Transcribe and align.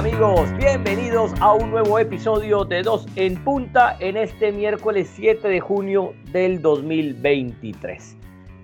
amigos? 0.00 0.50
Bienvenidos 0.56 1.30
a 1.40 1.52
un 1.52 1.72
nuevo 1.72 1.98
episodio 1.98 2.64
de 2.64 2.82
Dos 2.82 3.06
en 3.16 3.36
Punta 3.44 3.98
en 4.00 4.16
este 4.16 4.50
miércoles 4.50 5.10
7 5.14 5.46
de 5.46 5.60
junio 5.60 6.14
del 6.32 6.62
2023. 6.62 8.16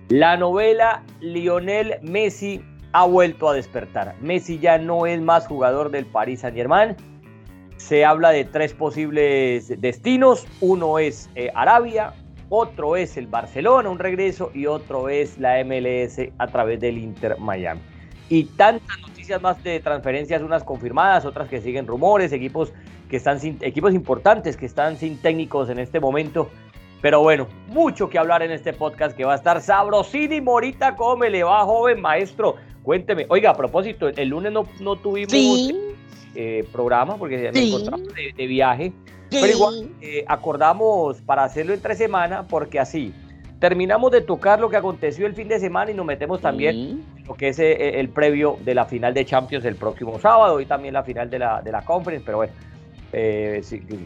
La 0.09 0.35
novela 0.35 1.03
Lionel 1.19 1.99
Messi 2.01 2.63
ha 2.91 3.05
vuelto 3.05 3.49
a 3.49 3.53
despertar. 3.53 4.15
Messi 4.19 4.57
ya 4.57 4.79
no 4.79 5.05
es 5.05 5.21
más 5.21 5.45
jugador 5.45 5.91
del 5.91 6.07
Paris 6.07 6.39
Saint 6.39 6.57
Germain. 6.57 6.95
Se 7.75 8.03
habla 8.03 8.31
de 8.31 8.43
tres 8.43 8.73
posibles 8.73 9.79
destinos. 9.79 10.47
Uno 10.59 10.97
es 10.97 11.29
eh, 11.35 11.51
Arabia, 11.53 12.15
otro 12.49 12.95
es 12.95 13.15
el 13.15 13.27
Barcelona, 13.27 13.91
un 13.91 13.99
regreso, 13.99 14.49
y 14.55 14.65
otro 14.65 15.07
es 15.07 15.37
la 15.37 15.63
MLS 15.63 16.19
a 16.39 16.47
través 16.47 16.79
del 16.79 16.97
Inter 16.97 17.37
Miami. 17.37 17.81
Y 18.27 18.45
tantas 18.45 18.97
noticias 19.27 19.41
más 19.41 19.61
de 19.61 19.81
transferencias, 19.81 20.41
unas 20.41 20.63
confirmadas, 20.63 21.25
otras 21.25 21.49
que 21.49 21.59
siguen 21.59 21.85
rumores, 21.85 22.31
equipos 22.31 22.71
que 23.09 23.17
están 23.17 23.41
sin, 23.41 23.57
equipos 23.59 23.93
importantes 23.93 24.55
que 24.55 24.65
están 24.65 24.97
sin 24.97 25.17
técnicos 25.17 25.69
en 25.69 25.79
este 25.79 25.99
momento. 25.99 26.49
Pero 27.01 27.21
bueno, 27.21 27.47
mucho 27.67 28.09
que 28.09 28.17
hablar 28.17 28.41
en 28.41 28.51
este 28.51 28.71
podcast 28.71 29.17
que 29.17 29.25
va 29.25 29.33
a 29.33 29.35
estar 29.35 29.61
sabrosísimo. 29.61 30.53
Morita, 30.53 30.95
¿cómo 30.95 31.17
me 31.17 31.29
le 31.29 31.43
va, 31.43 31.65
joven 31.65 31.99
maestro? 31.99 32.55
Cuénteme. 32.83 33.25
Oiga, 33.27 33.51
a 33.51 33.53
propósito, 33.53 34.07
el 34.07 34.29
lunes 34.29 34.53
no, 34.53 34.65
no 34.79 34.95
tuvimos 34.95 35.73
eh, 36.33 36.65
programa 36.71 37.17
porque 37.17 37.51
me 37.53 37.67
encontramos 37.67 38.07
de, 38.13 38.47
viaje. 38.47 38.93
Pero 39.29 39.47
igual 39.47 39.89
eh, 39.99 40.23
acordamos 40.25 41.21
para 41.21 41.43
hacerlo 41.43 41.73
entre 41.73 41.95
semana 41.95 42.47
porque 42.47 42.79
así 42.79 43.13
terminamos 43.59 44.11
de 44.11 44.21
tocar 44.21 44.59
lo 44.59 44.69
que 44.69 44.77
aconteció 44.77 45.25
el 45.25 45.33
fin 45.33 45.47
de 45.47 45.59
semana 45.59 45.91
y 45.91 45.93
nos 45.93 46.05
metemos 46.05 46.41
también 46.41 46.75
en 46.75 47.25
lo 47.25 47.35
que 47.35 47.49
es 47.49 47.59
eh, 47.59 47.99
el 47.99 48.09
previo 48.09 48.57
de 48.63 48.75
la 48.75 48.85
final 48.85 49.13
de 49.13 49.25
Champions 49.25 49.65
el 49.65 49.75
próximo 49.75 50.19
sábado 50.19 50.59
y 50.61 50.65
también 50.65 50.93
la 50.93 51.03
final 51.03 51.29
de 51.29 51.39
la, 51.39 51.61
de 51.61 51.71
la 51.71 51.83
Conference, 51.83 52.23
pero 52.25 52.37
bueno, 52.37 52.53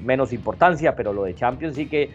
menos 0.04 0.32
importancia, 0.32 0.96
pero 0.96 1.12
lo 1.12 1.24
de 1.24 1.36
Champions 1.36 1.76
sí 1.76 1.88
que 1.88 2.10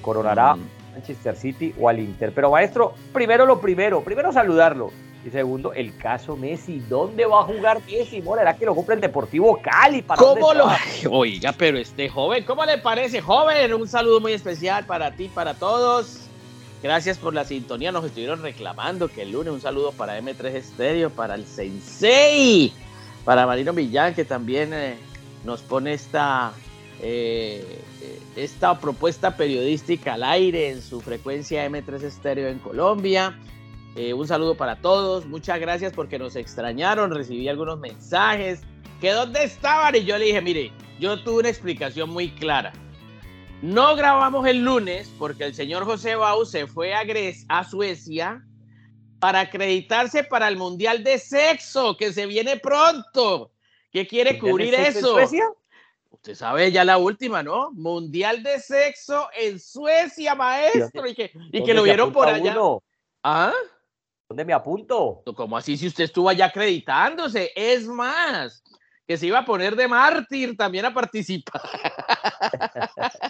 coronará 0.00 0.56
Manchester 0.96 1.36
City 1.36 1.74
o 1.78 1.88
al 1.88 2.00
Inter. 2.00 2.32
Pero 2.34 2.50
maestro, 2.50 2.94
primero 3.12 3.44
lo 3.44 3.60
primero, 3.60 4.02
primero 4.02 4.32
saludarlo. 4.32 4.90
Y 5.24 5.30
segundo, 5.30 5.72
el 5.72 5.96
caso 5.96 6.36
Messi. 6.36 6.80
¿Dónde 6.88 7.26
va 7.26 7.40
a 7.40 7.42
jugar 7.42 7.80
Messi? 7.86 8.22
Mora, 8.22 8.42
¿era 8.42 8.56
que 8.56 8.64
lo 8.64 8.74
cumple 8.74 8.94
en 8.94 9.00
Deportivo 9.00 9.60
Cali? 9.60 10.02
¿Para 10.02 10.20
¿Cómo 10.20 10.54
lo.? 10.54 10.66
Oiga, 11.10 11.52
pero 11.52 11.78
este 11.78 12.08
joven, 12.08 12.44
¿cómo 12.44 12.64
le 12.64 12.78
parece, 12.78 13.20
joven? 13.20 13.74
Un 13.74 13.88
saludo 13.88 14.20
muy 14.20 14.32
especial 14.32 14.86
para 14.86 15.10
ti, 15.10 15.28
para 15.28 15.54
todos. 15.54 16.25
Gracias 16.82 17.18
por 17.18 17.34
la 17.34 17.44
sintonía. 17.44 17.90
Nos 17.92 18.04
estuvieron 18.04 18.42
reclamando 18.42 19.08
que 19.08 19.22
el 19.22 19.32
lunes 19.32 19.52
un 19.52 19.60
saludo 19.60 19.92
para 19.92 20.20
M3 20.20 20.44
Estéreo, 20.54 21.10
para 21.10 21.34
el 21.34 21.46
Sensei, 21.46 22.72
para 23.24 23.46
Marino 23.46 23.72
Millán, 23.72 24.14
que 24.14 24.24
también 24.24 24.72
eh, 24.72 24.96
nos 25.44 25.62
pone 25.62 25.94
esta, 25.94 26.52
eh, 27.00 27.80
esta 28.36 28.78
propuesta 28.78 29.36
periodística 29.36 30.14
al 30.14 30.22
aire 30.22 30.70
en 30.70 30.82
su 30.82 31.00
frecuencia 31.00 31.66
M3 31.66 32.02
Estéreo 32.02 32.48
en 32.48 32.58
Colombia. 32.58 33.38
Eh, 33.96 34.12
un 34.12 34.28
saludo 34.28 34.54
para 34.54 34.76
todos, 34.76 35.24
muchas 35.24 35.58
gracias 35.58 35.92
porque 35.94 36.18
nos 36.18 36.36
extrañaron, 36.36 37.10
recibí 37.10 37.48
algunos 37.48 37.78
mensajes, 37.78 38.60
que 39.00 39.10
dónde 39.10 39.42
estaban 39.44 39.96
y 39.96 40.04
yo 40.04 40.18
le 40.18 40.26
dije, 40.26 40.42
mire, 40.42 40.70
yo 41.00 41.18
tuve 41.24 41.40
una 41.40 41.48
explicación 41.48 42.10
muy 42.10 42.30
clara. 42.30 42.74
No 43.62 43.96
grabamos 43.96 44.46
el 44.46 44.58
lunes 44.58 45.10
porque 45.18 45.44
el 45.44 45.54
señor 45.54 45.84
José 45.84 46.14
Bau 46.14 46.44
se 46.44 46.66
fue 46.66 46.94
a, 46.94 47.04
a 47.48 47.64
Suecia 47.64 48.44
para 49.18 49.40
acreditarse 49.40 50.24
para 50.24 50.48
el 50.48 50.56
Mundial 50.56 51.02
de 51.02 51.18
Sexo 51.18 51.96
que 51.96 52.12
se 52.12 52.26
viene 52.26 52.58
pronto. 52.58 53.50
¿Qué 53.90 54.06
quiere 54.06 54.38
cubrir 54.38 54.74
eso? 54.74 55.14
Suecia? 55.14 55.44
Usted 56.10 56.34
sabe 56.34 56.70
ya 56.70 56.84
la 56.84 56.98
última, 56.98 57.42
¿no? 57.42 57.70
Mundial 57.72 58.42
de 58.42 58.60
Sexo 58.60 59.28
en 59.34 59.58
Suecia, 59.58 60.34
maestro. 60.34 61.06
Y 61.06 61.14
que, 61.14 61.32
y 61.52 61.64
que 61.64 61.74
lo 61.74 61.82
vieron 61.82 62.12
por 62.12 62.28
allá. 62.28 62.56
¿Ah? 63.22 63.54
¿Dónde 64.28 64.44
me 64.44 64.52
apunto? 64.52 65.22
¿Cómo 65.34 65.56
así 65.56 65.76
si 65.76 65.86
usted 65.86 66.04
estuvo 66.04 66.28
allá 66.28 66.46
acreditándose? 66.46 67.52
Es 67.54 67.86
más, 67.86 68.62
que 69.06 69.16
se 69.16 69.26
iba 69.26 69.38
a 69.38 69.44
poner 69.44 69.76
de 69.76 69.86
mártir 69.88 70.56
también 70.56 70.84
a 70.84 70.92
participar. 70.92 71.62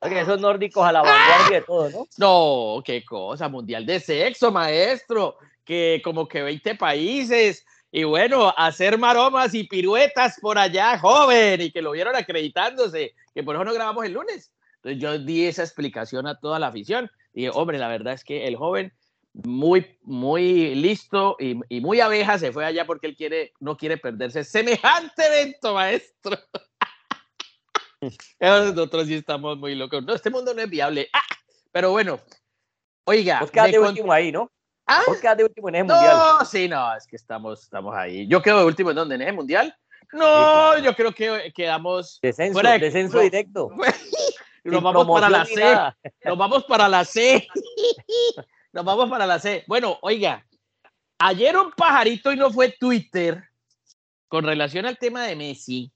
Esos 0.00 0.40
nórdicos 0.40 0.86
a 0.86 0.92
la 0.92 1.02
vanguardia 1.02 1.60
de 1.60 1.66
todo, 1.66 1.90
¿no? 1.90 2.06
No, 2.18 2.82
qué 2.84 3.04
cosa, 3.04 3.48
mundial 3.48 3.86
de 3.86 3.98
sexo, 4.00 4.52
maestro, 4.52 5.36
que 5.64 6.00
como 6.04 6.28
que 6.28 6.42
20 6.42 6.74
países, 6.74 7.64
y 7.90 8.04
bueno, 8.04 8.52
hacer 8.56 8.98
maromas 8.98 9.54
y 9.54 9.64
piruetas 9.64 10.38
por 10.40 10.58
allá, 10.58 10.98
joven, 10.98 11.62
y 11.62 11.70
que 11.70 11.82
lo 11.82 11.92
vieron 11.92 12.14
acreditándose, 12.14 13.14
que 13.34 13.42
por 13.42 13.56
eso 13.56 13.64
no 13.64 13.72
grabamos 13.72 14.04
el 14.04 14.12
lunes. 14.12 14.52
Entonces 14.76 15.00
yo 15.00 15.18
di 15.18 15.46
esa 15.46 15.62
explicación 15.62 16.26
a 16.26 16.38
toda 16.38 16.58
la 16.58 16.68
afición. 16.68 17.10
Y 17.32 17.42
dije, 17.42 17.52
hombre, 17.54 17.78
la 17.78 17.88
verdad 17.88 18.14
es 18.14 18.22
que 18.22 18.46
el 18.46 18.56
joven 18.56 18.92
muy, 19.44 19.98
muy 20.02 20.74
listo 20.74 21.36
y, 21.38 21.80
muy 21.80 22.00
abeja 22.00 22.38
se 22.38 22.52
fue 22.52 22.64
allá 22.64 22.86
porque 22.86 23.06
él 23.06 23.16
quiere, 23.16 23.52
no 23.60 23.76
quiere 23.76 23.96
perderse 23.96 24.44
semejante 24.44 25.26
evento, 25.26 25.74
maestro. 25.74 26.38
Nosotros 28.40 29.06
sí 29.06 29.14
estamos 29.14 29.58
muy 29.58 29.74
locos. 29.74 30.04
No, 30.04 30.14
este 30.14 30.30
mundo 30.30 30.54
no 30.54 30.62
es 30.62 30.70
viable. 30.70 31.08
Ah, 31.12 31.22
pero 31.72 31.90
bueno, 31.90 32.20
oiga. 33.04 33.40
Vos 33.40 33.50
quedas 33.50 33.72
de 33.72 33.78
último 33.78 34.12
ahí, 34.12 34.32
¿no? 34.32 34.50
¿Ah? 34.86 35.02
Vos 35.06 35.18
quedas 35.18 35.36
de 35.36 35.44
último 35.44 35.68
en 35.68 35.76
ese 35.76 35.84
mundial. 35.84 36.16
No, 36.16 36.44
sí, 36.44 36.68
no, 36.68 36.94
es 36.94 37.06
que 37.06 37.16
estamos, 37.16 37.62
estamos 37.62 37.94
ahí. 37.94 38.28
Yo 38.28 38.40
quedo 38.40 38.60
de 38.60 38.64
último 38.66 38.90
en 38.90 38.96
donde, 38.96 39.14
en 39.16 39.22
ese 39.22 39.32
mundial. 39.32 39.76
No, 40.12 40.78
yo 40.78 40.94
creo 40.94 41.12
que 41.12 41.52
quedamos. 41.54 42.20
Descenso, 42.22 42.60
descenso 42.60 43.18
directo. 43.18 43.70
Nos 44.64 44.82
vamos 44.82 45.06
para 45.06 45.28
la 45.28 45.44
C. 45.44 45.64
Nos 46.24 46.38
vamos 46.38 46.64
para 46.64 46.88
la 46.88 47.04
C. 47.04 47.46
Nos 48.72 48.84
vamos 48.84 49.08
para 49.08 49.26
la 49.26 49.38
C. 49.38 49.64
Bueno, 49.66 49.98
oiga, 50.02 50.44
ayer 51.18 51.56
un 51.56 51.70
pajarito 51.72 52.32
y 52.32 52.36
no 52.36 52.50
fue 52.50 52.70
Twitter 52.70 53.42
con 54.28 54.44
relación 54.44 54.86
al 54.86 54.98
tema 54.98 55.24
de 55.24 55.36
Messi. 55.36 55.92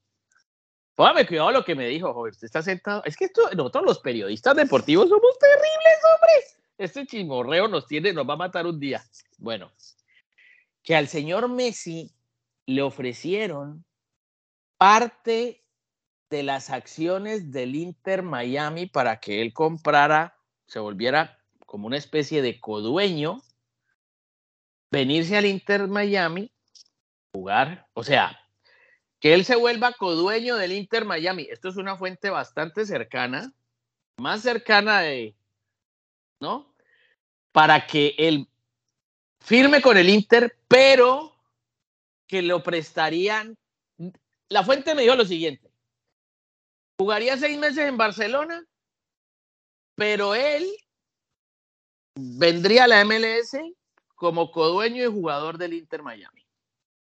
Póngame 0.95 1.27
cuidado 1.27 1.53
lo 1.53 1.65
que 1.65 1.75
me 1.75 1.89
dijo, 1.89 2.12
joven. 2.12 2.33
Usted 2.33 2.47
está 2.47 2.62
sentado. 2.62 3.03
Es 3.05 3.17
que 3.17 3.27
esto, 3.27 3.43
nosotros 3.56 3.84
los 3.84 3.99
periodistas 4.01 4.56
deportivos 4.56 5.09
somos 5.09 5.39
terribles, 5.39 5.99
hombre. 6.05 6.65
Este 6.78 7.06
chimorreo 7.06 7.69
nos 7.69 7.87
tiene, 7.87 8.12
nos 8.12 8.28
va 8.28 8.34
a 8.34 8.39
matar 8.39 8.67
un 8.67 8.78
día. 8.78 9.03
Bueno, 9.39 9.73
que 10.83 10.97
al 10.97 11.09
señor 11.09 11.49
Messi 11.49 12.12
le 12.67 12.83
ofrecieron 12.83 13.84
parte 14.78 15.62
de 16.31 16.43
las 16.43 16.71
acciones 16.71 17.51
del 17.53 17.75
Inter 17.75 18.22
Miami 18.22 18.87
para 18.87 19.21
que 19.21 19.43
él 19.43 19.53
comprara, 19.53 20.39
se 20.67 20.78
volviera 20.78 21.39
como 21.67 21.87
una 21.87 21.97
especie 21.97 22.41
de 22.41 22.61
codueño, 22.61 23.43
venirse 24.91 25.37
al 25.37 25.47
Inter 25.47 25.89
Miami, 25.89 26.53
jugar, 27.33 27.89
o 27.95 28.03
sea, 28.03 28.40
que 29.20 29.34
él 29.34 29.44
se 29.44 29.54
vuelva 29.54 29.92
codueño 29.92 30.56
del 30.56 30.72
Inter 30.72 31.04
Miami. 31.04 31.47
Esto 31.50 31.69
es 31.69 31.76
una 31.76 31.97
fuente 31.97 32.31
bastante 32.31 32.86
cercana, 32.86 33.53
más 34.16 34.41
cercana 34.41 35.00
de, 35.00 35.36
¿no? 36.41 36.75
Para 37.53 37.86
que 37.86 38.14
él 38.16 38.48
firme 39.41 39.82
con 39.82 39.98
el 39.98 40.09
Inter, 40.09 40.56
pero 40.66 41.36
que 42.26 42.41
lo 42.41 42.62
prestarían. 42.62 43.56
La 44.48 44.64
fuente 44.64 44.94
me 44.94 45.03
dijo 45.03 45.16
lo 45.16 45.25
siguiente. 45.25 45.70
Jugaría 46.98 47.36
seis 47.36 47.59
meses 47.59 47.89
en 47.89 47.97
Barcelona, 47.97 48.65
pero 49.97 50.34
él 50.34 50.66
vendría 52.15 52.84
a 52.84 52.89
la 52.89 53.04
MLS 53.04 53.56
como 54.15 54.50
codueño 54.50 55.03
y 55.03 55.12
jugador 55.12 55.59
del 55.59 55.74
Inter 55.74 56.03
Miami. 56.03 56.40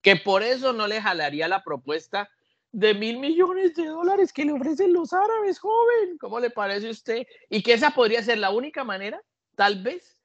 Que 0.02 0.16
por 0.16 0.42
eso 0.42 0.72
no 0.72 0.86
le 0.86 1.00
jalaría 1.00 1.48
la 1.48 1.62
propuesta 1.62 2.28
de 2.72 2.94
mil 2.94 3.18
millones 3.18 3.74
de 3.74 3.86
dólares 3.86 4.32
que 4.32 4.44
le 4.44 4.52
ofrecen 4.52 4.92
los 4.92 5.12
árabes, 5.12 5.58
joven. 5.58 6.18
¿Cómo 6.18 6.40
le 6.40 6.50
parece 6.50 6.88
a 6.88 6.92
usted? 6.92 7.26
Y 7.48 7.62
que 7.62 7.72
esa 7.72 7.90
podría 7.90 8.22
ser 8.22 8.38
la 8.38 8.50
única 8.50 8.84
manera, 8.84 9.20
tal 9.56 9.82
vez, 9.82 10.18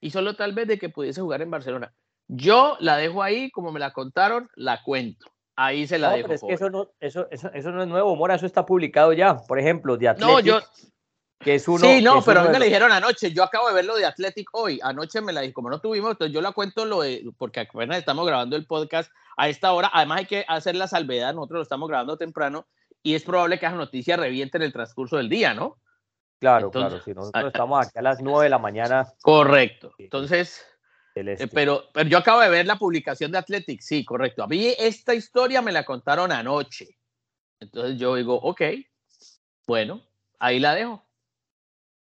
y 0.00 0.10
solo 0.10 0.34
tal 0.34 0.52
vez, 0.52 0.66
de 0.66 0.78
que 0.78 0.88
pudiese 0.88 1.20
jugar 1.20 1.42
en 1.42 1.50
Barcelona. 1.50 1.92
Yo 2.28 2.76
la 2.80 2.96
dejo 2.96 3.22
ahí, 3.22 3.50
como 3.50 3.72
me 3.72 3.80
la 3.80 3.92
contaron, 3.92 4.48
la 4.54 4.82
cuento. 4.82 5.30
Ahí 5.56 5.86
se 5.86 5.98
la 5.98 6.12
dejo. 6.12 6.32
es 6.32 6.40
que 6.40 6.54
eso 6.54 6.70
no, 6.70 6.90
eso, 7.00 7.28
eso, 7.30 7.50
eso, 7.52 7.70
no 7.70 7.82
es 7.82 7.88
nuevo, 7.88 8.16
Mora, 8.16 8.36
eso 8.36 8.46
está 8.46 8.64
publicado 8.64 9.12
ya. 9.12 9.36
Por 9.36 9.58
ejemplo, 9.58 9.96
de. 9.96 10.14
No, 10.18 10.40
yo, 10.40 10.60
que 11.40 11.54
es 11.54 11.66
uno, 11.66 11.80
sí, 11.80 12.02
no, 12.02 12.22
pero 12.22 12.40
a 12.40 12.44
mí 12.44 12.50
me 12.50 12.58
le 12.58 12.66
dijeron 12.66 12.92
anoche. 12.92 13.32
Yo 13.32 13.42
acabo 13.42 13.68
de 13.68 13.74
ver 13.74 13.86
lo 13.86 13.96
de 13.96 14.04
Athletic 14.04 14.48
hoy. 14.52 14.78
Anoche 14.82 15.22
me 15.22 15.32
la 15.32 15.40
dije, 15.40 15.54
como 15.54 15.70
no 15.70 15.80
tuvimos, 15.80 16.10
entonces 16.10 16.34
yo 16.34 16.42
la 16.42 16.52
cuento 16.52 16.84
lo 16.84 17.00
de, 17.00 17.30
porque 17.38 17.60
apenas 17.60 17.96
estamos 17.96 18.26
grabando 18.26 18.56
el 18.56 18.66
podcast 18.66 19.10
a 19.38 19.48
esta 19.48 19.72
hora. 19.72 19.90
Además, 19.92 20.18
hay 20.18 20.26
que 20.26 20.44
hacer 20.46 20.76
la 20.76 20.86
salvedad. 20.86 21.32
Nosotros 21.32 21.58
lo 21.58 21.62
estamos 21.62 21.88
grabando 21.88 22.18
temprano 22.18 22.66
y 23.02 23.14
es 23.14 23.22
probable 23.24 23.58
que 23.58 23.64
esa 23.64 23.74
noticia 23.74 24.18
reviente 24.18 24.58
en 24.58 24.64
el 24.64 24.72
transcurso 24.72 25.16
del 25.16 25.30
día, 25.30 25.54
¿no? 25.54 25.78
Claro, 26.40 26.70
claro. 26.70 27.00
Si 27.02 27.14
nosotros 27.14 27.46
estamos 27.46 27.86
aquí 27.86 27.98
a 27.98 28.02
las 28.02 28.20
9 28.20 28.44
de 28.44 28.50
la 28.50 28.58
mañana. 28.58 29.10
Correcto. 29.22 29.92
Entonces, 29.96 30.62
Este. 31.14 31.48
pero, 31.48 31.84
pero 31.94 32.08
yo 32.08 32.18
acabo 32.18 32.40
de 32.40 32.50
ver 32.50 32.66
la 32.66 32.76
publicación 32.76 33.32
de 33.32 33.38
Athletic, 33.38 33.80
sí, 33.80 34.04
correcto. 34.04 34.42
A 34.42 34.46
mí 34.46 34.74
esta 34.78 35.14
historia 35.14 35.62
me 35.62 35.72
la 35.72 35.84
contaron 35.84 36.32
anoche. 36.32 36.98
Entonces 37.60 37.98
yo 37.98 38.14
digo, 38.14 38.34
ok, 38.34 38.62
bueno, 39.66 40.02
ahí 40.38 40.58
la 40.58 40.74
dejo. 40.74 41.02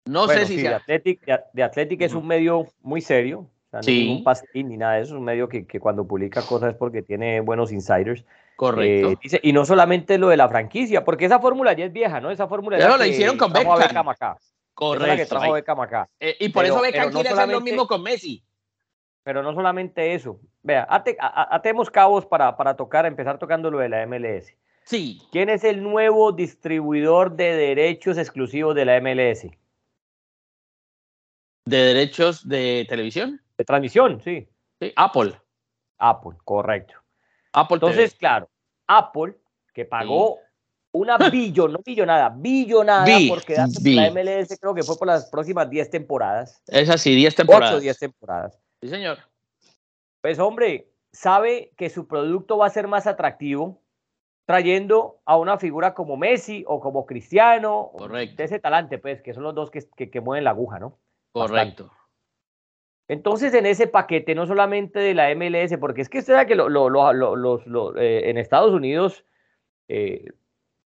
No 0.06 0.28
sé 0.28 0.46
si 0.46 0.58
de 0.58 0.74
Athletic, 0.74 1.26
de 1.54 1.64
Athletic 1.64 2.02
es 2.02 2.14
un 2.14 2.28
medio 2.28 2.68
muy 2.82 3.02
serio, 3.02 3.48
o 3.72 3.82
sea, 3.82 3.82
no 3.82 4.14
un 4.14 4.24
pastín 4.24 4.70
ni 4.70 4.78
nada 4.78 4.96
de 4.96 5.02
eso, 5.02 5.14
es 5.14 5.20
un 5.20 5.24
medio 5.24 5.48
que, 5.48 5.66
que, 5.66 5.80
cuando 5.80 6.06
publica 6.06 6.42
cosas 6.42 6.72
es 6.72 6.76
porque 6.76 7.02
tiene 7.02 7.40
buenos 7.40 7.72
insiders. 7.72 8.26
Correcto. 8.56 9.12
Eh, 9.12 9.18
dice, 9.22 9.40
y 9.44 9.54
no 9.54 9.66
solamente 9.66 10.18
lo 10.18 10.30
de 10.30 10.38
la 10.38 10.50
franquicia, 10.50 11.06
porque 11.06 11.26
esa 11.26 11.40
fórmula 11.40 11.74
ya 11.74 11.86
es 11.86 11.94
vieja, 11.94 12.20
¿no? 12.20 12.32
Esa 12.32 12.48
fórmula 12.48 12.78
ya 12.78 12.98
la 12.98 13.08
hicieron 13.08 13.38
con 13.38 13.54
Beckham. 13.54 14.06
Correcto. 14.74 15.16
que 15.16 15.26
trajo 15.26 15.54
Beckham 15.54 15.80
acá. 15.80 16.10
Eh, 16.20 16.36
y 16.40 16.50
por 16.50 16.66
eso 16.66 16.82
Beckham 16.82 17.12
quiere 17.12 17.30
hacer 17.30 17.50
lo 17.50 17.62
mismo 17.62 17.88
con 17.88 18.04
Messi. 18.04 18.44
Pero 19.24 19.44
no 19.44 19.54
solamente 19.54 20.16
eso. 20.16 20.40
Vea, 20.64 20.88
atemos 20.90 21.92
cabos 21.92 22.26
para, 22.26 22.58
para 22.58 22.76
tocar, 22.76 23.06
empezar 23.06 23.38
tocando 23.38 23.70
lo 23.70 23.78
de 23.78 23.90
la 23.90 24.06
MLS. 24.08 24.54
Sí. 24.84 25.22
¿Quién 25.32 25.50
es 25.50 25.64
el 25.64 25.84
nuevo 25.84 26.32
distribuidor 26.32 27.36
de 27.36 27.56
derechos 27.56 28.18
exclusivos 28.18 28.74
de 28.76 28.86
la 28.86 29.00
MLS? 29.00 29.46
¿De 31.66 31.78
derechos 31.78 32.48
de 32.48 32.86
televisión? 32.90 33.42
De 33.58 33.66
transmisión, 33.66 34.22
sí. 34.22 34.48
Sí, 34.80 34.92
Apple. 34.96 35.40
Apple, 36.00 36.38
correcto. 36.44 36.96
Apple 37.54 37.76
Entonces, 37.76 38.16
claro, 38.16 38.50
Apple, 38.88 39.36
que 39.74 39.86
pagó 39.86 40.40
una 40.92 41.18
billon, 41.32 41.74
no 41.74 41.80
billonada, 41.86 42.30
billonada 42.30 43.18
por 43.28 43.44
quedarse 43.44 43.82
con 43.82 43.96
la 43.96 44.12
MLS, 44.12 44.58
creo 44.60 44.74
que 44.74 44.84
fue 44.84 44.98
por 44.98 45.08
las 45.08 45.30
próximas 45.30 45.70
10 45.70 45.90
temporadas. 45.90 46.62
Es 46.68 46.90
así, 46.90 47.16
10 47.16 47.36
temporadas. 47.36 47.76
8 47.76 47.82
10 47.82 48.00
temporadas. 48.00 48.60
Sí, 48.82 48.90
señor. 48.90 49.20
Pues, 50.22 50.40
hombre, 50.40 50.90
sabe 51.12 51.72
que 51.78 51.90
su 51.90 52.08
producto 52.08 52.58
va 52.58 52.68
a 52.68 52.72
ser 52.72 52.88
más 52.88 53.08
atractivo 53.08 53.82
trayendo 54.46 55.22
a 55.26 55.38
una 55.38 55.58
figura 55.58 55.94
como 55.94 56.18
Messi 56.18 56.64
o 56.68 56.80
como 56.80 57.06
Cristiano, 57.06 57.92
Correcto. 57.94 58.36
de 58.38 58.44
ese 58.44 58.60
talante, 58.60 58.98
pues, 58.98 59.22
que 59.22 59.34
son 59.34 59.44
los 59.44 59.56
dos 59.56 59.70
que, 59.70 60.10
que 60.10 60.22
mueven 60.22 60.44
la 60.44 60.50
aguja, 60.50 60.80
¿no? 60.80 60.98
Correcto. 61.32 61.92
Entonces, 63.08 63.54
en 63.54 63.66
ese 63.66 63.88
paquete, 63.88 64.36
no 64.36 64.48
solamente 64.48 65.00
de 65.00 65.14
la 65.14 65.36
MLS, 65.36 65.78
porque 65.80 66.02
es 66.02 66.08
que 66.08 66.20
usted 66.20 66.34
sabe 66.34 66.46
que 66.46 66.56
los, 66.56 67.62
eh, 67.98 68.22
en 68.30 68.38
Estados 68.38 68.74
Unidos, 68.74 69.26
eh, 69.90 70.28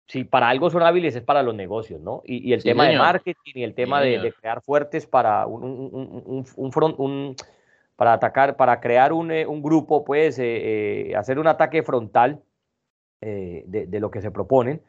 si 0.07 0.24
para 0.24 0.50
algo 0.50 0.72
son 0.72 0.81
hábiles 0.81 1.16
es 1.16 1.22
para 1.22 1.44
los 1.44 1.54
negocios, 1.54 2.01
¿no? 2.01 2.24
Y, 2.25 2.54
el 2.54 2.63
tema 2.63 2.88
de 2.88 2.98
marketing 2.98 3.51
y 3.54 3.63
el 3.63 3.75
tema 3.75 4.01
de, 4.01 4.34
crear 4.34 4.63
fuertes 4.63 5.06
para 5.06 5.45
un, 5.45 6.44
un, 6.56 7.36
para 7.95 8.13
atacar, 8.13 8.56
para 8.56 8.80
crear 8.80 9.13
un, 9.13 9.30
eh, 9.30 9.45
grupo, 9.48 10.04
pues, 10.04 10.39
hacer 11.16 11.38
un 11.38 11.48
ataque 11.48 11.84
frontal 11.84 12.42
de, 13.22 13.86
de, 13.88 14.00
lo 14.00 14.10
que 14.10 14.22
se 14.22 14.31
proponen. 14.31 14.81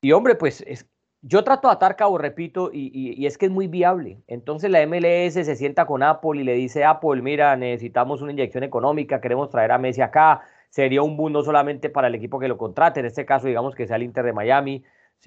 Y 0.00 0.12
hombre, 0.12 0.36
pues 0.36 0.60
es, 0.68 0.88
yo 1.28 1.42
trato 1.42 1.66
de 1.66 1.74
atar 1.74 1.96
cabo, 1.96 2.18
repito, 2.18 2.70
y, 2.72 3.26
es 3.26 3.36
que 3.36 3.46
es 3.46 3.52
muy 3.52 3.66
viable. 3.66 4.22
Entonces 4.28 4.70
la 4.70 4.86
MLS 4.86 5.34
se 5.34 5.56
sienta 5.56 5.84
con 5.84 6.04
Apple 6.04 6.40
y 6.40 6.44
le 6.44 6.54
dice, 6.54 6.84
Apple, 6.84 7.20
mira, 7.20 7.56
necesitamos 7.56 8.22
una 8.22 8.30
inyección 8.30 8.62
económica, 8.62 9.20
queremos 9.20 9.50
traer 9.50 9.72
a 9.72 9.78
Messi 9.78 10.02
acá. 10.02 10.42
Sería 10.70 11.02
un 11.02 11.16
boom 11.16 11.32
no 11.32 11.42
solamente 11.42 11.90
para 11.90 12.06
el 12.06 12.14
equipo 12.14 12.38
que 12.38 12.46
lo 12.46 12.56
contrate, 12.56 13.00
en 13.00 13.06
este 13.06 13.26
caso 13.26 13.48
digamos 13.48 13.74
que 13.74 13.88
sea 13.88 13.96
el 13.96 14.04
Inter 14.04 14.24
de 14.24 14.32
Miami, 14.32 14.84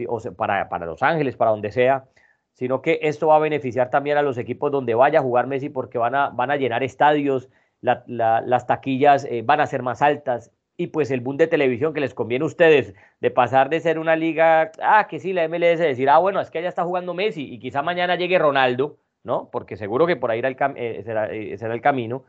o 0.08 0.22
para, 0.38 0.70
para 0.70 0.86
Los 0.86 1.04
Ángeles, 1.04 1.36
para 1.36 1.52
donde 1.52 1.72
sea, 1.72 2.06
sino 2.54 2.82
que 2.82 3.00
esto 3.02 3.28
va 3.28 3.36
a 3.36 3.40
beneficiar 3.40 3.90
también 3.90 4.18
a 4.18 4.22
los 4.22 4.38
equipos 4.38 4.72
donde 4.72 4.96
vaya 4.96 5.20
a 5.20 5.22
jugar 5.22 5.48
Messi 5.48 5.68
porque 5.68 5.98
van 5.98 6.16
a, 6.16 6.30
van 6.30 6.50
a 6.50 6.56
llenar 6.56 6.82
estadios, 6.82 7.50
las 7.82 8.68
taquillas 8.68 9.26
eh, 9.26 9.42
van 9.44 9.60
a 9.60 9.68
ser 9.68 9.84
más 9.84 10.02
altas 10.02 10.52
y 10.80 10.88
pues 10.88 11.12
el 11.12 11.20
boom 11.20 11.36
de 11.36 11.48
televisión 11.48 11.94
que 11.94 12.00
les 12.00 12.14
conviene 12.14 12.44
a 12.44 12.46
ustedes 12.46 12.96
de 13.20 13.32
pasar 13.32 13.70
de 13.70 13.82
ser 13.82 14.00
una 14.00 14.16
liga, 14.16 14.72
ah, 14.82 15.08
que 15.10 15.20
sí, 15.20 15.34
la 15.34 15.46
MLS, 15.50 15.78
decir, 15.78 16.10
ah, 16.10 16.20
bueno, 16.20 16.40
es 16.40 16.50
que 16.50 16.60
allá 16.60 16.70
está 16.70 16.86
jugando 16.86 17.14
Messi 17.14 17.54
y 17.54 17.60
quizá 17.60 17.82
mañana 17.82 18.16
llegue 18.16 18.40
Ronaldo, 18.40 18.98
¿no? 19.26 19.50
Porque 19.52 19.76
seguro 19.76 20.08
que 20.08 20.16
por 20.16 20.32
ahí 20.32 20.40
el 20.40 20.46
eh, 20.46 20.56
eh, 20.78 21.04
será, 21.04 21.74
el 21.74 21.82
camino. 21.82 22.24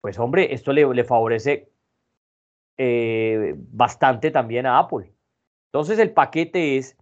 Pues 0.00 0.16
hombre, 0.20 0.54
esto 0.54 0.72
le, 0.72 0.86
le 0.94 1.02
favorece 1.02 1.70
eh, 2.78 3.56
bastante 3.56 4.30
también 4.30 4.64
a 4.64 4.78
Apple. 4.78 5.12
Entonces 5.72 5.98
el 5.98 6.12
paquete 6.12 6.76
es 6.76 6.96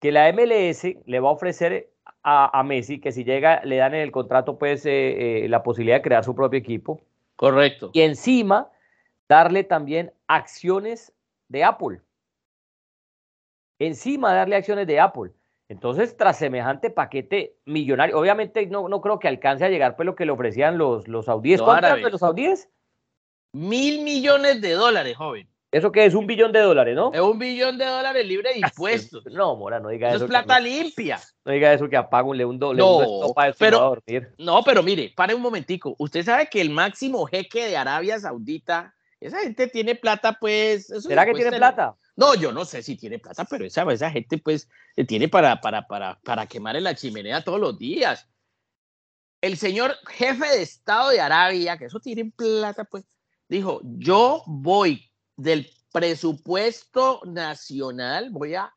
que 0.00 0.10
la 0.10 0.32
MLS 0.32 0.88
le 1.06 1.20
va 1.20 1.28
a 1.28 1.32
ofrecer 1.34 1.90
a, 2.24 2.60
Messi 2.64 2.98
que 2.98 3.12
si 3.12 3.22
llega 3.22 3.60
le 3.62 3.76
dan 3.76 3.94
en 3.94 4.00
el 4.00 4.10
contrato 4.10 4.58
pues 4.58 4.84
la 4.84 5.62
posibilidad 5.62 5.98
de 5.98 6.02
crear 6.02 6.24
su 6.24 6.34
propio 6.34 6.58
equipo. 6.58 7.00
Correcto. 7.36 7.90
Y 7.92 8.00
encima 8.00 8.72
darle 9.28 9.64
también 9.64 10.12
acciones 10.26 11.12
de 11.48 11.64
Apple. 11.64 12.00
Encima 13.78 14.34
darle 14.34 14.56
acciones 14.56 14.86
de 14.86 15.00
Apple. 15.00 15.32
Entonces, 15.68 16.16
tras 16.16 16.38
semejante 16.38 16.90
paquete 16.90 17.56
millonario, 17.64 18.18
obviamente 18.18 18.66
no, 18.66 18.88
no 18.88 19.00
creo 19.00 19.18
que 19.18 19.28
alcance 19.28 19.64
a 19.64 19.68
llegar 19.68 19.96
pues 19.96 20.06
lo 20.06 20.14
que 20.14 20.24
le 20.24 20.32
ofrecían 20.32 20.78
los, 20.78 21.08
los 21.08 21.24
saudíes. 21.24 21.60
¿Cuánto 21.60 21.96
de 21.96 22.10
los 22.10 22.20
saudíes? 22.20 22.70
Mil 23.52 24.02
millones 24.02 24.60
de 24.60 24.72
dólares, 24.72 25.16
joven. 25.16 25.48
¿Eso 25.72 25.90
qué 25.90 26.04
es? 26.04 26.14
Un 26.14 26.26
billón 26.26 26.52
de 26.52 26.60
dólares, 26.60 26.94
¿no? 26.94 27.12
Es 27.12 27.20
un 27.20 27.38
billón 27.38 27.76
de 27.76 27.84
dólares 27.84 28.26
libre 28.26 28.52
de 28.52 28.60
impuestos. 28.60 29.26
no, 29.26 29.56
Mora, 29.56 29.80
no 29.80 29.88
diga 29.88 30.08
eso. 30.08 30.16
Eso 30.16 30.24
es 30.26 30.30
plata 30.30 30.60
limpia. 30.60 31.20
No 31.44 31.52
diga 31.52 31.72
eso 31.72 31.88
que 31.88 31.96
apago 31.96 32.30
un 32.30 32.40
un 32.40 32.58
doble. 32.58 32.78
No, 32.78 33.34
pero, 33.58 34.00
no, 34.38 34.62
pero 34.62 34.82
mire, 34.82 35.12
pare 35.14 35.34
un 35.34 35.42
momentico. 35.42 35.94
Usted 35.98 36.24
sabe 36.24 36.48
que 36.48 36.60
el 36.60 36.70
máximo 36.70 37.26
jeque 37.26 37.66
de 37.66 37.76
Arabia 37.76 38.18
Saudita 38.18 38.95
esa 39.20 39.40
gente 39.40 39.68
tiene 39.68 39.94
plata, 39.94 40.38
pues. 40.38 40.86
¿Será 40.86 41.24
que 41.24 41.34
tiene 41.34 41.56
plata? 41.56 41.96
No, 42.16 42.34
yo 42.34 42.52
no 42.52 42.64
sé 42.64 42.82
si 42.82 42.96
tiene 42.96 43.18
plata, 43.18 43.44
pero 43.44 43.64
esa, 43.64 43.82
esa 43.92 44.10
gente, 44.10 44.38
pues, 44.38 44.68
tiene 45.06 45.28
para, 45.28 45.60
para, 45.60 45.86
para, 45.86 46.18
para 46.20 46.46
quemar 46.46 46.76
en 46.76 46.84
la 46.84 46.94
chimenea 46.94 47.44
todos 47.44 47.60
los 47.60 47.78
días. 47.78 48.28
El 49.40 49.56
señor 49.56 49.96
jefe 50.08 50.46
de 50.46 50.62
Estado 50.62 51.10
de 51.10 51.20
Arabia, 51.20 51.76
que 51.76 51.86
eso 51.86 52.00
tiene 52.00 52.30
plata, 52.36 52.84
pues, 52.84 53.04
dijo: 53.48 53.80
Yo 53.84 54.42
voy 54.46 55.10
del 55.36 55.70
presupuesto 55.92 57.20
nacional, 57.24 58.30
voy 58.30 58.54
a 58.54 58.72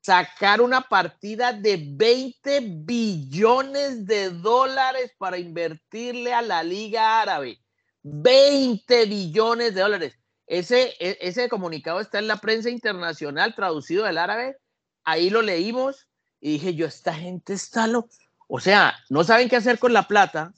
sacar 0.00 0.60
una 0.60 0.82
partida 0.82 1.52
de 1.52 1.84
20 1.96 2.60
billones 2.60 4.06
de 4.06 4.30
dólares 4.30 5.12
para 5.18 5.38
invertirle 5.38 6.32
a 6.32 6.42
la 6.42 6.62
Liga 6.62 7.20
Árabe. 7.20 7.60
20 8.08 9.06
billones 9.06 9.74
de 9.74 9.80
dólares. 9.80 10.18
Ese, 10.46 10.94
e, 11.00 11.18
ese 11.20 11.48
comunicado 11.48 12.00
está 12.00 12.20
en 12.20 12.28
la 12.28 12.36
prensa 12.36 12.70
internacional, 12.70 13.54
traducido 13.56 14.04
del 14.04 14.18
árabe. 14.18 14.56
Ahí 15.04 15.28
lo 15.28 15.42
leímos 15.42 16.06
y 16.40 16.52
dije 16.52 16.74
yo, 16.74 16.86
esta 16.86 17.12
gente 17.12 17.52
está 17.54 17.88
lo... 17.88 18.08
O 18.46 18.60
sea, 18.60 18.94
no 19.08 19.24
saben 19.24 19.48
qué 19.48 19.56
hacer 19.56 19.80
con 19.80 19.92
la 19.92 20.06
plata 20.06 20.52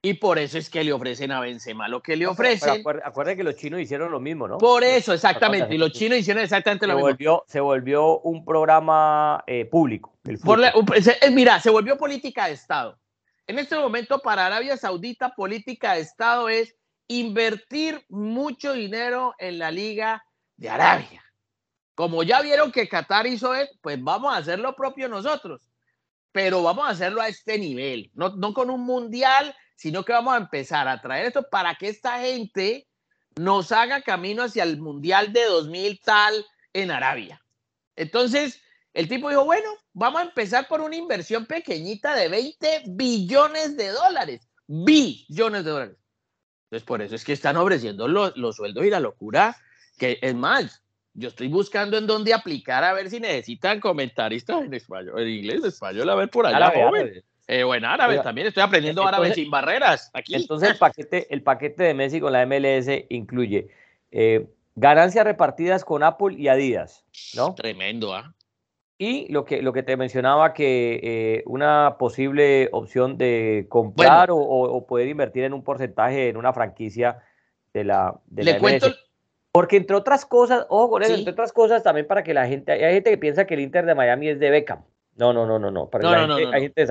y 0.00 0.14
por 0.14 0.38
eso 0.38 0.56
es 0.56 0.70
que 0.70 0.82
le 0.82 0.94
ofrecen 0.94 1.30
a 1.30 1.40
Benzema 1.40 1.88
lo 1.88 2.00
que 2.02 2.16
le 2.16 2.26
ofrecen. 2.26 2.82
Acuérdense 3.04 3.36
que 3.36 3.44
los 3.44 3.56
chinos 3.56 3.80
hicieron 3.80 4.10
lo 4.10 4.18
mismo, 4.18 4.48
¿no? 4.48 4.56
Por 4.56 4.82
eso, 4.82 5.12
exactamente. 5.12 5.74
Y 5.74 5.78
los 5.78 5.92
chinos 5.92 6.18
hicieron 6.18 6.42
exactamente 6.42 6.86
lo 6.86 6.96
mismo. 6.96 7.44
Se 7.46 7.60
volvió 7.60 8.20
un 8.20 8.46
programa 8.46 9.44
eh, 9.46 9.66
público. 9.66 10.16
mira, 11.32 11.60
se 11.60 11.68
volvió 11.68 11.98
política 11.98 12.46
de 12.46 12.52
Estado. 12.52 12.98
En 13.46 13.58
este 13.58 13.76
momento, 13.76 14.20
para 14.20 14.46
Arabia 14.46 14.78
Saudita, 14.78 15.34
política 15.34 15.94
de 15.94 16.00
Estado 16.00 16.48
es 16.48 16.77
invertir 17.08 18.04
mucho 18.08 18.74
dinero 18.74 19.34
en 19.38 19.58
la 19.58 19.70
Liga 19.70 20.24
de 20.56 20.68
Arabia. 20.68 21.24
Como 21.94 22.22
ya 22.22 22.42
vieron 22.42 22.70
que 22.70 22.88
Qatar 22.88 23.26
hizo 23.26 23.54
eso, 23.54 23.72
pues 23.80 24.00
vamos 24.00 24.32
a 24.32 24.36
hacer 24.36 24.60
lo 24.60 24.76
propio 24.76 25.08
nosotros, 25.08 25.68
pero 26.30 26.62
vamos 26.62 26.86
a 26.86 26.90
hacerlo 26.90 27.20
a 27.20 27.28
este 27.28 27.58
nivel, 27.58 28.10
no, 28.14 28.30
no 28.36 28.54
con 28.54 28.70
un 28.70 28.82
mundial, 28.82 29.56
sino 29.74 30.04
que 30.04 30.12
vamos 30.12 30.34
a 30.34 30.38
empezar 30.38 30.86
a 30.86 31.00
traer 31.00 31.26
esto 31.26 31.48
para 31.50 31.74
que 31.74 31.88
esta 31.88 32.20
gente 32.20 32.86
nos 33.36 33.72
haga 33.72 34.02
camino 34.02 34.42
hacia 34.42 34.62
el 34.62 34.78
mundial 34.78 35.32
de 35.32 35.44
2000 35.44 36.00
tal 36.00 36.46
en 36.72 36.90
Arabia. 36.90 37.42
Entonces, 37.96 38.60
el 38.92 39.08
tipo 39.08 39.28
dijo, 39.28 39.44
bueno, 39.44 39.70
vamos 39.92 40.20
a 40.20 40.24
empezar 40.24 40.68
por 40.68 40.80
una 40.80 40.96
inversión 40.96 41.46
pequeñita 41.46 42.14
de 42.14 42.28
20 42.28 42.82
billones 42.86 43.76
de 43.76 43.88
dólares, 43.88 44.48
billones 44.66 45.64
de 45.64 45.70
dólares. 45.70 45.96
Entonces, 46.68 46.86
por 46.86 47.00
eso 47.00 47.14
es 47.14 47.24
que 47.24 47.32
están 47.32 47.56
ofreciendo 47.56 48.08
los, 48.08 48.36
los 48.36 48.56
sueldos 48.56 48.84
y 48.84 48.90
la 48.90 49.00
locura, 49.00 49.56
que 49.96 50.18
es 50.20 50.34
más, 50.34 50.82
yo 51.14 51.28
estoy 51.28 51.48
buscando 51.48 51.96
en 51.96 52.06
dónde 52.06 52.34
aplicar 52.34 52.84
a 52.84 52.92
ver 52.92 53.08
si 53.08 53.20
necesitan 53.20 53.80
comentaristas 53.80 54.62
en 54.62 54.74
español, 54.74 55.18
en 55.18 55.28
inglés, 55.28 55.64
español, 55.64 56.10
a 56.10 56.14
ver 56.14 56.28
por 56.28 56.46
allá, 56.46 56.70
joven. 56.74 57.24
Eh, 57.46 57.64
o 57.64 57.74
en 57.74 57.86
árabe 57.86 58.18
también, 58.18 58.46
estoy 58.46 58.62
aprendiendo 58.62 59.06
árabe 59.06 59.32
sin 59.32 59.50
barreras 59.50 60.10
aquí. 60.12 60.34
Entonces 60.34 60.68
el 60.68 60.76
paquete, 60.76 61.26
el 61.30 61.42
paquete 61.42 61.84
de 61.84 61.94
Messi 61.94 62.20
con 62.20 62.34
la 62.34 62.44
MLS 62.44 63.06
incluye 63.08 63.68
eh, 64.10 64.46
ganancias 64.74 65.24
repartidas 65.24 65.82
con 65.86 66.02
Apple 66.02 66.36
y 66.36 66.48
Adidas, 66.48 67.06
¿no? 67.34 67.54
Tremendo, 67.54 68.14
¿ah? 68.14 68.34
Y 69.00 69.32
lo 69.32 69.44
que, 69.44 69.62
lo 69.62 69.72
que 69.72 69.84
te 69.84 69.96
mencionaba, 69.96 70.52
que 70.52 70.98
eh, 71.02 71.42
una 71.46 71.96
posible 72.00 72.68
opción 72.72 73.16
de 73.16 73.66
comprar 73.68 74.30
o, 74.32 74.86
poder 74.88 75.06
invertir 75.06 75.44
en 75.44 75.54
un 75.54 75.62
porcentaje 75.62 76.28
en 76.28 76.36
una 76.36 76.52
franquicia 76.52 77.22
de 77.72 77.84
la, 77.84 78.18
de 78.26 78.42
le 78.42 78.58
cuento, 78.58 78.88
Porque 79.52 79.76
entre 79.76 79.94
otras 79.94 80.26
cosas, 80.26 80.66
ojo 80.68 80.90
con 80.90 81.02
eso, 81.04 81.14
entre 81.14 81.32
otras 81.32 81.52
cosas 81.52 81.84
también 81.84 82.08
para 82.08 82.24
que 82.24 82.34
la 82.34 82.48
gente, 82.48 82.72
hay 82.72 82.94
gente 82.94 83.10
que 83.10 83.18
piensa 83.18 83.46
que 83.46 83.54
el 83.54 83.60
Inter 83.60 83.86
de 83.86 83.94
Miami 83.94 84.30
es 84.30 84.40
de 84.40 84.50
Beckham. 84.50 84.82
No, 85.14 85.32
no, 85.32 85.46
no, 85.46 85.60
no, 85.60 85.70
no. 85.70 85.88
Para 85.88 86.02
no, 86.02 86.26
no, 86.26 86.34
hay 86.34 86.62
gente, 86.62 86.86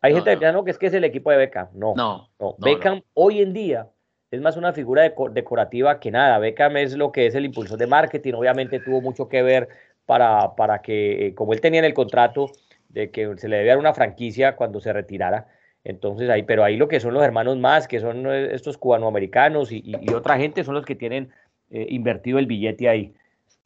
hay 0.00 0.14
gente 0.14 0.30
que 0.30 0.36
piensa 0.38 0.64
que 0.64 0.70
es 0.70 0.78
que 0.78 0.86
es 0.86 0.94
el 0.94 1.04
equipo 1.04 1.30
de 1.30 1.36
Beckham. 1.36 1.68
No, 1.74 1.94
no. 1.94 2.56
Beckham 2.58 3.02
hoy 3.12 3.42
en 3.42 3.52
día 3.52 3.90
es 4.30 4.40
más 4.40 4.56
una 4.56 4.72
figura 4.72 5.02
decorativa 5.30 6.00
que 6.00 6.10
nada. 6.10 6.38
Beckham 6.38 6.78
es 6.78 6.96
lo 6.96 7.12
que 7.12 7.26
es 7.26 7.34
el 7.34 7.44
impulsor 7.44 7.78
de 7.78 7.86
marketing. 7.86 8.32
Obviamente 8.32 8.80
tuvo 8.80 9.02
mucho 9.02 9.28
que 9.28 9.42
ver 9.42 9.68
para, 10.06 10.54
para 10.56 10.82
que, 10.82 11.28
eh, 11.28 11.34
como 11.34 11.52
él 11.52 11.60
tenía 11.60 11.80
en 11.80 11.86
el 11.86 11.94
contrato 11.94 12.50
de 12.88 13.10
que 13.10 13.36
se 13.36 13.48
le 13.48 13.58
debía 13.58 13.78
una 13.78 13.94
franquicia 13.94 14.56
cuando 14.56 14.80
se 14.80 14.92
retirara, 14.92 15.48
entonces 15.84 16.30
ahí, 16.30 16.42
pero 16.42 16.64
ahí 16.64 16.76
lo 16.76 16.88
que 16.88 17.00
son 17.00 17.14
los 17.14 17.22
hermanos 17.22 17.58
más, 17.58 17.86
que 17.86 18.00
son 18.00 18.26
eh, 18.26 18.54
estos 18.54 18.78
cubanoamericanos 18.78 19.70
y, 19.70 19.82
y, 19.84 20.12
otra 20.14 20.38
gente, 20.38 20.64
son 20.64 20.74
los 20.74 20.84
que 20.84 20.94
tienen 20.94 21.30
eh, 21.70 21.86
invertido 21.90 22.38
el 22.38 22.46
billete 22.46 22.88
ahí. 22.88 23.14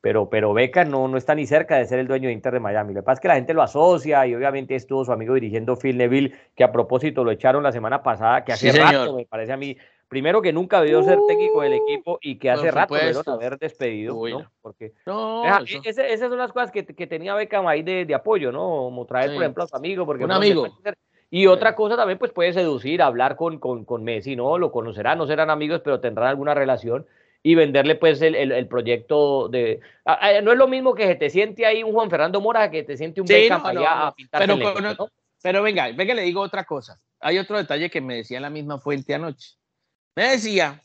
Pero, 0.00 0.30
pero 0.30 0.54
Beca 0.54 0.85
no, 0.85 1.09
no 1.09 1.16
está 1.16 1.35
ni 1.35 1.45
cerca 1.47 1.76
de 1.76 1.85
ser 1.85 1.99
el 1.99 2.07
dueño 2.07 2.28
de 2.28 2.33
Inter 2.33 2.52
de 2.52 2.61
Miami. 2.61 2.95
Lo 2.95 3.00
que 3.00 3.04
pasa 3.04 3.14
es 3.14 3.21
que 3.21 3.28
la 3.28 3.35
gente 3.35 3.52
lo 3.52 3.62
asocia 3.62 4.26
y 4.26 4.35
obviamente 4.35 4.76
estuvo 4.76 5.04
su 5.04 5.11
amigo 5.11 5.35
dirigiendo 5.35 5.76
Phil 5.76 5.97
Neville, 5.97 6.35
que 6.54 6.62
a 6.62 6.71
propósito 6.71 7.25
lo 7.25 7.33
echaron 7.33 7.64
la 7.64 7.73
semana 7.73 8.02
pasada, 8.02 8.45
que 8.45 8.52
hace 8.52 8.73
rato 8.73 9.16
me 9.16 9.26
parece 9.26 9.52
a 9.52 9.57
mí, 9.57 9.76
primero 10.08 10.42
que 10.42 10.52
nunca 10.52 10.80
debió 10.80 11.02
ser 11.02 11.18
técnico 11.28 11.62
del 11.62 11.74
equipo 11.74 12.18
y 12.20 12.38
que 12.38 12.50
hace 12.50 12.70
rato 12.70 12.94
debieron 12.94 13.22
haber 13.26 13.58
despedido, 13.58 14.14
¿no? 14.28 14.50
Porque 14.60 14.92
esas 15.04 16.28
son 16.28 16.38
las 16.38 16.52
cosas 16.52 16.70
que, 16.70 16.84
que 16.84 17.06
tenía 17.06 17.34
Beckham 17.34 17.66
ahí 17.66 17.82
de, 17.82 18.04
de, 18.04 18.14
apoyo, 18.14 18.50
¿no? 18.50 18.60
Como 18.60 19.06
traer, 19.06 19.32
por 19.32 19.42
ejemplo, 19.42 19.64
a 19.64 19.66
su 19.66 19.76
amigo. 19.76 20.06
Porque 20.06 20.24
Un 20.24 20.32
amigo. 20.32 20.66
Y 21.30 21.46
otra 21.46 21.74
cosa 21.74 21.94
también, 21.94 22.18
pues 22.18 22.32
puede 22.32 22.54
seducir, 22.54 23.02
hablar 23.02 23.36
con, 23.36 23.58
con, 23.58 23.84
con 23.84 24.02
Messi, 24.02 24.34
¿no? 24.34 24.56
Lo 24.56 24.72
conocerán, 24.72 25.18
no 25.18 25.26
serán 25.26 25.50
amigos, 25.50 25.82
pero 25.84 26.00
tendrán 26.00 26.28
alguna 26.28 26.54
relación 26.54 27.06
y 27.42 27.54
venderle 27.54 27.94
pues 27.94 28.20
el, 28.22 28.34
el, 28.34 28.66
proyecto 28.66 29.48
de... 29.48 29.80
no 30.42 30.52
es 30.52 30.58
lo 30.58 30.68
mismo 30.68 30.94
que 30.94 31.06
se 31.06 31.14
te 31.14 31.30
siente 31.30 31.66
ahí 31.66 31.82
un 31.82 31.92
Juan 31.92 32.10
Fernando 32.10 32.40
Mora 32.40 32.70
que 32.70 32.82
te 32.82 32.96
siente 32.96 33.20
un 33.20 33.26
Beckham 33.26 33.64
allá 33.64 34.08
a 34.08 34.14
pintar 34.14 34.40
pero, 34.40 34.56
pero 35.42 35.62
venga, 35.62 35.90
venga, 35.92 36.14
le 36.14 36.22
digo 36.22 36.40
otra 36.40 36.64
cosa. 36.64 37.00
Hay 37.20 37.38
otro 37.38 37.56
detalle 37.56 37.90
que 37.90 38.00
me 38.00 38.16
decía 38.16 38.40
la 38.40 38.50
misma 38.50 38.78
fuente 38.78 39.14
anoche. 39.14 39.57
Me 40.16 40.30
decía 40.30 40.82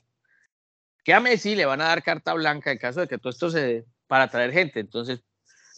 que 1.03 1.13
a 1.13 1.19
Messi 1.19 1.55
le 1.55 1.65
van 1.65 1.81
a 1.81 1.85
dar 1.85 2.03
carta 2.03 2.33
blanca 2.33 2.71
en 2.71 2.77
caso 2.77 3.01
de 3.01 3.07
que 3.07 3.17
todo 3.17 3.31
esto 3.31 3.49
se 3.49 3.61
dé 3.61 3.85
para 4.07 4.29
traer 4.29 4.51
gente. 4.51 4.79
Entonces, 4.79 5.21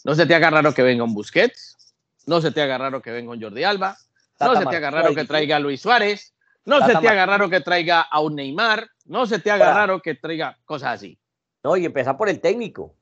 no 0.04 0.14
se 0.16 0.26
te 0.26 0.36
haga 0.36 0.50
raro 0.50 0.74
que 0.74 0.84
venga 0.84 1.04
un 1.04 1.14
Busquets, 1.14 1.96
no 2.26 2.42
se 2.42 2.52
te 2.52 2.62
haga 2.62 2.78
raro 2.78 3.02
que 3.02 3.12
venga 3.12 3.32
un 3.32 3.42
Jordi 3.42 3.64
Alba, 3.64 3.98
no 4.40 4.56
se 4.56 4.66
te 4.66 4.76
haga 4.76 4.92
raro 4.92 5.16
que 5.16 5.26
traiga 5.26 5.56
a 5.56 5.60
Luis 5.60 5.82
Suárez, 5.82 6.36
no 6.66 6.86
se 6.86 6.96
te 6.96 7.08
haga 7.08 7.26
raro 7.26 7.50
que 7.50 7.62
traiga 7.62 8.02
a 8.02 8.20
un 8.20 8.36
Neymar, 8.36 8.90
no 9.06 9.26
se 9.26 9.40
te 9.40 9.52
haga 9.52 9.74
raro 9.74 10.02
que 10.02 10.16
traiga 10.16 10.58
cosas 10.66 10.96
así. 10.96 11.20
No, 11.64 11.78
y 11.78 11.86
empezar 11.86 12.18
por 12.18 12.30
el 12.30 12.42
técnico. 12.42 12.96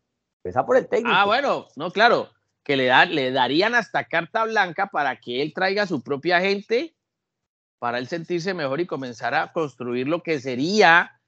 Empezar 0.44 0.66
por 0.66 0.78
el 0.78 0.88
técnico. 0.88 1.16
Ah, 1.16 1.26
bueno, 1.26 1.68
no, 1.76 1.92
claro, 1.92 2.30
que 2.64 2.78
le, 2.78 2.86
da, 2.86 3.06
le 3.06 3.32
darían 3.32 3.76
hasta 3.76 4.06
carta 4.06 4.46
blanca 4.46 4.88
para 4.88 5.20
que 5.20 5.42
él 5.42 5.54
traiga 5.54 5.86
su 5.86 6.02
propia 6.02 6.40
gente 6.40 6.96
para 7.84 7.98
él 7.98 8.08
sentirse 8.08 8.54
mejor 8.54 8.80
y 8.80 8.86
comenzar 8.86 9.36
a 9.36 9.52
construir 9.52 10.08
lo 10.08 10.24
que 10.24 10.40
sería, 10.40 11.20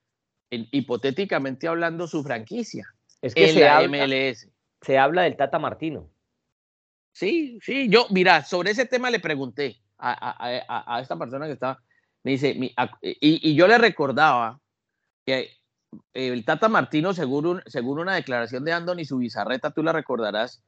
hipotéticamente 0.50 1.68
hablando, 1.68 2.08
su 2.08 2.24
franquicia. 2.24 2.88
Es 3.22 3.36
que 3.36 3.52
se 3.52 3.68
habla, 3.68 3.90
MLS. 4.08 4.48
Se 4.80 4.98
habla 4.98 5.24
del 5.24 5.36
Tata 5.36 5.60
Martino. 5.60 6.10
Sí, 7.12 7.60
sí, 7.62 7.90
yo, 7.90 8.08
mira, 8.10 8.46
sobre 8.46 8.72
ese 8.72 8.86
tema 8.86 9.10
le 9.10 9.20
pregunté 9.20 9.82
a, 9.98 11.00
esta 11.02 11.20
persona 11.20 11.46
que 11.46 11.52
estaba, 11.52 11.84
me 12.24 12.32
dice, 12.32 12.56
y, 13.02 13.54
yo 13.54 13.68
le 13.68 13.78
recordaba 13.78 14.62
que 15.26 15.50
el 16.14 16.46
Tata 16.46 16.70
Martino, 16.70 17.14
según, 17.14 17.64
según 17.66 18.00
una 18.00 18.16
declaración 18.16 18.64
de 18.64 18.72
Andoni 18.72 19.04
Subizarreta, 19.04 19.72
tú 19.72 19.84
la 19.84 19.92
recordarás, 19.92 20.64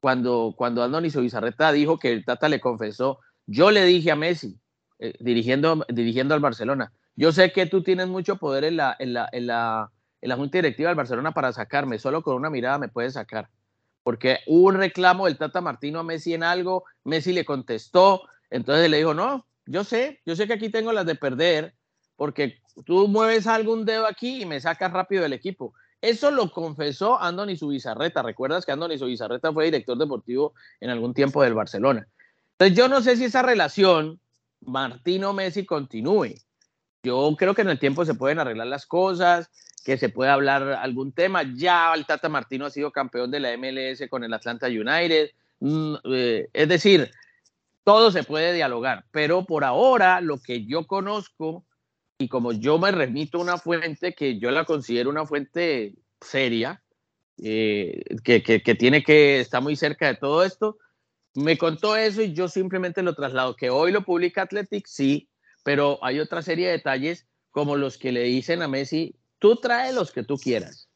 cuando, 0.00 0.52
cuando 0.56 0.82
Andoni 0.82 1.10
Subizarreta 1.10 1.70
dijo 1.70 2.00
que 2.00 2.10
el 2.10 2.24
Tata 2.24 2.48
le 2.48 2.60
confesó, 2.60 3.20
yo 3.46 3.70
le 3.70 3.84
dije 3.84 4.10
a 4.10 4.16
Messi, 4.16 4.58
eh, 5.04 5.14
dirigiendo, 5.18 5.84
dirigiendo 5.88 6.32
al 6.32 6.38
Barcelona. 6.38 6.92
Yo 7.16 7.32
sé 7.32 7.50
que 7.50 7.66
tú 7.66 7.82
tienes 7.82 8.06
mucho 8.06 8.36
poder 8.36 8.62
en 8.62 8.76
la, 8.76 8.94
en 9.00 9.14
la, 9.14 9.28
en 9.32 9.48
la, 9.48 9.90
en 10.20 10.28
la 10.28 10.36
Junta 10.36 10.58
Directiva 10.58 10.90
del 10.90 10.96
Barcelona 10.96 11.32
para 11.32 11.52
sacarme, 11.52 11.98
solo 11.98 12.22
con 12.22 12.36
una 12.36 12.50
mirada 12.50 12.78
me 12.78 12.88
puedes 12.88 13.14
sacar. 13.14 13.48
Porque 14.04 14.38
hubo 14.46 14.68
un 14.68 14.76
reclamo 14.76 15.26
del 15.26 15.38
Tata 15.38 15.60
Martino 15.60 15.98
a 15.98 16.04
Messi 16.04 16.34
en 16.34 16.44
algo, 16.44 16.84
Messi 17.02 17.32
le 17.32 17.44
contestó, 17.44 18.22
entonces 18.48 18.88
le 18.88 18.98
dijo, 18.98 19.12
no, 19.12 19.44
yo 19.66 19.82
sé, 19.82 20.20
yo 20.24 20.36
sé 20.36 20.46
que 20.46 20.52
aquí 20.52 20.68
tengo 20.68 20.92
las 20.92 21.04
de 21.04 21.16
perder, 21.16 21.74
porque 22.14 22.60
tú 22.86 23.08
mueves 23.08 23.48
algún 23.48 23.84
dedo 23.84 24.06
aquí 24.06 24.42
y 24.42 24.46
me 24.46 24.60
sacas 24.60 24.92
rápido 24.92 25.24
del 25.24 25.32
equipo. 25.32 25.74
Eso 26.00 26.30
lo 26.30 26.52
confesó 26.52 27.20
Andoni 27.20 27.56
Subizarreta. 27.56 28.22
¿Recuerdas 28.22 28.64
que 28.64 28.70
Andoni 28.70 28.98
Subizarreta 28.98 29.52
fue 29.52 29.64
director 29.64 29.98
deportivo 29.98 30.54
en 30.78 30.90
algún 30.90 31.12
tiempo 31.12 31.42
del 31.42 31.54
Barcelona? 31.54 32.06
Entonces 32.52 32.78
yo 32.78 32.86
no 32.86 33.02
sé 33.02 33.16
si 33.16 33.24
esa 33.24 33.42
relación 33.42 34.20
Martino 34.66 35.32
Messi 35.32 35.64
continúe. 35.64 36.34
Yo 37.02 37.34
creo 37.36 37.54
que 37.54 37.62
en 37.62 37.70
el 37.70 37.78
tiempo 37.78 38.04
se 38.04 38.14
pueden 38.14 38.38
arreglar 38.38 38.68
las 38.68 38.86
cosas, 38.86 39.50
que 39.84 39.98
se 39.98 40.08
puede 40.08 40.30
hablar 40.30 40.62
algún 40.62 41.12
tema. 41.12 41.42
Ya 41.54 41.92
el 41.94 42.06
Tata 42.06 42.28
Martino 42.28 42.66
ha 42.66 42.70
sido 42.70 42.92
campeón 42.92 43.30
de 43.30 43.40
la 43.40 43.56
MLS 43.56 44.08
con 44.08 44.22
el 44.24 44.32
Atlanta 44.32 44.68
United. 44.68 45.30
Mm, 45.60 45.94
eh, 46.04 46.48
es 46.52 46.68
decir, 46.68 47.10
todo 47.84 48.12
se 48.12 48.22
puede 48.22 48.52
dialogar, 48.52 49.04
pero 49.10 49.44
por 49.44 49.64
ahora 49.64 50.20
lo 50.20 50.38
que 50.40 50.64
yo 50.64 50.86
conozco 50.86 51.64
y 52.18 52.28
como 52.28 52.52
yo 52.52 52.78
me 52.78 52.92
remito 52.92 53.38
a 53.38 53.42
una 53.42 53.58
fuente 53.58 54.14
que 54.14 54.38
yo 54.38 54.50
la 54.52 54.64
considero 54.64 55.10
una 55.10 55.26
fuente 55.26 55.94
seria, 56.20 56.82
eh, 57.42 58.04
que, 58.22 58.42
que, 58.42 58.62
que, 58.62 58.74
tiene 58.76 59.02
que 59.02 59.40
estar 59.40 59.60
muy 59.60 59.74
cerca 59.74 60.06
de 60.06 60.14
todo 60.14 60.44
esto, 60.44 60.78
me 61.34 61.56
contó 61.58 61.96
eso 61.96 62.22
y 62.22 62.32
yo 62.32 62.48
simplemente 62.48 63.02
lo 63.02 63.14
traslado. 63.14 63.56
Que 63.56 63.70
hoy 63.70 63.92
lo 63.92 64.02
publica 64.02 64.42
Athletic, 64.42 64.86
sí, 64.86 65.28
pero 65.64 65.98
hay 66.02 66.20
otra 66.20 66.42
serie 66.42 66.66
de 66.66 66.72
detalles 66.72 67.26
como 67.50 67.76
los 67.76 67.98
que 67.98 68.12
le 68.12 68.22
dicen 68.22 68.62
a 68.62 68.68
Messi, 68.68 69.16
tú 69.38 69.56
trae 69.56 69.92
los 69.92 70.10
que 70.10 70.22
tú 70.22 70.36
quieras. 70.36 70.88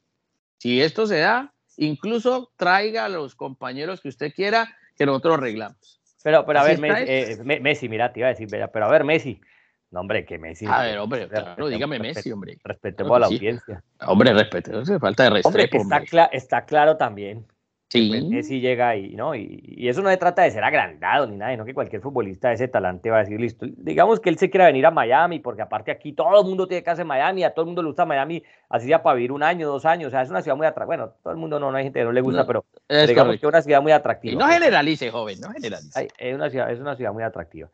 Si 0.58 0.80
esto 0.80 1.06
se 1.06 1.18
da, 1.18 1.52
incluso 1.76 2.50
traiga 2.56 3.04
a 3.04 3.08
los 3.08 3.34
compañeros 3.34 4.00
que 4.00 4.08
usted 4.08 4.32
quiera, 4.34 4.74
que 4.96 5.04
nosotros 5.04 5.34
arreglamos. 5.34 6.00
Pero, 6.22 6.44
pero 6.46 6.60
a 6.60 6.64
ver, 6.64 6.80
eh, 6.82 7.38
Messi, 7.60 7.88
mira, 7.88 8.12
te 8.12 8.20
iba 8.20 8.28
a 8.28 8.32
decir, 8.32 8.48
pero 8.50 8.86
a 8.86 8.90
ver, 8.90 9.04
Messi, 9.04 9.40
no, 9.90 10.00
hombre, 10.00 10.24
que 10.24 10.38
Messi. 10.38 10.66
A 10.66 10.82
ver, 10.82 10.98
hombre, 10.98 11.28
claro, 11.28 11.68
dígame 11.68 11.98
Messi, 11.98 12.32
hombre. 12.32 12.58
Respetemos 12.64 13.14
a 13.16 13.20
la 13.20 13.26
audiencia. 13.26 13.84
Hombre, 14.06 14.32
respete, 14.32 14.72
no 14.72 14.84
falta 14.98 15.24
de 15.24 15.30
respeto. 15.30 15.78
Hombre, 15.78 16.04
está, 16.04 16.24
está 16.26 16.64
claro 16.64 16.96
también 16.96 17.46
Sí. 17.88 18.08
Pues, 18.08 18.24
Messi 18.24 18.60
llega 18.60 18.88
ahí, 18.88 19.14
¿no? 19.14 19.34
Y, 19.34 19.88
eso 19.88 20.02
no 20.02 20.10
se 20.10 20.16
trata 20.16 20.42
de 20.42 20.50
ser 20.50 20.64
agrandado 20.64 21.26
ni 21.26 21.36
nada, 21.36 21.56
no 21.56 21.64
que 21.64 21.72
cualquier 21.72 22.02
futbolista 22.02 22.48
de 22.48 22.54
ese 22.54 22.66
talante 22.68 23.10
va 23.10 23.18
a 23.18 23.20
decir, 23.20 23.40
listo, 23.40 23.66
digamos 23.76 24.18
que 24.18 24.28
él 24.28 24.38
se 24.38 24.50
quiera 24.50 24.66
venir 24.66 24.84
a 24.86 24.90
Miami, 24.90 25.38
porque 25.38 25.62
aparte 25.62 25.92
aquí 25.92 26.12
todo 26.12 26.40
el 26.40 26.46
mundo 26.46 26.66
tiene 26.66 26.82
casa 26.82 27.02
en 27.02 27.08
Miami, 27.08 27.44
a 27.44 27.50
todo 27.50 27.62
el 27.62 27.66
mundo 27.66 27.82
le 27.82 27.88
gusta 27.88 28.04
Miami, 28.04 28.42
así 28.68 28.88
ya 28.88 29.02
para 29.02 29.14
vivir 29.14 29.30
un 29.30 29.44
año, 29.44 29.68
dos 29.68 29.84
años, 29.84 30.08
o 30.08 30.10
sea, 30.10 30.22
es 30.22 30.30
una 30.30 30.42
ciudad 30.42 30.56
muy 30.56 30.66
atractiva, 30.66 30.86
bueno, 30.86 31.12
todo 31.22 31.32
el 31.32 31.38
mundo 31.38 31.60
no, 31.60 31.70
no 31.70 31.76
hay 31.76 31.84
gente 31.84 32.00
que 32.00 32.04
no 32.04 32.12
le 32.12 32.20
gusta, 32.20 32.44
pero 32.44 32.64
digamos 32.88 33.34
que 33.34 33.46
es 33.46 33.48
una 33.48 33.62
ciudad 33.62 33.80
muy 33.80 33.92
atractiva. 33.92 34.34
Y 34.34 34.36
no 34.36 34.48
generalice, 34.48 35.10
joven, 35.10 35.40
no 35.40 35.50
generalice. 35.50 36.08
Es 36.18 36.34
una 36.34 36.50
ciudad, 36.50 36.72
es 36.72 36.80
una 36.80 36.96
ciudad 36.96 37.12
muy 37.12 37.22
atractiva. 37.22 37.70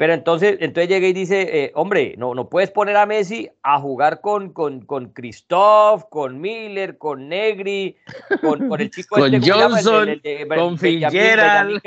Pero 0.00 0.14
entonces, 0.14 0.56
entonces 0.60 0.88
llega 0.88 1.06
y 1.08 1.12
dice, 1.12 1.64
eh, 1.64 1.72
hombre, 1.74 2.14
no, 2.16 2.34
no 2.34 2.48
puedes 2.48 2.70
poner 2.70 2.96
a 2.96 3.04
Messi 3.04 3.50
a 3.62 3.78
jugar 3.78 4.22
con, 4.22 4.54
con, 4.54 4.80
con 4.86 5.12
Christoph, 5.12 6.04
con 6.08 6.40
Miller, 6.40 6.96
con 6.96 7.28
Negri, 7.28 7.98
con, 8.40 8.66
con 8.66 8.80
el 8.80 8.90
chico 8.90 9.16
con 9.16 9.34
este, 9.34 9.50
Johnson, 9.52 10.22
con 10.56 10.78
Fitzgerald. 10.78 11.82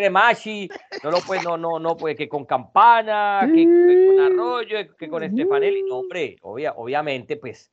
no 1.04 1.10
lo 1.10 1.22
puede, 1.22 1.42
no, 1.42 1.58
no, 1.58 1.80
no, 1.80 1.98
pues 1.98 2.16
que 2.16 2.30
con 2.30 2.46
Campana, 2.46 3.50
que, 3.52 3.64
con 3.66 4.20
Arroyo, 4.20 4.96
que 4.96 5.10
con 5.10 5.28
Stefanelli. 5.28 5.82
No, 5.82 5.96
hombre, 5.98 6.36
obviamente, 6.44 7.38
pues, 7.38 7.72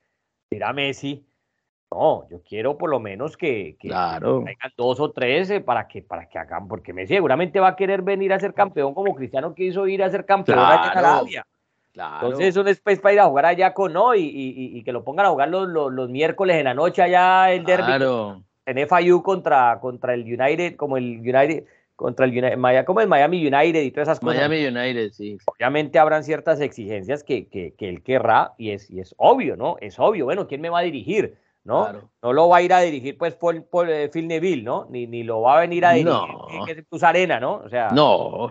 era 0.51 0.73
Messi 0.73 1.23
no, 1.91 2.29
yo 2.29 2.41
quiero 2.43 2.79
por 2.79 2.91
lo 2.91 3.01
menos 3.01 3.37
que, 3.37 3.77
que, 3.79 3.89
claro. 3.89 4.45
dos 4.77 5.01
o 5.01 5.11
tres 5.11 5.51
eh, 5.51 5.61
para 5.61 5.89
que 5.89 6.03
para 6.03 6.29
que 6.29 6.39
hagan, 6.39 6.69
porque 6.69 6.93
Messi 6.93 7.15
seguramente 7.15 7.59
va 7.59 7.69
a 7.69 7.77
querer 7.77 8.03
venir 8.03 8.33
a 8.33 8.39
ser 8.39 8.55
campeón 8.55 8.95
como 8.95 9.15
Cristiano 9.15 9.55
quiso 9.55 9.87
ir 9.87 10.03
a 10.03 10.11
ser 10.11 10.25
campeón 10.25 10.59
allá 10.59 10.93
en 10.93 10.99
Arabia. 10.99 11.47
Entonces 11.93 12.47
es 12.47 12.57
un 12.57 12.69
especie 12.69 13.03
para 13.03 13.15
ir 13.15 13.21
a 13.21 13.27
jugar 13.27 13.47
allá 13.47 13.75
con 13.75 13.93
no 13.93 14.15
y, 14.15 14.21
y, 14.21 14.79
y 14.79 14.85
que 14.85 14.93
lo 14.93 15.03
pongan 15.03 15.27
a 15.27 15.31
jugar 15.31 15.49
los, 15.49 15.69
los, 15.69 16.09
miércoles 16.09 16.57
en 16.57 16.65
la 16.65 16.75
noche 16.75 17.03
allá 17.03 17.53
el 17.53 17.65
derby 17.65 17.93
en 18.67 18.89
FIU 18.89 19.23
contra, 19.23 19.81
contra 19.81 20.15
el 20.15 20.23
United, 20.23 20.77
como 20.77 20.97
el 20.97 21.19
United 21.19 21.65
contra 21.97 22.25
el 22.25 22.31
United, 22.33 22.85
como 22.87 23.03
el 23.03 23.09
Miami 23.09 23.47
United 23.47 23.83
y 23.83 23.91
todas 23.91 24.09
esas 24.09 24.21
cosas. 24.21 24.49
Miami 24.49 24.65
United, 24.67 25.11
sí. 25.11 25.37
Obviamente 25.45 25.99
habrán 25.99 26.25
ciertas 26.25 26.61
exigencias 26.61 27.23
que, 27.23 27.49
que, 27.49 27.75
que 27.75 27.91
él 27.91 28.03
querrá 28.03 28.55
y 28.57 28.71
es, 28.71 28.91
y 28.91 29.01
es 29.01 29.15
obvio, 29.19 29.55
¿no? 29.57 29.77
Es 29.83 29.99
obvio. 29.99 30.25
Bueno, 30.25 30.47
¿quién 30.47 30.63
me 30.63 30.71
va 30.71 30.79
a 30.79 30.83
dirigir? 30.83 31.37
¿No? 31.65 32.11
No 32.23 32.33
lo 32.33 32.49
va 32.49 32.59
a 32.59 32.63
ir 32.63 32.73
a 32.73 32.81
dirigir 32.81 33.19
pues 33.19 33.35
por, 33.35 33.65
por 33.67 33.89
eh, 33.91 34.09
Phil 34.09 34.27
Neville, 34.27 34.63
¿no? 34.63 34.87
Ni, 34.91 35.07
ni 35.07 35.23
lo 35.23 35.43
va 35.43 35.59
a 35.59 35.61
venir 35.61 35.85
a 35.85 35.93
dirigir 35.93 36.13
no. 36.13 36.67
que 36.67 36.85
es 36.91 37.03
Arena, 37.03 37.39
¿no? 37.39 37.57
O 37.57 37.69
sea, 37.69 37.89
no. 37.91 38.51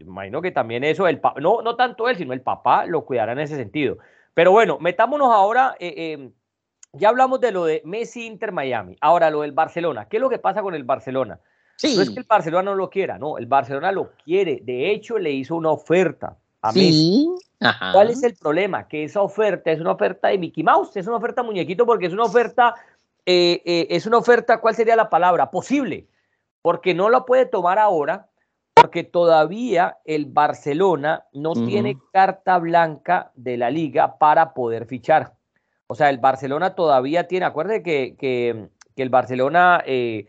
imagino 0.00 0.40
que 0.40 0.50
también 0.50 0.84
eso, 0.84 1.06
el 1.08 1.20
no, 1.40 1.62
no 1.62 1.76
tanto 1.76 2.08
él, 2.08 2.16
sino 2.16 2.32
el 2.32 2.42
papá 2.42 2.86
lo 2.86 3.04
cuidará 3.04 3.32
en 3.32 3.40
ese 3.40 3.56
sentido. 3.56 3.98
Pero 4.34 4.52
bueno, 4.52 4.78
metámonos 4.78 5.30
ahora, 5.30 5.74
eh, 5.78 6.12
em, 6.12 6.32
ya 6.92 7.08
hablamos 7.08 7.40
de 7.40 7.52
lo 7.52 7.64
de 7.64 7.82
Messi 7.84 8.26
Inter 8.26 8.52
Miami, 8.52 8.96
ahora 9.00 9.30
lo 9.30 9.42
del 9.42 9.52
Barcelona. 9.52 10.08
¿Qué 10.08 10.18
es 10.18 10.20
lo 10.20 10.30
que 10.30 10.38
pasa 10.38 10.62
con 10.62 10.74
el 10.74 10.84
Barcelona? 10.84 11.40
Sí. 11.76 11.96
No 11.96 12.02
es 12.02 12.10
que 12.10 12.20
el 12.20 12.26
Barcelona 12.28 12.70
no 12.70 12.76
lo 12.76 12.88
quiera, 12.88 13.18
no, 13.18 13.38
el 13.38 13.46
Barcelona 13.46 13.90
lo 13.92 14.12
quiere. 14.24 14.60
De 14.62 14.90
hecho, 14.90 15.18
le 15.18 15.32
hizo 15.32 15.56
una 15.56 15.70
oferta 15.70 16.38
a 16.62 16.72
Messi. 16.72 17.28
¿Cuál 17.92 18.10
es 18.10 18.22
el 18.22 18.34
problema? 18.34 18.88
Que 18.88 19.04
esa 19.04 19.22
oferta 19.22 19.70
es 19.70 19.80
una 19.80 19.92
oferta 19.92 20.28
de 20.28 20.38
Mickey 20.38 20.64
Mouse, 20.64 20.96
es 20.96 21.06
una 21.06 21.16
oferta 21.16 21.42
muñequito 21.42 21.86
porque 21.86 22.06
es 22.06 22.12
una 22.12 22.24
oferta, 22.24 22.74
eh, 23.26 23.62
eh, 23.64 23.86
es 23.90 24.06
una 24.06 24.18
oferta, 24.18 24.60
¿cuál 24.60 24.74
sería 24.74 24.96
la 24.96 25.10
palabra? 25.10 25.50
Posible, 25.50 26.08
porque 26.60 26.94
no 26.94 27.08
la 27.08 27.24
puede 27.24 27.46
tomar 27.46 27.78
ahora, 27.78 28.28
porque 28.74 29.04
todavía 29.04 29.98
el 30.04 30.26
Barcelona 30.26 31.26
no 31.32 31.52
tiene 31.52 31.98
carta 32.12 32.58
blanca 32.58 33.30
de 33.34 33.56
la 33.56 33.70
liga 33.70 34.18
para 34.18 34.54
poder 34.54 34.86
fichar. 34.86 35.34
O 35.86 35.94
sea, 35.94 36.10
el 36.10 36.18
Barcelona 36.18 36.74
todavía 36.74 37.28
tiene, 37.28 37.46
acuérdate 37.46 37.82
que, 37.82 38.16
que, 38.16 38.70
el 38.96 39.10
Barcelona 39.10 39.82
eh, 39.84 40.26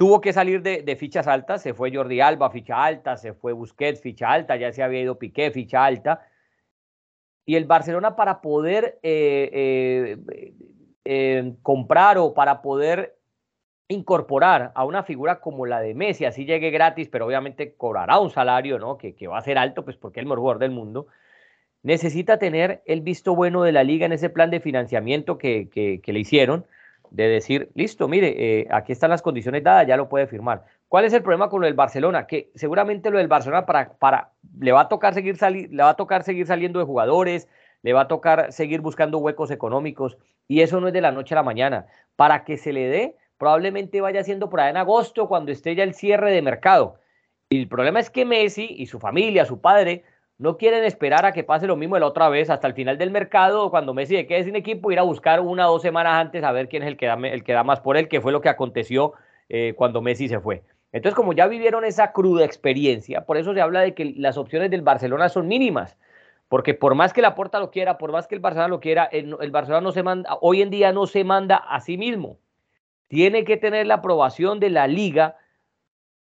tuvo 0.00 0.22
que 0.22 0.32
salir 0.32 0.62
de, 0.62 0.96
fichas 0.96 1.26
altas, 1.26 1.60
se 1.60 1.74
fue 1.74 1.94
Jordi 1.94 2.22
Alba, 2.22 2.48
ficha 2.48 2.82
alta, 2.82 3.18
se 3.18 3.34
fue 3.34 3.52
Busquets, 3.52 4.00
ficha 4.00 4.32
alta, 4.32 4.56
ya 4.56 4.72
se 4.72 4.82
había 4.82 5.02
ido 5.02 5.18
Piqué, 5.18 5.50
ficha 5.50 5.84
alta. 5.84 6.26
Y 7.44 7.56
el 7.56 7.66
Barcelona 7.66 8.16
para 8.16 8.40
poder 8.40 8.98
eh, 9.02 10.16
eh, 11.04 11.52
comprar 11.60 12.16
o 12.16 12.32
para 12.32 12.62
poder 12.62 13.18
incorporar 13.88 14.72
a 14.74 14.86
una 14.86 15.02
figura 15.02 15.38
como 15.40 15.66
la 15.66 15.82
de 15.82 15.92
Messi, 15.92 16.24
así 16.24 16.46
llegue 16.46 16.70
gratis, 16.70 17.10
pero 17.10 17.26
obviamente 17.26 17.74
cobrará 17.74 18.20
un 18.20 18.30
salario, 18.30 18.78
¿no? 18.78 18.96
Que, 18.96 19.14
va 19.28 19.36
a 19.36 19.42
ser 19.42 19.58
alto, 19.58 19.84
pues 19.84 19.98
porque 19.98 20.20
es 20.20 20.22
el 20.22 20.28
mejor 20.28 20.38
jugador 20.38 20.60
del 20.60 20.70
mundo. 20.70 21.08
Necesita 21.82 22.38
tener 22.38 22.80
el 22.86 23.02
visto 23.02 23.34
bueno 23.34 23.64
de 23.64 23.72
la 23.72 23.84
liga 23.84 24.06
en 24.06 24.12
ese 24.12 24.30
plan 24.30 24.50
de 24.50 24.60
financiamiento 24.60 25.36
que, 25.36 25.68
que, 25.68 26.00
le 26.10 26.20
hicieron, 26.20 26.64
de 27.10 27.28
decir, 27.28 27.70
listo, 27.74 28.08
mire, 28.08 28.34
eh, 28.36 28.68
aquí 28.70 28.92
están 28.92 29.10
las 29.10 29.22
condiciones 29.22 29.62
dadas, 29.62 29.86
ya 29.86 29.96
lo 29.96 30.08
puede 30.08 30.26
firmar. 30.26 30.64
¿Cuál 30.88 31.04
es 31.04 31.12
el 31.12 31.22
problema 31.22 31.48
con 31.48 31.60
lo 31.60 31.66
del 31.66 31.74
Barcelona? 31.74 32.26
Que 32.26 32.50
seguramente 32.54 33.10
lo 33.10 33.18
del 33.18 33.28
Barcelona 33.28 33.66
para, 33.66 33.92
para, 33.94 34.32
le, 34.58 34.72
va 34.72 34.82
a 34.82 34.88
tocar 34.88 35.14
seguir 35.14 35.36
le 35.42 35.82
va 35.82 35.90
a 35.90 35.96
tocar 35.96 36.22
seguir 36.22 36.46
saliendo 36.46 36.78
de 36.78 36.84
jugadores, 36.84 37.48
le 37.82 37.92
va 37.92 38.02
a 38.02 38.08
tocar 38.08 38.52
seguir 38.52 38.80
buscando 38.80 39.18
huecos 39.18 39.50
económicos, 39.50 40.18
y 40.46 40.62
eso 40.62 40.80
no 40.80 40.88
es 40.88 40.92
de 40.92 41.00
la 41.00 41.12
noche 41.12 41.34
a 41.34 41.36
la 41.36 41.42
mañana. 41.42 41.86
Para 42.16 42.44
que 42.44 42.56
se 42.56 42.72
le 42.72 42.88
dé, 42.88 43.16
probablemente 43.38 44.00
vaya 44.00 44.22
siendo 44.24 44.50
por 44.50 44.60
ahí 44.60 44.70
en 44.70 44.76
agosto 44.76 45.28
cuando 45.28 45.52
esté 45.52 45.74
ya 45.74 45.84
el 45.84 45.94
cierre 45.94 46.32
de 46.32 46.42
mercado. 46.42 47.00
Y 47.48 47.60
el 47.60 47.68
problema 47.68 48.00
es 48.00 48.10
que 48.10 48.24
Messi 48.24 48.66
y 48.78 48.86
su 48.86 49.00
familia, 49.00 49.44
su 49.44 49.60
padre, 49.60 50.04
no 50.40 50.56
quieren 50.56 50.84
esperar 50.84 51.26
a 51.26 51.32
que 51.32 51.44
pase 51.44 51.66
lo 51.66 51.76
mismo 51.76 51.98
la 51.98 52.06
otra 52.06 52.30
vez 52.30 52.48
hasta 52.48 52.66
el 52.66 52.72
final 52.72 52.96
del 52.96 53.10
mercado, 53.10 53.70
cuando 53.70 53.92
Messi 53.92 54.16
se 54.16 54.26
quede 54.26 54.44
sin 54.44 54.56
equipo, 54.56 54.90
ir 54.90 54.98
a 54.98 55.02
buscar 55.02 55.40
una 55.40 55.68
o 55.68 55.72
dos 55.74 55.82
semanas 55.82 56.14
antes 56.14 56.42
a 56.42 56.50
ver 56.50 56.68
quién 56.68 56.82
es 56.82 56.88
el 56.88 56.96
que 56.96 57.06
da, 57.06 57.14
el 57.14 57.44
que 57.44 57.52
da 57.52 57.62
más 57.62 57.80
por 57.80 57.96
él, 57.96 58.08
que 58.08 58.22
fue 58.22 58.32
lo 58.32 58.40
que 58.40 58.48
aconteció 58.48 59.12
eh, 59.50 59.74
cuando 59.76 60.00
Messi 60.00 60.28
se 60.28 60.40
fue. 60.40 60.62
Entonces, 60.92 61.14
como 61.14 61.34
ya 61.34 61.46
vivieron 61.46 61.84
esa 61.84 62.12
cruda 62.12 62.44
experiencia, 62.44 63.26
por 63.26 63.36
eso 63.36 63.52
se 63.52 63.60
habla 63.60 63.82
de 63.82 63.94
que 63.94 64.14
las 64.16 64.38
opciones 64.38 64.70
del 64.70 64.80
Barcelona 64.82 65.28
son 65.28 65.46
mínimas, 65.46 65.98
porque 66.48 66.72
por 66.74 66.94
más 66.94 67.12
que 67.12 67.20
la 67.20 67.34
Porta 67.34 67.60
lo 67.60 67.70
quiera, 67.70 67.98
por 67.98 68.10
más 68.10 68.26
que 68.26 68.34
el 68.34 68.40
Barcelona 68.40 68.68
lo 68.68 68.80
quiera, 68.80 69.04
el, 69.04 69.36
el 69.40 69.50
Barcelona 69.50 69.82
no 69.82 69.92
se 69.92 70.02
manda, 70.02 70.38
hoy 70.40 70.62
en 70.62 70.70
día 70.70 70.92
no 70.92 71.06
se 71.06 71.22
manda 71.22 71.56
a 71.56 71.80
sí 71.80 71.96
mismo 71.96 72.38
tiene 73.10 73.44
que 73.44 73.56
tener 73.56 73.88
la 73.88 73.94
aprobación 73.94 74.60
de 74.60 74.70
la 74.70 74.86
liga, 74.86 75.36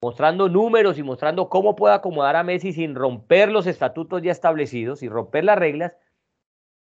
mostrando 0.02 0.48
números 0.50 0.98
y 0.98 1.04
mostrando 1.04 1.50
cómo 1.50 1.76
puede 1.76 1.96
acomodar 1.96 2.36
a 2.36 2.44
Messi 2.44 2.74
sin 2.74 2.96
romper 2.96 3.52
los 3.52 3.68
estatutos 3.68 4.22
ya 4.22 4.32
establecidos, 4.32 5.04
y 5.04 5.10
romper 5.10 5.44
las 5.44 5.58
reglas. 5.58 5.94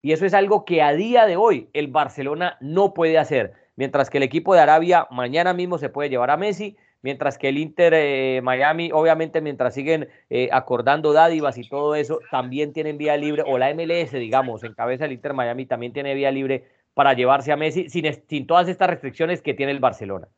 Y 0.02 0.12
eso 0.12 0.26
es 0.26 0.34
algo 0.34 0.64
que 0.64 0.82
a 0.82 0.92
día 0.92 1.26
de 1.26 1.36
hoy 1.36 1.68
el 1.72 1.88
Barcelona 1.88 2.56
no 2.60 2.94
puede 2.94 3.18
hacer. 3.18 3.54
Mientras 3.76 4.08
que 4.08 4.18
el 4.18 4.22
equipo 4.22 4.54
de 4.54 4.60
Arabia 4.60 5.06
mañana 5.10 5.52
mismo 5.52 5.78
se 5.78 5.88
puede 5.88 6.08
llevar 6.08 6.30
a 6.30 6.36
Messi, 6.36 6.76
mientras 7.02 7.38
que 7.38 7.48
el 7.48 7.58
Inter 7.58 7.92
eh, 7.94 8.40
Miami, 8.42 8.90
obviamente, 8.92 9.40
mientras 9.40 9.74
siguen 9.74 10.08
eh, 10.30 10.48
acordando 10.52 11.12
dádivas 11.12 11.58
y 11.58 11.68
todo 11.68 11.94
eso, 11.94 12.20
también 12.30 12.72
tienen 12.72 12.98
vía 12.98 13.16
libre, 13.16 13.42
o 13.46 13.58
la 13.58 13.72
MLS, 13.74 14.12
digamos, 14.12 14.64
en 14.64 14.74
cabeza 14.74 15.04
del 15.04 15.12
Inter 15.12 15.34
Miami 15.34 15.66
también 15.66 15.92
tiene 15.92 16.14
vía 16.14 16.30
libre 16.30 16.64
para 16.94 17.12
llevarse 17.12 17.52
a 17.52 17.56
Messi 17.56 17.90
sin, 17.90 18.06
sin 18.28 18.46
todas 18.46 18.68
estas 18.68 18.88
restricciones 18.88 19.42
que 19.42 19.54
tiene 19.54 19.72
el 19.72 19.80
Barcelona. 19.80 20.28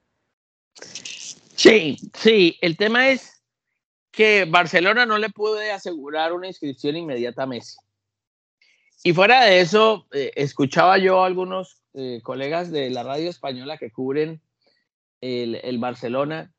Sí, 1.59 1.97
sí, 2.15 2.57
el 2.61 2.77
tema 2.77 3.09
es 3.09 3.43
que 4.13 4.45
Barcelona 4.45 5.07
no 5.07 5.19
le 5.19 5.29
puede 5.29 5.73
asegurar 5.73 6.33
una 6.33 6.47
inscripción 6.47 6.97
inmediata 6.97 7.43
a 7.43 7.47
Messi. 7.47 7.77
Y 9.03 9.13
fuera 9.13 9.45
de 9.45 9.59
eso, 9.59 10.07
eh, 10.13 10.31
escuchaba 10.37 10.99
yo 10.99 11.21
a 11.21 11.27
algunos 11.27 11.83
eh, 11.95 12.21
colegas 12.23 12.71
de 12.71 12.91
la 12.91 13.03
radio 13.03 13.29
española 13.29 13.77
que 13.77 13.91
cubren 13.91 14.41
el, 15.21 15.79
Barcelona, 15.79 16.55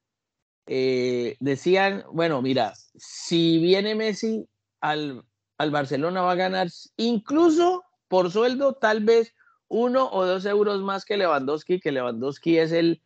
eh, 0.68 1.38
decían, 1.40 2.04
bueno, 2.12 2.42
mira, 2.42 2.74
si 2.98 3.58
viene 3.58 3.96
Messi 3.96 4.50
al, 4.82 5.24
al 5.58 5.72
Barcelona 5.72 6.24
va 6.24 6.34
a 6.34 6.36
ganar 6.36 6.68
incluso 6.98 7.86
por 8.10 8.32
sueldo 8.32 8.74
tal 8.74 9.06
vez 9.06 9.34
uno 9.70 10.10
o 10.12 10.26
dos 10.26 10.46
euros 10.46 10.82
más 10.82 11.06
que 11.06 11.16
Lewandowski, 11.16 11.80
que 11.80 11.94
Lewandowski 11.94 12.58
es 12.58 12.74
el, 12.74 13.02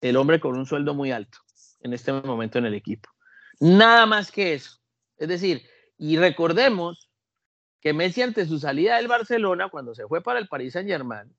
el 0.00 0.16
hombre 0.16 0.40
con 0.40 0.56
un 0.56 0.66
sueldo 0.66 0.94
muy 0.94 1.12
alto 1.12 1.38
en 1.80 1.92
este 1.92 2.12
momento 2.12 2.58
en 2.58 2.66
el 2.66 2.74
equipo. 2.74 3.08
Nada 3.60 4.06
más 4.06 4.30
que 4.30 4.54
eso. 4.54 4.78
Es 5.16 5.28
decir, 5.28 5.62
y 5.96 6.16
recordemos 6.16 7.10
que 7.80 7.92
Messi 7.92 8.22
ante 8.22 8.46
su 8.46 8.58
salida 8.58 8.96
del 8.96 9.08
Barcelona, 9.08 9.68
cuando 9.68 9.94
se 9.94 10.06
fue 10.06 10.22
para 10.22 10.38
el 10.38 10.48
Paris 10.48 10.74
Saint 10.74 10.88
Germain, 10.88 11.34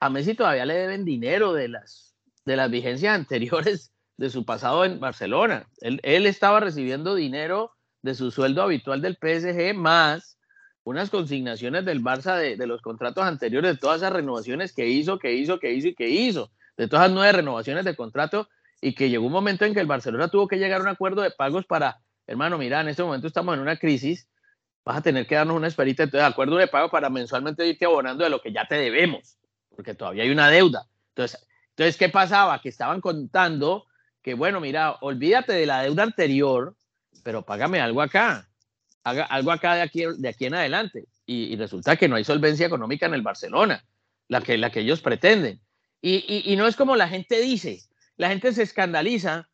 a 0.00 0.10
Messi 0.10 0.34
todavía 0.34 0.66
le 0.66 0.74
deben 0.74 1.04
dinero 1.04 1.52
de 1.52 1.68
las, 1.68 2.14
de 2.44 2.56
las 2.56 2.70
vigencias 2.70 3.14
anteriores 3.14 3.92
de 4.16 4.30
su 4.30 4.44
pasado 4.44 4.84
en 4.84 5.00
Barcelona. 5.00 5.68
Él, 5.80 6.26
estaba 6.26 6.60
recibiendo 6.60 7.14
dinero 7.14 7.72
de 8.02 8.14
su 8.14 8.30
sueldo 8.30 8.62
habitual 8.62 9.00
del 9.00 9.16
PSG 9.16 9.74
más 9.74 10.38
unas 10.84 11.10
consignaciones 11.10 11.84
del 11.84 12.02
Barça 12.02 12.36
de, 12.36 12.66
los 12.66 12.82
contratos 12.82 13.24
anteriores, 13.24 13.74
de 13.74 13.78
todas 13.78 13.98
esas 13.98 14.12
renovaciones 14.12 14.72
que 14.72 14.88
hizo, 14.88 15.20
que 15.20 15.32
hizo, 15.34 15.60
que 15.60 15.72
hizo 15.72 15.88
y 15.88 15.94
que 15.94 16.08
hizo, 16.08 16.50
de 16.82 16.88
todas 16.88 17.08
las 17.08 17.14
nueve 17.14 17.32
renovaciones 17.32 17.84
de 17.84 17.96
contrato 17.96 18.48
y 18.80 18.94
que 18.94 19.10
llegó 19.10 19.26
un 19.26 19.32
momento 19.32 19.64
en 19.64 19.74
que 19.74 19.80
el 19.80 19.86
Barcelona 19.86 20.28
tuvo 20.28 20.48
que 20.48 20.58
llegar 20.58 20.80
a 20.80 20.84
un 20.84 20.88
acuerdo 20.88 21.22
de 21.22 21.30
pagos 21.30 21.66
para, 21.66 22.00
hermano, 22.26 22.58
mira, 22.58 22.80
en 22.80 22.88
este 22.88 23.02
momento 23.02 23.26
estamos 23.26 23.54
en 23.54 23.60
una 23.60 23.76
crisis, 23.76 24.28
vas 24.84 24.98
a 24.98 25.02
tener 25.02 25.26
que 25.26 25.36
darnos 25.36 25.56
una 25.56 25.68
esperita, 25.68 26.02
entonces 26.02 26.28
acuerdo 26.28 26.56
de 26.56 26.66
pago 26.66 26.90
para 26.90 27.08
mensualmente 27.08 27.66
irte 27.66 27.84
abonando 27.84 28.24
de 28.24 28.30
lo 28.30 28.40
que 28.40 28.52
ya 28.52 28.66
te 28.66 28.74
debemos, 28.74 29.38
porque 29.74 29.94
todavía 29.94 30.24
hay 30.24 30.30
una 30.30 30.48
deuda. 30.48 30.86
Entonces, 31.10 31.46
entonces 31.70 31.96
¿qué 31.96 32.08
pasaba? 32.08 32.60
Que 32.60 32.68
estaban 32.68 33.00
contando 33.00 33.86
que, 34.22 34.34
bueno, 34.34 34.60
mira, 34.60 34.98
olvídate 35.00 35.52
de 35.52 35.66
la 35.66 35.82
deuda 35.82 36.02
anterior, 36.02 36.74
pero 37.22 37.42
págame 37.42 37.80
algo 37.80 38.02
acá 38.02 38.48
haga 39.04 39.24
algo 39.24 39.50
acá 39.50 39.74
de 39.74 39.82
aquí, 39.82 40.04
de 40.16 40.28
aquí 40.28 40.46
en 40.46 40.54
adelante. 40.54 41.06
Y, 41.26 41.56
resulta 41.56 41.96
que 41.96 42.08
no 42.08 42.16
hay 42.16 42.24
solvencia 42.24 42.66
económica 42.66 43.06
en 43.06 43.14
el 43.14 43.22
Barcelona, 43.22 43.84
la 44.28 44.40
que, 44.40 44.58
la 44.58 44.70
que 44.70 44.80
ellos 44.80 45.00
pretenden. 45.00 45.60
Y, 46.04 46.56
no 46.56 46.66
es 46.66 46.74
como 46.74 46.96
la 46.96 47.06
gente 47.06 47.40
dice, 47.40 47.80
la 48.16 48.28
gente 48.28 48.52
se 48.52 48.64
escandaliza 48.64 49.48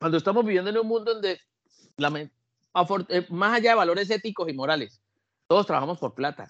cuando 0.00 0.18
estamos 0.18 0.44
viviendo 0.44 0.68
en 0.70 0.78
un 0.78 0.88
mundo 0.88 1.14
donde, 1.14 1.40
eh, 3.08 3.26
más 3.30 3.54
allá 3.54 3.70
de 3.70 3.76
valores 3.76 4.10
éticos 4.10 4.48
y 4.48 4.52
morales, 4.52 5.00
todos 5.46 5.66
trabajamos 5.66 5.98
por 5.98 6.14
plata. 6.14 6.48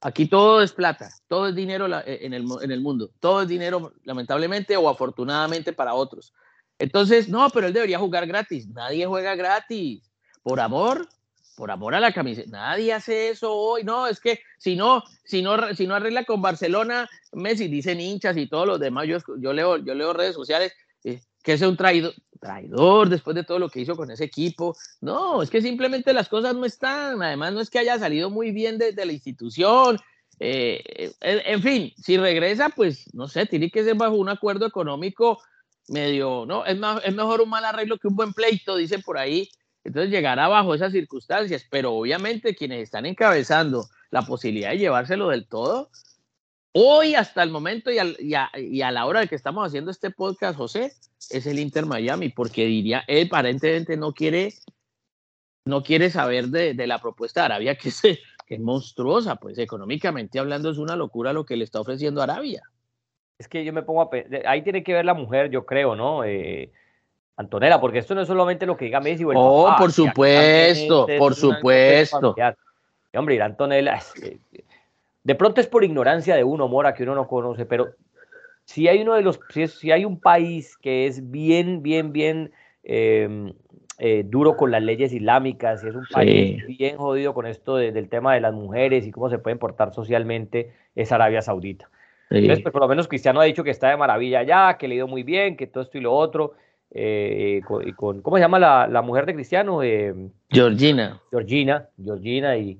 Aquí 0.00 0.26
todo 0.26 0.62
es 0.62 0.72
plata, 0.72 1.10
todo 1.26 1.48
es 1.48 1.56
dinero 1.56 1.86
eh, 1.88 2.24
en 2.24 2.32
el, 2.32 2.46
en 2.62 2.70
el 2.70 2.80
mundo, 2.80 3.10
todo 3.18 3.42
es 3.42 3.48
dinero 3.48 3.92
lamentablemente 4.04 4.76
o 4.76 4.88
afortunadamente 4.88 5.72
para 5.72 5.94
otros. 5.94 6.32
Entonces, 6.78 7.28
no, 7.28 7.50
pero 7.50 7.66
él 7.66 7.74
debería 7.74 7.98
jugar 7.98 8.26
gratis. 8.26 8.68
Nadie 8.68 9.06
juega 9.06 9.34
gratis. 9.34 10.10
Por 10.42 10.60
amor, 10.60 11.06
por 11.60 11.70
amor 11.70 11.94
a 11.94 12.00
la 12.00 12.10
camiseta. 12.10 12.50
Nadie 12.52 12.90
hace 12.90 13.28
eso 13.28 13.54
hoy. 13.54 13.84
No, 13.84 14.06
es 14.06 14.18
que 14.18 14.40
si 14.56 14.76
no, 14.76 15.04
si 15.24 15.42
no, 15.42 15.74
si 15.74 15.86
no 15.86 15.94
arregla 15.94 16.24
con 16.24 16.40
Barcelona, 16.40 17.06
Messi, 17.32 17.68
dicen 17.68 18.00
hinchas 18.00 18.38
y 18.38 18.46
todos 18.46 18.66
los 18.66 18.80
demás. 18.80 19.06
Yo, 19.06 19.18
yo, 19.38 19.52
leo, 19.52 19.76
yo 19.76 19.94
leo 19.94 20.14
redes 20.14 20.34
sociales 20.34 20.72
eh, 21.04 21.20
que 21.42 21.52
es 21.52 21.60
un 21.60 21.76
traidor, 21.76 22.14
traidor 22.40 23.10
después 23.10 23.36
de 23.36 23.44
todo 23.44 23.58
lo 23.58 23.68
que 23.68 23.80
hizo 23.80 23.94
con 23.94 24.10
ese 24.10 24.24
equipo. 24.24 24.74
No, 25.02 25.42
es 25.42 25.50
que 25.50 25.60
simplemente 25.60 26.14
las 26.14 26.30
cosas 26.30 26.54
no 26.54 26.64
están. 26.64 27.22
Además, 27.22 27.52
no 27.52 27.60
es 27.60 27.68
que 27.68 27.78
haya 27.78 27.98
salido 27.98 28.30
muy 28.30 28.52
bien 28.52 28.78
desde 28.78 29.04
la 29.04 29.12
institución. 29.12 29.98
Eh, 30.38 31.12
en, 31.20 31.62
fin, 31.62 31.92
si 31.98 32.16
regresa, 32.16 32.70
pues 32.70 33.14
no 33.14 33.28
sé, 33.28 33.44
tiene 33.44 33.70
que 33.70 33.84
ser 33.84 33.96
bajo 33.96 34.14
un 34.14 34.30
acuerdo 34.30 34.64
económico 34.64 35.42
medio, 35.88 36.46
¿no? 36.46 36.64
Es, 36.64 36.78
más, 36.78 37.02
es 37.04 37.14
mejor 37.14 37.42
un 37.42 37.50
mal 37.50 37.66
arreglo 37.66 37.98
que 37.98 38.08
un 38.08 38.16
buen 38.16 38.32
pleito, 38.32 38.76
dicen 38.76 39.02
por 39.02 39.18
ahí 39.18 39.50
entonces 39.84 40.10
llegará 40.10 40.48
bajo 40.48 40.74
esas 40.74 40.92
circunstancias, 40.92 41.66
pero 41.70 41.94
obviamente 41.94 42.54
quienes 42.54 42.82
están 42.82 43.06
encabezando 43.06 43.86
la 44.10 44.22
posibilidad 44.22 44.70
de 44.70 44.78
llevárselo 44.78 45.28
del 45.28 45.46
todo 45.46 45.90
Hoy, 46.72 47.16
hasta 47.16 47.42
el 47.42 47.50
momento 47.50 47.90
y, 47.90 47.98
a, 47.98 48.90
la 48.92 49.06
hora 49.06 49.20
de 49.20 49.28
que 49.28 49.34
estamos 49.34 49.66
haciendo 49.66 49.90
este 49.90 50.10
podcast, 50.10 50.56
José, 50.56 50.92
es 51.30 51.46
el 51.46 51.58
Inter 51.58 51.84
Miami, 51.84 52.28
porque 52.28 52.64
diría, 52.64 53.02
él 53.08 53.26
aparentemente 53.26 53.96
no 53.96 54.12
quiere, 54.12 54.54
no 55.64 55.82
quiere 55.82 56.10
saber 56.10 56.46
de, 56.46 56.86
la 56.86 57.00
propuesta 57.00 57.40
de 57.40 57.46
Arabia, 57.46 57.74
que 57.74 57.88
es, 57.88 58.60
monstruosa, 58.60 59.36
pues 59.36 59.58
económicamente 59.58 60.38
hablando 60.38 60.70
es 60.70 60.78
una 60.78 60.96
locura 60.96 61.32
lo 61.32 61.44
que 61.44 61.56
le 61.56 61.64
está 61.64 61.80
ofreciendo 61.80 62.22
Arabia. 62.22 62.62
Es 63.38 63.48
que 63.48 63.64
yo 63.64 63.72
me 63.72 63.82
pongo 63.82 64.02
a 64.02 64.10
ahí 64.46 64.62
tiene 64.62 64.84
que 64.84 64.92
ver 64.92 65.04
la 65.04 65.14
mujer, 65.14 65.50
yo 65.50 65.66
creo, 65.66 65.96
¿no? 65.96 66.24
Eh, 66.24 66.72
Antonella, 67.40 67.80
porque 67.80 67.98
esto 67.98 68.14
no 68.14 68.20
es 68.20 68.28
solamente 68.28 68.66
lo 68.66 68.76
que 68.76 68.84
diga 68.84 69.00
Messi 69.00 69.24
o 69.24 69.32
el 69.32 69.38
Oh, 69.40 69.74
por 69.78 69.90
supuesto, 69.90 71.06
por 71.18 71.34
supuesto. 71.34 72.36
hombre, 73.14 73.36
y 73.36 73.38
Antonella, 73.40 73.98
de 75.24 75.34
pronto 75.34 75.60
es 75.60 75.66
por 75.66 75.82
ignorancia 75.82 76.36
de 76.36 76.44
uno, 76.44 76.68
Mora, 76.68 76.92
que 76.92 77.02
uno 77.02 77.14
no 77.14 77.26
conoce, 77.26 77.64
pero 77.64 77.94
si 78.64 78.88
hay 78.88 79.00
uno 79.00 79.14
de 79.14 79.22
los, 79.22 79.40
si, 79.48 79.90
hay 79.90 80.04
un 80.04 80.20
país 80.20 80.76
que 80.76 81.06
es 81.06 81.30
bien, 81.30 81.82
bien, 81.82 82.12
bien 82.12 82.52
em, 82.82 83.54
eh, 83.98 84.22
duro 84.26 84.56
con 84.56 84.70
las 84.70 84.82
leyes 84.82 85.12
islámicas, 85.12 85.82
y 85.82 85.88
es 85.88 85.94
un 85.94 86.06
país 86.12 86.66
bien 86.66 86.98
jodido 86.98 87.32
con 87.32 87.46
esto 87.46 87.76
del 87.76 88.08
tema 88.10 88.34
de 88.34 88.42
las 88.42 88.52
mujeres 88.52 89.06
y 89.06 89.10
cómo 89.12 89.30
se 89.30 89.38
pueden 89.38 89.58
portar 89.58 89.94
socialmente, 89.94 90.72
es 90.94 91.10
Arabia 91.10 91.40
Saudita. 91.40 91.88
Entonces, 92.28 92.62
pues, 92.62 92.72
por 92.72 92.82
lo 92.82 92.88
menos 92.88 93.08
Cristiano 93.08 93.40
ha 93.40 93.44
dicho 93.44 93.64
que 93.64 93.70
está 93.70 93.88
de 93.88 93.96
maravilla 93.96 94.42
ya, 94.44 94.76
que 94.78 94.86
le 94.86 94.94
ha 94.94 94.98
ido 94.98 95.08
muy 95.08 95.24
bien, 95.24 95.56
que 95.56 95.66
todo 95.66 95.82
esto 95.82 95.98
y 95.98 96.02
lo 96.02 96.12
otro. 96.12 96.54
Eh, 96.92 97.62
con, 97.96 98.20
¿cómo 98.20 98.36
se 98.36 98.40
llama 98.40 98.58
la, 98.58 99.02
mujer 99.02 99.26
de 99.26 99.34
Cristiano? 99.34 99.82
Eh, 99.82 100.14
Georgina. 100.48 101.20
Georgina, 101.30 101.88
Georgina, 102.02 102.56
y 102.56 102.78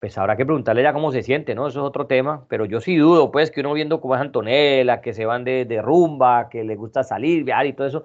pues 0.00 0.16
habrá 0.16 0.36
que 0.36 0.46
preguntarle 0.46 0.82
ya 0.82 0.92
cómo 0.92 1.12
se 1.12 1.22
siente, 1.22 1.54
¿no? 1.54 1.66
Eso 1.66 1.80
es 1.80 1.84
otro 1.84 2.06
tema, 2.06 2.46
pero 2.48 2.64
yo 2.64 2.80
sí 2.80 2.96
dudo, 2.96 3.30
pues, 3.30 3.50
que 3.50 3.60
uno 3.60 3.72
viendo 3.72 4.00
cómo 4.00 4.14
es 4.14 4.20
Antonella, 4.20 5.00
que 5.00 5.12
se 5.12 5.26
van 5.26 5.44
de, 5.44 5.80
rumba, 5.82 6.48
que 6.48 6.64
le 6.64 6.76
gusta 6.76 7.02
salir, 7.02 7.44
viajar 7.44 7.66
y 7.66 7.72
todo 7.72 7.86
eso, 7.86 8.04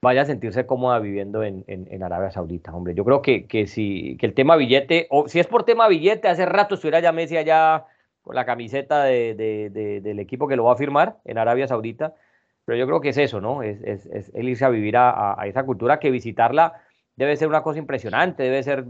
vaya 0.00 0.22
a 0.22 0.24
sentirse 0.24 0.66
cómoda 0.66 0.98
viviendo 0.98 1.42
en, 1.42 2.02
Arabia 2.02 2.30
Saudita, 2.30 2.74
hombre. 2.74 2.94
Yo 2.94 3.04
creo 3.04 3.20
que, 3.20 3.46
que, 3.46 3.66
si, 3.66 4.16
que 4.18 4.26
el 4.26 4.34
tema 4.34 4.56
billete, 4.56 5.06
o 5.10 5.28
si 5.28 5.38
es 5.40 5.46
por 5.46 5.64
tema 5.64 5.88
billete, 5.88 6.28
hace 6.28 6.46
rato 6.46 6.74
estuviera 6.74 7.00
ya 7.00 7.12
Messi 7.12 7.36
allá 7.36 7.84
con 8.22 8.34
la 8.34 8.46
camiseta 8.46 9.04
del 9.04 10.18
equipo 10.18 10.48
que 10.48 10.56
lo 10.56 10.64
va 10.64 10.72
a 10.72 10.76
firmar 10.76 11.18
en 11.24 11.36
Arabia 11.38 11.68
Saudita, 11.68 12.14
pero 12.70 12.78
yo 12.78 12.86
creo 12.86 13.00
que 13.00 13.08
es 13.08 13.18
eso, 13.18 13.40
¿no? 13.40 13.64
Es, 13.64 13.82
es, 13.82 14.30
el 14.32 14.48
irse 14.48 14.64
a 14.64 14.68
vivir 14.68 14.96
a, 14.96 15.36
esa 15.44 15.64
cultura 15.64 15.98
que 15.98 16.12
visitarla 16.12 16.74
debe 17.16 17.36
ser 17.36 17.48
una 17.48 17.64
cosa 17.64 17.80
impresionante, 17.80 18.44
debe 18.44 18.62
ser 18.62 18.84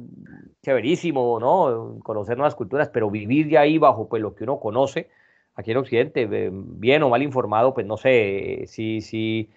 chéverísimo, 0.62 1.40
¿no? 1.40 1.98
Conocer 2.02 2.36
nuevas 2.36 2.54
culturas, 2.54 2.90
pero 2.90 3.10
vivir 3.10 3.48
de 3.48 3.56
ahí 3.56 3.78
bajo 3.78 4.06
pues 4.06 4.20
lo 4.20 4.34
que 4.34 4.44
uno 4.44 4.60
conoce 4.60 5.08
aquí 5.54 5.70
en 5.70 5.78
Occidente, 5.78 6.28
bien 6.52 7.02
o 7.04 7.08
mal 7.08 7.22
informado, 7.22 7.72
pues 7.72 7.86
no 7.86 7.96
sé 7.96 8.64
si, 8.66 9.00
si 9.00 9.48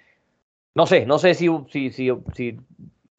no 0.73 0.86
sé, 0.86 1.05
no 1.05 1.19
sé 1.19 1.33
si, 1.33 1.49
si, 1.67 1.91
si, 1.91 2.09
si 2.33 2.57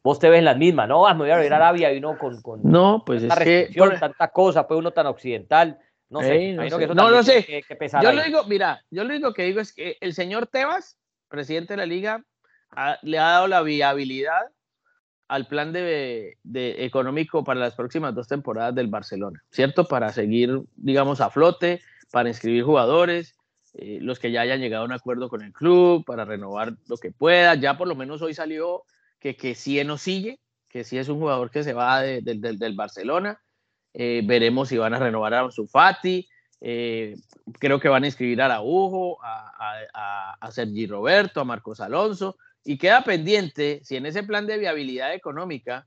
vos 0.02 0.18
te 0.18 0.30
ves 0.30 0.42
las 0.42 0.56
mismas, 0.56 0.88
¿no? 0.88 1.06
Ah, 1.06 1.12
me 1.12 1.24
voy 1.24 1.30
a 1.32 1.44
ir 1.44 1.52
a 1.52 1.56
Arabia 1.56 1.92
y 1.92 1.98
uno 1.98 2.16
con, 2.16 2.40
con 2.40 2.62
no, 2.62 3.02
pues 3.04 3.22
es 3.22 3.34
que, 3.34 3.68
tanta 4.00 4.28
cosa, 4.28 4.66
pues 4.66 4.78
uno 4.78 4.92
tan 4.92 5.06
occidental, 5.06 5.78
no 6.14 6.20
sé, 6.22 6.52
no, 6.94 7.10
no, 7.10 7.22
sé. 7.24 7.64
yo 8.00 8.12
lo 8.12 8.22
digo, 8.22 8.44
mira, 8.44 8.84
yo 8.88 9.02
lo 9.02 9.10
único 9.10 9.34
que 9.34 9.42
digo 9.42 9.60
es 9.60 9.72
que 9.72 9.96
el 10.00 10.14
señor 10.14 10.46
Tebas, 10.46 10.96
presidente 11.28 11.72
de 11.72 11.78
la 11.78 11.86
liga, 11.86 12.24
le 13.02 13.18
ha 13.18 13.30
dado 13.30 13.48
la 13.48 13.62
viabilidad 13.62 14.42
al 15.26 15.48
plan 15.48 15.72
de, 15.72 16.36
económico 16.54 17.42
para 17.42 17.58
las 17.58 17.74
próximas 17.74 18.14
dos 18.14 18.28
temporadas 18.28 18.76
del 18.76 18.86
Barcelona, 18.86 19.42
¿cierto? 19.50 19.86
Para 19.86 20.12
seguir, 20.12 20.60
digamos, 20.76 21.20
a 21.20 21.30
flote, 21.30 21.80
para 22.12 22.28
inscribir 22.28 22.62
jugadores, 22.62 23.34
eh, 23.72 23.98
los 24.00 24.20
que 24.20 24.30
ya 24.30 24.42
hayan 24.42 24.60
llegado 24.60 24.84
a 24.84 24.86
un 24.86 24.92
acuerdo 24.92 25.28
con 25.28 25.42
el 25.42 25.52
club, 25.52 26.04
para 26.04 26.24
renovar 26.24 26.74
lo 26.86 26.96
que 26.96 27.10
pueda. 27.10 27.56
Ya 27.56 27.76
por 27.76 27.88
lo 27.88 27.96
menos 27.96 28.22
hoy 28.22 28.34
salió 28.34 28.84
que, 29.18 29.34
que 29.34 29.56
sí 29.56 29.82
no 29.82 29.98
sigue, 29.98 30.38
que 30.68 30.84
sí 30.84 30.96
es 30.96 31.08
un 31.08 31.18
jugador 31.18 31.50
que 31.50 31.64
se 31.64 31.72
va 31.72 32.02
del 32.02 32.74
Barcelona. 32.76 33.40
Eh, 33.94 34.22
veremos 34.24 34.68
si 34.68 34.76
van 34.76 34.92
a 34.92 34.98
renovar 34.98 35.32
a 35.34 35.50
Sufati. 35.50 36.28
Eh, 36.60 37.14
creo 37.58 37.78
que 37.78 37.88
van 37.88 38.04
a 38.04 38.06
inscribir 38.06 38.42
a 38.42 38.46
Araujo, 38.46 39.18
a, 39.22 40.36
a, 40.40 40.50
Sergi 40.50 40.86
Roberto, 40.86 41.40
a 41.40 41.44
Marcos 41.44 41.80
Alonso. 41.80 42.36
Y 42.64 42.76
queda 42.76 43.04
pendiente 43.04 43.80
si 43.84 43.96
en 43.96 44.06
ese 44.06 44.22
plan 44.22 44.46
de 44.46 44.58
viabilidad 44.58 45.14
económica, 45.14 45.86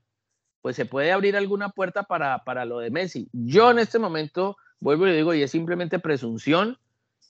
pues 0.62 0.76
se 0.76 0.86
puede 0.86 1.12
abrir 1.12 1.36
alguna 1.36 1.70
puerta 1.70 2.04
para, 2.04 2.44
para 2.44 2.64
lo 2.64 2.78
de 2.78 2.90
Messi. 2.90 3.28
Yo 3.32 3.70
en 3.70 3.78
este 3.78 3.98
momento, 3.98 4.56
vuelvo 4.80 5.06
y 5.06 5.12
digo, 5.12 5.34
y 5.34 5.42
es 5.42 5.50
simplemente 5.50 5.98
presunción, 5.98 6.78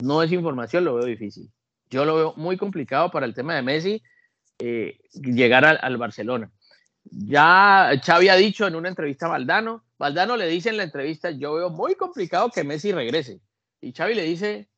no 0.00 0.22
es 0.22 0.30
información, 0.32 0.84
lo 0.84 0.94
veo 0.94 1.06
difícil. 1.06 1.50
Yo 1.90 2.04
lo 2.04 2.14
veo 2.14 2.34
muy 2.36 2.56
complicado 2.56 3.10
para 3.10 3.26
el 3.26 3.34
tema 3.34 3.54
de 3.54 3.62
Messi 3.62 4.02
eh, 4.58 4.98
llegar 5.12 5.64
al 5.64 5.96
Barcelona. 5.96 6.50
Ya 7.04 7.90
Xavi 8.04 8.28
ha 8.28 8.36
dicho 8.36 8.66
en 8.66 8.74
una 8.74 8.88
entrevista 8.88 9.26
a 9.26 9.30
Valdano, 9.30 9.84
Valdano 9.98 10.36
le 10.36 10.46
dice 10.46 10.70
en 10.70 10.76
la 10.76 10.84
entrevista, 10.84 11.30
yo 11.30 11.54
veo 11.54 11.70
muy 11.70 11.94
complicado 11.94 12.50
que 12.50 12.64
Messi 12.64 12.92
regrese. 12.92 13.40
Y 13.80 13.92
Xavi 13.92 14.14
le 14.14 14.22
dice, 14.22 14.68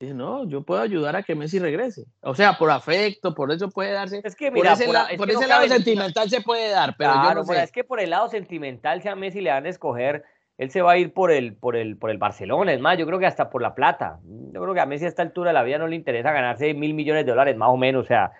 no, 0.00 0.48
yo 0.48 0.62
puedo 0.62 0.80
ayudar 0.80 1.16
a 1.16 1.22
que 1.22 1.34
Messi 1.34 1.58
regrese. 1.58 2.04
O 2.20 2.34
sea, 2.34 2.56
por 2.58 2.70
afecto, 2.70 3.34
por 3.34 3.50
eso 3.50 3.68
puede 3.68 3.92
darse. 3.92 4.20
Es 4.24 4.36
que 4.36 4.50
mira, 4.50 4.74
por 5.16 5.30
ese, 5.30 5.46
lado 5.46 5.66
sentimental 5.66 6.30
se 6.30 6.40
puede 6.40 6.70
dar, 6.70 6.94
pero 6.96 7.12
yo 7.14 7.34
no 7.34 7.52
es 7.52 7.72
que 7.72 7.84
por 7.84 8.00
el 8.00 8.10
lado 8.10 8.28
sentimental, 8.28 9.02
si 9.02 9.08
a 9.08 9.16
Messi 9.16 9.40
le 9.40 9.50
dan 9.50 9.66
a 9.66 9.68
escoger, 9.68 10.24
él 10.58 10.70
se 10.70 10.82
va 10.82 10.92
a 10.92 10.98
ir 10.98 11.12
por 11.12 11.30
el, 11.30 11.56
por 11.56 11.76
el, 11.76 11.96
por 11.96 12.10
el 12.10 12.18
Barcelona. 12.18 12.72
Es 12.72 12.80
más, 12.80 12.98
yo 12.98 13.06
creo 13.06 13.18
que 13.18 13.26
hasta 13.26 13.50
por 13.50 13.62
la 13.62 13.74
plata. 13.74 14.20
Yo 14.24 14.60
creo 14.62 14.74
que 14.74 14.80
a 14.80 14.86
Messi 14.86 15.04
a 15.04 15.08
esta 15.08 15.22
altura 15.22 15.50
de 15.50 15.54
la 15.54 15.62
vida 15.62 15.78
no 15.78 15.86
le 15.86 15.96
interesa 15.96 16.32
ganarse 16.32 16.72
mil 16.74 16.94
millones 16.94 17.26
de 17.26 17.30
dólares, 17.30 17.56
más 17.56 17.70
o 17.70 17.76
menos. 17.76 18.04
O 18.04 18.06
sea, 18.06 18.32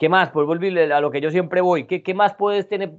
¿Qué 0.00 0.08
más? 0.08 0.30
Por 0.30 0.46
volver 0.46 0.90
a 0.94 1.00
lo 1.02 1.10
que 1.10 1.20
yo 1.20 1.30
siempre 1.30 1.60
voy. 1.60 1.84
¿Qué, 1.84 2.02
qué 2.02 2.14
más 2.14 2.34
puedes 2.34 2.66
tener? 2.66 2.92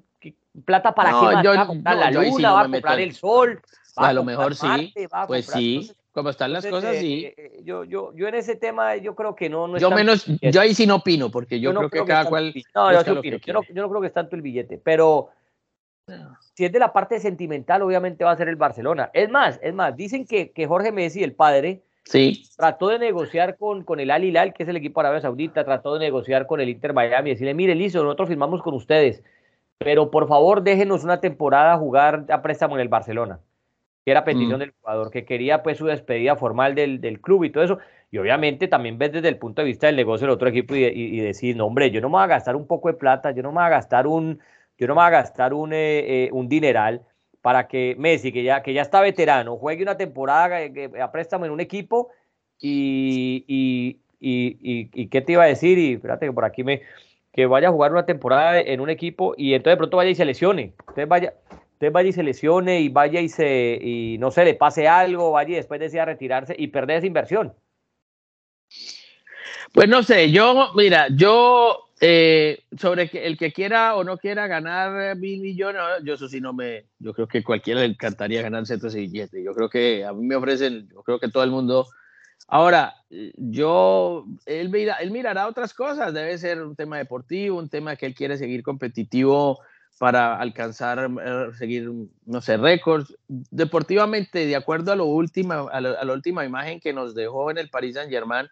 ¿Plata 0.65 0.93
para 0.93 1.09
qué 1.09 1.15
más? 1.15 1.45
¿Va 1.45 1.61
a 1.61 1.67
comprar 1.67 1.97
la 1.97 2.11
luna? 2.11 2.53
¿Va 2.53 2.61
a 2.61 2.69
comprar 2.69 2.99
el 2.99 3.13
sol? 3.13 3.61
a, 3.95 4.13
lo 4.13 4.23
mejor 4.23 4.55
sí. 4.55 4.93
pues 5.27 5.47
sí. 5.47 5.91
como 6.11 6.29
están 6.29 6.53
las 6.53 6.65
cosas, 6.65 6.97
sí. 6.97 7.25
Eh, 7.25 7.33
eh, 7.37 7.61
yo, 7.63 7.83
yo, 7.83 8.13
yo 8.15 8.27
en 8.27 8.35
ese 8.35 8.55
tema, 8.55 8.95
yo 8.97 9.15
creo 9.15 9.35
que 9.35 9.49
no. 9.49 9.67
no 9.67 9.77
yo 9.77 9.91
menos, 9.91 10.25
yo 10.25 10.61
ahí 10.61 10.73
sí 10.73 10.85
no 10.85 10.95
opino, 10.95 11.29
porque 11.29 11.59
yo, 11.59 11.73
creo, 11.73 11.89
que 11.89 12.05
cada 12.05 12.25
cual. 12.25 12.53
No, 12.73 12.91
yo, 12.91 13.19
opino. 13.19 13.37
Yo, 13.37 13.53
no, 13.53 13.61
yo 13.63 13.81
no 13.81 13.89
creo 13.89 14.01
que 14.01 14.07
es 14.07 14.13
tanto 14.13 14.35
el 14.35 14.41
billete, 14.41 14.77
pero 14.77 15.29
si 16.53 16.65
es 16.65 16.71
de 16.71 16.79
la 16.79 16.91
parte 16.91 17.19
sentimental, 17.19 17.81
obviamente 17.81 18.23
va 18.23 18.31
a 18.31 18.37
ser 18.37 18.49
el 18.49 18.55
Barcelona. 18.55 19.09
Es 19.13 19.29
más, 19.29 19.59
es 19.61 19.73
más, 19.73 19.95
dicen 19.95 20.25
que, 20.25 20.51
que 20.51 20.67
Jorge 20.67 20.91
Messi, 20.91 21.23
el 21.23 21.33
padre, 21.33 21.81
Sí. 22.03 22.43
Trató 22.57 22.87
de 22.87 22.99
negociar 22.99 23.57
con, 23.57 23.83
con 23.83 23.99
el 23.99 24.11
Al 24.11 24.23
Hilal, 24.23 24.53
que 24.53 24.63
es 24.63 24.69
el 24.69 24.75
equipo 24.75 25.01
de 25.01 25.07
Arabia 25.07 25.21
Saudita, 25.21 25.63
trató 25.63 25.93
de 25.93 25.99
negociar 25.99 26.47
con 26.47 26.59
el 26.59 26.69
Inter 26.69 26.93
Miami 26.93 27.29
decirle, 27.29 27.53
mire, 27.53 27.75
listo, 27.75 28.03
nosotros 28.03 28.27
firmamos 28.27 28.61
con 28.63 28.73
ustedes, 28.73 29.23
pero 29.83 30.11
por 30.11 30.27
favor 30.27 30.61
déjenos 30.61 31.03
una 31.03 31.19
temporada 31.19 31.77
jugar 31.77 32.25
a 32.29 32.41
préstamo 32.41 32.75
en 32.75 32.81
el 32.81 32.87
Barcelona, 32.87 33.39
que 34.05 34.11
era 34.11 34.23
petición 34.23 34.57
mm. 34.57 34.59
del 34.59 34.73
jugador, 34.79 35.11
que 35.11 35.25
quería 35.25 35.63
pues 35.63 35.77
su 35.77 35.85
despedida 35.85 36.35
formal 36.35 36.75
del, 36.75 37.01
del, 37.01 37.19
club 37.19 37.43
y 37.45 37.49
todo 37.49 37.63
eso. 37.63 37.79
Y 38.11 38.17
obviamente 38.17 38.67
también 38.67 38.97
ves 38.97 39.11
desde 39.13 39.29
el 39.29 39.37
punto 39.37 39.61
de 39.61 39.67
vista 39.67 39.87
del 39.87 39.95
negocio 39.95 40.27
del 40.27 40.35
otro 40.35 40.49
equipo 40.49 40.75
y, 40.75 40.83
y, 40.85 41.19
decir, 41.19 41.55
no, 41.55 41.65
hombre, 41.65 41.91
yo 41.91 42.01
no 42.01 42.09
me 42.09 42.13
voy 42.13 42.23
a 42.23 42.27
gastar 42.27 42.55
un 42.55 42.67
poco 42.67 42.89
de 42.89 42.95
plata, 42.95 43.31
yo 43.31 43.41
no 43.41 43.51
me 43.51 43.55
voy 43.55 43.65
a 43.65 43.69
gastar 43.69 44.05
un, 44.05 44.39
yo 44.77 44.87
no 44.87 44.95
me 44.95 45.01
voy 45.01 45.07
a 45.07 45.11
gastar 45.11 45.53
un, 45.53 45.73
eh, 45.73 46.25
eh, 46.25 46.29
un 46.31 46.49
dineral 46.49 47.01
para 47.41 47.67
que 47.67 47.95
Messi, 47.97 48.31
que 48.31 48.43
ya, 48.43 48.61
que 48.61 48.73
ya 48.73 48.81
está 48.81 49.01
veterano, 49.01 49.57
juegue 49.57 49.81
una 49.81 49.97
temporada 49.97 50.59
a 51.01 51.11
préstamo 51.11 51.45
en 51.45 51.51
un 51.51 51.59
equipo 51.59 52.09
y, 52.59 53.45
y, 53.47 53.99
y, 54.19 54.89
y, 54.93 55.07
qué 55.07 55.21
te 55.21 55.31
iba 55.31 55.43
a 55.43 55.47
decir, 55.47 55.79
y 55.79 55.93
espérate 55.93 56.27
que 56.27 56.33
por 56.33 56.45
aquí 56.45 56.63
me, 56.63 56.81
que 57.33 57.45
vaya 57.45 57.69
a 57.69 57.71
jugar 57.71 57.91
una 57.91 58.05
temporada 58.05 58.59
en 58.59 58.81
un 58.81 58.89
equipo 58.89 59.33
y 59.37 59.53
entonces 59.53 59.73
de 59.73 59.77
pronto 59.77 59.97
vaya 59.97 60.11
y 60.11 60.15
se 60.15 60.25
lesione, 60.25 60.73
entonces 60.79 61.07
vaya, 61.07 61.33
entonces 61.49 61.93
vaya 61.93 62.09
y 62.09 62.13
se 62.13 62.23
lesione 62.23 62.81
y 62.81 62.89
vaya 62.89 63.21
y 63.21 63.29
se, 63.29 63.79
y 63.81 64.17
no 64.19 64.31
sé, 64.31 64.45
le 64.45 64.53
pase 64.53 64.87
algo, 64.87 65.31
vaya 65.31 65.51
y 65.51 65.55
después 65.55 65.79
decida 65.79 66.05
retirarse 66.05 66.55
y 66.57 66.67
perder 66.67 66.97
esa 66.97 67.07
inversión. 67.07 67.53
Pues 69.73 69.87
no 69.87 70.03
sé, 70.03 70.31
yo, 70.31 70.71
mira, 70.75 71.07
yo 71.15 71.87
eh, 72.01 72.63
sobre 72.77 73.09
el 73.13 73.37
que 73.37 73.53
quiera 73.53 73.95
o 73.95 74.03
no 74.03 74.17
quiera 74.17 74.47
ganar 74.47 75.15
mil 75.15 75.39
millones, 75.39 75.81
yo 76.03 76.15
eso 76.15 76.27
sí 76.27 76.41
no 76.41 76.51
me, 76.51 76.85
yo 76.99 77.13
creo 77.13 77.27
que 77.27 77.43
cualquiera 77.43 77.81
le 77.81 77.85
encantaría 77.85 78.41
ganarse 78.41 78.73
ese 78.73 78.99
billete. 78.99 79.43
Yo 79.43 79.53
creo 79.53 79.69
que 79.69 80.03
a 80.03 80.11
mí 80.11 80.25
me 80.25 80.35
ofrecen, 80.35 80.89
yo 80.89 81.03
creo 81.03 81.19
que 81.19 81.29
todo 81.29 81.43
el 81.43 81.51
mundo. 81.51 81.87
Ahora, 82.47 82.95
yo, 83.37 84.25
él, 84.45 84.69
mira, 84.69 84.95
él 84.95 85.11
mirará 85.11 85.47
otras 85.47 85.73
cosas, 85.73 86.13
debe 86.13 86.37
ser 86.37 86.61
un 86.63 86.75
tema 86.75 86.97
deportivo, 86.97 87.57
un 87.57 87.69
tema 87.69 87.95
que 87.95 88.05
él 88.05 88.15
quiere 88.15 88.37
seguir 88.37 88.63
competitivo 88.63 89.59
para 89.99 90.37
alcanzar, 90.37 91.11
eh, 91.23 91.47
seguir, 91.57 91.91
no 92.25 92.41
sé, 92.41 92.57
récords. 92.57 93.15
Deportivamente, 93.27 94.45
de 94.45 94.55
acuerdo 94.55 94.91
a, 94.91 94.95
lo 94.95 95.05
última, 95.05 95.59
a, 95.59 95.77
a 95.77 95.81
la 95.81 96.13
última 96.13 96.43
imagen 96.45 96.79
que 96.79 96.93
nos 96.93 97.13
dejó 97.13 97.51
en 97.51 97.57
el 97.57 97.69
Paris 97.69 97.95
Saint 97.95 98.09
Germain, 98.09 98.47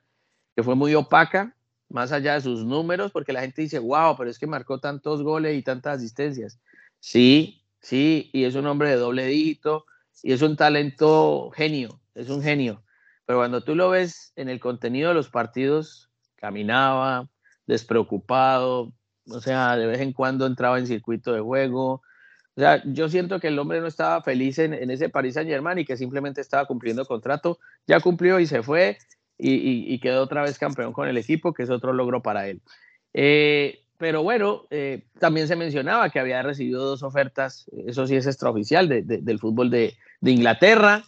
que 0.55 0.63
fue 0.63 0.75
muy 0.75 0.93
opaca, 0.95 1.55
más 1.89 2.11
allá 2.11 2.35
de 2.35 2.41
sus 2.41 2.63
números, 2.65 3.11
porque 3.11 3.33
la 3.33 3.41
gente 3.41 3.61
dice, 3.61 3.79
wow, 3.79 4.15
pero 4.17 4.29
es 4.29 4.37
que 4.37 4.47
marcó 4.47 4.79
tantos 4.79 5.23
goles 5.23 5.57
y 5.57 5.63
tantas 5.63 5.97
asistencias. 5.97 6.59
Sí, 6.99 7.63
sí, 7.79 8.29
y 8.33 8.43
es 8.43 8.55
un 8.55 8.67
hombre 8.67 8.89
de 8.89 8.97
doble 8.97 9.25
dígito 9.25 9.85
y 10.21 10.33
es 10.33 10.41
un 10.41 10.55
talento 10.55 11.49
genio, 11.55 11.99
es 12.13 12.29
un 12.29 12.43
genio. 12.43 12.83
Pero 13.29 13.41
cuando 13.41 13.61
tú 13.61 13.75
lo 13.75 13.91
ves 13.91 14.33
en 14.37 14.49
el 14.49 14.59
contenido 14.59 15.09
de 15.09 15.13
los 15.13 15.29
partidos, 15.29 16.09
caminaba, 16.37 17.29
despreocupado, 17.67 18.91
o 19.29 19.39
sea, 19.39 19.77
de 19.77 19.85
vez 19.85 19.99
en 19.99 20.13
cuando 20.13 20.47
entraba 20.47 20.79
en 20.79 20.87
circuito 20.87 21.31
de 21.31 21.39
juego. 21.39 22.01
O 22.55 22.59
sea, 22.59 22.81
yo 22.87 23.07
siento 23.07 23.39
que 23.39 23.49
el 23.49 23.59
hombre 23.59 23.81
no 23.81 23.85
estaba 23.85 24.23
feliz 24.23 24.57
en, 24.57 24.73
ese 24.89 25.09
Paris 25.09 25.35
Saint 25.35 25.47
Germain 25.47 25.77
y 25.77 25.85
que 25.85 25.95
simplemente 25.95 26.41
estaba 26.41 26.65
cumpliendo 26.65 27.05
contrato. 27.05 27.59
Ya 27.85 27.99
cumplió 27.99 28.39
y 28.39 28.47
se 28.47 28.63
fue 28.63 28.97
y, 29.37 29.99
quedó 29.99 30.23
otra 30.23 30.41
vez 30.41 30.57
campeón 30.57 30.91
con 30.91 31.07
el 31.07 31.19
equipo, 31.19 31.53
que 31.53 31.61
es 31.61 31.69
otro 31.69 31.93
logro 31.93 32.23
para 32.23 32.47
él. 32.47 32.63
Eh, 33.13 33.83
pero 33.99 34.23
bueno, 34.23 34.65
eh, 34.71 35.05
también 35.19 35.47
se 35.47 35.55
mencionaba 35.55 36.09
que 36.09 36.19
había 36.19 36.41
recibido 36.41 36.83
dos 36.83 37.03
ofertas, 37.03 37.69
eso 37.85 38.07
sí 38.07 38.15
es 38.15 38.25
extraoficial, 38.25 38.89
del 38.89 39.37
fútbol 39.37 39.69
de, 39.69 39.95
Inglaterra, 40.21 41.03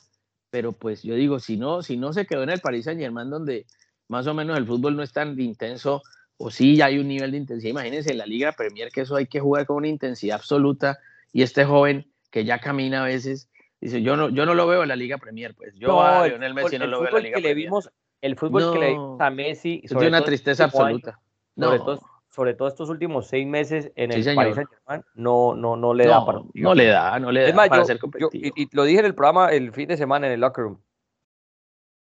pero 0.52 0.74
pues 0.74 1.02
yo 1.02 1.16
digo, 1.16 1.40
si 1.40 1.58
no, 1.58 1.82
si 1.82 1.98
no 1.98 2.14
se 2.14 2.28
quedó 2.28 2.44
en 2.44 2.50
el 2.50 2.60
Paris 2.60 2.86
Saint 2.86 3.00
Germain, 3.00 3.30
donde 3.30 3.66
más 4.10 4.28
o 4.28 4.34
menos 4.34 4.58
el 4.58 4.68
fútbol 4.68 4.96
no 4.96 5.02
es 5.02 5.14
tan 5.14 5.40
intenso, 5.40 6.04
o 6.38 6.52
sí 6.52 6.76
ya 6.76 6.88
hay 6.88 7.00
un 7.00 7.08
nivel 7.08 7.32
de 7.32 7.38
intensidad, 7.38 7.72
imagínense 7.72 8.12
en 8.12 8.18
la 8.18 8.26
Liga 8.26 8.52
Premier 8.52 8.92
que 8.92 9.02
eso 9.02 9.16
hay 9.16 9.28
que 9.28 9.40
jugar 9.40 9.66
con 9.66 9.78
una 9.78 9.88
intensidad 9.88 10.36
absoluta, 10.36 11.00
y 11.32 11.42
este 11.42 11.64
joven 11.66 12.12
que 12.30 12.44
ya 12.44 12.60
camina 12.60 13.04
a 13.04 13.06
veces, 13.06 13.50
dice, 13.80 14.02
yo 14.02 14.18
no, 14.18 14.30
yo 14.30 14.46
no 14.46 14.54
lo 14.54 14.68
veo 14.68 14.84
en 14.84 14.90
la 14.90 14.96
Liga 14.96 15.18
Premier, 15.18 15.56
pues 15.56 15.74
yo 15.76 15.88
no, 15.88 16.04
a 16.04 16.28
Lionel 16.28 16.54
Messi 16.54 16.78
no 16.78 16.88
lo 16.88 17.00
veo 17.00 17.10
en 17.10 17.14
la 17.16 17.20
Liga 17.22 17.36
que 17.38 17.42
Premier. 17.42 17.58
Le 17.58 17.64
vimos, 17.64 17.90
el 18.22 18.36
fútbol 18.36 18.74
que 18.74 18.80
le 18.80 18.90
vimos 18.90 19.22
a 19.22 19.30
Messi... 19.30 19.82
Es 19.84 19.92
de 19.92 20.08
una 20.08 20.24
tristeza 20.24 20.66
absoluta. 20.66 21.20
sobre, 21.58 21.80
todo, 21.80 22.02
sobre 22.32 22.54
todo 22.54 22.70
estos 22.70 22.90
últimos 22.90 23.28
seis 23.28 23.46
meses 23.46 23.92
en 23.96 24.12
el 24.12 24.24
Paris 24.36 24.56
Saint-Germain, 24.56 25.04
no, 25.16 25.54
no, 25.56 25.76
no 25.76 25.94
le 25.94 26.08
da 26.08 26.26
para... 26.26 26.40
No 26.54 26.74
le 26.74 26.88
da, 26.88 27.20
no 27.20 27.32
le 27.32 27.52
da 27.52 27.68
para 27.68 27.86
ser 27.86 28.00
competitivo. 28.00 28.54
y, 28.56 28.68
lo 28.72 28.86
dije 28.86 29.00
en 29.00 29.06
el 29.06 29.16
programa 29.16 29.50
el 29.50 29.74
fin 29.74 29.90
de 29.90 29.98
semana 29.98 30.28
en 30.28 30.34
el 30.34 30.40
locker 30.40 30.64
room. 30.64 30.82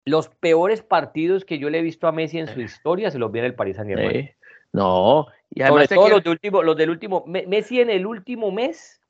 Los 0.06 0.30
peores 0.30 0.82
partidos 0.82 1.44
que 1.44 1.60
yo 1.60 1.70
le 1.70 1.80
he 1.80 1.82
visto 1.82 2.08
a 2.08 2.12
Messi 2.14 2.40
en 2.40 2.48
su 2.48 2.60
eh. 2.62 2.64
historia 2.64 3.12
se 3.12 3.20
los 3.20 3.32
vi 3.32 3.40
en 3.40 3.46
el 3.46 3.56
Paris 3.56 3.76
Saint-Germain. 3.76 4.16
Eh, 4.16 4.36
no, 4.72 5.28
y 5.50 5.62
además 5.62 5.88
Sobre 5.90 5.96
todo 5.96 6.10
los, 6.10 6.24
de 6.24 6.30
último, 6.30 6.64
los 6.64 6.78
del 6.78 6.90
último... 6.90 7.26
Messi 7.28 7.82
en 7.82 7.90
el 7.90 8.06
último 8.06 8.52
mes 8.52 9.02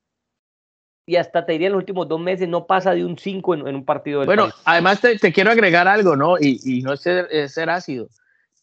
y 1.06 1.16
hasta 1.16 1.46
te 1.46 1.52
diría 1.52 1.68
en 1.68 1.74
los 1.74 1.80
últimos 1.80 2.08
dos 2.08 2.20
meses 2.20 2.48
no 2.48 2.66
pasa 2.66 2.92
de 2.92 3.04
un 3.04 3.18
5 3.18 3.54
en, 3.54 3.74
un 3.74 3.84
partido 3.84 4.20
del 4.20 4.26
Bueno, 4.26 4.48
además 4.64 5.00
te, 5.00 5.32
quiero 5.32 5.50
agregar 5.50 5.86
algo, 5.86 6.16
¿no? 6.16 6.38
Y, 6.38 6.58
y 6.64 6.82
no 6.82 6.94
es 6.94 7.00
ser, 7.00 7.48
ser, 7.48 7.70
ácido, 7.70 8.08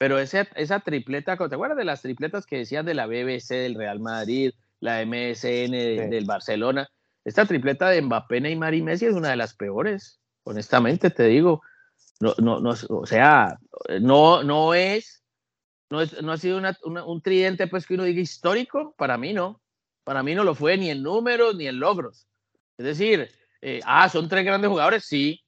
pero 0.01 0.17
ese, 0.17 0.47
esa 0.55 0.79
tripleta, 0.79 1.37
¿te 1.37 1.53
acuerdas 1.53 1.77
de 1.77 1.85
las 1.85 2.01
tripletas 2.01 2.47
que 2.47 2.57
decías 2.57 2.83
de 2.83 2.95
la 2.95 3.05
BBC, 3.05 3.49
del 3.49 3.75
Real 3.75 3.99
Madrid, 3.99 4.51
la 4.79 5.05
MSN 5.05 6.09
del 6.09 6.25
Barcelona? 6.25 6.89
Esta 7.23 7.45
tripleta 7.45 7.87
de 7.87 8.01
Mbappé, 8.01 8.41
Neymar 8.41 8.73
y 8.73 8.81
Messi 8.81 9.05
es 9.05 9.13
una 9.13 9.29
de 9.29 9.35
las 9.35 9.53
peores, 9.53 10.19
honestamente 10.43 11.11
te 11.11 11.25
digo. 11.25 11.61
No, 12.19 12.33
no, 12.39 12.59
no, 12.59 12.73
o 12.89 13.05
sea, 13.05 13.59
no, 13.99 14.41
no 14.41 14.73
es, 14.73 15.23
no, 15.91 16.01
es, 16.01 16.19
no 16.19 16.31
ha 16.31 16.37
sido 16.39 16.59
un 16.83 17.21
tridente 17.21 17.67
pues 17.67 17.85
que 17.85 17.93
uno 17.93 18.05
diga 18.05 18.21
histórico, 18.21 18.95
para 18.97 19.19
mí 19.19 19.33
no. 19.33 19.61
Para 20.03 20.23
mí 20.23 20.33
no 20.33 20.43
lo 20.43 20.55
fue 20.55 20.77
ni 20.77 20.89
en 20.89 21.03
números 21.03 21.55
ni 21.55 21.67
en 21.67 21.79
logros. 21.79 22.25
Es 22.75 22.85
decir, 22.87 23.29
eh, 23.61 23.81
ah, 23.85 24.09
son 24.09 24.27
tres 24.27 24.45
grandes 24.45 24.67
jugadores, 24.67 25.05
sí, 25.05 25.43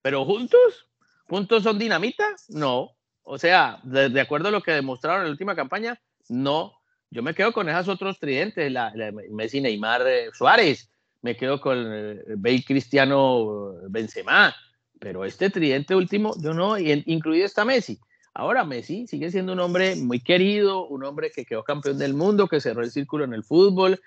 pero 0.00 0.24
juntos, 0.24 0.88
juntos 1.28 1.64
son 1.64 1.76
dinamita, 1.76 2.36
no. 2.50 2.95
O 3.28 3.38
sea, 3.38 3.80
de, 3.82 4.20
acuerdo 4.20 4.48
a 4.48 4.52
lo 4.52 4.62
que 4.62 4.70
demostraron 4.70 5.22
en 5.22 5.26
la 5.26 5.32
última 5.32 5.56
campaña, 5.56 6.00
no. 6.28 6.74
Yo 7.10 7.24
me 7.24 7.34
quedo 7.34 7.52
con 7.52 7.68
esos 7.68 7.88
otros 7.88 8.20
tridentes, 8.20 8.70
la, 8.70 8.92
Messi, 9.30 9.60
Neymar, 9.60 10.06
eh, 10.06 10.30
Suárez, 10.32 10.88
me 11.22 11.36
quedo 11.36 11.60
con 11.60 11.76
eh, 11.76 12.22
Bale, 12.36 12.62
Cristiano, 12.64 13.74
Benzema, 13.88 14.54
pero 15.00 15.24
este 15.24 15.50
tridente 15.50 15.96
último, 15.96 16.34
yo 16.40 16.54
no, 16.54 16.78
incluido 16.78 17.44
está 17.44 17.64
Messi. 17.64 17.98
Ahora 18.32 18.64
Messi 18.64 19.08
sigue 19.08 19.32
siendo 19.32 19.54
un 19.54 19.60
hombre 19.60 19.96
muy 19.96 20.20
querido, 20.20 20.86
un 20.86 21.02
hombre 21.02 21.32
que 21.34 21.44
quedó 21.44 21.64
campeón 21.64 21.98
del 21.98 22.14
mundo, 22.14 22.46
que 22.46 22.60
cerró 22.60 22.82
el 22.82 22.92
círculo 22.92 23.24
en 23.24 23.34
el 23.34 23.42
fútbol, 23.42 24.00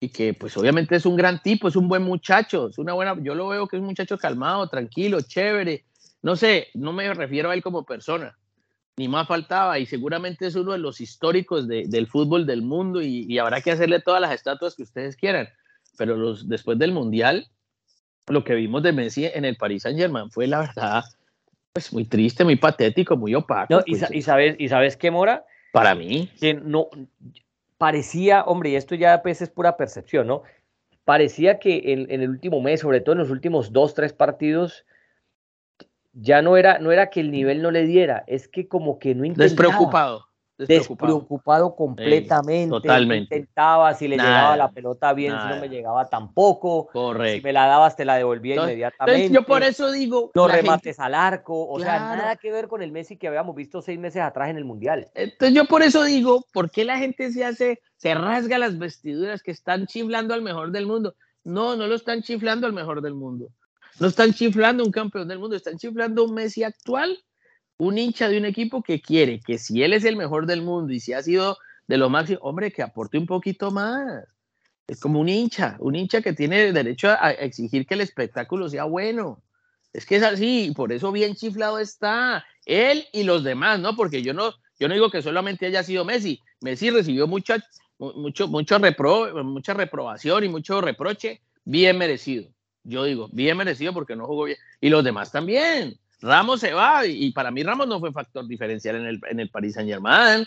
y 0.00 0.08
que 0.08 0.32
pues 0.32 0.56
obviamente 0.56 0.96
es 0.96 1.04
un 1.04 1.16
gran 1.16 1.42
tipo, 1.42 1.68
es 1.68 1.76
un 1.76 1.86
buen 1.86 2.02
muchacho, 2.02 2.68
es 2.68 2.78
una 2.78 2.94
buena, 2.94 3.14
yo 3.20 3.34
lo 3.34 3.48
veo 3.48 3.68
que 3.68 3.76
es 3.76 3.80
un 3.80 3.88
muchacho 3.88 4.16
calmado, 4.16 4.66
tranquilo, 4.70 5.20
chévere, 5.20 5.84
no 6.22 6.34
sé, 6.34 6.68
no 6.72 6.94
me 6.94 7.12
refiero 7.12 7.50
a 7.50 7.54
él 7.54 7.62
como 7.62 7.84
persona, 7.84 8.34
ni 8.96 9.08
más 9.08 9.26
faltaba, 9.26 9.78
y 9.78 9.86
seguramente 9.86 10.46
es 10.46 10.54
uno 10.54 10.72
de 10.72 10.78
los 10.78 11.00
históricos 11.00 11.66
del 11.66 12.06
fútbol 12.06 12.46
del 12.46 12.62
mundo 12.62 13.02
y, 13.02 13.38
habrá 13.38 13.60
que 13.60 13.72
hacerle 13.72 14.00
todas 14.00 14.20
las 14.20 14.32
estatuas 14.32 14.74
que 14.74 14.84
ustedes 14.84 15.16
quieran, 15.16 15.48
pero 15.98 16.16
los, 16.16 16.48
después 16.48 16.78
del 16.78 16.92
Mundial, 16.92 17.48
lo 18.28 18.44
que 18.44 18.54
vimos 18.54 18.82
de 18.82 18.92
Messi 18.92 19.26
en 19.26 19.44
el 19.44 19.56
Paris 19.56 19.82
Saint 19.82 19.98
Germain 19.98 20.30
fue 20.30 20.46
la 20.46 20.60
verdad, 20.60 21.04
pues 21.72 21.92
muy 21.92 22.04
triste, 22.04 22.44
muy 22.44 22.56
patético, 22.56 23.16
muy 23.16 23.34
opaco. 23.34 23.82
y, 23.84 23.96
pues, 23.96 24.10
y, 24.12 24.22
sabes, 24.22 24.56
y 24.58 24.68
sabes 24.68 24.96
qué, 24.96 25.10
Mora, 25.10 25.44
para 25.72 25.94
mí. 25.96 26.30
Que 26.40 26.54
no, 26.54 26.88
parecía, 27.78 28.44
hombre, 28.44 28.70
y 28.70 28.76
esto 28.76 28.94
ya 28.94 29.22
pues 29.22 29.42
es 29.42 29.50
pura 29.50 29.76
percepción, 29.76 30.26
¿no? 30.26 30.42
Parecía 31.04 31.58
que 31.58 31.92
en, 31.92 32.10
el 32.10 32.30
último 32.30 32.62
mes, 32.62 32.80
sobre 32.80 33.00
todo 33.00 33.14
en 33.14 33.18
los 33.18 33.30
últimos 33.30 33.72
dos, 33.72 33.92
tres 33.92 34.12
partidos, 34.12 34.86
ya 36.14 36.42
no 36.42 36.56
era, 36.56 36.78
no 36.78 36.92
era 36.92 37.10
que 37.10 37.20
el 37.20 37.30
nivel 37.30 37.60
no 37.62 37.70
le 37.70 37.86
diera, 37.86 38.24
es 38.26 38.48
que 38.48 38.68
como 38.68 38.98
que 38.98 39.14
no 39.14 39.24
intentaba. 39.24 39.44
Despreocupado 39.44 40.26
despreocupado, 40.56 41.74
completamente. 41.74 42.70
totalmente. 42.70 43.36
Intentaba, 43.36 43.94
si 43.94 44.08
le 44.08 44.16
llegaba 44.16 44.56
la 44.56 44.70
pelota 44.70 45.12
bien, 45.12 45.32
si 45.32 45.48
no 45.48 45.60
me 45.60 45.68
llegaba 45.68 46.08
tampoco. 46.08 46.86
Correcto. 46.86 47.36
Si 47.36 47.42
me 47.42 47.52
la 47.52 47.66
dabas, 47.66 47.96
te 47.96 48.04
la 48.04 48.16
devolvía 48.16 48.56
inmediatamente. 48.56 49.34
yo 49.34 49.42
por 49.42 49.62
eso 49.62 49.90
digo. 49.90 50.30
Los 50.34 50.50
remates 50.50 51.00
al 51.00 51.14
arco. 51.14 51.68
O 51.68 51.80
sea, 51.80 51.98
nada 52.16 52.36
que 52.36 52.52
ver 52.52 52.68
con 52.68 52.82
el 52.82 52.92
Messi 52.92 53.16
que 53.16 53.28
habíamos 53.28 53.54
visto 53.54 53.82
seis 53.82 53.98
meses 53.98 54.22
atrás 54.22 54.50
en 54.50 54.56
el 54.56 54.64
Mundial. 54.64 55.08
Entonces, 55.14 55.54
yo 55.54 55.64
por 55.66 55.82
eso 55.82 56.04
digo, 56.04 56.44
¿por 56.52 56.70
qué 56.70 56.84
la 56.84 56.98
gente 56.98 57.32
se 57.32 57.44
hace, 57.44 57.80
se 57.96 58.14
rasga 58.14 58.58
las 58.58 58.78
vestiduras 58.78 59.42
que 59.42 59.50
están 59.50 59.86
chiflando 59.86 60.34
al 60.34 60.42
mejor 60.42 60.70
del 60.70 60.86
mundo? 60.86 61.14
No, 61.42 61.76
no 61.76 61.86
lo 61.86 61.94
están 61.94 62.22
chiflando 62.22 62.66
al 62.66 62.72
mejor 62.72 63.02
del 63.02 63.14
mundo. 63.14 63.48
No 64.00 64.08
están 64.08 64.32
chiflando 64.32 64.84
un 64.84 64.90
campeón 64.90 65.28
del 65.28 65.38
mundo, 65.38 65.56
están 65.56 65.78
chiflando 65.78 66.24
un 66.24 66.34
Messi 66.34 66.62
actual 66.62 67.18
un 67.76 67.98
hincha 67.98 68.28
de 68.28 68.38
un 68.38 68.44
equipo 68.44 68.82
que 68.82 69.00
quiere 69.00 69.40
que 69.40 69.58
si 69.58 69.82
él 69.82 69.92
es 69.92 70.04
el 70.04 70.16
mejor 70.16 70.46
del 70.46 70.62
mundo 70.62 70.92
y 70.92 71.00
si 71.00 71.12
ha 71.12 71.22
sido 71.22 71.58
de 71.86 71.98
lo 71.98 72.08
máximo, 72.08 72.38
hombre, 72.42 72.72
que 72.72 72.82
aporte 72.82 73.18
un 73.18 73.26
poquito 73.26 73.70
más. 73.70 74.24
Es 74.86 75.00
como 75.00 75.20
un 75.20 75.28
hincha, 75.28 75.76
un 75.80 75.94
hincha 75.94 76.22
que 76.22 76.32
tiene 76.32 76.72
derecho 76.72 77.08
a, 77.10 77.32
exigir 77.32 77.86
que 77.86 77.94
el 77.94 78.00
espectáculo 78.02 78.68
sea 78.68 78.84
bueno. 78.84 79.42
Es 79.92 80.06
que 80.06 80.16
es 80.16 80.22
así, 80.22 80.72
por 80.74 80.92
eso 80.92 81.12
bien 81.12 81.34
chiflado 81.34 81.78
está 81.78 82.44
él 82.66 83.06
y 83.12 83.22
los 83.22 83.44
demás, 83.44 83.80
¿no? 83.80 83.96
Porque 83.96 84.22
yo 84.22 84.34
no, 84.34 84.52
yo 84.78 84.88
no 84.88 84.94
digo 84.94 85.10
que 85.10 85.22
solamente 85.22 85.66
haya 85.66 85.82
sido 85.82 86.04
Messi. 86.04 86.40
Messi 86.60 86.90
recibió 86.90 87.26
mucha, 87.26 87.62
mucho, 87.98 88.48
mucho 88.48 88.78
repro, 88.78 89.44
mucha 89.44 89.74
reprobación 89.74 90.44
y 90.44 90.48
mucho 90.48 90.80
reproche, 90.80 91.42
bien 91.64 91.96
merecido. 91.96 92.53
Yo 92.84 93.04
digo, 93.04 93.28
bien 93.32 93.56
merecido 93.56 93.92
porque 93.92 94.14
no 94.14 94.26
jugó 94.26 94.44
bien. 94.44 94.58
Y 94.80 94.90
los 94.90 95.02
demás 95.02 95.32
también. 95.32 95.98
Ramos 96.20 96.60
se 96.60 96.72
va 96.72 97.06
y, 97.06 97.32
para 97.32 97.50
mí 97.50 97.62
Ramos 97.62 97.86
no 97.86 98.00
fue 98.00 98.12
factor 98.12 98.46
diferencial 98.46 98.96
en 98.96 99.06
el, 99.06 99.20
en 99.28 99.40
el 99.40 99.50
Paris 99.50 99.74
Saint 99.74 99.90
Germain, 99.90 100.46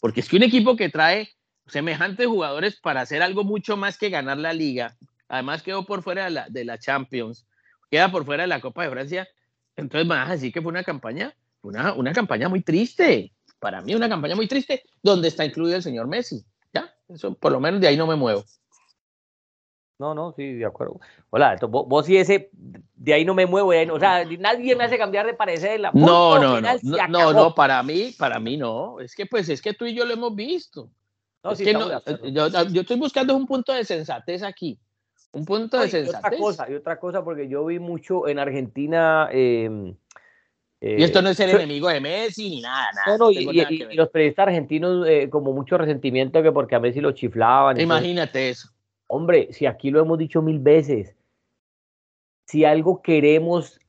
porque 0.00 0.20
es 0.20 0.28
que 0.28 0.36
un 0.36 0.44
equipo 0.44 0.76
que 0.76 0.90
trae 0.90 1.30
semejantes 1.66 2.26
jugadores 2.26 2.76
para 2.76 3.00
hacer 3.00 3.22
algo 3.22 3.42
mucho 3.42 3.76
más 3.76 3.98
que 3.98 4.10
ganar 4.10 4.38
la 4.38 4.52
liga, 4.52 4.96
además 5.28 5.62
quedó 5.62 5.84
por 5.84 6.02
fuera 6.02 6.24
de 6.24 6.30
la, 6.30 6.48
de 6.48 6.64
la 6.64 6.78
Champions, 6.78 7.46
queda 7.90 8.10
por 8.10 8.24
fuera 8.24 8.44
de 8.44 8.48
la 8.48 8.60
Copa 8.60 8.84
de 8.84 8.90
Francia, 8.90 9.28
entonces 9.76 10.06
más 10.06 10.30
así 10.30 10.52
que 10.52 10.62
fue 10.62 10.70
una 10.70 10.84
campaña, 10.84 11.34
una, 11.62 11.94
una 11.94 12.12
campaña 12.12 12.48
muy 12.48 12.62
triste, 12.62 13.32
para 13.58 13.80
mí 13.80 13.94
una 13.94 14.08
campaña 14.08 14.36
muy 14.36 14.46
triste, 14.46 14.84
donde 15.02 15.28
está 15.28 15.44
incluido 15.44 15.76
el 15.76 15.82
señor 15.82 16.06
Messi, 16.06 16.44
ya, 16.72 16.94
eso 17.08 17.34
por 17.34 17.50
lo 17.50 17.60
menos 17.60 17.80
de 17.80 17.88
ahí 17.88 17.96
no 17.96 18.06
me 18.06 18.16
muevo. 18.16 18.44
No, 19.98 20.14
no, 20.14 20.32
sí, 20.32 20.54
de 20.54 20.64
acuerdo. 20.64 21.00
Hola, 21.30 21.56
vos, 21.68 21.88
vos 21.88 22.06
sí 22.06 22.16
ese, 22.16 22.50
de 22.52 23.14
ahí 23.14 23.24
no 23.24 23.34
me 23.34 23.46
muevo, 23.46 23.70
o 23.92 23.98
sea, 23.98 24.24
nadie 24.38 24.76
me 24.76 24.84
hace 24.84 24.96
cambiar 24.96 25.26
de 25.26 25.34
parecer. 25.34 25.80
La 25.80 25.90
no, 25.92 26.38
no, 26.38 26.60
no, 26.60 27.08
no, 27.08 27.32
no, 27.32 27.54
para 27.54 27.82
mí, 27.82 28.14
para 28.16 28.38
mí 28.38 28.56
no. 28.56 29.00
Es 29.00 29.16
que 29.16 29.26
pues 29.26 29.48
es 29.48 29.60
que 29.60 29.74
tú 29.74 29.86
y 29.86 29.94
yo 29.94 30.04
lo 30.04 30.14
hemos 30.14 30.34
visto. 30.36 30.88
No, 31.42 31.54
sí, 31.54 31.64
yo, 31.64 32.48
yo, 32.70 32.80
estoy 32.80 32.96
buscando 32.96 33.34
un 33.34 33.46
punto 33.46 33.72
de 33.72 33.84
sensatez 33.84 34.42
aquí. 34.42 34.78
Un 35.32 35.44
punto 35.44 35.80
de 35.80 35.88
sensatez. 35.88 36.22
Y 36.22 36.26
otra 36.26 36.38
cosa, 36.38 36.70
y 36.70 36.74
otra 36.74 37.00
cosa, 37.00 37.24
porque 37.24 37.48
yo 37.48 37.64
vi 37.64 37.80
mucho 37.80 38.28
en 38.28 38.38
Argentina. 38.38 39.28
Eh, 39.32 39.94
y 40.80 41.02
esto 41.02 41.22
no 41.22 41.30
es 41.30 41.40
el 41.40 41.50
enemigo 41.50 41.88
de 41.88 42.00
Messi 42.00 42.48
ni 42.48 42.60
nada, 42.60 42.88
nada. 42.94 43.18
No, 43.18 43.32
y, 43.32 43.44
los 43.94 44.10
periodistas 44.10 44.46
argentinos, 44.46 45.08
eh, 45.08 45.28
como 45.28 45.52
mucho 45.52 45.76
resentimiento 45.76 46.40
que 46.40 46.52
porque 46.52 46.76
a 46.76 46.80
Messi 46.80 47.00
lo 47.00 47.10
chiflaban. 47.10 47.80
Imagínate 47.80 48.50
eso. 48.50 48.68
Hombre, 49.08 49.48
si 49.52 49.66
aquí 49.66 49.90
lo 49.90 50.00
hemos 50.00 50.18
dicho 50.18 50.42
mil 50.42 50.60
veces, 50.60 51.16
si 52.46 52.64
algo 52.64 53.02
queremos 53.02 53.80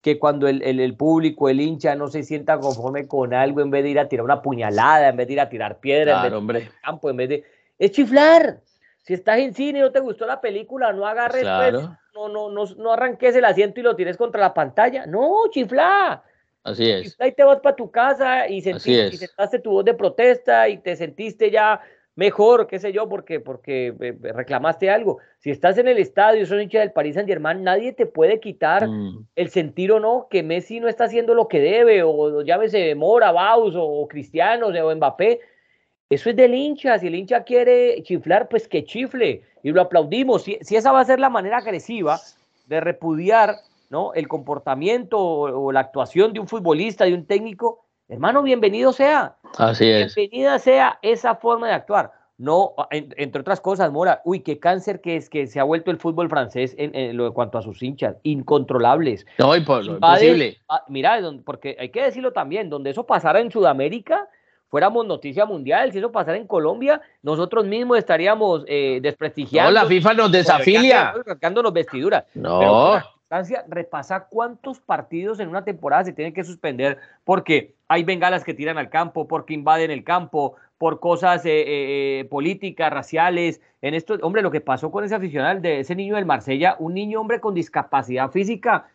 que 0.00 0.18
cuando 0.18 0.46
el, 0.46 0.62
el, 0.62 0.96
público, 0.96 1.48
el 1.48 1.60
hincha, 1.60 1.94
no 1.94 2.08
se 2.08 2.22
sienta 2.22 2.60
conforme 2.60 3.08
con 3.08 3.34
algo, 3.34 3.60
en 3.60 3.70
vez 3.70 3.82
de 3.82 3.90
ir 3.90 3.98
a 3.98 4.08
tirar 4.08 4.24
una 4.24 4.42
puñalada, 4.42 5.08
en 5.08 5.16
vez 5.16 5.26
de 5.26 5.32
ir 5.32 5.40
a 5.40 5.48
tirar 5.48 5.80
piedra, 5.80 6.24
en 6.26 6.46
vez 6.46 6.56
de 6.56 6.62
ir 6.62 6.72
campo, 6.80 7.10
en 7.10 7.16
vez 7.16 7.28
de... 7.28 7.44
Es 7.78 7.90
chiflar. 7.90 8.60
Si 9.02 9.14
estás 9.14 9.38
en 9.38 9.54
cine 9.54 9.78
y 9.78 9.82
no 9.82 9.90
te 9.90 10.00
gustó 10.00 10.26
la 10.26 10.40
película, 10.40 10.92
no 10.92 11.06
agarres, 11.06 11.42
pues, 11.42 11.72
no, 12.14 12.28
no, 12.28 12.50
no, 12.50 12.64
no 12.76 12.92
arranques 12.92 13.34
el 13.34 13.44
asiento 13.44 13.80
y 13.80 13.82
lo 13.82 13.96
tires 13.96 14.16
contra 14.16 14.40
la 14.40 14.54
pantalla. 14.54 15.06
No, 15.06 15.44
chifla. 15.50 16.22
Así 16.62 16.90
es. 16.90 17.16
Ahí 17.18 17.32
te 17.32 17.42
vas 17.42 17.60
para 17.60 17.74
tu 17.74 17.90
casa 17.90 18.48
y 18.48 18.60
sentiste, 18.60 19.08
y 19.08 19.16
sentaste 19.16 19.58
tu 19.60 19.70
voz 19.70 19.84
de 19.84 19.94
protesta 19.94 20.68
y 20.68 20.78
te 20.78 20.94
sentiste 20.96 21.50
ya 21.50 21.80
mejor, 22.18 22.66
qué 22.66 22.80
sé 22.80 22.92
yo, 22.92 23.08
porque, 23.08 23.38
porque 23.38 23.94
eh, 24.00 24.32
reclamaste 24.34 24.90
algo. 24.90 25.18
Si 25.38 25.52
estás 25.52 25.78
en 25.78 25.86
el 25.86 25.98
estadio, 25.98 26.44
sos 26.46 26.60
hincha 26.60 26.80
del 26.80 26.90
Paris 26.90 27.14
Saint 27.14 27.28
Germain, 27.28 27.62
nadie 27.62 27.92
te 27.92 28.06
puede 28.06 28.40
quitar 28.40 28.88
mm. 28.88 29.28
el 29.36 29.50
sentir 29.50 29.92
o 29.92 30.00
no 30.00 30.26
que 30.28 30.42
Messi 30.42 30.80
no 30.80 30.88
está 30.88 31.04
haciendo 31.04 31.32
lo 31.32 31.46
que 31.46 31.60
debe, 31.60 32.02
o 32.02 32.42
llámese 32.42 32.96
Mora, 32.96 33.30
Baus, 33.30 33.74
o, 33.76 34.08
Cristiano, 34.08 34.66
o 34.66 34.96
Mbappé. 34.96 35.38
Eso 36.10 36.30
es 36.30 36.34
del 36.34 36.54
hincha. 36.54 36.98
Si 36.98 37.06
el 37.06 37.14
hincha 37.14 37.44
quiere 37.44 38.02
chiflar, 38.02 38.48
pues 38.48 38.66
que 38.66 38.82
chifle. 38.82 39.42
Y 39.62 39.70
lo 39.70 39.82
aplaudimos. 39.82 40.42
Si, 40.42 40.58
si 40.62 40.74
esa 40.74 40.90
va 40.90 40.98
a 40.98 41.04
ser 41.04 41.20
la 41.20 41.30
manera 41.30 41.58
agresiva 41.58 42.18
de 42.66 42.80
repudiar 42.80 43.58
¿no? 43.90 44.12
el 44.14 44.26
comportamiento 44.26 45.20
o, 45.20 45.70
la 45.70 45.80
actuación 45.80 46.32
de 46.32 46.40
un 46.40 46.48
futbolista, 46.48 47.04
de 47.04 47.14
un 47.14 47.26
técnico, 47.26 47.84
hermano, 48.08 48.42
bienvenido 48.42 48.92
sea. 48.92 49.36
Así 49.56 49.88
es. 49.88 50.14
Bienvenida 50.14 50.58
sea 50.58 50.98
esa 51.02 51.36
forma 51.36 51.68
de 51.68 51.74
actuar. 51.74 52.12
No, 52.38 52.74
entre 52.90 53.40
otras 53.40 53.60
cosas, 53.60 53.90
Mora, 53.90 54.22
uy, 54.24 54.40
qué 54.40 54.60
cáncer 54.60 55.00
que 55.00 55.16
es 55.16 55.28
que 55.28 55.48
se 55.48 55.58
ha 55.58 55.64
vuelto 55.64 55.90
el 55.90 55.98
fútbol 55.98 56.28
francés 56.28 56.72
en, 56.78 57.16
lo, 57.16 57.34
cuanto 57.34 57.58
a 57.58 57.62
sus 57.62 57.82
hinchas, 57.82 58.16
incontrolables. 58.22 59.26
No, 59.38 59.56
imposible. 59.56 60.58
Mira, 60.86 61.20
porque 61.44 61.76
hay 61.80 61.88
que 61.88 62.00
decirlo 62.00 62.32
también, 62.32 62.70
donde 62.70 62.90
eso 62.90 63.04
pasara 63.04 63.40
en 63.40 63.50
Sudamérica, 63.50 64.28
fuéramos 64.68 65.04
noticia 65.04 65.46
mundial, 65.46 65.90
si 65.90 65.98
eso 65.98 66.12
pasara 66.12 66.36
en 66.36 66.46
Colombia, 66.46 67.00
nosotros 67.22 67.64
mismos 67.64 67.98
estaríamos 67.98 68.62
eh, 68.68 69.00
desprestigiando. 69.02 69.72
No, 69.72 69.80
la 69.82 69.86
FIFA 69.86 70.14
nos 70.14 70.30
desafilia. 70.30 71.14
Vestiduras. 71.72 72.24
No. 72.34 73.02
Repasa 73.68 74.26
cuántos 74.28 74.80
partidos 74.80 75.38
en 75.40 75.48
una 75.48 75.64
temporada 75.64 76.04
se 76.04 76.12
tienen 76.12 76.32
que 76.32 76.44
suspender 76.44 76.98
porque 77.24 77.74
hay 77.86 78.02
bengalas 78.02 78.42
que 78.42 78.54
tiran 78.54 78.78
al 78.78 78.88
campo, 78.88 79.28
porque 79.28 79.54
invaden 79.54 79.90
el 79.90 80.02
campo, 80.02 80.56
por 80.78 81.00
cosas 81.00 81.44
eh, 81.44 81.64
eh, 81.66 82.24
políticas, 82.30 82.92
raciales. 82.92 83.60
En 83.82 83.94
esto, 83.94 84.14
hombre, 84.22 84.42
lo 84.42 84.50
que 84.50 84.60
pasó 84.60 84.90
con 84.90 85.04
ese 85.04 85.14
aficionado 85.14 85.60
de 85.60 85.80
ese 85.80 85.94
niño 85.94 86.14
del 86.14 86.24
Marsella, 86.24 86.76
un 86.78 86.94
niño 86.94 87.20
hombre 87.20 87.40
con 87.40 87.54
discapacidad 87.54 88.30
física, 88.30 88.86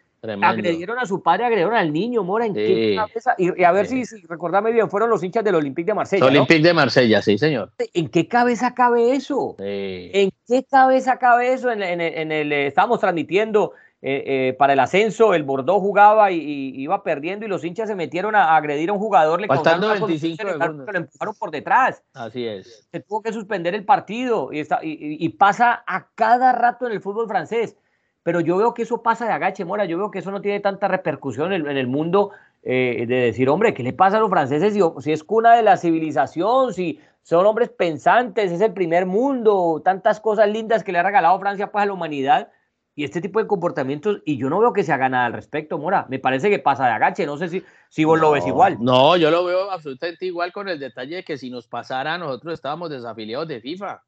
Agredieron 0.42 0.98
a 1.00 1.06
su 1.06 1.22
padre, 1.22 1.44
agredieron 1.44 1.76
al 1.76 1.92
niño, 1.92 2.24
Mora, 2.24 2.46
¿en 2.46 2.54
qué 2.54 2.96
cabeza? 2.96 3.36
Y, 3.38 3.62
a 3.62 3.72
ver 3.74 3.88
si, 3.88 4.06
si 4.06 4.22
recordame 4.22 4.72
bien, 4.72 4.90
fueron 4.90 5.10
los 5.10 5.22
hinchas 5.22 5.44
del 5.44 5.56
Olympique 5.56 5.88
de 5.88 5.96
Marsella. 5.96 6.26
Olympique 6.26 6.64
de 6.64 6.74
Marsella, 6.74 7.22
sí, 7.22 7.38
señor. 7.38 7.72
¿En 7.94 8.08
qué 8.08 8.28
cabeza 8.30 8.74
cabe 8.74 9.16
eso? 9.16 9.58
¿En 9.60 10.32
qué 10.48 10.64
cabeza 10.64 11.18
cabe 11.18 11.52
eso? 11.52 11.70
En, 11.72 11.82
el, 11.82 12.54
eh, 12.54 12.68
estábamos 12.68 13.02
transmitiendo 13.02 13.74
eh, 14.06 14.24
eh, 14.50 14.54
para 14.60 14.74
el 14.74 14.80
ascenso, 14.80 15.34
el 15.34 15.44
Bordeaux 15.44 15.82
jugaba 15.82 16.32
y, 16.32 16.40
iba 16.76 17.04
perdiendo 17.04 17.46
y 17.46 17.50
los 17.50 17.64
hinchas 17.64 17.88
se 17.88 17.96
metieron 17.96 18.36
a, 18.36 18.56
agredir 18.56 18.90
a 18.90 18.94
un 18.94 19.00
jugador, 19.00 19.42
le 19.42 19.48
Faltando 19.48 19.88
25 19.88 20.44
lo 20.44 20.98
empujaron 20.98 21.36
por 21.40 21.50
detrás. 21.50 22.04
Así 22.14 22.46
es. 22.46 22.88
Se 22.92 23.00
tuvo 23.00 23.22
que 23.22 23.34
suspender 23.34 23.74
el 23.74 23.86
partido 23.86 24.52
y, 24.52 24.60
está, 24.60 24.80
y 24.84 25.28
pasa 25.30 25.84
a 25.88 26.10
cada 26.14 26.52
rato 26.52 26.86
en 26.86 26.94
el 26.94 27.02
fútbol 27.02 27.28
francés 27.28 27.78
pero 28.24 28.40
yo 28.40 28.58
veo 28.58 28.74
que 28.74 28.84
eso 28.84 29.04
pasa 29.04 29.26
de 29.26 29.34
agache, 29.34 29.66
Mora, 29.66 29.86
yo 29.86 29.98
veo 29.98 30.10
que 30.10 30.20
eso 30.20 30.32
no 30.32 30.42
tiene 30.42 30.62
tanta 30.62 30.88
repercusión 30.88 31.52
en, 31.52 31.68
el 31.68 31.88
mundo 31.88 32.32
eh, 32.64 33.06
de 33.06 33.16
decir, 33.16 33.50
hombre, 33.50 33.74
¿qué 33.74 33.84
le 33.84 33.92
pasa 33.92 34.18
a 34.18 34.20
los 34.22 34.30
franceses 34.30 34.74
si, 34.74 34.80
si, 35.00 35.12
es 35.12 35.24
cuna 35.24 35.56
de 35.56 35.62
la 35.62 35.76
civilización, 35.76 36.74
si 36.74 37.00
son 37.22 37.46
hombres 37.46 37.70
pensantes, 37.70 38.52
es 38.52 38.62
el 38.62 38.74
primer 38.74 39.06
mundo, 39.06 39.82
tantas 39.84 40.22
cosas 40.22 40.50
lindas 40.50 40.86
que 40.86 40.94
le 40.94 41.00
ha 41.00 41.04
regalado 41.04 41.40
Francia 41.40 41.72
pues, 41.72 41.84
a 41.84 41.86
la 41.86 41.94
humanidad? 41.94 42.50
Y 42.96 43.04
este 43.04 43.22
tipo 43.22 43.40
de 43.40 43.48
comportamientos, 43.48 44.22
y 44.24 44.38
yo 44.38 44.50
no 44.50 44.60
veo 44.60 44.72
que 44.72 44.84
se 44.84 44.94
haga 44.94 45.10
nada 45.10 45.26
al 45.26 45.34
respecto, 45.34 45.80
Mora. 45.80 46.06
Me 46.10 46.20
parece 46.20 46.50
que 46.50 46.60
pasa 46.60 46.86
de 46.86 46.92
agache, 46.92 47.26
no 47.26 47.38
sé 47.38 47.50
si, 47.50 47.64
si 47.90 48.04
vos 48.04 48.20
lo 48.20 48.32
ves 48.32 48.46
igual. 48.46 48.78
No, 48.80 49.18
yo 49.18 49.32
lo 49.32 49.44
veo 49.46 49.72
absolutamente 49.72 50.26
igual 50.26 50.52
con 50.52 50.70
el 50.70 50.80
detalle 50.80 51.18
de 51.18 51.24
que 51.24 51.38
si 51.38 51.50
nos 51.50 51.68
pasara, 51.68 52.18
nosotros 52.18 52.54
estábamos 52.54 52.92
desafiliados 52.92 53.48
de 53.48 53.62
FIFA. 53.62 54.04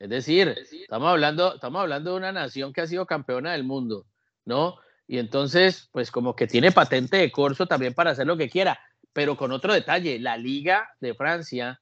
Es 0.00 0.08
decir, 0.10 0.54
estamos 0.72 1.08
hablando, 1.08 1.54
estamos 1.54 1.80
hablando 1.80 2.10
de 2.10 2.16
una 2.16 2.32
nación 2.32 2.72
que 2.72 2.80
ha 2.80 2.86
sido 2.86 3.06
campeona 3.06 3.52
del 3.52 3.64
mundo, 3.64 4.06
¿no? 4.44 4.76
Y 5.06 5.18
entonces, 5.18 5.88
pues 5.92 6.10
como 6.10 6.34
que 6.34 6.46
tiene 6.46 6.72
patente 6.72 7.18
de 7.18 7.30
corso 7.30 7.66
también 7.66 7.94
para 7.94 8.10
hacer 8.10 8.26
lo 8.26 8.36
que 8.36 8.50
quiera, 8.50 8.78
pero 9.12 9.36
con 9.36 9.52
otro 9.52 9.72
detalle, 9.72 10.18
la 10.18 10.36
Liga 10.36 10.90
de 11.00 11.14
Francia 11.14 11.80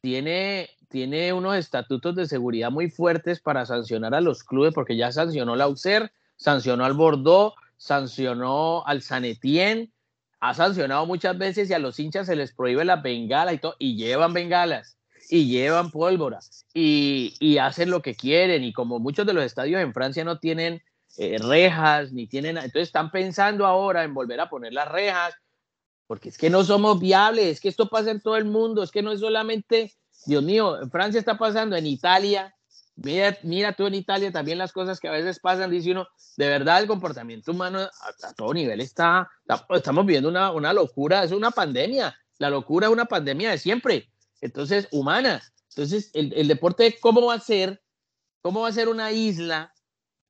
tiene, 0.00 0.70
tiene 0.88 1.32
unos 1.32 1.56
estatutos 1.56 2.14
de 2.16 2.26
seguridad 2.26 2.70
muy 2.70 2.90
fuertes 2.90 3.40
para 3.40 3.66
sancionar 3.66 4.14
a 4.14 4.20
los 4.20 4.42
clubes, 4.42 4.74
porque 4.74 4.96
ya 4.96 5.12
sancionó 5.12 5.56
la 5.56 5.64
Auxerre, 5.64 6.10
sancionó 6.36 6.84
al 6.84 6.94
Bordeaux, 6.94 7.54
sancionó 7.76 8.86
al 8.86 9.02
San 9.02 9.24
Etienne, 9.24 9.92
ha 10.40 10.54
sancionado 10.54 11.06
muchas 11.06 11.36
veces 11.36 11.68
y 11.68 11.74
a 11.74 11.78
los 11.78 11.98
hinchas 11.98 12.26
se 12.26 12.36
les 12.36 12.52
prohíbe 12.52 12.84
la 12.84 12.96
bengala 12.96 13.52
y 13.52 13.58
todo, 13.58 13.76
y 13.78 13.96
llevan 13.96 14.32
bengalas 14.32 14.98
y 15.28 15.46
llevan 15.46 15.90
pólvora 15.90 16.38
y, 16.72 17.58
hacen 17.58 17.90
lo 17.90 18.02
que 18.02 18.14
quieren. 18.14 18.64
Y 18.64 18.72
como 18.72 18.98
muchos 18.98 19.26
de 19.26 19.34
los 19.34 19.44
estadios 19.44 19.80
en 19.82 19.92
Francia 19.92 20.24
no 20.24 20.38
tienen 20.38 20.82
eh, 21.16 21.38
rejas, 21.38 22.12
ni 22.12 22.26
tienen, 22.26 22.56
entonces 22.56 22.88
están 22.88 23.10
pensando 23.10 23.66
ahora 23.66 24.04
en 24.04 24.14
volver 24.14 24.40
a 24.40 24.48
poner 24.48 24.72
las 24.72 24.88
rejas, 24.88 25.34
porque 26.06 26.30
es 26.30 26.38
que 26.38 26.50
no 26.50 26.64
somos 26.64 26.98
viables, 27.00 27.46
es 27.46 27.60
que 27.60 27.68
esto 27.68 27.88
pasa 27.88 28.10
en 28.10 28.20
todo 28.20 28.36
el 28.36 28.46
mundo, 28.46 28.82
es 28.82 28.90
que 28.90 29.02
no 29.02 29.12
es 29.12 29.20
solamente, 29.20 29.92
Dios 30.26 30.42
mío, 30.42 30.80
en 30.80 30.90
Francia 30.90 31.18
está 31.18 31.38
pasando, 31.38 31.76
en 31.76 31.86
Italia, 31.86 32.54
mira, 32.96 33.36
mira 33.42 33.72
tú 33.72 33.86
en 33.86 33.94
Italia 33.94 34.30
también 34.32 34.58
las 34.58 34.72
cosas 34.72 35.00
que 35.00 35.08
a 35.08 35.12
veces 35.12 35.40
pasan, 35.40 35.70
dice 35.70 35.92
uno, 35.92 36.06
de 36.36 36.48
verdad 36.48 36.80
el 36.80 36.86
comportamiento 36.86 37.52
humano 37.52 37.80
a, 37.80 38.32
todo 38.34 38.52
nivel 38.54 38.80
está, 38.80 39.30
estamos 39.70 40.06
viendo 40.06 40.28
una, 40.28 40.52
una 40.52 40.72
locura, 40.72 41.24
es 41.24 41.32
una 41.32 41.50
pandemia, 41.50 42.16
la 42.38 42.50
locura 42.50 42.86
es 42.86 42.92
una 42.92 43.06
pandemia 43.06 43.50
de 43.50 43.58
siempre 43.58 44.10
entonces 44.40 44.88
humana. 44.92 45.42
Entonces, 45.70 46.10
el, 46.14 46.48
deporte, 46.48 46.98
¿cómo 47.00 47.26
va 47.26 47.34
a 47.34 47.40
ser? 47.40 47.80
¿Cómo 48.42 48.62
va 48.62 48.68
a 48.68 48.72
ser 48.72 48.88
una 48.88 49.12
isla 49.12 49.72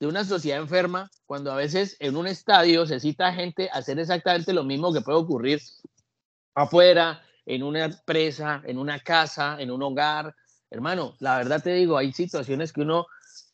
de 0.00 0.06
una 0.06 0.24
sociedad 0.24 0.60
enferma 0.60 1.10
cuando 1.26 1.50
a 1.52 1.56
veces 1.56 1.96
en 2.00 2.16
un 2.16 2.26
estadio 2.26 2.86
se 2.86 3.00
cita 3.00 3.32
gente 3.32 3.68
a 3.70 3.78
hacer 3.78 3.98
exactamente 3.98 4.52
lo 4.52 4.64
mismo 4.64 4.92
que 4.92 5.00
puede 5.00 5.18
ocurrir 5.18 5.60
afuera, 6.54 7.22
en 7.48 7.62
una 7.62 7.86
empresa, 7.86 8.62
en 8.64 8.78
una 8.78 9.00
casa, 9.00 9.56
en 9.58 9.70
un 9.70 9.82
hogar? 9.82 10.34
Hermano, 10.70 11.14
la 11.18 11.38
verdad 11.38 11.62
te 11.62 11.72
digo, 11.72 11.96
hay 11.96 12.12
situaciones 12.12 12.72
que 12.72 12.82
uno, 12.82 13.06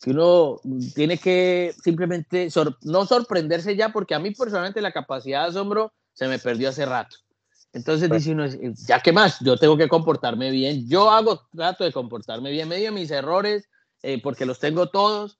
que 0.03 0.11
uno 0.11 0.61
tiene 0.95 1.17
que 1.17 1.73
simplemente 1.83 2.49
no 2.83 3.07
sorprenderse 3.07 3.77
ya, 3.77 3.91
porque 3.91 4.15
a 4.15 4.19
mí 4.19 4.33
personalmente 4.33 4.81
la 4.81 4.93
capacidad 4.93 5.43
de 5.43 5.51
asombro 5.51 5.93
se 6.13 6.27
me 6.27 6.41
perdió 6.41 6.71
hace 6.71 6.85
rato. 6.85 7.17
Entonces 7.73 8.11
dice 8.11 8.33
uno, 8.33 8.47
ya 8.87 9.01
que 9.01 9.13
más, 9.13 9.39
yo 9.41 9.57
tengo 9.57 9.77
que 9.77 9.89
comportarme 9.89 10.51
bien. 10.51 10.89
Yo 10.89 11.11
hago, 11.11 11.43
trato 11.55 11.85
de 11.85 11.93
comportarme 11.93 12.51
bien, 12.51 12.69
medio 12.69 12.93
mis 12.93 13.11
errores, 13.11 13.69
eh, 14.03 14.21
porque 14.23 14.47
los 14.47 14.59
tengo 14.59 14.89
todos. 14.89 15.39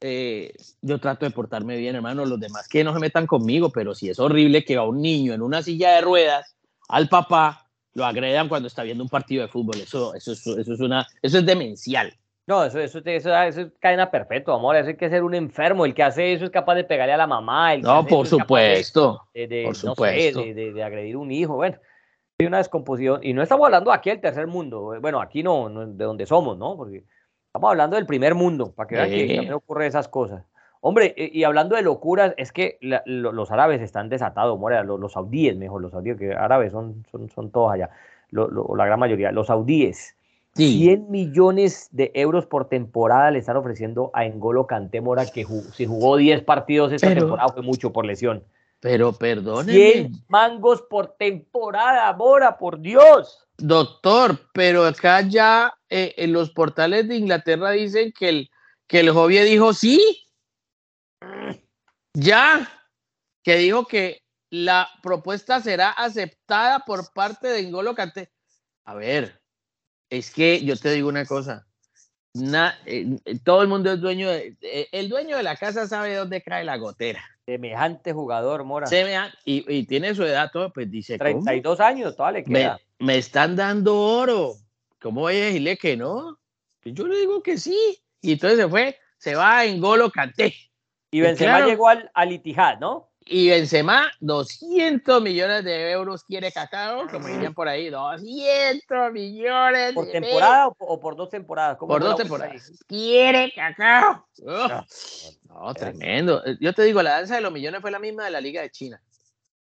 Eh, 0.00 0.52
yo 0.82 1.00
trato 1.00 1.24
de 1.24 1.30
portarme 1.30 1.76
bien, 1.76 1.94
hermano. 1.94 2.24
Los 2.24 2.40
demás 2.40 2.68
que 2.68 2.82
no 2.82 2.92
se 2.92 2.98
metan 2.98 3.26
conmigo, 3.26 3.70
pero 3.70 3.94
si 3.94 4.10
es 4.10 4.18
horrible 4.18 4.64
que 4.64 4.76
a 4.76 4.82
un 4.82 5.00
niño 5.00 5.32
en 5.32 5.42
una 5.42 5.62
silla 5.62 5.92
de 5.92 6.00
ruedas, 6.00 6.56
al 6.88 7.08
papá, 7.08 7.65
lo 7.96 8.04
agredan 8.04 8.48
cuando 8.48 8.68
está 8.68 8.82
viendo 8.82 9.02
un 9.02 9.08
partido 9.08 9.42
de 9.42 9.48
fútbol. 9.48 9.76
Eso, 9.76 10.14
eso, 10.14 10.32
eso, 10.32 10.60
es, 10.60 10.80
una, 10.80 11.06
eso 11.22 11.38
es 11.38 11.46
demencial. 11.46 12.12
No, 12.46 12.62
eso, 12.62 12.78
eso, 12.78 13.00
eso, 13.02 13.34
es 13.34 13.72
cadena 13.80 14.10
perpetua, 14.10 14.54
amor. 14.54 14.76
Eso 14.76 14.90
hay 14.90 14.96
que 14.96 15.08
ser 15.08 15.22
un 15.22 15.34
enfermo. 15.34 15.86
El 15.86 15.94
que 15.94 16.02
hace 16.02 16.34
eso 16.34 16.44
es 16.44 16.50
capaz 16.50 16.74
de 16.74 16.84
pegarle 16.84 17.14
a 17.14 17.16
la 17.16 17.26
mamá. 17.26 17.72
El 17.72 17.80
no, 17.80 18.06
por 18.06 18.26
supuesto. 18.26 19.22
De, 19.32 19.62
por 19.64 19.74
supuesto. 19.74 20.40
de, 20.40 20.84
agredir 20.84 21.14
a 21.14 21.18
un 21.18 21.32
hijo. 21.32 21.54
Bueno, 21.54 21.78
hay 22.38 22.46
una 22.46 22.58
descomposición. 22.58 23.20
Y 23.22 23.32
no 23.32 23.42
estamos 23.42 23.64
hablando 23.64 23.90
aquí 23.90 24.10
del 24.10 24.20
tercer 24.20 24.46
mundo. 24.46 24.92
Bueno, 25.00 25.18
aquí 25.22 25.42
no, 25.42 25.70
de 25.70 26.04
donde 26.04 26.26
somos, 26.26 26.58
¿no? 26.58 26.76
Porque 26.76 27.02
estamos 27.46 27.70
hablando 27.70 27.96
del 27.96 28.04
primer 28.04 28.34
mundo, 28.34 28.74
para 28.74 28.86
que 28.86 28.94
vean 28.96 29.08
que 29.08 29.26
también 29.26 29.52
ocurre 29.54 29.86
esas 29.86 30.06
cosas. 30.06 30.44
Hombre, 30.86 31.16
y 31.16 31.42
hablando 31.42 31.74
de 31.74 31.82
locuras, 31.82 32.32
es 32.36 32.52
que 32.52 32.78
los 32.80 33.50
árabes 33.50 33.82
están 33.82 34.08
desatados, 34.08 34.54
amor. 34.54 34.86
Los, 34.86 35.14
saudíes, 35.14 35.56
mejor, 35.56 35.82
los 35.82 35.90
saudíes, 35.90 36.16
que 36.16 36.32
árabes 36.32 36.70
son, 36.70 37.04
son, 37.10 37.28
son 37.28 37.50
todos 37.50 37.72
allá, 37.72 37.90
la 38.30 38.86
gran 38.86 39.00
mayoría. 39.00 39.32
Los 39.32 39.48
saudíes 39.48 40.14
100 40.54 41.10
millones 41.10 41.88
de 41.90 42.12
euros 42.14 42.46
por 42.46 42.68
temporada 42.68 43.32
le 43.32 43.40
están 43.40 43.56
ofreciendo 43.56 44.12
a 44.14 44.26
Engolo 44.26 44.68
Kanté 44.68 45.00
Mora, 45.00 45.26
que 45.26 45.44
si 45.72 45.86
jugó 45.86 46.18
10 46.18 46.44
partidos 46.44 46.92
esta 46.92 47.12
temporada 47.12 47.48
fue 47.48 47.62
mucho 47.62 47.92
por 47.92 48.06
lesión. 48.06 48.44
Pero 48.78 49.12
perdóneme. 49.12 49.72
100 49.72 50.12
mangos 50.28 50.82
por 50.82 51.16
temporada, 51.16 52.12
Mora, 52.12 52.58
por 52.58 52.80
Dios. 52.80 53.44
Doctor, 53.58 54.38
pero 54.52 54.84
acá 54.84 55.22
ya 55.22 55.74
eh, 55.90 56.14
en 56.16 56.32
los 56.32 56.50
portales 56.50 57.08
de 57.08 57.16
Inglaterra 57.16 57.72
dicen 57.72 58.12
que 58.16 58.28
el, 58.28 58.50
que 58.86 59.00
el 59.00 59.10
Jovie 59.10 59.42
dijo 59.42 59.72
sí. 59.72 60.25
Ya. 62.14 62.70
Que 63.42 63.56
dijo 63.56 63.86
que 63.86 64.22
la 64.50 64.88
propuesta 65.02 65.60
será 65.60 65.90
aceptada 65.90 66.80
por 66.80 67.12
parte 67.12 67.48
de 67.48 67.60
Engolo 67.60 67.94
Kanté. 67.94 68.30
A 68.84 68.94
ver, 68.94 69.40
es 70.10 70.30
que 70.30 70.64
yo 70.64 70.76
te 70.76 70.92
digo 70.92 71.08
una 71.08 71.24
cosa. 71.26 71.66
eh, 72.86 73.18
todo 73.44 73.62
el 73.62 73.68
mundo 73.68 73.92
es 73.92 74.00
dueño 74.00 74.30
de, 74.30 74.56
eh, 74.60 74.88
el 74.92 75.08
dueño 75.08 75.36
de 75.36 75.42
la 75.42 75.56
casa 75.56 75.86
sabe 75.86 76.14
dónde 76.14 76.42
cae 76.42 76.64
la 76.64 76.76
gotera. 76.76 77.24
Semejante 77.44 78.12
jugador, 78.12 78.64
Mora. 78.64 78.86
y, 79.44 79.86
tiene 79.86 80.14
su 80.14 80.24
edad 80.24 80.50
todo, 80.52 80.72
pues 80.72 80.90
dice. 80.90 81.18
32 81.18 81.80
años, 81.80 82.16
todavía 82.16 82.40
le 82.40 82.44
queda. 82.44 82.80
Me, 82.98 83.18
están 83.18 83.54
dando 83.54 83.96
oro. 83.96 84.54
¿Cómo 85.00 85.22
voy 85.22 85.36
a 85.36 85.44
decirle 85.46 85.76
que 85.76 85.96
no? 85.96 86.38
Pues 86.82 86.94
yo 86.94 87.06
le 87.06 87.18
digo 87.18 87.42
que 87.42 87.58
sí. 87.58 88.02
Y 88.20 88.32
entonces 88.32 88.58
se 88.58 88.68
fue, 88.68 88.98
se 89.18 89.34
va 89.34 89.64
en 89.64 89.80
Golo 89.80 90.10
Canté. 90.10 90.54
Y 91.10 91.20
Benzema 91.20 91.64
llegó 91.64 91.88
al, 91.88 92.10
al 92.14 92.32
Itihad, 92.32 92.78
¿no? 92.78 93.10
Y 93.28 93.50
Benzema, 93.50 94.12
200 94.20 95.20
millones 95.20 95.64
de 95.64 95.90
euros 95.90 96.22
quiere 96.22 96.52
Cacao, 96.52 97.08
como 97.08 97.26
dirían 97.26 97.54
por 97.54 97.66
ahí, 97.66 97.90
200 97.90 99.12
millones. 99.12 99.94
¿Por 99.94 100.08
temporada 100.12 100.68
o 100.68 101.00
por 101.00 101.16
dos 101.16 101.28
temporadas? 101.28 101.76
Por 101.76 102.00
dos 102.00 102.14
temporadas. 102.14 102.70
Quiere 102.86 103.52
Cacao. 103.52 104.24
no, 105.48 105.74
tremendo. 105.74 106.40
Yo 106.60 106.72
te 106.72 106.84
digo, 106.84 107.02
la 107.02 107.18
danza 107.18 107.34
de 107.34 107.40
los 107.40 107.52
millones 107.52 107.80
fue 107.80 107.90
la 107.90 107.98
misma 107.98 108.26
de 108.26 108.30
la 108.30 108.40
Liga 108.40 108.62
de 108.62 108.70
China. 108.70 109.02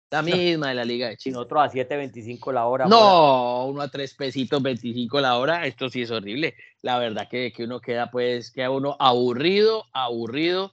La 0.08 0.22
misma 0.22 0.68
de 0.68 0.74
la 0.76 0.84
Liga 0.86 1.10
de 1.10 1.18
China. 1.18 1.40
Otro 1.40 1.60
a 1.60 1.70
7.25 1.70 2.54
la 2.54 2.64
hora. 2.64 2.86
No, 2.86 3.66
uno 3.66 3.82
a 3.82 3.88
3 3.88 4.14
pesitos 4.14 4.62
25 4.62 5.20
la 5.20 5.36
hora. 5.36 5.66
Esto 5.66 5.90
sí 5.90 6.00
es 6.00 6.10
horrible. 6.10 6.54
La 6.80 6.98
verdad 6.98 7.28
que, 7.28 7.52
que 7.52 7.64
uno 7.64 7.78
queda, 7.78 8.10
pues, 8.10 8.50
queda 8.50 8.70
uno 8.70 8.96
aburrido, 8.98 9.84
aburrido 9.92 10.72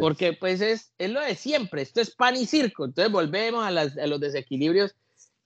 porque 0.00 0.32
pues 0.32 0.60
es, 0.60 0.92
es 0.98 1.10
lo 1.10 1.20
de 1.20 1.34
siempre, 1.34 1.82
esto 1.82 2.00
es 2.00 2.10
pan 2.14 2.36
y 2.36 2.46
circo, 2.46 2.84
entonces 2.84 3.12
volvemos 3.12 3.64
a, 3.64 3.70
los 3.70 4.20
desequilibrios, 4.20 4.94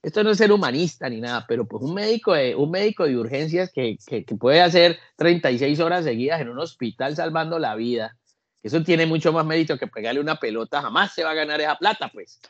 esto 0.03 0.23
no 0.23 0.31
es 0.31 0.39
ser 0.39 0.53
humanista 0.53 1.09
ni 1.09 1.21
nada, 1.21 1.45
pero 1.49 1.67
pues 1.67 1.83
un 1.83 1.95
médico 1.95 2.35
de, 2.35 2.55
un 2.55 2.71
médico 2.71 3.05
de 3.05 3.17
urgencias 3.17 3.71
que, 3.73 3.97
que, 4.07 4.23
puede 4.37 4.61
hacer 4.61 4.99
36 5.17 5.81
horas 5.81 6.05
seguidas 6.05 6.41
en 6.41 6.51
un 6.51 6.59
hospital 6.59 7.17
salvando 7.17 7.59
la 7.59 7.75
vida, 7.75 8.17
eso 8.63 8.83
tiene 8.83 9.07
mucho 9.07 9.33
más 9.33 9.45
mérito 9.45 9.79
que 9.79 9.87
pegarle 9.87 10.21
una 10.21 10.37
pelota, 10.37 10.81
jamás 10.81 11.13
se 11.13 11.25
va 11.25 11.33
a 11.33 11.35
ganar 11.35 11.61
esa 11.61 11.77
plata, 11.77 12.11
pues. 12.13 12.41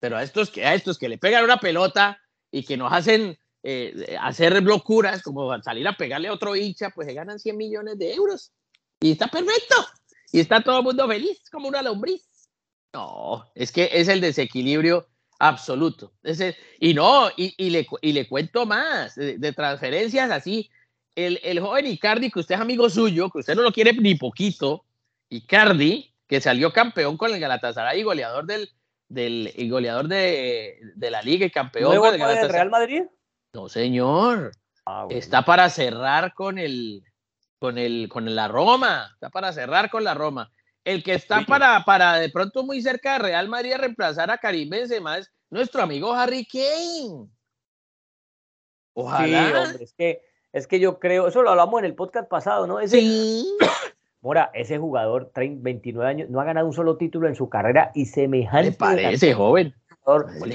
Pero 0.00 0.16
a 0.16 0.22
estos 0.22 0.50
que, 0.50 0.64
a 0.64 0.74
estos 0.74 0.98
que 0.98 1.08
le 1.08 1.18
pegan 1.18 1.44
una 1.44 1.58
pelota 1.58 2.20
y 2.50 2.64
que 2.64 2.76
nos 2.76 2.92
hacen 2.92 3.38
eh, 3.62 4.16
hacer 4.20 4.60
locuras, 4.62 5.22
como 5.22 5.56
salir 5.62 5.86
a 5.86 5.96
pegarle 5.96 6.28
a 6.28 6.32
otro 6.32 6.56
hincha, 6.56 6.90
pues 6.90 7.06
se 7.06 7.14
ganan 7.14 7.38
100 7.38 7.56
millones 7.56 7.98
de 7.98 8.14
euros. 8.14 8.52
Y 9.00 9.12
está 9.12 9.28
perfecto 9.28 9.76
y 10.32 10.40
está 10.40 10.62
todo 10.62 10.78
el 10.78 10.84
mundo 10.84 11.08
feliz 11.08 11.42
como 11.50 11.68
una 11.68 11.82
lombriz. 11.82 12.22
No, 12.92 13.50
es 13.54 13.72
que 13.72 13.88
es 13.92 14.08
el 14.08 14.20
desequilibrio 14.20 15.06
absoluto. 15.38 16.12
Y 16.78 16.94
no, 16.94 17.30
y, 17.36 17.54
y, 17.56 17.70
le, 17.70 17.86
y 18.00 18.12
le 18.12 18.28
cuento 18.28 18.66
más, 18.66 19.14
de, 19.14 19.52
transferencias 19.52 20.30
así. 20.30 20.70
El, 21.14 21.40
el, 21.42 21.60
joven 21.60 21.86
Icardi, 21.86 22.30
que 22.30 22.40
usted 22.40 22.54
es 22.54 22.60
amigo 22.60 22.88
suyo, 22.88 23.30
que 23.30 23.38
usted 23.38 23.54
no 23.54 23.62
lo 23.62 23.72
quiere 23.72 23.92
ni 23.92 24.14
poquito, 24.14 24.84
Icardi, 25.28 26.14
que 26.26 26.40
salió 26.40 26.72
campeón 26.72 27.16
con 27.16 27.32
el 27.32 27.40
Galatasaray 27.40 28.00
y 28.00 28.04
goleador 28.04 28.46
del, 28.46 28.70
del 29.08 29.52
y 29.56 29.68
goleador 29.68 30.06
de, 30.08 30.78
de, 30.94 31.10
la 31.10 31.22
liga 31.22 31.46
y 31.46 31.50
campeón 31.50 31.94
¿No 31.94 32.12
del 32.12 32.48
Real 32.48 32.70
Madrid? 32.70 33.02
No, 33.52 33.68
señor. 33.68 34.52
Ah, 34.86 35.06
Está 35.10 35.44
para 35.44 35.68
cerrar 35.68 36.32
con 36.34 36.58
el, 36.58 37.02
con, 37.60 37.76
el, 37.78 38.08
con 38.08 38.34
la 38.34 38.48
Roma, 38.48 39.10
está 39.12 39.28
para 39.28 39.52
cerrar 39.52 39.90
con 39.90 40.02
la 40.02 40.14
Roma. 40.14 40.50
El 40.82 41.04
que 41.04 41.12
está 41.12 41.44
para, 41.46 41.84
para 41.84 42.14
de 42.14 42.30
pronto 42.30 42.64
muy 42.64 42.80
cerca 42.80 43.12
de 43.12 43.18
Real 43.18 43.48
Madrid 43.48 43.74
a 43.74 43.76
reemplazar 43.76 44.30
a 44.30 44.38
Karim 44.38 44.70
Benzema 44.70 45.18
es 45.18 45.30
nuestro 45.50 45.82
amigo 45.82 46.12
Harry 46.14 46.46
Kane. 46.46 47.28
Ojalá. 48.94 49.62
hombre, 49.62 49.84
es 49.84 49.92
que, 49.92 50.22
es 50.52 50.66
que 50.66 50.80
yo 50.80 50.98
creo, 50.98 51.28
eso 51.28 51.42
lo 51.42 51.50
hablamos 51.50 51.78
en 51.80 51.84
el 51.84 51.94
podcast 51.94 52.28
pasado, 52.28 52.66
¿no? 52.66 52.84
sí. 52.88 53.46
Mora, 54.22 54.50
ese 54.52 54.76
jugador, 54.76 55.30
30, 55.32 55.62
29 55.62 56.10
años, 56.10 56.28
no 56.28 56.42
ha 56.42 56.44
ganado 56.44 56.66
un 56.66 56.74
solo 56.74 56.98
título 56.98 57.26
en 57.26 57.34
su 57.34 57.48
carrera 57.48 57.90
y 57.94 58.04
semejante. 58.04 58.70
Me 58.70 58.76
parece 58.76 59.32
joven. 59.32 59.74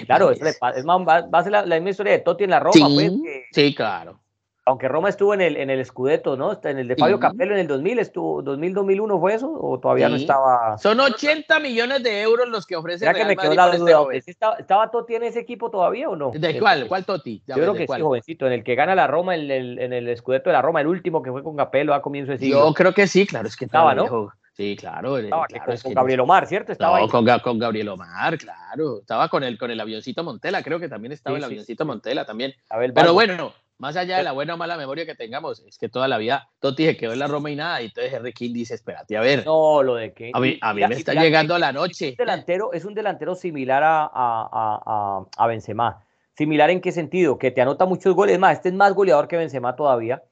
Claro, 0.05 0.29
es 0.29 0.85
más, 0.85 1.01
va, 1.07 1.27
a 1.31 1.43
ser 1.43 1.51
la, 1.51 1.63
misma 1.63 1.89
historia 1.89 2.13
de 2.13 2.19
Totti 2.19 2.43
en 2.43 2.51
la 2.51 2.59
Roma. 2.59 2.87
Pues, 2.93 3.11
sí 3.51 3.73
claro 3.73 4.19
aunque 4.67 4.87
Roma 4.87 5.09
estuvo 5.09 5.33
en 5.35 5.41
el, 5.41 5.57
en 5.57 5.69
el 5.69 5.85
Scudetto, 5.85 6.35
¿no? 6.35 6.59
En 6.63 6.79
el 6.79 6.87
de 6.87 6.95
Fabio 6.95 7.19
Capello 7.19 7.53
en 7.53 7.59
el 7.59 7.67
2000, 7.67 7.99
estuvo, 7.99 8.43
2000-2001 8.43 9.19
fue 9.19 9.35
eso, 9.35 9.53
o 9.53 9.79
todavía 9.79 10.09
no 10.09 10.15
estaba. 10.15 10.77
Son 10.79 10.99
80 10.99 11.59
millones 11.59 12.01
de 12.01 12.21
euros 12.21 12.49
los 12.49 12.65
que 12.65 12.75
ofrece 12.75 13.05
Real 13.05 13.15
que 13.15 13.25
me 13.25 13.37
quedó 13.37 13.53
la 13.53 13.67
este 13.67 13.77
duda, 13.77 14.07
¿estaba, 14.13 14.55
¿estaba, 14.55 14.89
Totti 14.89 15.15
en 15.15 15.23
ese 15.23 15.39
equipo 15.39 15.69
todavía 15.69 16.09
o 16.09 16.15
no? 16.15 16.31
¿De 16.31 16.59
cuál? 16.59 16.87
¿Cuál 16.87 17.05
Totti? 17.05 17.43
Yo 17.45 17.55
creo 17.55 17.73
que 17.73 17.85
sí, 17.85 18.01
jovencito, 18.01 18.47
en 18.47 18.53
el 18.53 18.63
que 18.63 18.73
gana 18.73 18.95
la 18.95 19.05
Roma, 19.05 19.35
en 19.35 19.51
el, 19.51 19.79
en 19.79 19.93
el 19.93 20.17
Scudetto 20.17 20.49
de 20.49 20.53
la 20.53 20.63
Roma, 20.63 20.81
el 20.81 20.87
último 20.87 21.21
que 21.21 21.31
fue 21.31 21.43
con 21.43 21.55
Capello 21.55 21.93
a 21.93 22.01
comienzo 22.01 22.31
de 22.31 22.39
siglo. 22.39 22.65
Yo 22.65 22.73
creo 22.73 22.93
que 22.93 23.05
sí, 23.05 23.27
claro, 23.27 23.47
es 23.47 23.55
que 23.55 23.65
estaba, 23.65 23.93
¿no? 23.93 24.31
Sí, 24.53 24.77
claro. 24.77 25.17
Estaba 25.17 25.45
claro, 25.47 25.73
con, 25.83 25.93
Gabriel 25.93 26.19
Omar, 26.21 26.47
¿cierto? 26.47 26.71
Estaba 26.71 27.01
no, 27.01 27.09
Con, 27.09 27.27
con, 27.39 27.59
Gabriel 27.59 27.89
Omar, 27.89 28.37
claro. 28.37 28.99
Estaba 29.01 29.27
con 29.27 29.43
el, 29.43 29.57
con 29.57 29.69
el 29.69 29.79
avioncito 29.79 30.23
Montela, 30.23 30.63
creo 30.63 30.79
que 30.79 30.87
también 30.87 31.11
estaba 31.11 31.37
el 31.37 31.43
avioncito 31.43 31.85
Montela 31.85 32.25
también. 32.25 32.53
Pero 32.95 33.13
bueno, 33.13 33.53
más 33.77 33.97
allá 33.97 34.17
de 34.17 34.23
la 34.23 34.31
buena 34.31 34.53
o 34.53 34.57
mala 34.57 34.77
memoria 34.77 35.05
que 35.05 35.15
tengamos, 35.15 35.59
es 35.67 35.77
que 35.77 35.89
toda 35.89 36.07
la 36.07 36.17
vida 36.17 36.49
Totti 36.59 36.85
se 36.85 36.97
quedó 36.97 37.13
en 37.13 37.19
la 37.19 37.27
Roma 37.27 37.51
y 37.51 37.55
nada, 37.55 37.81
y 37.81 37.85
entonces 37.85 38.13
Henry 38.13 38.33
King 38.33 38.53
dice, 38.53 38.73
espérate, 38.73 39.17
a 39.17 39.21
ver. 39.21 39.45
No, 39.45 39.83
lo 39.83 39.95
de 39.95 40.13
que... 40.13 40.31
A 40.33 40.39
mí, 40.39 40.57
a 40.61 40.73
mí 40.73 40.81
me 40.87 40.95
está 40.95 41.13
llegando 41.13 41.57
la 41.57 41.73
noche. 41.73 42.07
Es 42.07 42.11
un 42.11 42.17
delantero, 42.17 42.73
es 42.73 42.85
un 42.85 42.93
delantero 42.93 43.35
similar 43.35 43.83
a, 43.83 44.03
a, 44.03 44.09
a, 44.53 45.25
a, 45.37 45.47
Benzema. 45.47 46.03
¿Similar 46.37 46.69
en 46.69 46.81
qué 46.81 46.91
sentido? 46.91 47.37
Que 47.37 47.51
te 47.51 47.61
anota 47.61 47.85
muchos 47.85 48.15
goles. 48.15 48.39
Más, 48.39 48.57
este 48.57 48.69
es 48.69 48.75
más 48.75 48.93
goleador 48.93 49.27
que 49.27 49.37
Benzema 49.37 49.75
todavía. 49.75 50.23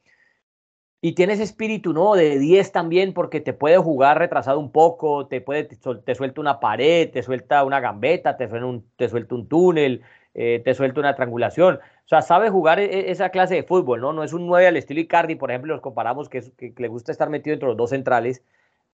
Y 1.06 1.16
tiene 1.16 1.34
ese 1.34 1.44
espíritu, 1.44 1.92
¿no? 1.92 2.16
De 2.16 2.40
10 2.40 2.72
también, 2.72 3.14
porque 3.14 3.42
te 3.42 3.52
puede 3.52 3.78
jugar 3.78 4.20
retrasado 4.20 4.58
un 4.58 4.72
poco, 4.72 5.28
te 5.28 5.42
puede, 5.42 5.66
te, 5.66 6.16
suelta 6.16 6.40
una 6.40 6.62
pared, 6.62 7.12
te 7.12 7.22
suelta 7.24 7.66
una 7.66 7.82
gambeta, 7.82 8.38
te, 8.38 8.48
suelta 8.48 8.66
un, 8.66 8.90
te 8.96 9.10
suelta 9.10 9.36
un 9.36 9.50
túnel, 9.50 10.02
eh, 10.34 10.62
te 10.64 10.74
suelta 10.74 11.02
una 11.02 11.14
triangulación. 11.14 11.82
O 12.06 12.10
sea, 12.10 12.22
sabe 12.22 12.50
jugar 12.50 12.80
e, 12.80 12.86
e, 12.86 13.12
esa 13.12 13.30
clase 13.30 13.56
de 13.56 13.64
fútbol, 13.64 14.02
¿no? 14.02 14.14
No 14.14 14.24
es 14.24 14.34
un 14.34 14.46
9 14.46 14.68
al 14.68 14.78
estilo 14.78 15.00
Icardi, 15.00 15.36
por 15.36 15.52
ejemplo, 15.52 15.74
los 15.74 15.82
comparamos 15.82 16.30
que, 16.30 16.42
que, 16.58 16.74
le 16.78 16.88
gusta 16.88 17.12
estar 17.12 17.30
metido 17.30 17.54
entre 17.54 17.68
los 17.68 17.78
dos 17.78 17.92
centrales. 17.92 18.44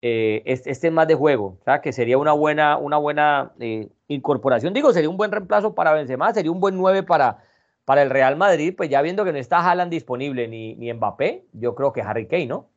Eh, 0.02 0.42
este, 0.44 0.70
es 0.70 0.92
más 0.92 1.08
de 1.08 1.14
juego, 1.14 1.56
o 1.60 1.64
sea, 1.64 1.80
que 1.80 1.90
sería 1.92 2.18
una 2.18 2.32
buena, 2.32 2.76
una 2.76 2.98
buena 2.98 3.52
eh, 3.60 3.88
incorporación. 4.08 4.74
Digo, 4.74 4.92
sería 4.92 5.08
un 5.08 5.16
buen 5.16 5.32
reemplazo 5.32 5.74
para 5.74 5.94
Benzema, 5.94 6.34
sería 6.34 6.52
un 6.52 6.60
buen 6.60 6.76
9 6.76 7.02
para, 7.02 7.38
para 7.86 8.02
el 8.02 8.10
Real 8.10 8.36
Madrid, 8.36 8.74
pues 8.76 8.90
ya 8.90 9.00
viendo 9.00 9.24
que 9.24 9.32
no 9.32 9.38
está 9.38 9.60
Haaland 9.60 9.90
disponible 9.90 10.48
ni, 10.48 10.74
ni 10.74 10.92
Mbappé, 10.92 11.46
yo 11.52 11.74
creo 11.74 11.92
que 11.92 12.02
Harry 12.02 12.26
Kane, 12.26 12.46
¿no? 12.46 12.68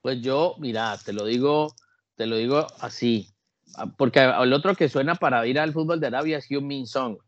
Pues 0.00 0.20
yo, 0.20 0.54
mira, 0.58 0.96
te 1.04 1.12
lo 1.12 1.24
digo, 1.24 1.74
te 2.14 2.26
lo 2.26 2.36
digo 2.36 2.66
así, 2.80 3.30
ah, 3.76 3.86
porque 3.96 4.20
el 4.20 4.52
otro 4.52 4.74
que 4.76 4.88
suena 4.88 5.16
para 5.16 5.44
ir 5.46 5.58
al 5.58 5.72
fútbol 5.72 5.98
de 5.98 6.06
Arabia 6.06 6.38
es 6.38 6.46
Hyun 6.46 6.66
Min 6.66 6.86
Song 6.86 7.18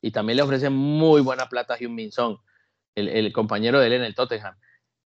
y 0.00 0.10
también 0.10 0.36
le 0.36 0.42
ofrece 0.42 0.70
muy 0.70 1.20
buena 1.20 1.48
plata 1.48 1.74
a 1.74 1.76
Hyun 1.76 2.10
Song, 2.12 2.38
el, 2.94 3.08
el, 3.08 3.32
compañero 3.32 3.80
de 3.80 3.86
él 3.86 3.92
en 3.94 4.02
el 4.02 4.14
Tottenham. 4.14 4.54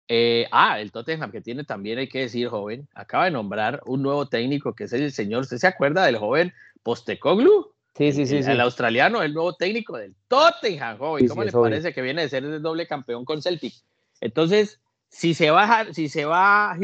Eh, 0.07 0.47
ah, 0.53 0.81
el 0.81 0.93
Tottenham 0.93 1.31
que 1.31 1.41
tiene 1.41 1.65
también, 1.65 1.99
hay 1.99 2.09
que 2.09 2.21
decir, 2.21 2.49
joven, 2.49 2.89
acaba 2.95 3.25
de 3.25 3.31
nombrar 3.31 3.83
un 3.87 4.03
nuevo 4.03 4.29
técnico 4.29 4.75
que 4.75 4.85
es 4.85 4.93
el 4.93 5.13
señor, 5.13 5.43
¿usted 5.43 5.57
se 5.57 5.67
acuerda 5.67 6.05
del 6.05 6.19
joven 6.19 6.53
Postecoglu? 6.83 7.73
Sí, 7.97 8.13
sí, 8.13 8.27
sí. 8.27 8.37
El, 8.37 8.45
sí. 8.45 8.51
el 8.51 8.61
australiano, 8.61 9.23
el 9.23 9.33
nuevo 9.33 9.55
técnico 9.55 9.97
del 9.97 10.15
Tottenham, 10.29 10.99
joven. 10.99 11.29
¿Cómo 11.29 11.45
le 11.45 11.53
parece 11.53 11.93
que 11.93 12.03
viene 12.03 12.23
de 12.23 12.29
ser 12.29 12.45
el 12.45 12.61
doble 12.61 12.87
campeón 12.87 13.25
con 13.25 13.41
Celtic? 13.41 13.75
Entonces, 14.21 14.81
si 15.09 15.33
se 15.33 15.51
va, 15.51 15.93
si 15.93 16.09
se 16.09 16.25
va 16.25 16.77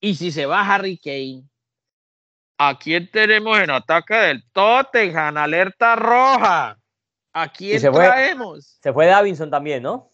y 0.00 0.14
si 0.14 0.30
se 0.30 0.46
va 0.46 0.74
Harry 0.74 0.98
Kane, 0.98 1.42
¿A 2.58 2.78
quién 2.78 3.10
tenemos 3.10 3.58
en 3.58 3.70
ataque 3.70 4.14
del 4.14 4.44
Tottenham? 4.52 5.36
Alerta 5.36 5.94
roja. 5.96 6.78
¿A 7.34 7.52
quién 7.52 7.78
se 7.78 7.90
traemos? 7.90 8.78
Fue, 8.80 8.82
se 8.82 8.92
fue 8.94 9.06
Davinson 9.06 9.50
también, 9.50 9.82
¿no? 9.82 10.12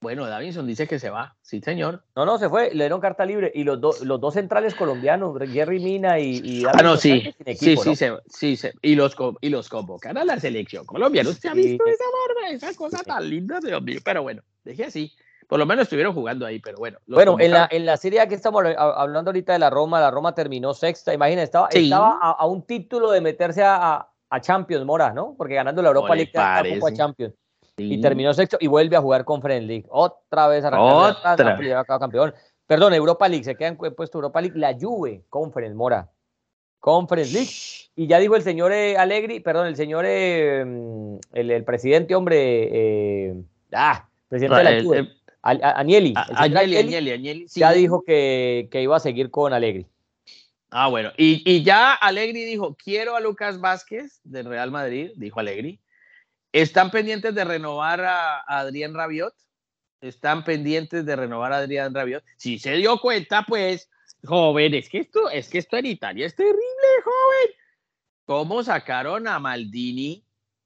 bueno, 0.00 0.26
Davinson 0.26 0.66
dice 0.66 0.88
que 0.88 0.98
se 0.98 1.08
va. 1.08 1.36
Sí, 1.40 1.60
señor. 1.60 2.04
No, 2.16 2.24
no, 2.26 2.38
se 2.38 2.48
fue. 2.48 2.74
Le 2.74 2.84
dieron 2.84 3.00
carta 3.00 3.24
libre. 3.24 3.52
Y 3.54 3.62
los, 3.62 4.00
los 4.00 4.20
dos 4.20 4.34
centrales 4.34 4.74
colombianos, 4.74 5.38
Jerry 5.52 5.78
Mina 5.78 6.18
y, 6.18 6.62
Davinson, 6.62 6.80
Ah, 6.80 6.82
no, 6.82 6.96
sí. 6.96 7.32
sí, 7.56 7.76
sí, 7.76 7.94
sí, 8.26 8.56
sí, 8.56 8.68
Y 8.82 8.96
los, 8.96 9.14
y 9.40 9.50
los 9.50 9.68
convocan 9.68 10.16
a 10.16 10.24
la 10.24 10.40
selección 10.40 10.84
colombiana. 10.84 11.30
¿Usted 11.30 11.50
ha 11.50 11.54
visto 11.54 11.86
esa 11.86 12.04
barba? 12.04 12.50
Esa 12.50 12.74
cosa 12.74 13.04
tan 13.04 13.30
linda, 13.30 13.60
Dios 13.62 13.80
mío. 13.82 14.00
Pero 14.04 14.22
bueno, 14.22 14.42
dejé 14.64 14.86
así. 14.86 15.12
Por 15.50 15.58
lo 15.58 15.66
menos 15.66 15.82
estuvieron 15.82 16.14
jugando 16.14 16.46
ahí, 16.46 16.60
pero 16.60 16.78
bueno. 16.78 16.98
Bueno, 17.08 17.36
en 17.40 17.50
la, 17.50 17.68
en 17.72 17.84
la 17.84 17.96
serie 17.96 18.26
que 18.28 18.36
estamos 18.36 18.64
hablando 18.78 19.30
ahorita 19.30 19.52
de 19.52 19.58
la 19.58 19.68
Roma, 19.68 19.98
la 20.00 20.12
Roma 20.12 20.32
terminó 20.32 20.72
sexta. 20.72 21.12
Imagina, 21.12 21.42
estaba, 21.42 21.66
estaba 21.72 22.18
a, 22.20 22.46
un 22.46 22.62
título 22.62 23.10
de 23.10 23.20
meterse 23.20 23.64
a, 23.64 24.08
a, 24.30 24.40
Champions, 24.40 24.86
Mora, 24.86 25.12
¿no? 25.12 25.34
Porque 25.36 25.56
ganando 25.56 25.82
la 25.82 25.88
Europa 25.88 26.14
League 26.14 26.30
a 26.32 26.62
Champions. 26.94 27.34
Y 27.76 28.00
terminó 28.00 28.32
sexto 28.32 28.58
y 28.60 28.68
vuelve 28.68 28.94
a 28.94 29.00
jugar 29.00 29.24
con 29.24 29.42
Friend 29.42 29.84
Otra 29.88 30.46
vez 30.46 30.64
a 30.64 30.80
Otra. 30.80 31.36
campeón. 31.98 32.32
Perdón, 32.68 32.94
Europa 32.94 33.28
League, 33.28 33.42
se 33.42 33.56
queda 33.56 33.68
en 33.68 33.76
puesto 33.76 34.18
Europa 34.18 34.40
League. 34.40 34.56
La 34.56 34.76
Juve, 34.80 35.24
Conference, 35.28 35.74
Mora. 35.74 36.08
Conference 36.78 37.32
League. 37.32 37.50
Y 37.96 38.06
ya 38.06 38.20
dijo 38.20 38.36
el 38.36 38.42
señor 38.42 38.70
eh, 38.70 38.96
Allegri, 38.96 39.40
perdón, 39.40 39.66
el 39.66 39.74
señor, 39.74 40.04
eh, 40.06 40.60
el, 40.60 41.50
el, 41.50 41.64
presidente, 41.64 42.14
hombre, 42.14 42.68
eh, 42.70 43.34
ah, 43.72 44.08
presidente 44.28 44.56
de 44.58 44.64
la 44.64 44.82
Juve. 44.82 45.08
Agnelli. 45.42 46.12
Agnelli, 46.16 46.76
Agnelli, 46.76 47.10
Agnelli, 47.12 47.46
Ya 47.48 47.72
dijo 47.72 48.02
que, 48.02 48.68
que, 48.70 48.82
iba 48.82 48.96
a 48.96 49.00
seguir 49.00 49.30
con 49.30 49.52
Alegri. 49.52 49.86
Ah, 50.70 50.88
bueno. 50.88 51.12
Y, 51.16 51.42
y, 51.50 51.62
ya 51.62 51.94
Alegri 51.94 52.44
dijo, 52.44 52.76
quiero 52.76 53.16
a 53.16 53.20
Lucas 53.20 53.60
Vázquez 53.60 54.20
del 54.22 54.46
Real 54.46 54.70
Madrid, 54.70 55.12
dijo 55.16 55.40
Alegri. 55.40 55.80
Están 56.52 56.90
pendientes 56.90 57.34
de 57.34 57.44
renovar 57.44 58.00
a, 58.02 58.40
Adrián 58.46 58.94
Rabiot. 58.94 59.34
Están 60.00 60.44
pendientes 60.44 61.04
de 61.04 61.16
renovar 61.16 61.52
a 61.52 61.58
Adrián 61.58 61.94
Rabiot. 61.94 62.24
Si 62.36 62.58
se 62.58 62.74
dio 62.76 62.98
cuenta, 62.98 63.44
pues, 63.46 63.90
joven, 64.24 64.74
es 64.74 64.88
que 64.88 64.98
esto, 64.98 65.30
es 65.30 65.48
que 65.48 65.58
esto 65.58 65.76
en 65.76 65.86
Italia 65.86 66.26
es 66.26 66.34
terrible, 66.34 66.60
joven. 67.04 67.54
¿Cómo 68.24 68.62
sacaron 68.62 69.26
a 69.26 69.38
Maldini 69.38 70.24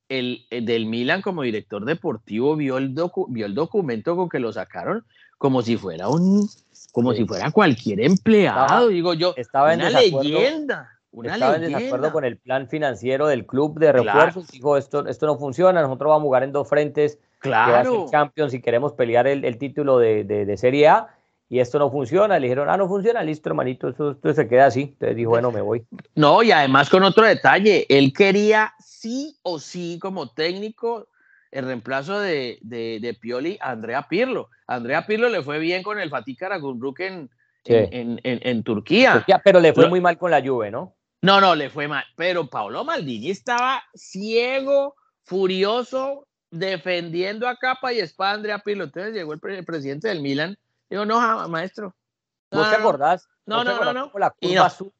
el, 0.08 0.46
del 0.50 0.86
Milan 0.86 1.22
como 1.22 1.42
director 1.42 1.84
deportivo? 1.84 2.56
Vio 2.56 2.78
el, 2.78 2.94
vio 3.28 3.46
el 3.46 3.54
documento 3.54 4.16
con 4.16 4.28
que 4.28 4.38
lo 4.38 4.52
sacaron 4.52 5.04
como 5.38 5.62
si 5.62 5.76
fuera 5.76 6.08
un, 6.08 6.48
como 6.92 7.12
si 7.12 7.24
fuera 7.26 7.50
cualquier 7.50 8.00
empleado, 8.00 8.88
digo 8.88 9.14
yo, 9.14 9.34
estaba 9.36 9.74
una 9.74 9.90
leyenda. 9.90 10.90
Una 11.10 11.34
estaba 11.34 11.56
en 11.56 11.62
desacuerdo 11.62 12.12
con 12.12 12.24
el 12.24 12.38
plan 12.38 12.68
financiero 12.68 13.28
del 13.28 13.46
club 13.46 13.78
de 13.78 13.92
refuerzos. 13.92 14.48
Dijo, 14.48 14.76
esto, 14.76 15.06
esto 15.06 15.26
no 15.26 15.38
funciona, 15.38 15.80
nosotros 15.80 16.08
vamos 16.08 16.22
a 16.22 16.26
jugar 16.26 16.42
en 16.42 16.52
dos 16.52 16.68
frentes. 16.68 17.18
Claro. 17.38 18.06
Champions 18.10 18.52
si 18.52 18.60
queremos 18.60 18.94
pelear 18.94 19.26
el, 19.26 19.58
título 19.58 19.98
de, 19.98 20.24
de, 20.24 20.56
Serie 20.56 20.88
A. 20.88 21.14
Y 21.54 21.60
esto 21.60 21.78
no 21.78 21.88
funciona. 21.88 22.36
Le 22.40 22.48
dijeron, 22.48 22.68
ah, 22.68 22.76
no 22.76 22.88
funciona, 22.88 23.22
listo, 23.22 23.48
hermanito, 23.48 23.88
esto, 23.88 24.16
se 24.34 24.48
queda 24.48 24.66
así. 24.66 24.80
Entonces 24.80 25.14
dijo, 25.14 25.30
bueno, 25.30 25.52
me 25.52 25.60
voy. 25.60 25.86
No, 26.16 26.42
y 26.42 26.50
además 26.50 26.90
con 26.90 27.04
otro 27.04 27.24
detalle, 27.24 27.86
él 27.88 28.12
quería 28.12 28.74
sí 28.80 29.38
o 29.44 29.60
sí 29.60 30.00
como 30.02 30.32
técnico 30.32 31.06
el 31.52 31.66
reemplazo 31.66 32.18
de, 32.18 32.58
de, 32.62 33.16
Pioli 33.20 33.56
a 33.60 33.70
Andrea 33.70 34.08
Pirlo. 34.08 34.50
Andrea 34.66 35.06
Pirlo 35.06 35.28
le 35.28 35.44
fue 35.44 35.60
bien 35.60 35.84
con 35.84 36.00
el 36.00 36.10
Fatih 36.10 36.34
Karagümrük 36.34 36.98
en, 36.98 37.30
en, 37.66 38.18
en, 38.24 38.62
Turquía. 38.64 39.24
Pero 39.44 39.60
le 39.60 39.72
fue 39.72 39.88
muy 39.88 40.00
mal 40.00 40.18
con 40.18 40.32
la 40.32 40.42
Juve, 40.42 40.72
¿no? 40.72 40.96
No, 41.22 41.40
no, 41.40 41.54
le 41.54 41.70
fue 41.70 41.86
mal. 41.86 42.02
Pero 42.16 42.50
Paolo 42.50 42.82
Maldini 42.82 43.30
estaba 43.30 43.80
ciego, 43.94 44.96
furioso, 45.22 46.26
defendiendo 46.50 47.46
a 47.46 47.56
capa 47.56 47.92
y 47.92 48.00
espada 48.00 48.32
a 48.32 48.34
Andrea 48.34 48.58
Pirlo. 48.58 48.82
Entonces 48.82 49.14
llegó 49.14 49.34
el, 49.34 49.64
presidente 49.64 50.08
del 50.08 50.20
Milan. 50.20 50.58
Digo, 50.94 51.04
no, 51.04 51.48
maestro. 51.48 51.92
¿Vos 52.52 52.70
te 52.70 52.76
acordás? 52.76 53.28
No, 53.46 53.64
no, 53.64 53.84
no, 53.84 53.92
no. 53.92 54.12
La 54.14 54.30
curva, 54.30 54.66
azul, 54.66 54.92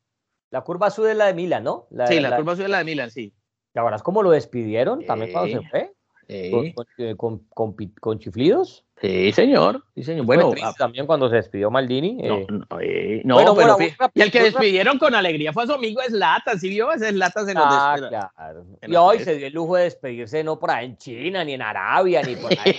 la 0.51 0.63
curva 0.63 0.89
azul 0.89 1.07
es 1.07 1.17
la 1.17 1.27
de 1.27 1.35
Milan, 1.35 1.63
¿no? 1.63 1.87
sí, 2.09 2.19
la, 2.19 2.37
curva 2.37 2.55
azul 2.55 2.65
es 2.65 2.71
la 2.71 2.79
de 2.79 2.85
Milan, 2.85 3.13
sí. 3.13 3.33
¿Te 3.73 3.79
acordás 3.79 4.03
cómo 4.03 4.21
lo 4.21 4.33
despidieron 4.33 5.07
también 5.07 5.31
cuando 5.31 5.61
se 5.61 5.69
fue? 5.69 5.94
Eh, 6.29 6.75
¿Con, 7.17 7.47
con, 7.49 8.19
chiflidos? 8.19 8.85
Sí, 9.01 9.33
señor. 9.33 9.85
Sí, 9.95 10.03
señor. 10.03 10.25
Bueno, 10.25 10.53
ah, 10.63 10.73
también 10.79 11.07
cuando 11.07 11.29
se 11.29 11.37
despidió 11.37 11.71
Maldini. 11.71 12.15
No, 12.15 12.39
eh, 12.81 13.23
no, 13.25 13.41
eh, 13.41 13.45
no 13.45 13.55
pero 13.55 13.77
y 14.15 14.23
el 14.23 14.31
que 14.31 14.43
despidieron 14.43 14.99
con 14.99 15.15
alegría 15.15 15.53
fue 15.53 15.65
a 15.65 15.67
su 15.67 15.73
amigo 15.73 16.01
Slatan, 16.07 16.59
¿sí 16.59 16.69
vio? 16.69 16.93
Ese 16.93 17.11
Slatan 17.11 17.47
se 17.47 17.55
nos 17.55 17.65
ah, 17.67 17.97
claro. 17.99 18.67
Y 18.87 18.97
hoy 18.97 19.19
se 19.19 19.37
dio 19.37 19.49
el 19.49 19.53
lujo 19.53 19.77
de 19.77 19.85
despedirse 19.85 20.43
no 20.43 20.59
por 20.59 20.71
ahí 20.71 20.87
en 20.87 20.97
China, 20.97 21.45
ni 21.45 21.55
en 21.55 21.63
Arabia, 21.63 22.23
ni 22.23 22.37
por 22.37 22.53
ahí 22.53 22.79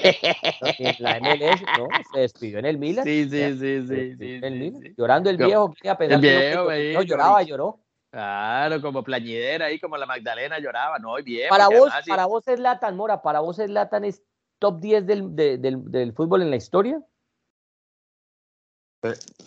en 0.79 0.95
la 0.99 1.19
MLS, 1.19 1.61
¿no? 1.77 1.87
Se 2.13 2.19
despidió 2.21 2.59
en 2.59 2.65
el 2.65 2.77
Milan. 2.77 3.05
Sí, 3.05 3.27
sí, 3.29 3.57
sí, 3.59 3.87
sí. 3.87 4.15
sí, 4.17 4.93
Llorando 4.97 5.29
el 5.29 5.37
viejo, 5.37 5.73
el 5.99 6.19
viejo, 6.19 6.69
no, 6.93 7.01
lloraba, 7.03 7.43
lloró. 7.43 7.84
Claro, 8.15 8.81
como 8.81 9.03
plañidera 9.03 9.65
ahí, 9.65 9.77
como 9.77 9.97
la 9.97 10.05
Magdalena 10.05 10.57
lloraba, 10.57 10.99
no, 10.99 11.15
bien. 11.21 11.49
Para 11.49 11.67
vos, 11.67 11.91
para 12.07 12.25
vos 12.25 12.47
es 12.47 12.61
Latan, 12.61 12.95
Mora, 12.95 13.21
para 13.21 13.41
vos 13.41 13.59
es 13.59 13.69
Latan 13.69 14.05
es 14.05 14.23
top 14.57 14.79
10 14.79 15.05
del, 15.05 15.35
del, 15.35 16.13
fútbol 16.13 16.41
en 16.41 16.49
la 16.49 16.55
historia. 16.55 17.01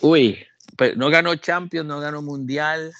Uy, 0.01 0.45
pero 0.77 0.95
no 0.97 1.09
ganó 1.09 1.33
Champions, 1.33 1.87
no 1.87 1.99
ganó 1.99 2.21
Mundial. 2.21 2.93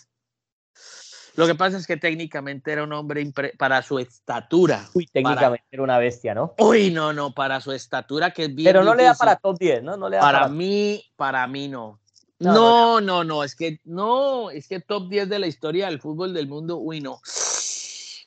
Lo 1.35 1.45
que 1.45 1.53
pasa 1.53 1.77
es 1.77 1.85
que 1.85 1.97
técnicamente 1.97 2.71
era 2.71 2.83
un 2.83 2.91
hombre 2.91 3.31
para 3.55 3.83
su 3.83 3.99
estatura. 3.99 4.87
Uy, 4.95 5.05
técnicamente 5.05 5.67
era 5.69 5.83
una 5.83 5.99
bestia, 5.99 6.33
¿no? 6.33 6.55
Uy, 6.57 6.89
no, 6.89 7.13
no, 7.13 7.31
para 7.31 7.61
su 7.61 7.71
estatura 7.73 8.31
que 8.31 8.45
es 8.45 8.55
bien. 8.55 8.69
Pero 8.69 8.83
no 8.83 8.95
le 8.95 9.03
da 9.03 9.13
para 9.13 9.35
top 9.35 9.59
10, 9.59 9.83
¿no? 9.83 9.97
no 9.97 10.09
le 10.09 10.15
da 10.15 10.21
para, 10.23 10.47
mí, 10.47 11.05
para 11.15 11.45
mí 11.45 11.67
no. 11.67 11.99
No, 12.39 13.01
no, 13.01 13.23
no, 13.23 13.43
es 13.43 13.53
que 13.55 13.81
no, 13.83 14.49
es 14.49 14.67
que 14.67 14.79
top 14.79 15.09
10 15.09 15.27
de 15.27 15.39
la 15.39 15.47
historia 15.47 15.87
del 15.87 15.99
fútbol 15.99 16.33
del 16.33 16.47
mundo, 16.47 16.77
uy, 16.77 17.01
no. 17.01 17.21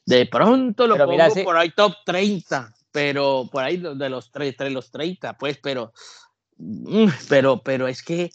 De 0.04 0.26
pronto 0.26 0.86
lo 0.86 0.96
pongo 0.96 1.44
por 1.44 1.56
ahí 1.56 1.70
top 1.70 1.94
30, 2.04 2.74
pero 2.90 3.48
por 3.50 3.64
ahí 3.64 3.78
de 3.78 4.08
los, 4.10 4.30
entre 4.34 4.70
los 4.70 4.90
30, 4.90 5.38
pues, 5.38 5.58
pero, 5.62 5.92
mm, 6.58 7.08
pero, 7.28 7.62
pero 7.62 7.88
es 7.88 8.02
que 8.02 8.30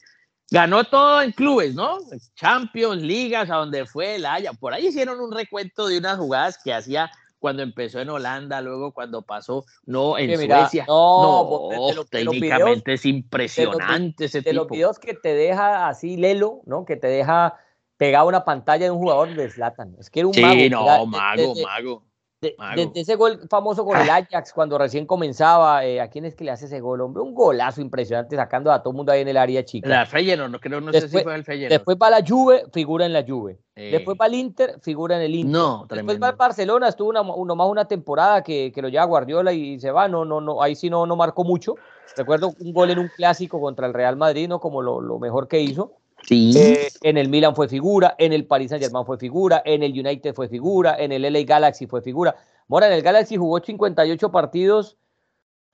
ganó 0.49 0.83
todo 0.85 1.21
en 1.21 1.31
clubes, 1.31 1.75
¿no? 1.75 1.99
Champions, 2.35 3.03
ligas, 3.03 3.49
a 3.51 3.57
donde 3.57 3.85
fue 3.85 4.15
el 4.15 4.25
Haya. 4.25 4.53
Por 4.53 4.73
ahí 4.73 4.87
hicieron 4.87 5.19
un 5.19 5.31
recuento 5.31 5.87
de 5.87 5.99
unas 5.99 6.17
jugadas 6.17 6.57
que 6.63 6.73
hacía 6.73 7.11
cuando 7.47 7.63
empezó 7.63 8.01
en 8.01 8.09
Holanda, 8.09 8.59
luego 8.59 8.91
cuando 8.91 9.21
pasó, 9.21 9.63
no, 9.85 10.17
en 10.17 10.35
Suecia. 10.35 10.83
No, 10.85 11.71
técnicamente 12.09 12.95
es 12.95 13.05
impresionante 13.05 14.25
ese 14.25 14.39
tipo. 14.39 14.49
De 14.49 14.53
los 14.53 14.67
videos 14.67 14.99
que 14.99 15.13
te 15.13 15.33
deja 15.33 15.87
así 15.87 16.17
Lelo, 16.17 16.59
¿no? 16.65 16.83
Que 16.83 16.97
te 16.97 17.07
deja 17.07 17.55
pegado 17.95 18.27
una 18.27 18.43
pantalla 18.43 18.83
de 18.83 18.91
un 18.91 18.97
jugador 18.97 19.33
de 19.33 19.49
Zlatan. 19.49 19.95
Es 19.97 20.09
que 20.09 20.19
era 20.19 20.27
un 20.27 20.33
sí, 20.33 20.41
mago. 20.41 20.59
no, 20.69 21.05
mago, 21.05 21.53
mago. 21.63 22.03
Desde 22.39 22.91
ese 22.99 23.15
gol 23.15 23.47
famoso 23.49 23.83
con 23.83 23.99
el 23.99 24.07
Ajax, 24.07 24.53
cuando 24.53 24.77
recién 24.77 25.07
comenzaba, 25.07 25.83
eh, 25.83 25.99
¿a 25.99 26.07
quién 26.07 26.23
es 26.23 26.35
que 26.35 26.43
le 26.43 26.51
hace 26.51 26.65
ese 26.65 26.79
gol, 26.79 27.01
hombre? 27.01 27.23
Un 27.23 27.33
golazo 27.33 27.81
impresionante, 27.81 28.35
sacando 28.35 28.71
a 28.71 28.83
todo 28.83 28.91
el 28.91 28.97
mundo 28.97 29.11
ahí 29.11 29.21
en 29.21 29.27
el 29.27 29.37
área 29.37 29.65
chica. 29.65 29.89
La 29.89 30.05
Feyenoord, 30.05 30.51
no 30.51 30.59
creo, 30.59 30.79
no 30.79 30.91
sé 30.93 31.09
si 31.09 31.19
fue 31.19 31.33
el 31.33 31.43
Feyenoord. 31.43 31.71
Después 31.71 31.97
va 31.99 32.11
la 32.11 32.23
Juve, 32.25 32.65
figura 32.71 33.07
en 33.07 33.13
la 33.13 33.23
Juve. 33.27 33.59
Después 33.75 34.17
va 34.19 34.27
el 34.27 34.35
Inter, 34.35 34.79
figura 34.81 35.17
en 35.17 35.23
el 35.23 35.33
Inter. 35.33 35.51
No, 35.51 35.87
Después 35.89 36.21
va 36.21 36.29
el 36.29 36.35
Barcelona, 36.35 36.89
estuvo 36.89 37.09
una, 37.09 37.21
uno 37.21 37.55
más 37.55 37.67
una 37.67 37.85
temporada 37.85 38.43
que, 38.43 38.71
que, 38.73 38.81
lo 38.83 38.89
lleva 38.89 39.05
Guardiola 39.05 39.51
y 39.51 39.79
se 39.79 39.89
va, 39.89 40.07
no, 40.07 40.23
no, 40.23 40.39
no, 40.39 40.61
ahí 40.61 40.75
sí 40.75 40.91
no, 40.91 41.07
no 41.07 41.15
marcó 41.15 41.43
mucho. 41.43 41.75
Recuerdo 42.15 42.53
un 42.59 42.73
gol 42.73 42.91
en 42.91 42.99
un 42.99 43.09
clásico 43.15 43.59
contra 43.59 43.87
el 43.87 43.93
Real 43.93 44.15
Madrid, 44.15 44.47
¿no? 44.47 44.59
Como 44.59 44.83
lo, 44.83 45.01
lo 45.01 45.17
mejor 45.17 45.47
que 45.47 45.59
hizo. 45.59 45.93
Eh, 46.29 46.89
en 47.03 47.17
el 47.17 47.29
Milan 47.29 47.55
fue 47.55 47.67
figura, 47.67 48.15
en 48.17 48.33
el 48.33 48.45
Paris 48.45 48.69
Saint 48.69 48.83
Germain 48.83 49.05
fue 49.05 49.17
figura, 49.17 49.61
en 49.63 49.83
el 49.83 49.91
United 49.91 50.33
fue 50.33 50.49
figura, 50.49 50.95
en 50.99 51.11
el 51.11 51.21
LA 51.21 51.43
Galaxy 51.43 51.87
fue 51.87 52.01
figura. 52.01 52.35
Mora, 52.67 52.87
en 52.87 52.93
el 52.93 53.01
Galaxy 53.01 53.37
jugó 53.37 53.59
58 53.59 54.31
partidos, 54.31 54.97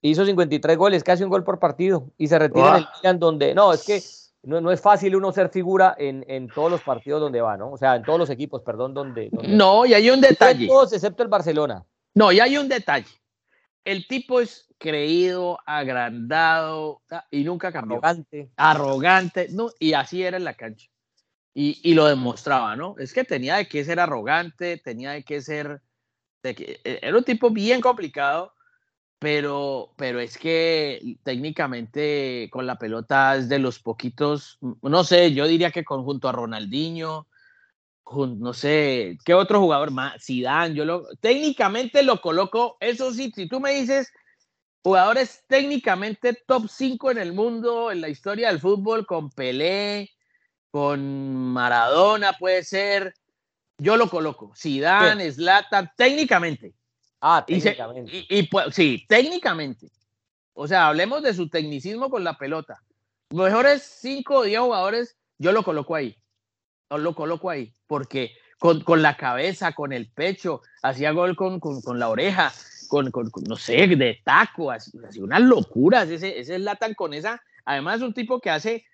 hizo 0.02 0.26
53 0.26 0.78
goles, 0.78 1.04
casi 1.04 1.24
un 1.24 1.30
gol 1.30 1.44
por 1.44 1.60
partido, 1.60 2.10
y 2.18 2.28
se 2.28 2.38
retira 2.38 2.70
en 2.70 2.76
el 2.76 2.88
Milan 2.98 3.20
donde, 3.20 3.56
no, 3.56 3.74
es 3.74 3.84
que 3.84 4.02
no, 4.44 4.62
no, 4.62 4.72
es 4.72 4.82
fácil 4.82 5.16
uno 5.16 5.32
ser 5.32 5.50
figura 5.50 5.96
en, 5.98 6.26
en, 6.28 6.48
todos 6.50 6.70
los 6.70 6.82
partidos 6.82 7.22
donde 7.22 7.42
va, 7.42 7.58
¿no? 7.58 7.72
O 7.72 7.78
sea, 7.78 7.96
en 7.96 8.04
todos 8.04 8.20
los 8.20 8.30
equipos, 8.30 8.62
perdón, 8.62 8.94
donde... 8.94 9.30
no, 9.48 9.86
y 9.86 9.94
hay 9.94 10.10
un 10.10 10.22
detalle. 10.22 10.68
Todos 10.68 10.94
excepto 10.94 11.24
el 11.24 11.30
Barcelona. 11.30 11.86
No, 12.14 12.32
y 12.32 12.40
hay 12.40 12.58
un 12.58 12.68
detalle. 12.68 13.08
El 13.86 14.08
tipo 14.08 14.40
es 14.40 14.68
creído, 14.78 15.60
agrandado 15.66 17.02
y 17.32 17.44
nunca 17.44 17.72
cambió. 17.72 17.98
Arrogante. 17.98 18.52
Arrogante, 18.56 19.48
no, 19.52 19.70
y 19.80 19.94
así 19.94 20.24
era 20.24 20.38
en 20.38 20.44
la 20.44 20.54
cancha. 20.54 20.90
Y, 21.54 21.80
y 21.84 21.94
lo 21.94 22.06
demostraba, 22.06 22.76
¿no? 22.76 22.96
Es 22.98 23.14
que 23.14 23.24
tenía 23.24 23.58
de 23.58 23.68
qué 23.68 23.84
ser 23.86 24.00
arrogante, 24.00 24.78
tenía 24.78 25.12
de 25.12 25.24
qué 25.24 25.42
ser 25.42 25.82
que 26.42 26.82
e, 26.84 27.00
era 27.02 27.18
un 27.18 27.24
tipo 27.24 27.50
bien 27.50 27.80
complicado, 27.80 28.54
pero, 29.20 29.94
pero 29.96 30.20
es 30.20 30.38
que 30.38 31.18
técnicamente 31.24 32.50
con 32.52 32.66
la 32.66 32.78
pelota 32.78 33.38
es 33.38 33.48
de 33.48 33.60
los 33.60 33.80
poquitos, 33.80 34.60
no 34.82 35.04
sé, 35.06 35.34
yo 35.34 35.48
diría 35.48 35.72
que 35.72 35.86
conjunto 35.86 36.28
a 36.28 36.34
Ronaldinho, 36.34 37.28
no 38.12 38.54
sé, 38.54 39.18
¿qué 39.26 39.34
otro 39.34 39.60
jugador 39.60 39.92
más? 39.92 40.24
Zidane, 40.24 40.76
yo 40.76 40.86
lo, 40.86 41.08
técnicamente 41.20 42.04
lo 42.04 42.22
coloco, 42.22 42.78
eso 42.80 43.12
sí, 43.12 43.32
si 43.36 43.48
tú 43.48 43.60
me 43.60 43.74
dices 43.74 44.12
jugadores 44.84 45.44
técnicamente 45.48 46.34
top 46.46 46.68
5 46.70 47.12
en 47.12 47.18
el 47.18 47.34
mundo, 47.34 47.92
en 47.92 48.02
la 48.02 48.10
historia 48.10 48.50
del 48.50 48.60
fútbol, 48.60 49.06
con 49.06 49.30
Pelé, 49.32 50.12
con 50.70 51.54
Maradona 51.54 52.34
puede 52.34 52.64
ser, 52.64 53.14
yo 53.78 53.96
lo 53.96 54.10
coloco. 54.10 54.54
Zidane, 54.56 55.32
Zlatan, 55.32 55.92
técnicamente. 55.96 56.74
Ah, 57.22 57.44
técnicamente. 57.46 58.26
Y, 58.30 58.44
pues, 58.44 58.76
sí, 58.76 59.06
técnicamente. 59.08 59.90
O 60.54 60.68
sea, 60.68 60.88
hablemos 60.88 61.24
de 61.24 61.34
su 61.34 61.50
tecnicismo 61.50 62.10
con 62.10 62.24
la 62.24 62.38
pelota. 62.38 62.84
Mejores 63.30 63.84
5 64.02 64.36
o 64.36 64.44
10 64.44 64.60
jugadores, 64.60 65.18
yo 65.38 65.52
lo 65.52 65.64
coloco 65.64 65.96
ahí. 65.96 66.18
Lo 66.98 67.16
coloco 67.16 67.50
ahí. 67.50 67.74
Porque 67.88 68.36
con, 68.60 68.82
con 68.82 69.02
la 69.02 69.18
cabeza, 69.18 69.74
con 69.74 69.94
el 69.94 70.10
pecho, 70.10 70.62
hacía 70.82 71.12
gol 71.12 71.36
con, 71.36 71.60
con, 71.60 71.82
con 71.82 72.00
la 72.00 72.10
oreja, 72.10 72.54
con, 72.88 73.12
no 73.48 73.56
sé, 73.56 73.88
de 73.88 74.22
taco, 74.24 74.72
así, 74.72 74.92
unas 75.20 75.42
locuras. 75.42 76.10
Ese, 76.10 76.40
ese 76.40 76.58
Zlatan 76.58 76.94
con 76.94 77.14
esa. 77.14 77.42
Además, 77.66 77.98
es 77.98 78.04
un 78.04 78.14
tipo 78.14 78.40
que 78.40 78.50
hace 78.50 78.86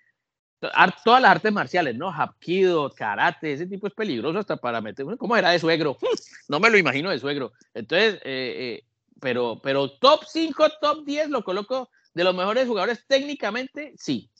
todas 1.04 1.22
las 1.22 1.30
artes 1.30 1.52
marciales, 1.52 1.96
¿no? 1.96 2.10
Hapkido, 2.12 2.90
karate, 2.90 3.52
ese 3.52 3.66
tipo 3.66 3.86
es 3.86 3.94
peligroso 3.94 4.38
hasta 4.38 4.56
para 4.56 4.80
meter. 4.80 5.06
¿Cómo 5.16 5.36
era 5.36 5.50
de 5.50 5.58
suegro? 5.58 5.96
No 6.48 6.58
me 6.58 6.68
lo 6.68 6.78
imagino 6.78 7.10
de 7.10 7.18
suegro. 7.18 7.52
Entonces, 7.74 8.14
eh, 8.16 8.20
eh, 8.24 8.84
pero, 9.20 9.60
pero 9.62 9.88
top 9.98 10.24
5, 10.26 10.66
top 10.80 11.04
10 11.04 11.30
lo 11.30 11.44
coloco 11.44 11.90
De 12.12 12.24
los 12.24 12.34
mejores 12.34 12.66
jugadores 12.66 13.04
técnicamente, 13.06 13.94
sí. 13.96 14.30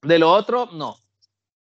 De 0.00 0.18
lo 0.18 0.32
otro, 0.32 0.70
no. 0.72 0.96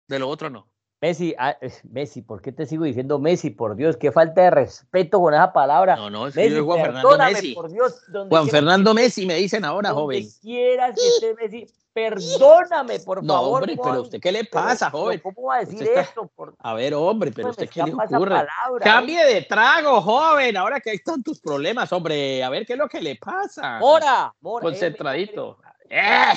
De 0.07 0.21
lo 0.21 0.29
otro, 0.29 0.51
no. 0.51 0.69
Messi, 1.05 1.35
ah, 1.39 1.55
Messi, 1.91 2.23
¿por 2.23 2.41
qué 2.41 2.51
te 2.51 2.65
sigo 2.65 2.85
diciendo 2.85 3.19
Messi? 3.19 3.51
Por 3.51 3.77
Dios, 3.77 3.99
qué 3.99 4.11
falta 4.11 4.41
de 4.41 4.51
respeto 4.51 5.21
con 5.21 5.35
esa 5.35 5.53
palabra. 5.53 5.97
No, 5.97 6.09
no, 6.09 6.29
es 6.29 6.35
Messi, 6.35 6.59
Juan 6.61 6.81
Fernando 6.81 7.19
Messi. 7.19 7.55
Por 7.55 7.71
Dios, 7.71 8.03
Juan 8.31 8.49
Fernando 8.49 8.95
Messi, 8.95 9.27
me 9.27 9.35
dicen 9.35 9.67
ahora, 9.67 9.91
donde 9.91 10.23
joven. 10.23 10.27
quieras 10.41 10.95
que 10.99 11.07
esté 11.07 11.35
Messi, 11.43 11.67
perdóname, 11.93 13.01
por 13.01 13.23
no, 13.23 13.35
favor. 13.35 13.61
Hombre, 13.61 13.77
pero 13.83 14.01
usted, 14.01 14.19
¿qué 14.19 14.33
le 14.33 14.45
pasa, 14.47 14.91
pero, 14.91 15.03
joven? 15.03 15.21
¿Cómo 15.21 15.49
va 15.49 15.57
a 15.57 15.59
decir 15.61 15.83
está... 15.83 16.01
esto? 16.01 16.31
Por... 16.35 16.55
A 16.59 16.73
ver, 16.73 16.95
hombre, 16.95 17.33
pero 17.33 17.51
usted, 17.51 17.69
¿qué 17.69 17.83
le 17.83 17.93
ocurre? 17.93 18.09
Palabra, 18.09 18.49
Cambie 18.83 19.27
de 19.27 19.43
trago, 19.43 20.01
joven, 20.01 20.57
ahora 20.57 20.81
que 20.81 20.89
hay 20.89 21.01
tantos 21.01 21.39
problemas, 21.39 21.93
hombre. 21.93 22.43
A 22.43 22.49
ver, 22.49 22.65
¿qué 22.65 22.73
es 22.73 22.79
lo 22.79 22.89
que 22.89 23.03
le 23.03 23.17
pasa? 23.17 23.79
Mora, 23.79 24.35
Mora. 24.41 24.63
Concentradito. 24.63 25.59
Eh, 25.91 26.33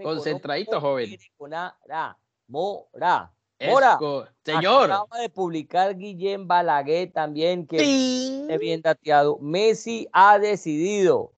concentradito, 0.00 0.80
joven. 0.80 1.18
Mora. 2.46 3.32
Mora, 3.68 3.98
señor. 4.44 4.90
Acaba 4.90 5.18
de 5.18 5.28
publicar 5.28 5.96
Guillén 5.96 6.46
Balaguer 6.46 7.12
también 7.12 7.66
que 7.66 7.76
esté 7.76 8.58
bien 8.58 8.82
dateado. 8.82 9.38
Messi 9.40 10.08
ha 10.12 10.38
decidido 10.38 11.32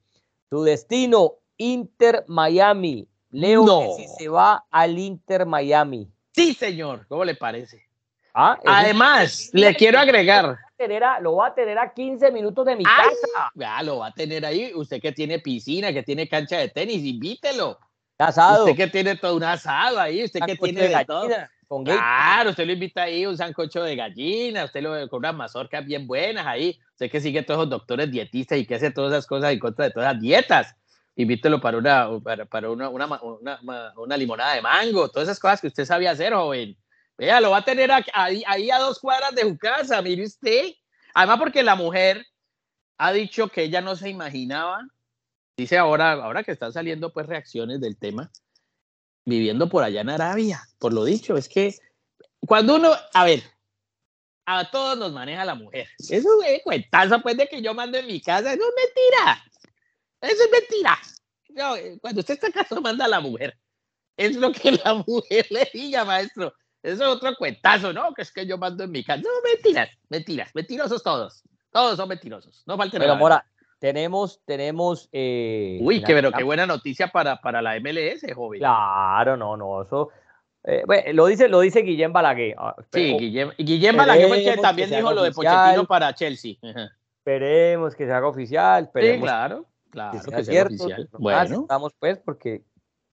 su 0.51 0.63
destino 0.63 1.35
Inter 1.57 2.25
Miami. 2.29 3.09
Leo 3.31 3.65
no. 3.65 3.81
Messi 3.81 4.07
se 4.19 4.29
va 4.29 4.65
al 4.71 4.99
Inter 4.99 5.47
Miami. 5.47 6.11
Sí, 6.33 6.55
señor. 6.55 7.07
¿Cómo 7.09 7.25
le 7.25 7.35
parece? 7.35 7.85
Ah, 8.33 8.59
Además, 8.67 9.51
le 9.53 9.75
quiero 9.77 9.99
agregar. 9.99 10.45
Lo 10.45 10.51
va, 10.51 10.59
a 10.67 10.77
tener 10.77 11.05
a, 11.05 11.21
lo 11.21 11.37
va 11.37 11.47
a 11.47 11.55
tener 11.55 11.79
a 11.79 11.95
15 11.95 12.33
minutos 12.33 12.67
de 12.67 12.75
mi 12.75 12.85
Ay, 12.85 13.11
casa. 13.11 13.53
Ya, 13.55 13.83
lo 13.83 13.99
va 13.99 14.09
a 14.09 14.13
tener 14.13 14.45
ahí. 14.45 14.73
Usted 14.75 15.01
que 15.01 15.13
tiene 15.13 15.39
piscina, 15.39 15.93
que 15.93 16.03
tiene 16.03 16.29
cancha 16.29 16.59
de 16.59 16.69
tenis, 16.69 17.05
invítelo. 17.05 17.79
Asado. 18.19 18.65
Usted 18.65 18.77
que 18.77 18.87
tiene 18.89 19.17
todo 19.17 19.37
un 19.37 19.45
asado 19.45 20.01
ahí, 20.01 20.25
usted 20.25 20.41
que 20.47 20.57
tiene 20.57 20.83
de, 20.83 20.89
de 20.89 21.05
todo. 21.05 21.29
Claro, 21.69 22.51
usted 22.51 22.67
lo 22.67 22.73
invita 22.73 23.03
ahí 23.03 23.27
un 23.27 23.37
sancocho 23.37 23.83
de 23.83 23.97
gallina, 23.97 24.65
usted 24.65 24.83
lo 24.83 25.09
con 25.09 25.19
unas 25.19 25.35
mazorcas 25.35 25.85
bien 25.85 26.07
buenas 26.07 26.47
ahí. 26.47 26.79
Usted 26.93 27.11
que 27.11 27.21
sigue 27.21 27.43
todos 27.43 27.61
esos 27.61 27.71
doctores 27.71 28.11
dietistas 28.11 28.59
y 28.59 28.67
que 28.67 28.77
hace 28.77 28.91
todas 28.91 29.13
esas 29.13 29.27
cosas 29.27 29.53
en 29.53 29.59
contra 29.59 29.87
de 29.87 29.91
todas 29.91 30.15
las 30.15 30.23
dietas. 30.23 30.75
Invítelo 31.17 31.61
para 31.61 31.79
una, 31.79 32.09
para, 32.51 32.71
una, 32.71 32.89
una, 32.89 34.17
limonada 34.17 34.55
de 34.55 34.63
mango, 34.63 35.09
todas 35.09 35.29
esas 35.29 35.39
cosas 35.39 35.61
que 35.61 35.69
usted 35.69 35.85
sabía 35.85 36.11
hacer, 36.11 36.35
joven. 36.35 36.77
Vea, 37.17 37.41
lo 37.41 37.51
va 37.51 37.59
a 37.59 37.65
tener 37.65 37.91
ahí, 38.13 38.43
ahí 38.47 38.71
a 38.71 38.79
dos 38.79 38.99
cuadras 38.99 39.35
de 39.35 39.43
su 39.43 39.57
casa, 39.57 40.03
mire 40.03 40.25
usted. 40.25 40.73
Además, 41.15 41.39
porque 41.39 41.63
la 41.63 41.77
mujer 41.77 42.27
ha 42.99 43.13
dicho 43.13 43.49
que 43.49 43.63
ella 43.63 43.81
no 43.81 43.97
se 43.97 44.09
imaginaba, 44.09 44.81
dice 45.57 45.79
ahora, 45.79 46.13
ahora 46.13 46.43
que 46.43 46.53
están 46.53 46.73
saliendo 46.73 47.13
pues 47.13 47.27
reacciones 47.27 47.81
del 47.81 47.97
tema, 47.97 48.31
viviendo 49.25 49.69
por 49.69 49.83
allá 49.83 50.01
en 50.01 50.11
Arabia, 50.11 50.63
por 50.79 50.93
lo 50.93 51.05
dicho, 51.05 51.37
es 51.37 51.49
que 51.49 51.77
cuando 52.41 52.77
uno, 52.77 52.93
a 53.13 53.25
ver, 53.25 53.43
a 54.47 54.71
todos 54.71 54.99
nos 54.99 55.13
maneja 55.13 55.45
la 55.45 55.55
mujer. 55.55 55.89
Eso 55.99 56.43
es 56.43 56.63
cuentazo 56.63 57.21
pues 57.23 57.37
de 57.37 57.49
que 57.49 57.63
yo 57.63 57.75
mando 57.75 57.99
en 57.99 58.07
mi 58.07 58.21
casa, 58.21 58.53
eso 58.53 58.63
es 58.63 58.75
mentira. 58.77 59.45
Eso 60.21 60.45
es 60.45 60.51
mentira. 60.51 60.99
No, 61.51 62.01
cuando 62.01 62.21
usted 62.21 62.35
está 62.35 62.51
casado 62.51 62.81
manda 62.81 63.05
a 63.05 63.09
la 63.09 63.21
mujer. 63.21 63.59
Es 64.17 64.37
lo 64.37 64.53
que 64.53 64.73
la 64.73 64.95
mujer 65.07 65.47
le 65.51 65.69
diga, 65.73 66.05
maestro. 66.05 66.55
Eso 66.83 67.03
es 67.03 67.09
otro 67.09 67.35
cuentazo, 67.37 67.93
¿no? 67.93 68.13
Que 68.13 68.23
es 68.23 68.33
que 68.33 68.47
yo 68.47 68.59
mando 68.59 68.85
en 68.85 68.91
mi 68.91 69.03
casa. 69.03 69.23
No, 69.23 69.31
mentiras, 69.43 69.89
mentiras, 70.09 70.51
mentirosos 70.55 71.03
todos. 71.03 71.43
Todos 71.71 71.97
son 71.97 72.09
mentirosos. 72.09 72.63
No 72.67 72.77
falten 72.77 73.01
Pero, 73.01 73.17
Mora, 73.17 73.45
tenemos, 73.85 74.41
tenemos. 74.47 75.11
Eh, 75.13 75.79
Uy, 75.83 76.03
qué, 76.03 76.15
pero 76.15 76.33
qué 76.33 76.43
buena 76.43 76.65
noticia 76.65 77.09
para, 77.09 77.43
para 77.43 77.61
la 77.61 77.79
MLS, 77.79 78.25
joven. 78.35 78.61
Claro, 78.61 79.37
no, 79.37 79.59
no, 79.59 79.83
eso. 79.83 80.09
Eh, 80.63 80.85
bueno, 80.87 81.13
lo 81.13 81.27
dice, 81.27 81.51
lo 81.51 81.61
dice 81.61 81.83
Guillén 81.83 82.11
Balaguer. 82.11 82.57
Sí, 82.91 83.15
Guillén, 83.19 83.51
Guillén 83.59 83.95
Balaguer 83.95 84.29
fue 84.29 84.43
que 84.43 84.57
también 84.57 84.89
que 84.89 84.97
dijo 84.97 85.13
lo 85.13 85.23
de 85.23 85.33
Pochettino 85.33 85.85
para 85.85 86.15
Chelsea. 86.15 86.55
Esperemos 87.19 87.95
que 87.95 88.07
se 88.07 88.13
haga 88.15 88.27
oficial. 88.27 88.91
Sí, 88.95 89.21
claro, 89.21 89.67
claro, 89.91 90.13
que 90.13 90.31
que 90.31 90.33
sea 90.33 90.45
cierto. 90.45 90.85
Oficial. 90.85 91.09
Bueno. 91.19 91.61
Estamos 91.61 91.93
pues 91.99 92.19
porque 92.25 92.63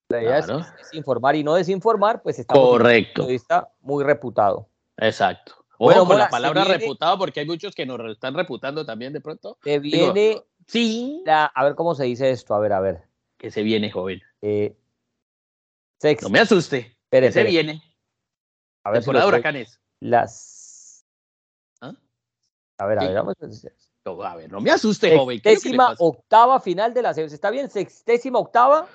la 0.08 0.24
idea 0.24 0.42
claro. 0.42 0.60
es, 0.60 0.88
es, 0.88 0.94
informar 0.94 1.36
y 1.36 1.44
no 1.44 1.56
desinformar, 1.56 2.22
pues 2.22 2.40
estamos 2.40 2.66
Correcto. 2.66 3.28
Está 3.28 3.70
muy 3.82 4.06
reputado. 4.06 4.70
Exacto. 4.96 5.52
Ojo 5.84 5.90
bueno, 5.90 6.06
con 6.06 6.18
la 6.18 6.30
palabra 6.30 6.64
viene, 6.64 6.78
reputado, 6.78 7.18
porque 7.18 7.40
hay 7.40 7.46
muchos 7.48 7.74
que 7.74 7.86
nos 7.88 8.00
están 8.10 8.36
reputando 8.36 8.86
también 8.86 9.12
de 9.12 9.20
pronto. 9.20 9.58
Te 9.64 9.80
viene. 9.80 10.14
Digo, 10.14 10.46
sí. 10.72 11.22
La, 11.26 11.46
a 11.46 11.64
ver 11.64 11.76
cómo 11.76 11.96
se 11.96 12.06
dice 12.06 12.32
esto. 12.32 12.56
A 12.56 12.60
ver, 12.60 12.74
a 12.74 12.80
ver. 12.80 13.04
Que 13.38 13.52
se 13.52 13.64
viene, 13.64 13.92
joven. 13.92 14.22
Eh, 14.42 14.78
sex. 16.00 16.24
No 16.24 16.30
me 16.30 16.40
asuste. 16.40 16.98
Espere, 17.04 17.28
que 17.28 17.34
se 17.34 17.44
viene. 17.44 17.82
A 18.84 18.92
ver, 18.92 19.02
temporada 19.02 19.26
si 19.26 19.30
huracanes. 19.30 19.80
Las. 20.00 21.06
¿Ah? 21.82 21.94
A 22.78 22.86
ver, 22.86 23.00
a 23.00 23.04
ver, 23.04 23.16
vamos 23.16 23.36
a 23.42 23.48
no, 24.04 24.24
a 24.24 24.36
ver, 24.36 24.52
no 24.52 24.60
me 24.60 24.72
asuste, 24.72 25.16
joven. 25.16 25.40
Sextésima 25.42 25.96
octava 26.00 26.60
final 26.60 26.94
de 26.94 27.02
la 27.04 27.14
serie. 27.14 27.34
¿Está 27.34 27.52
bien? 27.52 27.70
Sextésima 27.70 28.40
octava. 28.40 28.88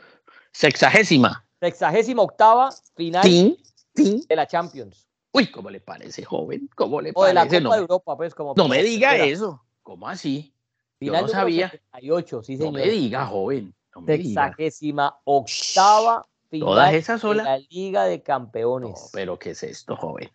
Sexagésima. 0.53 1.47
Sexagésima 1.61 2.23
octava 2.23 2.71
final 2.97 3.23
sí, 3.23 3.63
sí. 3.95 4.25
de 4.29 4.37
la 4.37 4.47
Champions. 4.47 5.07
Uy, 5.33 5.51
¿cómo 5.51 5.71
le 5.71 5.81
parece, 5.81 6.25
joven? 6.25 6.69
¿Cómo 6.75 7.01
le 7.01 7.11
o 7.11 7.21
parece? 7.21 7.29
de 7.29 7.35
la 7.35 7.45
Copa 7.47 7.61
no, 7.61 7.73
de 7.73 7.79
Europa, 7.79 8.17
pues, 8.17 8.35
como. 8.35 8.55
No 8.57 8.69
me 8.69 8.83
diga 8.83 9.17
eso. 9.17 9.63
¿Cómo 9.83 10.09
así? 10.09 10.53
Final 10.99 11.21
Yo 11.23 11.27
no 11.27 11.29
sabía. 11.33 11.71
78, 11.71 12.43
sí, 12.43 12.57
señor. 12.57 12.73
No 12.73 12.79
me 12.79 12.87
diga, 12.89 13.27
joven. 13.27 13.75
No 13.95 14.01
me 14.03 14.17
Sexagésima 14.17 15.19
octava 15.25 16.27
final 16.51 16.67
Todas 16.69 16.95
esas 16.95 17.21
solas. 17.21 17.45
de 17.45 17.51
la 17.53 17.59
Liga 17.71 18.05
de 18.05 18.23
Campeones. 18.23 18.91
No, 18.91 18.97
pero 19.13 19.39
¿qué 19.39 19.51
es 19.51 19.63
esto, 19.63 19.97
joven? 19.97 20.31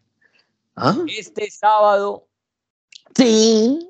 ¿Ah? 0.75 0.95
Este 1.07 1.49
sábado. 1.49 2.27
Sí. 3.15 3.89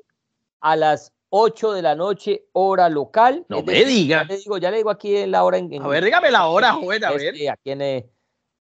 A 0.62 0.76
las 0.76 1.12
8 1.30 1.74
de 1.74 1.82
la 1.82 1.96
noche, 1.96 2.46
hora 2.54 2.90
local. 2.90 3.46
No 3.50 3.64
me 3.64 3.84
diga. 3.86 4.24
Ya 4.24 4.24
le, 4.34 4.38
digo, 4.38 4.58
ya 4.58 4.72
le 4.72 4.78
digo 4.78 4.90
aquí 4.90 5.16
en 5.18 5.32
la 5.32 5.44
hora. 5.44 5.58
En, 5.58 5.82
a 5.82 5.88
ver, 5.88 6.04
dígame 6.04 6.32
la 6.32 6.48
hora, 6.48 6.74
joven, 6.74 7.04
a 7.04 7.12
ver. 7.12 7.34
Este, 7.34 7.50
aquí 7.50 7.72
en, 7.72 7.82
eh, 7.82 8.10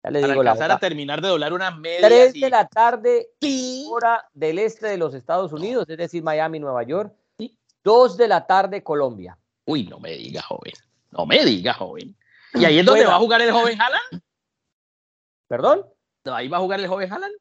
ya 0.04 0.12
le 0.12 0.22
Para 0.22 0.34
digo 0.34 0.44
la 0.44 0.52
alcanzar 0.52 0.72
a 0.78 0.80
terminar 0.80 1.22
de 1.22 1.28
doblar 1.30 1.52
unas 1.54 1.78
medias. 1.78 2.02
3 2.10 2.36
y- 2.36 2.42
de 2.42 2.50
la 2.50 2.68
tarde, 2.68 3.30
Sí. 3.42 3.86
hora 3.90 4.26
del 4.34 4.60
este 4.60 4.88
de 4.88 4.98
los 4.98 5.14
Estados 5.14 5.52
Unidos, 5.52 5.86
es 5.90 5.98
decir, 5.98 6.24
Miami, 6.24 6.60
Nueva 6.60 6.84
York. 6.84 7.14
Sí. 7.84 7.84
2 7.84 8.18
de 8.18 8.28
la 8.28 8.46
tarde, 8.46 8.84
Colombia. 8.84 9.38
Uy, 9.66 9.84
no 9.84 10.00
me 10.00 10.12
diga, 10.12 10.42
joven. 10.42 10.74
No 11.12 11.26
me 11.26 11.44
diga, 11.46 11.74
joven. 11.74 12.16
¿Y 12.54 12.66
ahí 12.66 12.80
es 12.80 12.86
donde 12.86 13.06
va 13.06 13.16
a 13.16 13.20
jugar 13.20 13.42
el 13.42 13.52
joven 13.52 13.80
Haaland? 13.82 14.22
¿Perdón? 15.48 15.86
¿Ahí 16.26 16.48
va 16.48 16.58
a 16.58 16.62
jugar 16.62 16.80
el 16.80 16.88
joven 16.88 17.12
Haaland? 17.12 17.34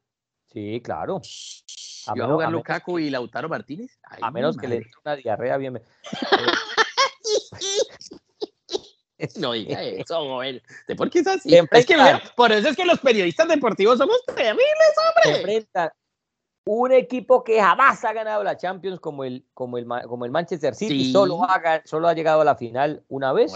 Sí, 0.51 0.81
claro. 0.83 1.21
¿Y 1.23 2.07
va 2.07 2.11
a 2.11 2.15
menos- 2.15 2.31
jugar 2.31 2.47
a 2.47 2.49
menos 2.49 2.59
Lukaku 2.59 2.99
y 2.99 3.09
Lautaro 3.09 3.49
Martínez? 3.49 3.99
Ay, 4.03 4.19
A 4.21 4.31
menos 4.31 4.57
que 4.57 4.67
le 4.67 4.79
dé 4.79 4.91
una 5.05 5.15
diarrea 5.15 5.57
bien. 5.57 5.81
No 9.35 9.51
diga 9.51 9.83
eso, 9.83 10.15
joven. 10.15 10.61
¿De 10.87 10.95
por 10.95 11.09
qué 11.09 11.19
es 11.19 11.27
así? 11.27 11.49
Se 11.49 11.67
Es 11.71 11.85
que, 11.85 11.97
mira, 11.97 12.21
por 12.37 12.53
eso 12.53 12.69
es 12.69 12.75
que 12.77 12.85
los 12.85 12.99
periodistas 13.01 13.49
deportivos 13.49 13.97
somos 13.97 14.23
terribles, 14.25 14.63
se 14.95 15.29
hombre. 15.29 15.67
Un 16.71 16.91
equipo 16.91 17.43
que 17.43 17.59
jamás 17.59 18.05
ha 18.05 18.13
ganado 18.13 18.43
la 18.43 18.55
Champions 18.55 18.99
como 18.99 19.23
el, 19.23 19.43
como 19.55 19.79
el, 19.79 19.87
como 20.07 20.25
el 20.25 20.29
Manchester 20.29 20.75
City, 20.75 21.05
Sí. 21.05 21.11
solo, 21.11 21.43
ha, 21.43 21.81
solo 21.83 22.07
ha 22.07 22.13
llegado 22.13 22.41
a 22.41 22.45
la 22.45 22.55
final 22.55 23.03
una 23.09 23.33
vez. 23.33 23.51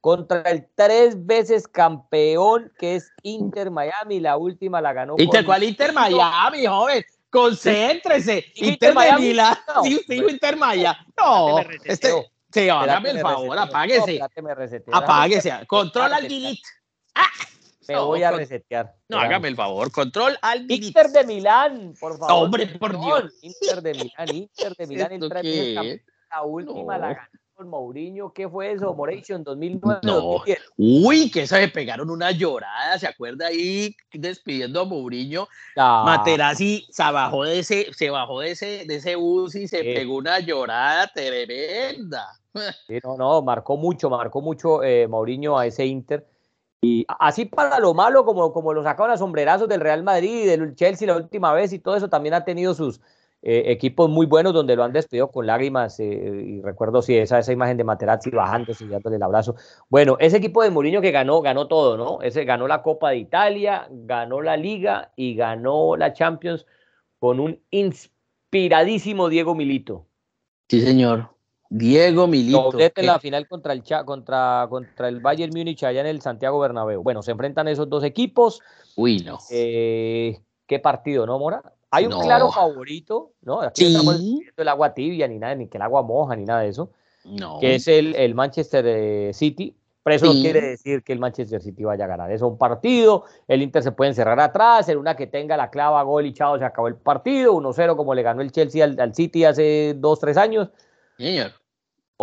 Contra 0.00 0.42
el 0.42 0.68
tres 0.76 1.26
veces 1.26 1.66
campeón 1.66 2.72
que 2.78 2.94
es 2.94 3.10
Inter 3.22 3.72
Miami, 3.72 4.20
la 4.20 4.36
última 4.36 4.80
la 4.80 4.92
ganó. 4.92 5.16
¿Inter 5.18 5.44
cuál 5.44 5.64
Inter 5.64 5.92
Miami, 5.92 6.64
joven? 6.64 7.04
Concéntrese. 7.28 8.44
Inter, 8.54 8.94
Miami. 8.94 9.34
Sí, 9.82 9.96
usted 9.96 10.14
dijo 10.14 10.28
Inter 10.28 10.56
Miami. 10.56 10.96
No, 11.18 11.58
este, 11.84 12.12
sí, 12.52 12.68
hágame 12.68 13.10
el 13.10 13.18
favor, 13.18 13.58
apáguese. 13.58 14.20
Apáguese. 14.92 15.66
Control 15.66 16.12
al 16.12 16.24
Espérate, 16.24 16.34
delete. 16.34 16.62
Me 17.88 17.94
No, 17.94 18.06
voy 18.06 18.22
a 18.22 18.30
con- 18.30 18.38
resetear. 18.38 18.86
No, 19.08 19.16
Espérame. 19.16 19.24
hágame 19.26 19.48
el 19.48 19.56
favor. 19.56 19.90
Control 19.90 20.38
al. 20.42 20.70
Inter 20.70 21.08
de 21.08 21.24
Milán, 21.24 21.94
por 22.00 22.16
favor. 22.18 22.44
Hombre, 22.44 22.66
por. 22.78 22.98
Dios. 23.00 23.32
Inter 23.42 23.82
de 23.82 23.92
Milán, 23.94 24.34
Inter 24.36 24.74
de 24.76 24.86
Milán, 24.86 25.12
el. 25.12 26.02
La 26.30 26.42
última 26.44 26.94
No. 26.96 26.98
la 27.00 27.14
ganó 27.14 27.28
con 27.54 27.68
Mourinho. 27.68 28.32
¿Qué 28.32 28.48
fue 28.48 28.72
eso? 28.72 28.94
Moration 28.94 29.44
2009. 29.44 30.00
No. 30.04 30.14
2010. 30.20 30.58
Uy, 30.78 31.30
que 31.30 31.46
se 31.46 31.68
pegaron 31.68 32.08
una 32.08 32.30
llorada, 32.30 32.98
¿se 32.98 33.06
acuerda 33.06 33.48
ahí 33.48 33.94
despidiendo 34.12 34.80
a 34.80 34.84
Mourinho? 34.86 35.46
Ah, 35.76 36.02
Materazzi 36.06 36.86
se 36.90 37.02
bajó 37.02 37.44
de 37.44 37.58
ese, 37.58 37.92
se 37.92 38.08
bajó 38.08 38.40
de 38.40 38.52
ese, 38.52 38.84
de 38.86 38.94
ese 38.96 39.16
bus 39.16 39.54
y 39.54 39.68
se 39.68 39.82
Sí. 39.82 39.92
pegó 39.94 40.16
una 40.16 40.40
llorada 40.40 41.06
tremenda. 41.08 42.26
sí, 42.86 42.98
no, 43.04 43.16
no, 43.16 43.42
marcó 43.42 43.76
mucho, 43.76 44.08
marcó 44.10 44.40
mucho 44.40 44.82
eh, 44.82 45.06
Mourinho 45.08 45.58
a 45.58 45.66
ese 45.66 45.84
Inter. 45.84 46.26
Y 46.82 47.06
así 47.20 47.46
para 47.46 47.78
lo 47.78 47.94
malo, 47.94 48.24
como, 48.24 48.52
como 48.52 48.74
lo 48.74 48.82
sacaron 48.82 49.12
a 49.12 49.16
sombrerazos 49.16 49.68
del 49.68 49.80
Real 49.80 50.02
Madrid 50.02 50.42
y 50.42 50.46
del 50.46 50.74
Chelsea 50.74 51.06
la 51.06 51.16
última 51.16 51.52
vez 51.52 51.72
y 51.72 51.78
todo 51.78 51.96
eso, 51.96 52.10
también 52.10 52.34
ha 52.34 52.44
tenido 52.44 52.74
sus, 52.74 53.00
eh, 53.44 53.72
equipos 53.72 54.08
muy 54.08 54.26
buenos 54.26 54.52
donde 54.52 54.76
lo 54.76 54.84
han 54.84 54.92
despedido 54.92 55.30
con 55.32 55.46
lágrimas. 55.46 55.98
Eh, 55.98 56.44
y 56.46 56.62
recuerdo 56.62 57.02
sí, 57.02 57.16
esa, 57.16 57.40
esa 57.40 57.52
imagen 57.52 57.76
de 57.76 57.82
Materazzi 57.82 58.30
bajándose 58.30 58.84
y 58.84 58.88
dándole 58.88 59.16
el 59.16 59.22
abrazo. 59.22 59.56
Bueno, 59.88 60.16
ese 60.20 60.36
equipo 60.36 60.62
de 60.62 60.70
Mourinho 60.70 61.00
que 61.00 61.10
ganó, 61.10 61.42
ganó 61.42 61.66
todo, 61.66 61.96
¿no? 61.96 62.22
Ese 62.22 62.44
ganó 62.44 62.68
la 62.68 62.82
Copa 62.82 63.10
de 63.10 63.16
Italia, 63.16 63.88
ganó 63.90 64.42
la 64.42 64.56
Liga 64.56 65.12
y 65.16 65.34
ganó 65.34 65.96
la 65.96 66.12
Champions 66.12 66.66
con 67.18 67.40
un 67.40 67.60
inspiradísimo 67.70 69.28
Diego 69.28 69.56
Milito. 69.56 70.06
Sí, 70.68 70.80
señor. 70.80 71.30
Diego 71.74 72.26
Milito. 72.26 72.78
en 72.78 73.06
la 73.06 73.18
final 73.18 73.48
contra 73.48 73.72
el, 73.72 73.82
contra, 74.04 74.66
contra 74.68 75.08
el 75.08 75.20
Bayern 75.20 75.52
Múnich 75.54 75.82
allá 75.84 76.02
en 76.02 76.06
el 76.06 76.20
Santiago 76.20 76.58
Bernabéu. 76.58 77.02
Bueno, 77.02 77.22
se 77.22 77.30
enfrentan 77.30 77.66
esos 77.68 77.88
dos 77.88 78.04
equipos. 78.04 78.60
Uy, 78.94 79.20
no. 79.20 79.38
Eh, 79.50 80.38
qué 80.66 80.78
partido, 80.78 81.24
¿no, 81.24 81.38
Mora? 81.38 81.62
Hay 81.90 82.06
un 82.06 82.20
claro 82.20 82.50
favorito, 82.50 83.32
¿no? 83.42 83.62
Aquí 83.62 83.84
no 83.84 83.88
estamos 83.90 84.20
diciendo 84.20 84.62
el 84.62 84.68
agua 84.68 84.92
tibia, 84.92 85.28
ni 85.28 85.38
nada, 85.38 85.54
ni 85.54 85.68
que 85.68 85.78
el 85.78 85.82
agua 85.82 86.02
moja, 86.02 86.36
ni 86.36 86.44
nada 86.44 86.60
de 86.60 86.68
eso. 86.68 86.90
No. 87.24 87.58
Que 87.58 87.76
es 87.76 87.88
el, 87.88 88.14
el 88.16 88.34
Manchester 88.34 88.84
eh, 88.86 89.30
City. 89.32 89.74
Pero 90.02 90.16
eso 90.16 90.26
no 90.26 90.32
quiere 90.32 90.60
decir 90.60 91.02
que 91.04 91.12
el 91.12 91.20
Manchester 91.20 91.62
City 91.62 91.84
vaya 91.84 92.04
a 92.04 92.08
ganar. 92.08 92.30
Es 92.32 92.42
un 92.42 92.58
partido, 92.58 93.24
el 93.46 93.62
Inter 93.62 93.82
se 93.82 93.92
puede 93.92 94.10
encerrar 94.10 94.40
atrás, 94.40 94.88
en 94.88 94.98
una 94.98 95.14
que 95.14 95.28
tenga 95.28 95.56
la 95.56 95.70
clava, 95.70 96.02
gol 96.02 96.26
y 96.26 96.32
chao, 96.32 96.58
se 96.58 96.64
acabó 96.64 96.88
el 96.88 96.96
partido, 96.96 97.54
1-0 97.54 97.96
como 97.96 98.14
le 98.14 98.22
ganó 98.22 98.42
el 98.42 98.50
Chelsea 98.50 98.84
al, 98.84 99.14
City 99.14 99.44
hace 99.44 99.96
2-3 99.96 100.36
años. 100.36 100.68
Señor. 101.16 101.52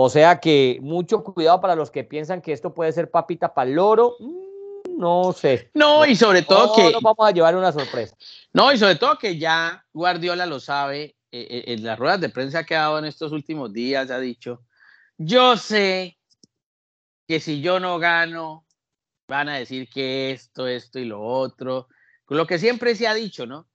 O 0.02 0.10
sea 0.10 0.39
que 0.39 0.80
mucho 0.82 1.26
cuidado 1.26 1.60
para 1.60 1.76
los 1.76 1.91
que 1.91 2.06
piensan 2.06 2.41
que 2.41 2.54
esto 2.54 2.74
puede 2.74 2.93
ser 2.93 3.12
papita 3.12 3.54
para 3.54 3.70
el 3.70 3.76
loro. 3.76 4.16
Mm, 4.20 4.97
no 4.97 5.34
sé. 5.34 5.72
No, 5.74 6.06
y 6.06 6.16
sobre 6.16 6.43
todo 6.43 6.74
que. 6.74 6.89
No 6.89 7.02
vamos 7.02 7.28
a 7.28 7.32
llevar 7.32 7.54
una 7.58 7.74
sorpresa. 7.74 8.16
No, 8.54 8.72
y 8.72 8.78
sobre 8.78 8.95
todo 8.95 9.18
que 9.18 9.38
ya 9.38 9.86
Guardiola 9.91 10.45
lo 10.45 10.62
sabe. 10.62 11.18
Eh, 11.32 11.47
eh, 11.50 11.64
en 11.68 11.84
las 11.84 12.00
ruedas 12.00 12.22
de 12.22 12.30
prensa 12.30 12.64
que 12.64 12.78
ha 12.78 12.84
dado 12.84 13.00
en 13.00 13.06
estos 13.06 13.34
últimos 13.34 13.74
días 13.74 14.10
ha 14.10 14.22
dicho: 14.22 14.62
Yo 15.18 15.58
sé 15.58 16.18
que 17.28 17.41
si 17.41 17.60
yo 17.60 17.82
no 17.82 18.00
gano, 18.00 18.66
van 19.28 19.50
a 19.50 19.58
decir 19.58 19.89
que 19.89 20.32
esto, 20.32 20.66
esto 20.66 21.00
y 21.00 21.04
lo 21.04 21.22
otro. 21.22 21.89
Lo 22.30 22.47
que 22.47 22.58
siempre 22.58 22.95
se 22.95 23.06
ha 23.06 23.14
dicho, 23.14 23.45
¿no? 23.45 23.68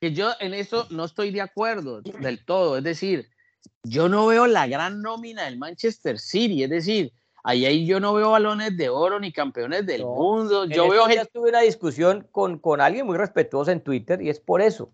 Que 0.00 0.12
yo 0.12 0.34
en 0.38 0.54
eso 0.54 0.86
no 0.90 1.04
estoy 1.04 1.32
de 1.32 1.40
acuerdo 1.40 2.00
del 2.00 2.44
todo. 2.44 2.78
Es 2.78 2.84
decir, 2.84 3.33
yo 3.82 4.08
no 4.08 4.26
veo 4.26 4.46
la 4.46 4.66
gran 4.66 5.02
nómina 5.02 5.44
del 5.44 5.58
Manchester 5.58 6.18
City. 6.18 6.62
Es 6.64 6.70
decir, 6.70 7.12
Ahí, 7.46 7.66
ahí 7.66 7.84
yo 7.84 8.00
no 8.00 8.14
veo 8.14 8.30
balones 8.30 8.74
de 8.74 8.88
oro 8.88 9.20
ni 9.20 9.30
campeones 9.30 9.84
del 9.84 10.02
mundo. 10.02 10.64
Yo 10.64 10.88
veo 10.88 11.06
Ya 11.10 11.26
tuve 11.26 11.50
una 11.50 11.60
discusión 11.60 12.26
con, 12.32 12.58
con 12.58 12.80
alguien 12.80 13.04
muy 13.04 13.18
respetuoso 13.18 13.70
en 13.70 13.82
Twitter 13.82 14.22
y 14.22 14.30
es 14.30 14.40
por 14.40 14.62
eso. 14.62 14.92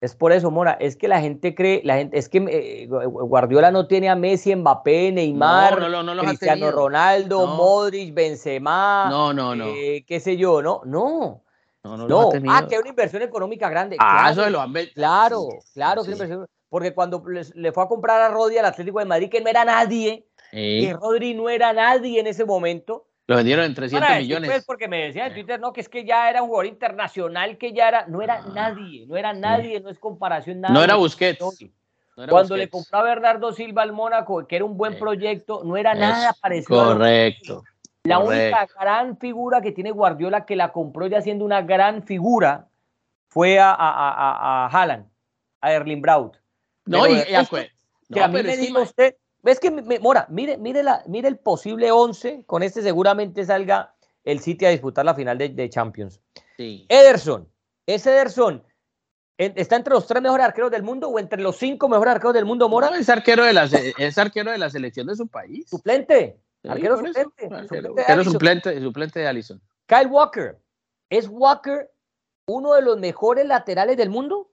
Es 0.00 0.14
por 0.14 0.30
eso, 0.30 0.52
Mora, 0.52 0.76
es 0.78 0.94
que 0.94 1.08
la 1.08 1.20
gente 1.20 1.56
cree, 1.56 1.82
la 1.84 1.96
gente, 1.96 2.16
es 2.16 2.28
que 2.28 2.38
eh, 2.48 2.86
Guardiola 2.86 3.72
no 3.72 3.88
tiene 3.88 4.08
a 4.08 4.14
Messi, 4.14 4.54
Mbappé, 4.54 5.10
Neymar, 5.10 5.76
Cristiano 6.20 6.70
Ronaldo, 6.70 7.48
Modric, 7.48 8.14
Benzema, 8.14 9.08
no, 9.10 9.32
no, 9.32 9.56
no. 9.56 9.66
Eh, 9.66 10.04
qué 10.06 10.20
sé 10.20 10.36
yo, 10.36 10.62
no, 10.62 10.82
no. 10.84 11.42
No, 11.82 11.96
no, 11.96 12.30
ah, 12.48 12.66
que 12.68 12.76
hay 12.76 12.80
una 12.80 12.90
inversión 12.90 13.22
económica 13.22 13.68
grande. 13.68 13.96
Ah, 13.98 14.30
eso 14.30 14.48
lo 14.50 14.60
han 14.60 14.72
Claro, 14.94 15.48
claro, 15.74 16.04
que 16.04 16.12
inversión, 16.12 16.46
porque 16.68 16.94
cuando 16.94 17.22
le, 17.26 17.72
fue 17.72 17.84
a 17.84 17.86
comprar 17.88 18.20
a 18.20 18.28
Rodri 18.28 18.58
al 18.58 18.66
Atlético 18.66 18.98
de 18.98 19.04
Madrid, 19.06 19.28
que 19.30 19.40
no 19.40 19.48
era 19.48 19.64
nadie, 19.64 20.26
y 20.52 20.92
Rodri 20.92 21.34
no 21.34 21.48
era 21.48 21.72
nadie 21.72 22.20
en 22.20 22.26
ese 22.26 22.44
momento. 22.44 23.06
Lo 23.26 23.36
vendieron 23.36 23.66
en 23.66 23.74
300 23.74 24.16
millones. 24.18 24.50
Pues 24.50 24.64
porque 24.64 24.88
me 24.88 25.04
decían 25.04 25.28
en 25.28 25.34
Twitter, 25.34 25.60
no, 25.60 25.72
que 25.72 25.82
es 25.82 25.88
que 25.88 26.04
ya 26.04 26.30
era 26.30 26.42
un 26.42 26.48
jugador 26.48 26.66
internacional, 26.66 27.58
que 27.58 27.74
ya 27.74 27.88
era, 27.88 28.06
no 28.06 28.22
era 28.22 28.42
ah, 28.42 28.50
nadie, 28.54 29.06
no 29.06 29.16
era 29.16 29.34
nadie, 29.34 29.80
no 29.80 29.90
es 29.90 29.98
comparación 29.98 30.62
nada. 30.62 30.72
No 30.72 30.82
era 30.82 30.94
Busquets. 30.96 31.44
Cuando 32.28 32.56
le 32.56 32.68
compró 32.68 32.98
a 32.98 33.02
Bernardo 33.02 33.52
Silva 33.52 33.82
al 33.82 33.92
Mónaco, 33.92 34.46
que 34.46 34.56
era 34.56 34.64
un 34.64 34.76
buen 34.76 34.98
proyecto, 34.98 35.62
no 35.62 35.76
era 35.76 35.94
nada 35.94 36.34
parecido. 36.40 36.84
Correcto. 36.84 37.62
La 38.04 38.18
única 38.18 38.66
gran 38.80 39.18
figura 39.18 39.60
que 39.60 39.72
tiene 39.72 39.90
Guardiola 39.90 40.46
que 40.46 40.56
la 40.56 40.72
compró 40.72 41.06
ya 41.06 41.20
siendo 41.20 41.44
una 41.44 41.60
gran 41.62 42.02
figura 42.04 42.68
fue 43.28 43.58
a, 43.58 43.70
a, 43.70 43.74
a, 43.74 44.64
a 44.64 44.66
Haaland, 44.68 45.06
a 45.60 45.72
Erling 45.72 46.00
Braut. 46.00 46.38
No, 46.88 47.06
y, 47.06 47.22
fue. 47.46 47.70
que 48.12 48.20
a 48.20 48.28
mí 48.28 48.42
me 48.42 48.56
dijo 48.56 48.80
usted, 48.80 49.16
ves 49.42 49.60
que, 49.60 49.70
Mora, 50.00 50.26
mire, 50.30 50.56
mire, 50.56 50.82
la, 50.82 51.02
mire 51.06 51.28
el 51.28 51.38
posible 51.38 51.90
11, 51.92 52.44
con 52.46 52.62
este 52.62 52.82
seguramente 52.82 53.44
salga 53.44 53.94
el 54.24 54.40
City 54.40 54.66
a 54.66 54.70
disputar 54.70 55.04
la 55.04 55.14
final 55.14 55.38
de, 55.38 55.70
Champions. 55.70 56.20
Ederson, 56.56 57.48
ese 57.86 58.12
Ederson, 58.12 58.64
¿está 59.36 59.76
entre 59.76 59.94
los 59.94 60.06
tres 60.06 60.22
mejores 60.22 60.46
arqueros 60.46 60.70
del 60.70 60.82
mundo 60.82 61.08
o 61.08 61.18
entre 61.18 61.40
los 61.40 61.56
cinco 61.56 61.88
mejores 61.88 62.14
arqueros 62.14 62.34
del 62.34 62.44
mundo, 62.44 62.68
Mora? 62.68 62.90
es, 62.98 63.08
arquero 63.08 63.44
de 63.44 63.52
la, 63.52 63.64
es 63.64 64.18
arquero 64.18 64.50
de 64.50 64.58
la 64.58 64.70
selección 64.70 65.06
de 65.06 65.16
su 65.16 65.28
país. 65.28 65.68
Suplente. 65.68 66.40
arquero 66.66 66.96
suplente. 66.96 67.20
suplente, 68.24 68.80
suplente, 68.80 69.20
de 69.20 69.26
Allison. 69.26 69.60
Kyle 69.86 70.08
Walker. 70.08 70.58
¿Es 71.10 71.28
Walker 71.28 71.90
uno 72.46 72.74
de 72.74 72.82
los 72.82 72.98
mejores 72.98 73.46
laterales 73.46 73.96
del 73.96 74.10
mundo? 74.10 74.47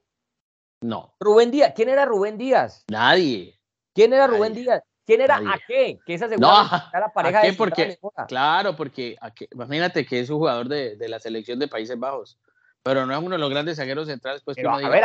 No. 0.81 1.15
Rubén 1.19 1.51
Díaz. 1.51 1.73
¿Quién 1.75 1.89
era 1.89 2.05
Rubén 2.05 2.37
Díaz? 2.37 2.85
Nadie. 2.89 3.59
¿Quién 3.93 4.13
era 4.13 4.27
Rubén 4.27 4.53
Díaz? 4.53 4.83
¿Quién 5.05 5.21
era 5.21 5.37
Ake? 5.37 5.99
Que 6.05 6.13
esa 6.15 6.27
no, 6.27 6.51
la 6.51 7.11
pareja 7.13 7.41
de 7.41 7.53
porque, 7.53 7.99
Claro, 8.27 8.75
porque 8.75 9.15
imagínate 9.51 10.05
que 10.05 10.19
es 10.19 10.29
un 10.29 10.39
jugador 10.39 10.67
de, 10.67 10.95
de, 10.95 11.07
la 11.07 11.19
selección 11.19 11.59
de 11.59 11.67
Países 11.67 11.97
Bajos, 11.97 12.39
pero 12.81 13.05
no 13.05 13.13
es 13.13 13.19
uno 13.19 13.31
de 13.31 13.37
los 13.37 13.49
grandes 13.49 13.77
zagueros 13.77 14.07
centrales. 14.07 14.41
Pues 14.43 14.55
pero, 14.55 14.77
que 14.77 14.85
a 14.85 14.89
ver, 14.89 15.03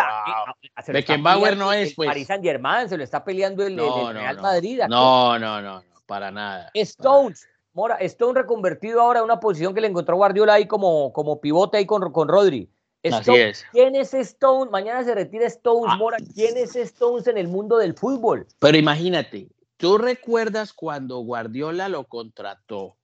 Beckenbauer 0.88 1.56
no 1.56 1.72
es, 1.72 1.94
pues. 1.94 2.08
Paris 2.08 2.26
Saint 2.26 2.42
Germain 2.42 2.88
se 2.88 2.96
lo 2.96 3.04
está 3.04 3.22
peleando 3.22 3.64
el, 3.66 3.76
Real 3.76 4.40
Madrid. 4.40 4.80
No, 4.88 5.38
no, 5.38 5.60
no, 5.60 5.82
no, 5.82 5.84
para 6.06 6.30
nada. 6.30 6.70
Stones, 6.72 7.46
Mora, 7.74 7.96
Stone 7.96 8.40
reconvertido 8.40 9.02
ahora 9.02 9.20
a 9.20 9.22
una 9.22 9.38
posición 9.38 9.74
que 9.74 9.82
le 9.82 9.88
encontró 9.88 10.16
Guardiola 10.16 10.54
ahí 10.54 10.66
como, 10.66 11.12
como 11.12 11.40
pivote 11.40 11.76
ahí 11.76 11.86
con, 11.86 12.10
con 12.10 12.26
Rodri. 12.26 12.70
Así 13.04 13.34
es. 13.34 13.64
¿Quién 13.72 13.94
es 13.96 14.12
Stones? 14.12 14.70
Mañana 14.70 15.04
se 15.04 15.14
retira 15.14 15.46
Stones, 15.46 15.92
ah. 15.94 15.96
Mora. 15.96 16.18
¿Quién 16.34 16.56
es 16.56 16.76
Stones 16.76 17.26
en 17.26 17.38
el 17.38 17.48
mundo 17.48 17.78
del 17.78 17.94
fútbol? 17.94 18.46
Pero 18.58 18.76
imagínate, 18.76 19.48
¿tú 19.76 19.98
recuerdas 19.98 20.72
cuando 20.72 21.18
Guardiola 21.18 21.88
lo 21.88 22.04
contrató? 22.04 22.96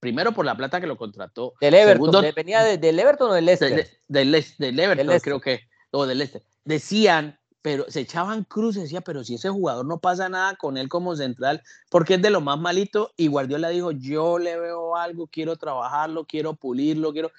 Primero 0.00 0.32
por 0.32 0.44
la 0.44 0.56
plata 0.56 0.80
que 0.80 0.86
lo 0.86 0.96
contrató. 0.96 1.54
Del 1.60 1.74
Everton, 1.74 2.26
¿venía 2.34 2.62
del 2.64 2.98
Everton 2.98 3.30
o 3.30 3.34
del 3.34 3.46
Leicester? 3.46 3.88
del, 4.08 4.34
Everton, 4.34 5.20
creo 5.20 5.40
que, 5.40 5.60
o 5.92 6.06
del 6.06 6.18
Leicester. 6.18 6.42
Decían, 6.64 7.38
pero 7.62 7.84
se 7.88 8.00
echaban 8.00 8.42
cruces, 8.42 8.82
decía, 8.82 9.00
pero 9.00 9.22
si 9.22 9.36
ese 9.36 9.48
jugador 9.48 9.86
no 9.86 10.00
pasa 10.00 10.28
nada 10.28 10.56
con 10.56 10.76
él 10.76 10.88
como 10.88 11.14
central, 11.14 11.62
porque 11.88 12.14
es 12.14 12.22
de 12.22 12.30
lo 12.30 12.40
más 12.40 12.58
malito, 12.58 13.12
y 13.16 13.28
Guardiola 13.28 13.68
dijo, 13.68 13.92
yo 13.92 14.40
le 14.40 14.58
veo 14.58 14.96
algo, 14.96 15.28
quiero 15.28 15.54
trabajarlo, 15.56 16.26
quiero 16.26 16.54
pulirlo, 16.54 17.12
quiero 17.12 17.30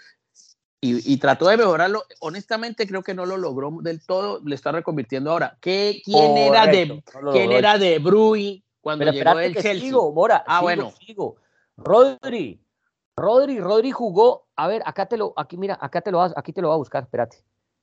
y, 0.85 1.17
trató 1.17 1.47
de 1.47 1.57
mejorarlo. 1.57 2.03
Honestamente, 2.19 2.85
creo 2.85 3.03
que 3.03 3.13
no 3.13 3.25
lo 3.25 3.37
logró 3.37 3.77
del 3.81 4.05
todo. 4.05 4.41
Le 4.43 4.55
está 4.55 4.71
reconvirtiendo 4.71 5.31
ahora. 5.31 5.57
¿Qué, 5.61 6.01
¿Quién, 6.03 6.37
era 6.37 6.67
de, 6.67 7.01
¿quién 7.31 7.51
era 7.51 7.77
de 7.77 7.99
Brui 7.99 8.63
cuando 8.81 9.09
llegó 9.09 9.39
el 9.39 9.53
Chelsea? 9.53 9.79
Sigo, 9.79 10.11
Mora, 10.13 10.43
ah, 10.45 10.61
bueno. 10.61 10.91
Sigo. 10.99 11.37
Rodri. 11.77 12.59
Rodri, 13.15 13.59
Rodri 13.59 13.91
jugó. 13.91 14.47
A 14.55 14.67
ver, 14.67 14.83
acá 14.85 15.05
te 15.05 15.17
lo, 15.17 15.33
aquí, 15.37 15.57
mira, 15.57 15.77
acá 15.79 16.01
te 16.01 16.11
lo 16.11 16.17
vas, 16.17 16.33
aquí 16.35 16.51
te 16.51 16.61
lo 16.61 16.67
va 16.69 16.75
a 16.75 16.77
buscar, 16.77 17.03
espérate. 17.03 17.37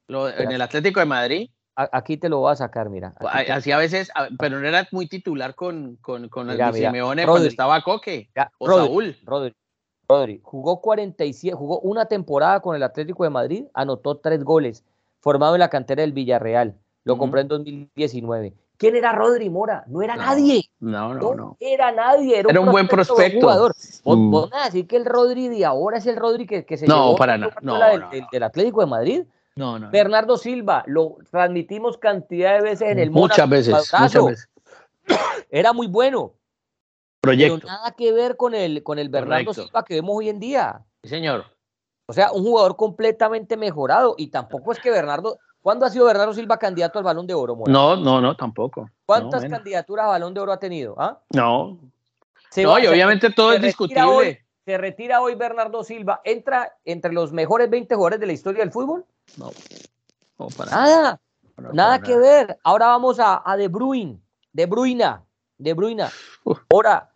En 0.09 0.51
el 0.51 0.61
Atlético 0.61 1.01
de 1.01 1.07
Madrid. 1.07 1.51
aquí 1.75 2.17
te 2.17 2.29
lo 2.29 2.41
voy 2.41 2.53
a 2.53 2.57
sacar, 2.57 2.91
mira. 2.91 3.15
Así 3.21 3.73
a 3.73 3.79
veces, 3.79 4.11
pero 4.39 4.61
no 4.61 4.69
era 4.69 4.87
muy 4.91 5.09
titular 5.09 5.55
con, 5.55 5.97
con, 5.97 6.29
con 6.29 6.51
el 6.51 6.75
Simeone 6.75 7.25
cuando 7.25 7.49
estaba 7.49 7.81
Coque 7.83 8.29
o 8.59 8.67
Saúl. 8.67 9.17
Rodri, 9.25 9.55
Rodri, 10.11 10.41
jugó 10.43 10.81
47, 10.81 11.57
jugó 11.57 11.79
una 11.81 12.07
temporada 12.07 12.61
con 12.61 12.75
el 12.75 12.83
Atlético 12.83 13.23
de 13.23 13.31
Madrid, 13.31 13.65
anotó 13.75 14.17
tres 14.17 14.43
goles, 14.43 14.85
formado 15.21 15.55
en 15.55 15.61
la 15.61 15.71
cantera 15.71 16.03
del 16.03 16.13
Villarreal. 16.13 16.75
Lo 17.05 17.17
compró 17.17 17.41
en 17.41 17.49
2019. 17.49 18.53
¿Quién 18.77 18.97
era 18.97 19.13
Rodri 19.13 19.51
Mora? 19.51 19.85
No 19.87 20.03
era 20.03 20.17
nadie. 20.17 20.63
No, 20.81 21.15
no, 21.15 21.35
no, 21.35 21.57
Era 21.61 21.93
nadie. 21.93 22.39
Era, 22.39 22.61
un, 22.61 22.71
buen 22.73 22.89
prospecto. 22.89 23.41
Jugador. 23.41 23.75
Mm. 24.05 24.31
¿Vos, 24.31 24.51
a 24.53 24.65
decir 24.65 24.87
que 24.87 24.97
el 24.97 25.05
Rodri 25.05 25.49
de 25.49 25.65
ahora 25.65 25.99
es 25.99 26.07
el 26.07 26.17
Rodri 26.17 26.47
que, 26.47 26.77
se 26.77 26.87
no, 26.87 27.05
llevó 27.05 27.17
para 27.17 27.39
nada. 27.39 27.55
No, 27.61 27.79
del, 28.33 28.43
Atlético 28.43 28.81
de 28.81 28.87
Madrid? 28.87 29.23
No, 29.55 29.79
no. 29.79 29.91
Bernardo 29.91 30.39
Silva, 30.39 30.83
lo 30.87 31.19
transmitimos 31.31 31.99
cantidad 31.99 32.57
de 32.57 32.63
veces 32.63 32.89
en 32.91 32.99
el 32.99 33.11
Muchas 33.11 33.49
veces, 33.49 33.93
muchas 33.99 34.25
veces. 34.25 34.49
Era 35.51 35.73
muy 35.73 35.87
bueno, 35.87 36.33
Proyecto. 37.21 37.59
Pero 37.61 37.73
nada 37.73 37.91
que 37.93 38.13
ver 38.13 38.37
con 38.37 38.55
el, 38.55 38.83
con 38.83 38.99
el 38.99 39.09
Bernardo 39.09 39.53
Silva 39.53 39.85
que 39.85 39.95
vemos 39.95 40.17
hoy 40.17 40.29
en 40.29 40.41
día. 40.41 40.85
Sí, 41.03 41.11
señor. 41.11 41.45
O 42.07 42.13
sea, 42.13 42.33
un 42.33 42.43
jugador 42.43 42.77
completamente 42.77 43.57
mejorado. 43.57 44.15
Y 44.19 44.29
tampoco 44.29 44.73
es 44.73 44.81
que 44.81 44.91
Bernardo. 44.91 45.39
¿Cuándo 45.63 45.85
ha 45.85 45.91
sido 45.91 46.07
Bernardo 46.07 46.33
Silva 46.33 46.59
candidato 46.59 46.99
al 46.99 47.05
balón 47.05 47.27
de 47.27 47.35
oro? 47.35 47.57
No, 47.67 47.95
no, 47.95 48.21
no, 48.21 48.35
tampoco. 48.35 48.89
¿Cuántas 49.05 49.45
candidaturas 49.45 50.07
a 50.07 50.09
balón 50.09 50.33
de 50.33 50.41
oro 50.41 50.53
ha 50.53 50.59
tenido? 50.59 50.95
¿Ah? 50.99 51.21
No. 51.35 51.79
no, 52.57 52.79
y 52.79 52.87
obviamente 52.87 53.31
todo 53.31 53.53
es 53.53 53.61
discutible. 53.61 54.45
¿Se 54.65 54.79
retira 54.79 55.21
hoy 55.21 55.35
Bernardo 55.35 55.85
Silva? 55.85 56.23
¿Entra 56.25 56.75
entre 56.85 57.13
los 57.13 57.33
mejores 57.33 57.69
20 57.69 57.95
jugadores 57.95 58.21
de 58.21 58.27
la 58.27 58.33
historia 58.33 58.61
del 58.61 58.73
fútbol? 58.73 59.05
No. 59.37 59.51
no 60.39 60.49
para 60.49 60.71
nada. 60.71 61.21
nada 61.73 62.01
que 62.01 62.17
ver. 62.17 62.59
Ahora 62.65 62.87
vamos 62.87 63.21
a, 63.21 63.43
a 63.45 63.57
De 63.57 63.69
Bruyne, 63.69 64.19
De 64.53 64.65
Bruyne, 64.65 65.19
De 65.59 65.75
Bruyne. 65.75 66.07
Ahora. 66.71 67.10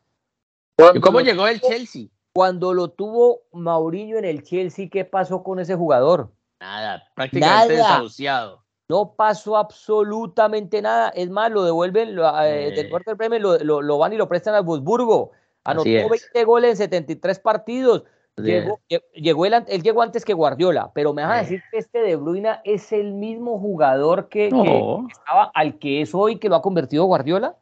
¿Cómo 1.02 1.20
llegó 1.20 1.46
el 1.46 1.60
Chelsea? 1.60 2.06
Cuando 2.34 2.74
lo 2.74 2.88
tuvo 2.88 3.42
Mauriño 3.52 4.18
en 4.18 4.24
el 4.24 4.42
Chelsea, 4.42 4.88
¿qué 4.90 5.04
pasó 5.04 5.42
con 5.44 5.60
ese 5.60 5.76
jugador? 5.76 6.32
Nada, 6.60 7.04
prácticamente 7.14 7.74
desahuciado. 7.74 8.64
No 8.88 9.14
pasó 9.16 9.56
absolutamente 9.56 10.82
nada. 10.82 11.10
Es 11.10 11.30
más, 11.30 11.50
lo 11.50 11.62
devuelven 11.62 12.14
lo, 12.16 12.28
eh, 12.42 12.72
del 12.72 12.92
Walter 12.92 13.14
Bremen, 13.14 13.40
lo, 13.40 13.58
lo, 13.58 13.98
van 13.98 14.12
y 14.12 14.16
lo 14.16 14.28
prestan 14.28 14.54
al 14.54 14.64
Wolfsburgo. 14.64 15.30
Anotó 15.64 15.84
20 15.84 16.44
goles 16.44 16.70
en 16.72 16.76
73 16.76 17.38
partidos. 17.38 18.04
Llegó, 18.36 18.80
llegó 19.14 19.46
él, 19.46 19.64
llegó 19.82 20.02
antes 20.02 20.24
que 20.24 20.34
Guardiola, 20.34 20.90
pero 20.92 21.14
me 21.14 21.22
vas 21.22 21.32
a 21.32 21.42
decir 21.42 21.62
que 21.70 21.78
este 21.78 22.00
de 22.00 22.16
Bruyne 22.16 22.58
es 22.64 22.92
el 22.92 23.12
mismo 23.12 23.60
jugador 23.60 24.28
que, 24.28 24.48
que, 24.48 25.04
estaba 25.08 25.52
al 25.54 25.78
que 25.78 26.00
es 26.00 26.12
hoy 26.16 26.40
que 26.40 26.48
lo 26.48 26.56
ha 26.56 26.62
convertido 26.62 27.04
Guardiola. 27.04 27.54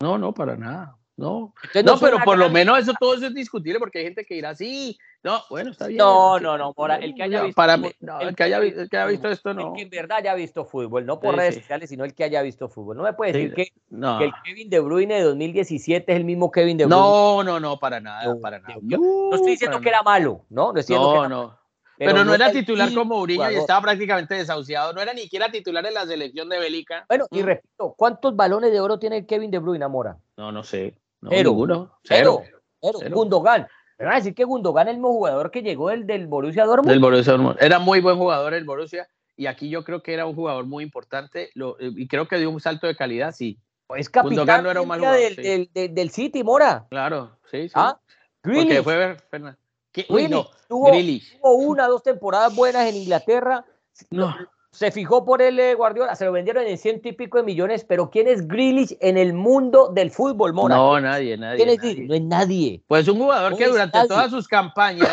No, 0.00 0.18
no, 0.18 0.32
para 0.32 0.56
nada. 0.56 0.96
No, 1.20 1.52
no, 1.84 1.98
pero 2.00 2.18
por 2.24 2.38
lo 2.38 2.48
menos 2.48 2.78
eso 2.78 2.94
todo 2.98 3.14
eso 3.14 3.26
es 3.26 3.34
discutible 3.34 3.78
porque 3.78 3.98
hay 3.98 4.04
gente 4.04 4.24
que 4.24 4.36
dirá, 4.36 4.54
sí, 4.54 4.98
no, 5.22 5.42
bueno, 5.50 5.70
está 5.70 5.86
bien. 5.86 5.98
No, 5.98 6.40
no, 6.40 6.56
no, 6.56 6.74
el 6.98 7.14
que 7.14 7.22
haya 7.22 7.42
visto, 7.42 7.56
para 7.56 7.76
mí, 7.76 7.90
el, 8.20 8.34
que 8.34 8.42
haya, 8.44 8.58
visto 8.58 9.28
esto, 9.28 9.52
no. 9.52 9.68
El 9.68 9.74
que 9.74 9.82
en 9.82 9.90
verdad 9.90 10.16
haya 10.16 10.34
visto 10.34 10.64
fútbol, 10.64 11.04
no 11.04 11.20
por 11.20 11.36
redes 11.36 11.56
sociales, 11.56 11.90
sino 11.90 12.04
el 12.06 12.14
que 12.14 12.24
haya 12.24 12.40
visto 12.40 12.70
fútbol. 12.70 12.96
No 12.96 13.02
me 13.02 13.12
puede 13.12 13.34
decir 13.34 13.52
que, 13.52 13.72
el 13.90 14.32
Kevin 14.44 14.70
De 14.70 14.80
Bruyne 14.80 15.16
de 15.16 15.22
2017 15.24 16.10
es 16.10 16.16
el 16.16 16.24
mismo 16.24 16.50
Kevin 16.50 16.78
De 16.78 16.86
Bruyne. 16.86 17.02
No, 17.02 17.44
no, 17.44 17.60
no, 17.60 17.78
para 17.78 18.00
nada, 18.00 18.34
para 18.40 18.58
nada. 18.60 18.76
no 18.80 19.34
estoy 19.34 19.50
diciendo 19.50 19.78
que 19.78 19.90
era 19.90 20.02
malo, 20.02 20.46
¿no? 20.48 20.72
No, 20.72 21.14
no, 21.14 21.28
no. 21.28 21.60
Pero, 22.06 22.24
no, 22.24 22.34
era 22.34 22.50
titular 22.50 22.92
como 22.94 23.20
Uriño 23.20 23.50
y 23.50 23.56
estaba 23.56 23.82
prácticamente 23.82 24.34
desahuciado. 24.34 24.94
No 24.94 25.02
era 25.02 25.12
ni 25.12 25.22
siquiera 25.22 25.50
titular 25.50 25.84
en 25.84 25.92
la 25.92 26.06
selección 26.06 26.48
de 26.48 26.58
Bélgica. 26.58 27.04
Bueno, 27.06 27.26
y 27.30 27.42
repito, 27.42 27.94
¿cuántos 27.94 28.34
balones 28.34 28.72
de 28.72 28.80
oro 28.80 28.98
tiene 28.98 29.26
Kevin 29.26 29.50
De 29.50 29.58
Bruyne, 29.58 29.86
Mora? 29.86 30.16
No, 30.38 30.50
no 30.50 30.62
sé. 30.62 30.94
No, 31.20 31.30
cero, 31.30 31.50
ninguno. 31.50 31.98
Cero. 32.04 32.42
Cero. 32.80 32.98
Gundogan. 33.10 33.68
Me 33.98 34.06
van 34.06 34.14
a 34.14 34.16
decir 34.16 34.34
que 34.34 34.44
Gundogan 34.44 34.88
es 34.88 34.96
el 34.96 35.02
jugador 35.02 35.50
que 35.50 35.62
llegó 35.62 35.90
el 35.90 36.06
del 36.06 36.26
Borussia 36.26 36.64
Dortmund. 36.64 36.90
Del 36.90 37.00
Borussia 37.00 37.32
Dortmund. 37.32 37.58
Era 37.60 37.78
muy 37.78 38.00
buen 38.00 38.16
jugador 38.16 38.54
el 38.54 38.64
Borussia 38.64 39.06
y 39.36 39.46
aquí 39.46 39.68
yo 39.68 39.84
creo 39.84 40.02
que 40.02 40.14
era 40.14 40.26
un 40.26 40.34
jugador 40.34 40.66
muy 40.66 40.84
importante 40.84 41.50
lo, 41.54 41.76
y 41.78 42.06
creo 42.08 42.28
que 42.28 42.38
dio 42.38 42.50
un 42.50 42.60
salto 42.60 42.86
de 42.86 42.96
calidad, 42.96 43.34
sí. 43.34 43.58
Es 43.96 44.08
capitán 44.08 44.62
no 44.62 44.70
era 44.70 44.80
un 44.80 44.88
mal 44.88 45.00
jugador, 45.00 45.36
del, 45.36 45.68
del, 45.72 45.94
del, 45.94 46.10
City, 46.10 46.44
Mora. 46.44 46.86
Claro, 46.90 47.38
sí, 47.50 47.68
sí. 47.68 47.74
¿Ah? 47.74 47.98
Porque 48.40 48.82
fue 48.82 49.16
Fernando. 49.30 49.58
tuvo, 49.92 50.46
tuvo, 50.68 51.54
una, 51.54 51.88
dos 51.88 52.02
temporadas 52.02 52.54
buenas 52.54 52.88
en 52.88 52.96
Inglaterra. 52.96 53.64
No 54.10 54.34
se 54.72 54.92
fijó 54.92 55.24
por 55.24 55.42
el 55.42 55.58
eh, 55.58 55.74
Guardiola, 55.74 56.14
se 56.14 56.24
lo 56.24 56.32
vendieron 56.32 56.64
en 56.66 56.78
ciento 56.78 57.08
y 57.08 57.12
pico 57.12 57.38
de 57.38 57.44
millones, 57.44 57.84
pero 57.84 58.10
¿quién 58.10 58.28
es 58.28 58.46
Grealish 58.46 58.96
en 59.00 59.18
el 59.18 59.32
mundo 59.32 59.90
del 59.92 60.10
fútbol, 60.10 60.52
Mora? 60.52 60.76
No, 60.76 61.00
nadie, 61.00 61.36
nadie. 61.36 61.56
¿Quién 61.56 61.68
es 61.70 62.08
No 62.08 62.14
es 62.14 62.22
nadie. 62.22 62.82
Pues 62.86 63.08
un 63.08 63.18
jugador 63.18 63.56
que 63.56 63.66
durante 63.66 64.06
todas 64.06 64.30
sus 64.30 64.46
campañas 64.46 65.10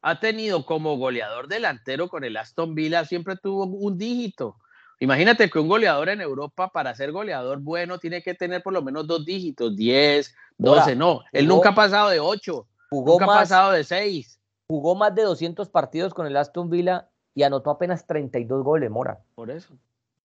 ha 0.00 0.20
tenido 0.20 0.64
como 0.64 0.96
goleador 0.96 1.48
delantero 1.48 2.08
con 2.08 2.24
el 2.24 2.36
Aston 2.36 2.74
Villa, 2.74 3.04
siempre 3.04 3.36
tuvo 3.36 3.64
un 3.64 3.98
dígito. 3.98 4.56
Imagínate 5.00 5.50
que 5.50 5.58
un 5.58 5.68
goleador 5.68 6.08
en 6.08 6.22
Europa, 6.22 6.70
para 6.70 6.94
ser 6.94 7.12
goleador 7.12 7.58
bueno, 7.60 7.98
tiene 7.98 8.22
que 8.22 8.34
tener 8.34 8.62
por 8.62 8.72
lo 8.72 8.82
menos 8.82 9.06
dos 9.06 9.24
dígitos, 9.24 9.76
10, 9.76 10.34
12, 10.56 10.96
no. 10.96 11.20
Él 11.32 11.46
nunca 11.46 11.70
ha 11.70 11.74
pasado 11.74 12.08
de 12.08 12.20
8, 12.20 12.66
nunca 12.90 13.24
ha 13.24 13.28
pasado 13.28 13.72
de 13.72 13.84
6. 13.84 14.40
Jugó 14.66 14.94
más 14.94 15.14
de 15.14 15.24
200 15.24 15.68
partidos 15.68 16.14
con 16.14 16.26
el 16.26 16.36
Aston 16.36 16.70
Villa 16.70 17.10
y 17.34 17.42
anotó 17.42 17.70
apenas 17.70 18.06
32 18.06 18.62
goles, 18.62 18.90
Mora. 18.90 19.18
Por 19.34 19.50
eso, 19.50 19.74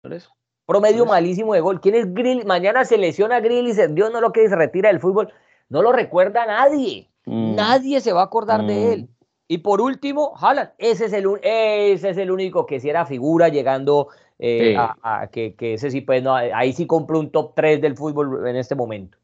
por 0.03 0.13
eso. 0.13 0.35
Promedio 0.67 1.07
malísimo 1.07 1.55
de 1.55 1.61
gol. 1.61 1.81
¿Quién 1.81 1.95
es 1.95 2.13
Grill? 2.13 2.45
Mañana 2.45 2.85
se 2.85 2.99
lesiona 2.99 3.41
Grill 3.41 3.69
y 3.69 3.73
se, 3.73 3.89
Dios 3.89 4.13
no 4.13 4.21
lo 4.21 4.33
que 4.33 4.49
se 4.49 4.55
retira 4.55 4.91
del 4.91 5.01
fútbol. 5.01 5.33
No 5.71 5.81
lo 5.81 5.93
recuerda 5.93 6.45
nadie. 6.45 7.09
Mm. 7.25 7.55
Nadie 7.55 8.01
se 8.01 8.13
va 8.13 8.21
a 8.21 8.25
acordar 8.25 8.67
de 8.67 8.75
mm. 8.75 8.93
él. 8.93 9.09
Y 9.49 9.59
por 9.59 9.81
último, 9.81 10.35
Haaland. 10.39 10.73
Ese 10.77 11.07
es 11.07 11.15
el, 11.15 11.27
ese 11.43 12.11
es 12.11 12.19
el 12.19 12.31
único 12.31 12.67
que 12.67 12.81
si 12.81 12.91
era 12.91 13.07
figura 13.07 13.49
llegando 13.49 14.09
eh, 14.39 14.77
a, 14.77 15.29
que, 15.33 15.55
ese 15.59 15.91
sí, 15.91 16.03
pues 16.03 16.23
no, 16.23 16.35
ahí 16.35 16.75
sí 16.75 16.87
compró 16.87 17.19
un 17.19 17.31
top 17.31 17.55
3 17.57 17.81
del 17.81 17.97
fútbol 17.97 18.47
en 18.47 18.57
este 18.57 18.75
momento. 18.75 19.17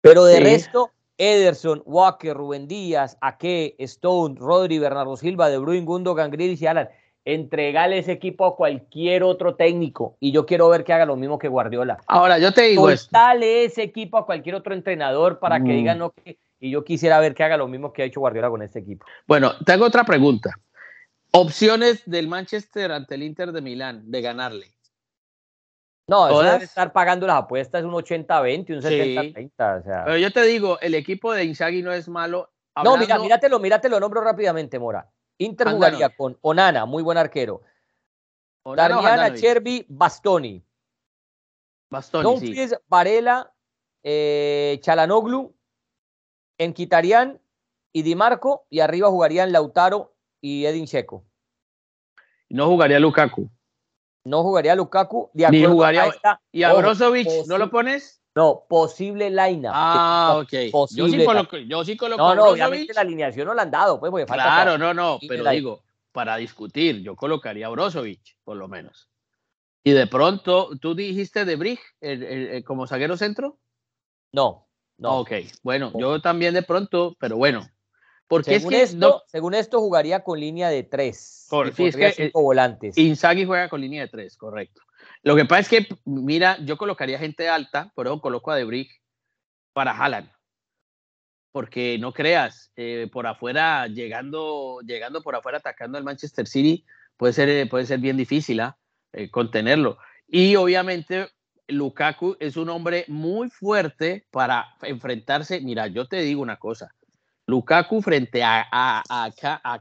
Pero 0.00 0.24
de 0.24 0.40
resto, 0.40 0.90
Ederson, 1.18 1.82
Walker, 1.84 2.34
Rubén 2.34 2.66
Díaz, 2.68 3.16
Ake, 3.20 3.76
Stone, 3.78 4.36
Rodri, 4.38 4.78
Bernardo 4.78 5.16
Silva, 5.16 5.48
De 5.48 5.58
Bruyne, 5.58 5.86
Gundogan, 5.86 6.30
Grealish 6.30 6.62
y 6.62 6.66
Alan. 6.66 6.88
Entregale 7.24 7.98
ese 7.98 8.12
equipo 8.12 8.44
a 8.44 8.56
cualquier 8.56 9.22
otro 9.22 9.54
técnico 9.54 10.16
y 10.18 10.32
yo 10.32 10.44
quiero 10.44 10.68
ver 10.68 10.82
que 10.82 10.92
haga 10.92 11.06
lo 11.06 11.16
mismo 11.16 11.38
que 11.38 11.46
Guardiola. 11.46 11.98
Ahora, 12.08 12.38
yo 12.38 12.52
te 12.52 12.62
digo 12.62 12.88
Dale 13.12 13.64
ese 13.64 13.84
equipo 13.84 14.18
a 14.18 14.26
cualquier 14.26 14.56
otro 14.56 14.74
entrenador 14.74 15.38
para 15.38 15.58
que 15.58 15.72
mm. 15.72 15.76
digan 15.76 15.98
no 15.98 16.12
y 16.58 16.70
yo 16.70 16.84
quisiera 16.84 17.20
ver 17.20 17.34
que 17.34 17.42
haga 17.42 17.56
lo 17.56 17.68
mismo 17.68 17.92
que 17.92 18.02
ha 18.02 18.04
hecho 18.06 18.20
Guardiola 18.20 18.50
con 18.50 18.62
este 18.62 18.80
equipo. 18.80 19.04
Bueno, 19.26 19.52
tengo 19.64 19.84
otra 19.84 20.04
pregunta. 20.04 20.50
Opciones 21.32 22.02
del 22.06 22.28
Manchester 22.28 22.92
ante 22.92 23.14
el 23.14 23.22
Inter 23.22 23.52
de 23.52 23.62
Milán 23.62 24.10
de 24.10 24.20
ganarle. 24.20 24.66
No, 26.08 26.28
eso 26.28 26.42
debe 26.42 26.64
estar 26.64 26.92
pagando 26.92 27.26
las 27.26 27.36
apuestas 27.36 27.84
un 27.84 27.92
80-20, 27.92 28.74
un 28.74 28.82
70-30. 28.82 30.04
Pero 30.04 30.16
yo 30.16 30.32
te 30.32 30.42
digo, 30.42 30.78
el 30.80 30.94
equipo 30.94 31.32
de 31.32 31.44
Inzaghi 31.44 31.82
no 31.82 31.92
es 31.92 32.08
malo. 32.08 32.52
No, 32.82 32.96
mira, 32.96 33.18
míratelo, 33.18 33.58
míratelo, 33.58 34.00
nombro 34.00 34.20
rápidamente, 34.20 34.78
Mora. 34.78 35.08
Inter 35.38 35.68
jugaría 35.68 36.08
con 36.10 36.38
Onana, 36.42 36.86
muy 36.86 37.02
buen 37.02 37.18
arquero. 37.18 37.62
Dariana, 38.64 39.34
Cherby, 39.34 39.86
Bastoni. 39.88 40.64
Bastoni, 41.90 42.38
sí. 42.38 42.74
Varela, 42.86 43.52
eh, 44.02 44.78
Chalanoglu, 44.82 45.54
Enquitarian 46.58 47.40
y 47.92 48.02
Di 48.02 48.14
Marco, 48.14 48.66
y 48.70 48.80
arriba 48.80 49.08
jugarían 49.08 49.52
Lautaro 49.52 50.14
y 50.40 50.64
Edin 50.64 50.86
Checo. 50.86 51.24
No 52.48 52.66
jugaría 52.66 52.98
Lukaku. 52.98 53.50
No 54.24 54.42
jugaría 54.42 54.74
Lukaku. 54.74 55.30
De 55.32 55.48
Ni 55.50 55.64
jugaría. 55.64 56.12
¿Y 56.52 56.62
a 56.62 56.72
Brozovic 56.72 57.28
no 57.46 57.58
lo 57.58 57.70
pones? 57.70 58.22
No, 58.34 58.64
posible 58.66 59.28
line 59.28 59.68
Ah, 59.70 60.36
ok. 60.42 60.52
Yo 60.90 61.08
sí 61.08 61.24
coloco. 61.24 61.58
Yo 61.58 61.84
sí 61.84 61.96
coloco 61.96 62.22
no, 62.22 62.34
no, 62.34 62.44
obviamente 62.46 62.94
la 62.94 63.02
alineación 63.02 63.46
no 63.46 63.54
la 63.54 63.62
han 63.62 63.70
dado. 63.70 64.00
Pues, 64.00 64.10
porque 64.10 64.24
claro, 64.24 64.78
no, 64.78 64.94
no. 64.94 65.18
Pero 65.28 65.48
digo, 65.50 65.82
para 66.12 66.36
discutir, 66.36 67.02
yo 67.02 67.16
colocaría 67.16 67.66
a 67.66 67.70
Brozovic, 67.70 68.36
por 68.44 68.56
lo 68.56 68.68
menos. 68.68 69.08
Y 69.84 69.92
de 69.92 70.06
pronto, 70.06 70.70
¿tú 70.80 70.94
dijiste 70.94 71.44
de 71.44 71.56
Brig 71.56 71.80
como 72.64 72.86
zaguero 72.86 73.16
centro? 73.16 73.58
No, 74.32 74.68
no. 74.96 75.20
Ok, 75.20 75.32
bueno, 75.62 75.92
yo 75.98 76.20
también 76.20 76.54
de 76.54 76.62
pronto, 76.62 77.16
pero 77.18 77.36
bueno, 77.36 77.68
porque 78.32 78.60
según, 78.60 78.72
esto, 78.72 79.24
según 79.26 79.52
esto 79.52 79.78
jugaría 79.78 80.20
con 80.20 80.40
línea 80.40 80.70
de 80.70 80.84
tres. 80.84 81.46
Por, 81.50 81.74
sí, 81.74 81.88
es 81.88 81.96
que 81.96 82.12
cinco 82.12 82.40
eh, 82.40 82.42
volantes. 82.42 82.96
Inzaghi 82.96 83.44
juega 83.44 83.68
con 83.68 83.82
línea 83.82 84.00
de 84.00 84.08
tres, 84.08 84.38
correcto. 84.38 84.80
Lo 85.22 85.36
que 85.36 85.44
pasa 85.44 85.60
es 85.60 85.68
que, 85.68 85.96
mira, 86.06 86.56
yo 86.64 86.78
colocaría 86.78 87.18
gente 87.18 87.50
alta, 87.50 87.92
pero 87.94 88.18
coloco 88.22 88.50
a 88.50 88.56
De 88.56 88.88
para 89.74 89.90
Haaland. 89.90 90.30
Porque 91.52 91.98
no 91.98 92.14
creas, 92.14 92.72
eh, 92.74 93.06
por 93.12 93.26
afuera, 93.26 93.86
llegando, 93.88 94.80
llegando 94.80 95.22
por 95.22 95.36
afuera, 95.36 95.58
atacando 95.58 95.98
al 95.98 96.04
Manchester 96.04 96.46
City, 96.46 96.86
puede 97.18 97.34
ser, 97.34 97.50
eh, 97.50 97.66
puede 97.66 97.84
ser 97.84 97.98
bien 97.98 98.16
difícil 98.16 98.60
¿ah? 98.60 98.78
contenerlo. 99.30 99.98
Y 100.26 100.56
obviamente 100.56 101.28
Lukaku 101.68 102.38
es 102.40 102.56
un 102.56 102.70
hombre 102.70 103.04
muy 103.08 103.50
fuerte 103.50 104.26
para 104.30 104.68
enfrentarse. 104.80 105.60
Mira, 105.60 105.88
yo 105.88 106.08
te 106.08 106.22
digo 106.22 106.40
una 106.40 106.56
cosa, 106.56 106.94
Lukaku 107.46 108.02
frente 108.02 108.42
a, 108.42 108.66
a, 108.70 109.02
a, 109.08 109.80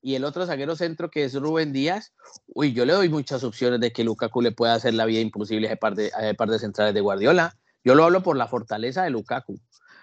y 0.00 0.14
el 0.14 0.24
otro 0.24 0.46
zaguero 0.46 0.76
centro 0.76 1.10
que 1.10 1.24
es 1.24 1.34
Rubén 1.34 1.72
Díaz, 1.72 2.12
uy, 2.46 2.74
yo 2.74 2.84
le 2.84 2.92
doy 2.92 3.08
muchas 3.08 3.42
opciones 3.42 3.80
de 3.80 3.90
que 3.90 4.04
Lukaku 4.04 4.42
le 4.42 4.52
pueda 4.52 4.74
hacer 4.74 4.92
la 4.92 5.06
vida 5.06 5.20
imposible 5.20 5.66
a 5.66 5.70
ese 5.70 5.76
par 5.78 5.94
de, 5.94 6.12
par 6.36 6.50
de 6.50 6.58
centrales 6.58 6.92
de 6.92 7.00
Guardiola. 7.00 7.56
Yo 7.82 7.94
lo 7.94 8.04
hablo 8.04 8.22
por 8.22 8.36
la 8.36 8.46
fortaleza 8.46 9.02
de 9.02 9.10
Lukaku. 9.10 9.58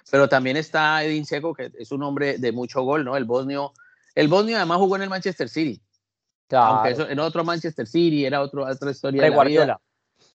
Pero 0.10 0.28
también 0.28 0.58
está 0.58 1.04
Edin 1.04 1.26
Seco, 1.26 1.54
que 1.54 1.72
es 1.78 1.92
un 1.92 2.02
hombre 2.02 2.39
de 2.39 2.52
mucho 2.52 2.82
gol, 2.82 3.06
¿no? 3.06 3.16
El 3.16 3.26
bosnio, 3.26 3.74
el 4.16 4.28
bosnio 4.28 4.58
además 4.58 4.80
jugó 4.80 4.96
en 4.96 5.04
el 5.04 5.10
Manchester 5.10 5.48
City. 5.48 5.82
Claro. 6.48 6.74
Aunque 6.74 6.92
eso, 6.92 7.08
en 7.08 7.20
otro 7.20 7.44
Manchester 7.44 7.86
City, 7.86 8.26
era 8.26 8.42
otro, 8.42 8.66
otra 8.66 8.89
historia. 8.89 9.22
De, 9.22 9.30
Guardiola. 9.30 9.80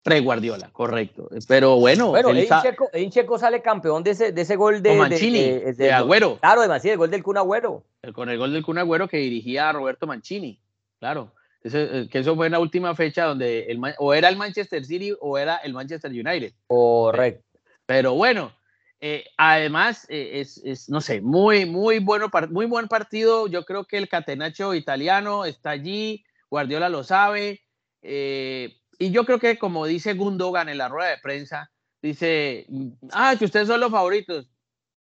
Pre-Guardiola, 0.04 0.70
correcto. 0.72 1.30
Pero 1.48 1.78
bueno. 1.78 2.10
Bueno, 2.10 2.30
Edin 2.30 3.10
Checo, 3.10 3.40
sale 3.40 3.62
campeón 3.62 4.04
de 4.04 4.12
ese, 4.12 4.32
de 4.34 4.42
ese 4.42 4.58
gol 4.58 4.84
de, 4.84 4.96
Mancini, 4.96 5.42
de, 5.42 5.92
Agüero. 5.94 6.38
Claro, 6.40 6.62
de 6.62 6.68
Mancini, 6.68 6.92
el 6.92 6.98
gol 6.98 7.10
del 7.10 7.24
Kun 7.24 7.38
Agüero. 7.38 7.84
con 8.14 8.30
el 8.30 8.38
gol 8.38 8.52
del 8.52 8.64
Kun 8.64 8.78
Agüero 8.78 9.08
que 9.08 9.18
dirigía 9.18 9.70
a 9.70 9.72
Roberto 9.72 10.06
Mancini. 10.06 10.60
Claro. 11.00 11.32
Eh, 11.64 12.10
que 12.12 12.20
eso 12.20 12.36
fue 12.36 12.48
en 12.48 12.52
la 12.52 12.60
última 12.60 12.94
fecha 12.94 13.24
donde 13.24 13.62
el, 13.70 13.80
o 13.98 14.14
era 14.14 14.28
el 14.28 14.36
Manchester 14.36 14.84
City 14.84 15.16
o 15.22 15.38
era 15.38 15.58
el 15.58 15.74
Manchester 15.74 16.12
United. 16.12 16.52
Correcto. 16.68 17.60
Pero 17.86 18.14
bueno, 18.16 18.52
eh, 19.00 19.26
además 19.38 20.06
eh, 20.10 20.42
es, 20.42 20.62
es, 20.64 20.90
no 20.90 21.02
sé, 21.02 21.22
muy, 21.22 21.66
muy, 21.66 22.00
bueno, 22.00 22.30
muy 22.50 22.66
buen 22.66 22.88
partido. 22.88 23.48
Yo 23.48 23.66
creo 23.66 23.86
que 23.86 23.98
el 23.98 24.10
catenacho 24.10 24.74
italiano 24.74 25.46
está 25.46 25.72
allí, 25.72 26.24
Guardiola 26.50 26.90
lo 26.90 27.04
sabe. 27.04 27.62
Eh, 28.02 28.76
y 29.00 29.12
yo 29.12 29.26
creo 29.26 29.40
que 29.40 29.58
como 29.58 29.86
dice 29.86 30.14
Gundogan 30.14 30.70
en 30.70 30.78
la 30.78 30.90
rueda 30.90 31.10
de 31.10 31.18
prensa, 31.18 31.72
dice, 32.02 32.68
ah, 33.12 33.36
que 33.38 33.46
ustedes 33.46 33.68
son 33.68 33.80
los 33.80 33.92
favoritos. 33.92 34.50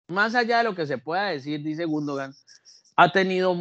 Más 0.07 0.35
allá 0.35 0.59
de 0.59 0.63
lo 0.65 0.75
que 0.75 0.85
se 0.85 0.97
pueda 0.97 1.29
decir, 1.29 1.63
dice 1.63 1.85
Gundogan, 1.85 2.33
ha 2.95 3.11
tenido 3.11 3.55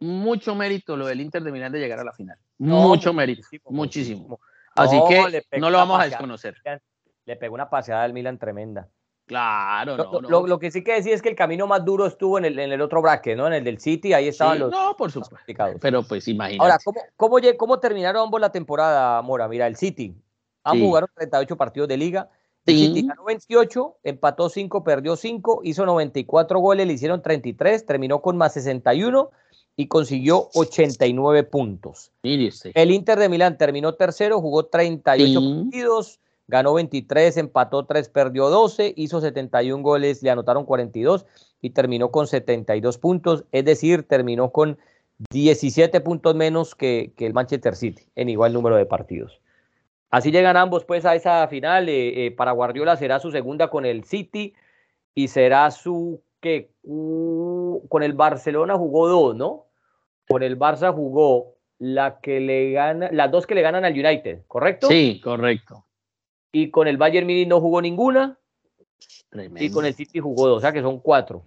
mucho 0.00 0.54
mérito 0.54 0.96
lo 0.96 1.06
del 1.06 1.20
Inter 1.20 1.42
de 1.42 1.52
Milán 1.52 1.72
de 1.72 1.80
llegar 1.80 2.00
a 2.00 2.04
la 2.04 2.12
final. 2.12 2.38
mucho 2.58 3.12
mérito, 3.12 3.46
muchísimo. 3.66 4.40
Así 4.74 4.96
que 5.08 5.42
no 5.58 5.70
lo 5.70 5.78
vamos 5.78 6.00
a 6.00 6.04
desconocer. 6.04 6.56
Le 7.24 7.36
pegó 7.36 7.54
una 7.54 7.68
paseada 7.68 8.04
al 8.04 8.12
Milan 8.12 8.38
tremenda. 8.38 8.88
Claro, 9.28 9.94
lo, 9.94 10.22
no, 10.22 10.46
Lo, 10.46 10.58
que 10.58 10.70
sí 10.70 10.82
que 10.82 10.94
decir 10.94 11.12
es 11.12 11.20
que 11.20 11.28
el 11.28 11.36
camino 11.36 11.66
más 11.66 11.84
duro 11.84 12.06
estuvo 12.06 12.38
en 12.38 12.46
el, 12.46 12.58
en 12.58 12.72
el 12.72 12.80
otro 12.80 13.02
bracket, 13.02 13.36
¿no? 13.36 13.46
En 13.46 13.52
el 13.52 13.62
del 13.62 13.78
City, 13.78 14.14
ahí 14.14 14.26
estaban 14.26 14.58
los. 14.58 14.70
No, 14.70 14.96
por 14.96 15.12
supuesto. 15.12 15.44
Pero 15.82 16.02
pues 16.02 16.26
imagínate. 16.28 16.62
Ahora, 16.62 16.78
¿cómo, 16.82 17.02
cómo, 17.14 17.36
cómo 17.58 17.78
terminaron 17.78 18.22
ambos 18.22 18.40
la 18.40 18.50
temporada, 18.50 19.20
Mora? 19.20 19.46
Mira, 19.46 19.66
el 19.66 19.76
City. 19.76 20.16
Ambos 20.64 20.86
jugaron 20.86 21.10
38 21.14 21.56
partidos 21.58 21.88
de 21.90 21.98
liga. 21.98 22.30
El 22.64 22.76
City 22.78 23.06
ganó 23.06 23.24
28, 23.24 23.96
empató 24.02 24.48
5, 24.48 24.82
perdió 24.82 25.14
5, 25.14 25.60
hizo 25.64 25.84
94 25.84 26.58
goles, 26.58 26.86
le 26.86 26.94
hicieron 26.94 27.20
33, 27.20 27.84
terminó 27.84 28.22
con 28.22 28.38
más 28.38 28.54
61 28.54 29.30
y 29.76 29.88
consiguió 29.88 30.48
89 30.54 31.44
puntos. 31.44 32.12
El 32.22 32.90
Inter 32.92 33.18
de 33.18 33.28
Milán 33.28 33.58
terminó 33.58 33.94
tercero, 33.94 34.40
jugó 34.40 34.66
38 34.66 35.40
partidos 35.40 36.18
ganó 36.48 36.74
23, 36.74 37.36
empató 37.36 37.84
3, 37.84 38.08
perdió 38.08 38.48
12, 38.48 38.94
hizo 38.96 39.20
71 39.20 39.82
goles, 39.82 40.22
le 40.22 40.30
anotaron 40.30 40.64
42 40.64 41.26
y 41.60 41.70
terminó 41.70 42.10
con 42.10 42.26
72 42.26 42.98
puntos, 42.98 43.44
es 43.52 43.64
decir, 43.64 44.02
terminó 44.02 44.50
con 44.50 44.78
17 45.30 46.00
puntos 46.00 46.34
menos 46.34 46.74
que, 46.74 47.12
el 47.18 47.34
Manchester 47.34 47.76
City 47.76 48.02
en 48.16 48.30
igual 48.30 48.54
número 48.54 48.76
de 48.76 48.86
partidos. 48.86 49.40
Así 50.10 50.30
llegan 50.30 50.56
ambos 50.56 50.86
pues 50.86 51.04
a 51.04 51.14
esa 51.14 51.46
final, 51.48 51.88
eh, 51.90 52.26
eh, 52.26 52.30
para 52.30 52.52
Guardiola 52.52 52.96
será 52.96 53.20
su 53.20 53.30
segunda 53.30 53.68
con 53.68 53.84
el 53.84 54.04
City 54.04 54.54
y 55.14 55.28
será 55.28 55.70
su 55.70 56.22
que 56.40 56.70
con 56.82 58.02
el 58.02 58.14
Barcelona 58.14 58.76
jugó 58.76 59.08
dos, 59.08 59.36
¿no? 59.36 59.66
Con 60.28 60.42
el 60.42 60.58
Barça 60.58 60.94
jugó 60.94 61.56
la 61.78 62.20
que 62.20 62.40
le 62.40 62.70
gana, 62.70 63.10
las 63.12 63.30
dos 63.30 63.46
que 63.46 63.54
le 63.54 63.62
ganan 63.62 63.84
al 63.84 63.92
United, 63.92 64.44
¿correcto? 64.46 64.86
Sí, 64.88 65.20
correcto 65.22 65.84
y 66.52 66.70
con 66.70 66.88
el 66.88 66.96
Bayern 66.96 67.26
Munich 67.26 67.48
no 67.48 67.60
jugó 67.60 67.80
ninguna. 67.82 68.38
Y 69.56 69.70
con 69.70 69.84
el 69.84 69.94
City 69.94 70.20
jugó 70.20 70.48
dos, 70.48 70.58
o 70.58 70.60
sea 70.60 70.72
que 70.72 70.82
son 70.82 71.00
cuatro. 71.00 71.44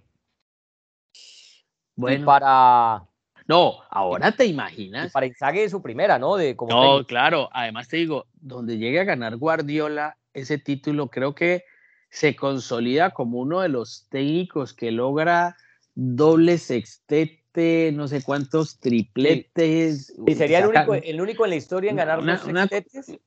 Bueno. 1.96 2.24
para. 2.24 3.06
No, 3.48 3.80
ahora 3.90 4.32
te 4.32 4.46
imaginas. 4.46 5.12
para 5.12 5.26
Inzaghi 5.26 5.68
su 5.68 5.82
primera, 5.82 6.18
¿no? 6.18 6.36
De, 6.36 6.56
como 6.56 6.72
no, 6.72 7.06
claro. 7.06 7.48
Además 7.52 7.88
te 7.88 7.96
digo, 7.96 8.26
donde 8.34 8.78
llegue 8.78 9.00
a 9.00 9.04
ganar 9.04 9.36
Guardiola 9.36 10.16
ese 10.32 10.58
título, 10.58 11.08
creo 11.08 11.34
que 11.34 11.64
se 12.08 12.36
consolida 12.36 13.10
como 13.10 13.40
uno 13.40 13.60
de 13.60 13.68
los 13.68 14.06
técnicos 14.10 14.72
que 14.72 14.92
logra 14.92 15.56
doble 15.94 16.56
sextete, 16.56 17.90
no 17.92 18.06
sé 18.06 18.22
cuántos 18.22 18.78
tripletes. 18.78 20.14
Y 20.26 20.34
sería 20.34 20.60
el 20.60 20.66
único, 20.66 20.94
el 20.94 21.20
único 21.20 21.44
en 21.44 21.50
la 21.50 21.56
historia 21.56 21.90
en 21.90 21.96
ganar 21.96 22.24
dos 22.24 22.40
sextetes. 22.40 23.18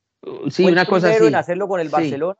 Sí, 0.49 0.65
una 0.65 0.85
cosa 0.85 1.09
así. 1.09 1.27
en 1.27 1.35
hacerlo 1.35 1.67
con 1.67 1.79
el 1.79 1.89
Barcelona. 1.89 2.37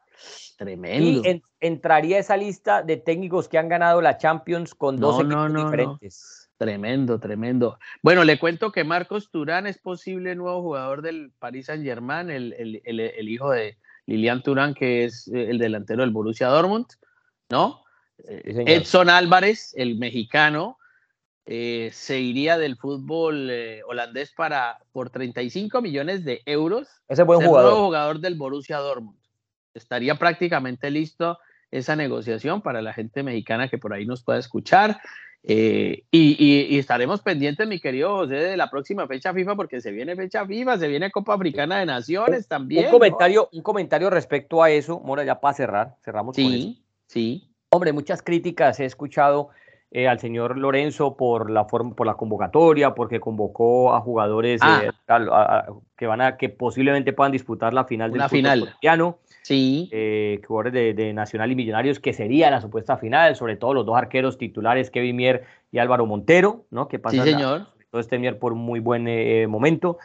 Tremendo. 0.57 1.29
Y 1.29 1.43
entraría 1.59 2.19
esa 2.19 2.37
lista 2.37 2.81
de 2.81 2.97
técnicos 2.97 3.47
que 3.49 3.57
han 3.57 3.67
ganado 3.67 4.01
la 4.01 4.17
Champions 4.17 4.73
con 4.73 4.97
dos 4.97 5.19
equipos 5.19 5.53
diferentes. 5.53 6.49
Tremendo, 6.57 7.19
tremendo. 7.19 7.77
Bueno, 8.01 8.23
le 8.23 8.39
cuento 8.39 8.71
que 8.71 8.85
Marcos 8.85 9.29
Turán 9.29 9.67
es 9.67 9.77
posible 9.77 10.35
nuevo 10.35 10.61
jugador 10.61 11.01
del 11.01 11.31
Paris 11.37 11.65
Saint 11.65 11.83
Germain, 11.83 12.29
el, 12.29 12.81
el, 12.85 13.29
hijo 13.29 13.51
de 13.51 13.77
Lilian 14.05 14.41
Turán, 14.41 14.73
que 14.73 15.03
es 15.03 15.27
eh, 15.27 15.49
el 15.49 15.57
delantero 15.57 16.01
del 16.01 16.11
Borussia 16.11 16.47
Dortmund, 16.47 16.85
¿no? 17.49 17.83
Edson 18.27 19.09
Álvarez, 19.09 19.73
el 19.75 19.97
mexicano, 19.97 20.77
eh, 21.47 21.91
se 21.93 22.19
iría 22.19 22.57
del 22.57 22.75
fútbol 22.75 23.49
eh, 23.51 23.81
holandés 23.87 24.31
para 24.31 24.79
por 24.91 25.11
35 25.11 25.81
millones 25.81 26.25
de 26.25 26.41
euros. 26.45 26.87
Ese 27.07 27.23
buen 27.23 27.45
jugador. 27.45 27.75
jugador 27.75 28.19
del 28.19 28.35
Borussia 28.35 28.77
Dortmund. 28.77 29.19
Estaría 29.73 30.15
prácticamente 30.15 30.89
listo 30.89 31.37
esa 31.69 31.95
negociación 31.95 32.61
para 32.61 32.81
la 32.81 32.93
gente 32.93 33.21
mexicana 33.21 33.67
que 33.67 33.77
por 33.77 33.93
ahí 33.93 34.05
nos 34.05 34.23
pueda 34.23 34.39
escuchar. 34.39 34.99
Eh, 35.47 36.03
y, 36.09 36.79
estaremos 36.79 37.21
pendientes, 37.21 37.67
mi 37.67 37.79
querido 37.79 38.09
José, 38.15 38.35
de 38.35 38.57
la 38.57 38.71
próxima 38.71 39.05
fecha 39.05 39.31
FIFA, 39.31 39.55
porque 39.55 39.79
se 39.79 39.91
viene 39.91 40.15
fecha 40.15 40.45
FIFA, 40.45 40.79
se 40.79 40.87
viene 40.87 41.11
Copa 41.11 41.35
Africana 41.35 41.77
de 41.77 41.85
Naciones 41.85 42.47
también. 42.47 42.85
Un 42.85 42.91
comentario, 42.91 43.49
un 43.51 43.61
comentario 43.61 44.09
respecto 44.09 44.63
a 44.63 44.71
eso, 44.71 44.99
Mora, 45.01 45.23
ya 45.23 45.39
para 45.39 45.53
cerrar, 45.53 45.95
cerramos 46.03 46.35
sí, 46.35 46.43
con 46.43 46.53
eso. 46.53 46.81
Sí. 47.07 47.47
Hombre, 47.69 47.93
muchas 47.93 48.23
críticas 48.23 48.79
he 48.79 48.85
escuchado 48.85 49.49
eh, 49.91 50.07
al 50.07 50.19
señor 50.19 50.57
Lorenzo 50.57 51.15
por 51.15 51.49
la 51.49 51.65
forma, 51.65 51.95
por 51.95 52.05
la 52.05 52.15
convocatoria, 52.15 52.93
porque 52.93 53.19
convocó 53.19 53.93
a 53.93 54.01
jugadores 54.01 54.59
eh, 54.61 54.91
ah. 55.07 55.67
que 55.95 56.07
van 56.07 56.21
a 56.21 56.37
que 56.37 56.49
posiblemente 56.49 57.13
puedan 57.13 57.31
disputar 57.31 57.73
la 57.73 57.85
final 57.85 58.11
del 58.11 58.23
final. 58.27 58.59
colombiano. 58.59 59.19
Sí. 59.43 59.87
Eh, 59.91 60.41
jugadores 60.45 60.95
de, 60.95 61.13
Nacional 61.13 61.51
y 61.51 61.55
Millonarios, 61.55 61.99
que 61.99 62.13
sería 62.13 62.49
la 62.49 62.61
supuesta 62.61 62.97
final, 62.97 63.35
sobre 63.35 63.57
todo 63.57 63.75
los 63.75 63.85
dos 63.85 63.95
arqueros 63.95 64.37
titulares, 64.37 64.89
Kevin 64.89 65.15
Mier 65.15 65.43
y 65.71 65.77
Álvaro 65.77 66.05
Montero, 66.05 66.65
¿no? 66.71 66.87
Que 66.87 66.97
pasan 66.97 67.23
sí, 67.23 67.31
señor. 67.31 67.67
todo 67.91 68.01
este 68.01 68.17
Mier 68.17 68.39
por 68.39 68.53
un 68.53 68.59
muy 68.59 68.79
buen 68.79 69.05
momento. 69.49 69.99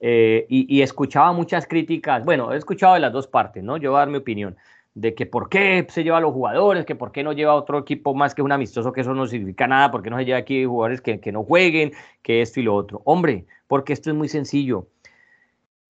y, 0.00 0.46
y, 0.48 0.82
escuchaba 0.82 1.32
muchas 1.32 1.66
críticas, 1.68 2.24
bueno, 2.24 2.52
he 2.52 2.56
escuchado 2.56 2.94
de 2.94 3.00
las 3.00 3.12
dos 3.12 3.28
partes, 3.28 3.62
¿no? 3.62 3.76
Yo 3.76 3.92
voy 3.92 3.98
a 3.98 4.00
dar 4.00 4.10
mi 4.10 4.18
opinión 4.18 4.56
de 4.94 5.14
que 5.14 5.26
por 5.26 5.48
qué 5.48 5.86
se 5.88 6.04
lleva 6.04 6.18
a 6.18 6.20
los 6.20 6.32
jugadores, 6.32 6.84
que 6.84 6.94
por 6.94 7.12
qué 7.12 7.22
no 7.22 7.32
lleva 7.32 7.54
otro 7.54 7.78
equipo 7.78 8.14
más 8.14 8.34
que 8.34 8.42
un 8.42 8.52
amistoso, 8.52 8.92
que 8.92 9.00
eso 9.00 9.14
no 9.14 9.26
significa 9.26 9.66
nada, 9.66 9.90
porque 9.90 10.10
no 10.10 10.18
se 10.18 10.24
lleva 10.24 10.38
aquí 10.38 10.64
jugadores 10.64 11.00
que, 11.00 11.32
no 11.32 11.44
jueguen, 11.44 11.92
que 12.22 12.42
esto 12.42 12.60
y 12.60 12.64
lo 12.64 12.74
otro. 12.74 13.00
Hombre, 13.04 13.46
porque 13.68 13.92
esto 13.92 14.10
es 14.10 14.16
muy 14.16 14.28
sencillo. 14.28 14.88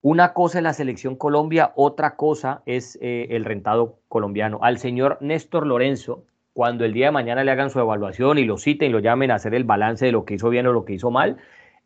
Una 0.01 0.33
cosa 0.33 0.59
es 0.59 0.63
la 0.63 0.73
selección 0.73 1.15
Colombia, 1.15 1.71
otra 1.75 2.15
cosa 2.15 2.61
es 2.65 2.97
eh, 3.01 3.27
el 3.31 3.45
rentado 3.45 3.99
colombiano. 4.09 4.59
Al 4.61 4.77
señor 4.77 5.17
Néstor 5.21 5.65
Lorenzo, 5.65 6.25
cuando 6.53 6.85
el 6.85 6.93
día 6.93 7.07
de 7.07 7.11
mañana 7.11 7.43
le 7.43 7.51
hagan 7.51 7.69
su 7.69 7.79
evaluación 7.79 8.37
y 8.37 8.45
lo 8.45 8.57
citen 8.57 8.89
y 8.89 8.93
lo 8.93 8.99
llamen 8.99 9.31
a 9.31 9.35
hacer 9.35 9.55
el 9.55 9.63
balance 9.63 10.05
de 10.05 10.11
lo 10.11 10.23
que 10.23 10.35
hizo 10.35 10.49
bien 10.49 10.67
o 10.67 10.73
lo 10.73 10.85
que 10.85 10.93
hizo 10.93 11.09
mal, 11.09 11.37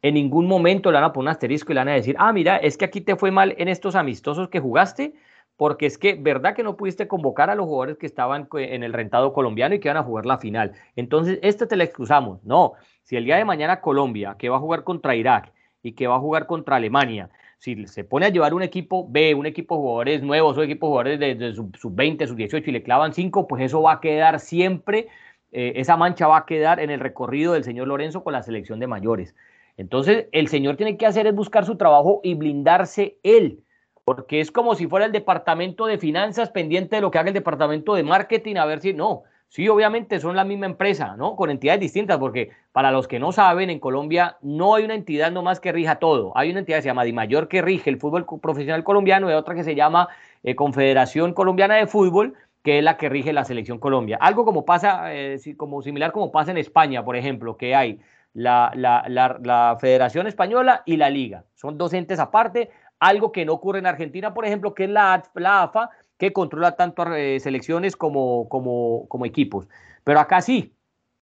en 0.02 0.14
ningún 0.14 0.48
momento 0.48 0.92
le 0.92 0.96
van 0.96 1.06
a 1.06 1.14
poner 1.14 1.28
un 1.28 1.32
asterisco 1.32 1.72
y 1.72 1.76
le 1.76 1.82
van 1.82 1.90
a 1.90 1.94
decir, 1.94 2.16
ah, 2.20 2.34
mira, 2.34 2.58
es 2.58 2.78
que 2.78 2.86
aquí 2.86 3.02
te 3.02 3.16
fue 3.16 3.32
mal 3.32 3.56
en 3.58 3.68
estos 3.68 3.96
amistosos 3.96 4.50
que 4.50 4.60
jugaste, 4.60 5.14
porque 5.58 5.88
es 5.88 5.98
que, 5.98 6.14
¿verdad 6.14 6.56
que 6.56 6.64
no 6.64 6.78
pudiste 6.78 7.08
convocar 7.08 7.50
a 7.50 7.56
los 7.56 7.66
jugadores 7.66 7.98
que 7.98 8.06
estaban 8.06 8.48
en 8.54 8.84
el 8.84 8.94
rentado 8.94 9.34
colombiano 9.34 9.76
y 9.76 9.80
que 9.80 9.88
iban 9.88 9.98
a 9.98 10.04
jugar 10.04 10.28
la 10.28 10.38
final? 10.38 10.74
Entonces, 10.96 11.40
este 11.42 11.66
te 11.66 11.76
la 11.76 11.84
excusamos. 11.84 12.44
No, 12.44 12.74
si 13.02 13.18
el 13.18 13.26
día 13.26 13.38
de 13.38 13.46
mañana 13.46 13.82
Colombia, 13.82 14.36
que 14.38 14.50
va 14.50 14.58
a 14.58 14.60
jugar 14.60 14.84
contra 14.84 15.16
Irak 15.16 15.52
y 15.82 15.94
que 15.94 16.08
va 16.08 16.16
a 16.16 16.20
jugar 16.20 16.46
contra 16.46 16.76
Alemania, 16.76 17.32
si 17.58 17.88
se 17.88 18.04
pone 18.04 18.28
a 18.28 18.30
llevar 18.30 18.54
un 18.54 18.62
equipo 18.62 19.08
B, 19.10 19.34
un 19.34 19.48
equipo 19.48 19.76
de 19.76 19.82
jugadores 19.82 20.22
nuevos 20.22 20.56
o 20.58 20.64
equipo 20.64 20.86
de 20.86 20.90
jugadores 20.92 21.20
de, 21.20 21.54
sub-20, 21.54 22.28
sub-18 22.28 22.68
y 22.68 22.72
le 22.72 22.84
clavan 22.84 23.14
5, 23.14 23.48
pues 23.48 23.64
eso 23.64 23.82
va 23.82 23.94
a 23.94 24.00
quedar 24.00 24.40
siempre, 24.40 25.08
eh, 25.52 25.74
esa 25.78 25.98
mancha 25.98 26.28
va 26.28 26.38
a 26.38 26.46
quedar 26.46 26.80
en 26.80 26.92
el 26.92 27.00
recorrido 27.00 27.54
del 27.54 27.64
señor 27.64 27.88
Lorenzo 27.88 28.24
con 28.24 28.34
la 28.34 28.44
selección 28.44 28.80
de 28.80 28.86
mayores. 28.86 29.36
Entonces, 29.76 30.28
el 30.34 30.50
señor 30.50 30.76
tiene 30.76 30.98
que 30.98 31.08
hacer 31.08 31.26
es 31.26 31.34
buscar 31.34 31.66
su 31.66 31.78
trabajo 31.78 32.20
y 32.24 32.36
blindarse 32.36 33.18
él 33.24 33.64
porque 34.08 34.40
es 34.40 34.54
como 34.54 34.74
si 34.76 34.88
fuera 34.88 35.06
el 35.06 35.12
departamento 35.12 35.86
de 35.86 35.98
finanzas 35.98 36.50
pendiente 36.50 36.96
de 36.96 37.02
lo 37.02 37.12
que 37.12 37.18
haga 37.18 37.28
el 37.28 37.34
departamento 37.34 37.94
de 37.94 38.04
marketing, 38.04 38.56
a 38.56 38.64
ver 38.64 38.80
si 38.80 38.94
no. 38.94 39.24
Sí, 39.50 39.68
obviamente 39.68 40.22
son 40.22 40.38
la 40.38 40.46
misma 40.46 40.66
empresa, 40.66 41.18
¿no? 41.18 41.36
Con 41.36 41.50
entidades 41.50 41.82
distintas, 41.82 42.18
porque 42.18 42.52
para 42.72 42.90
los 42.92 43.06
que 43.06 43.20
no 43.20 43.34
saben, 43.34 43.70
en 43.70 43.82
Colombia 43.82 44.38
no 44.42 44.76
hay 44.76 44.86
una 44.86 44.96
entidad 44.96 45.30
nomás 45.30 45.60
que 45.60 45.74
rija 45.74 46.00
todo. 46.00 46.32
Hay 46.38 46.52
una 46.52 46.60
entidad 46.60 46.78
que 46.78 46.84
se 46.84 46.88
llama 46.88 47.04
Mayor 47.12 47.50
que 47.50 47.62
rige 47.62 47.90
el 47.90 48.00
fútbol 48.00 48.26
profesional 48.42 48.86
colombiano 48.86 49.30
y 49.30 49.34
otra 49.34 49.56
que 49.56 49.66
se 49.66 49.76
llama 49.76 50.08
eh, 50.42 50.56
Confederación 50.56 51.34
Colombiana 51.34 51.76
de 51.76 51.88
Fútbol, 51.88 52.34
que 52.64 52.78
es 52.78 52.86
la 52.86 52.96
que 52.96 53.10
rige 53.10 53.34
la 53.34 53.44
selección 53.44 53.78
Colombia. 53.78 54.18
Algo 54.22 54.46
como 54.46 54.64
pasa, 54.64 55.14
eh, 55.14 55.38
como 55.58 55.82
similar 55.82 56.14
como 56.14 56.32
pasa 56.32 56.52
en 56.52 56.60
España, 56.60 57.04
por 57.04 57.18
ejemplo, 57.18 57.58
que 57.58 57.76
hay 57.76 58.00
la, 58.34 58.72
la, 58.74 59.04
la 59.10 59.78
Federación 59.82 60.28
Española 60.28 60.84
y 60.86 60.96
la 60.96 61.10
Liga. 61.10 61.44
Son 61.56 61.78
dos 61.78 61.92
entes 61.92 62.20
aparte 62.20 62.70
algo 63.00 63.32
que 63.32 63.46
no 63.46 63.54
ocurre 63.54 63.80
en 63.80 63.88
Argentina, 63.88 64.34
por 64.34 64.46
ejemplo, 64.46 64.74
que 64.74 64.86
es 64.86 64.90
la, 64.90 65.14
AFA, 65.14 65.90
que 66.18 66.34
controla 66.34 66.76
tanto 66.76 67.14
eh, 67.14 67.40
selecciones 67.40 67.96
como, 67.96 68.50
como, 68.50 69.08
como 69.08 69.26
equipos. 69.26 69.68
Pero 70.04 70.20
acá 70.20 70.42
sí. 70.42 70.74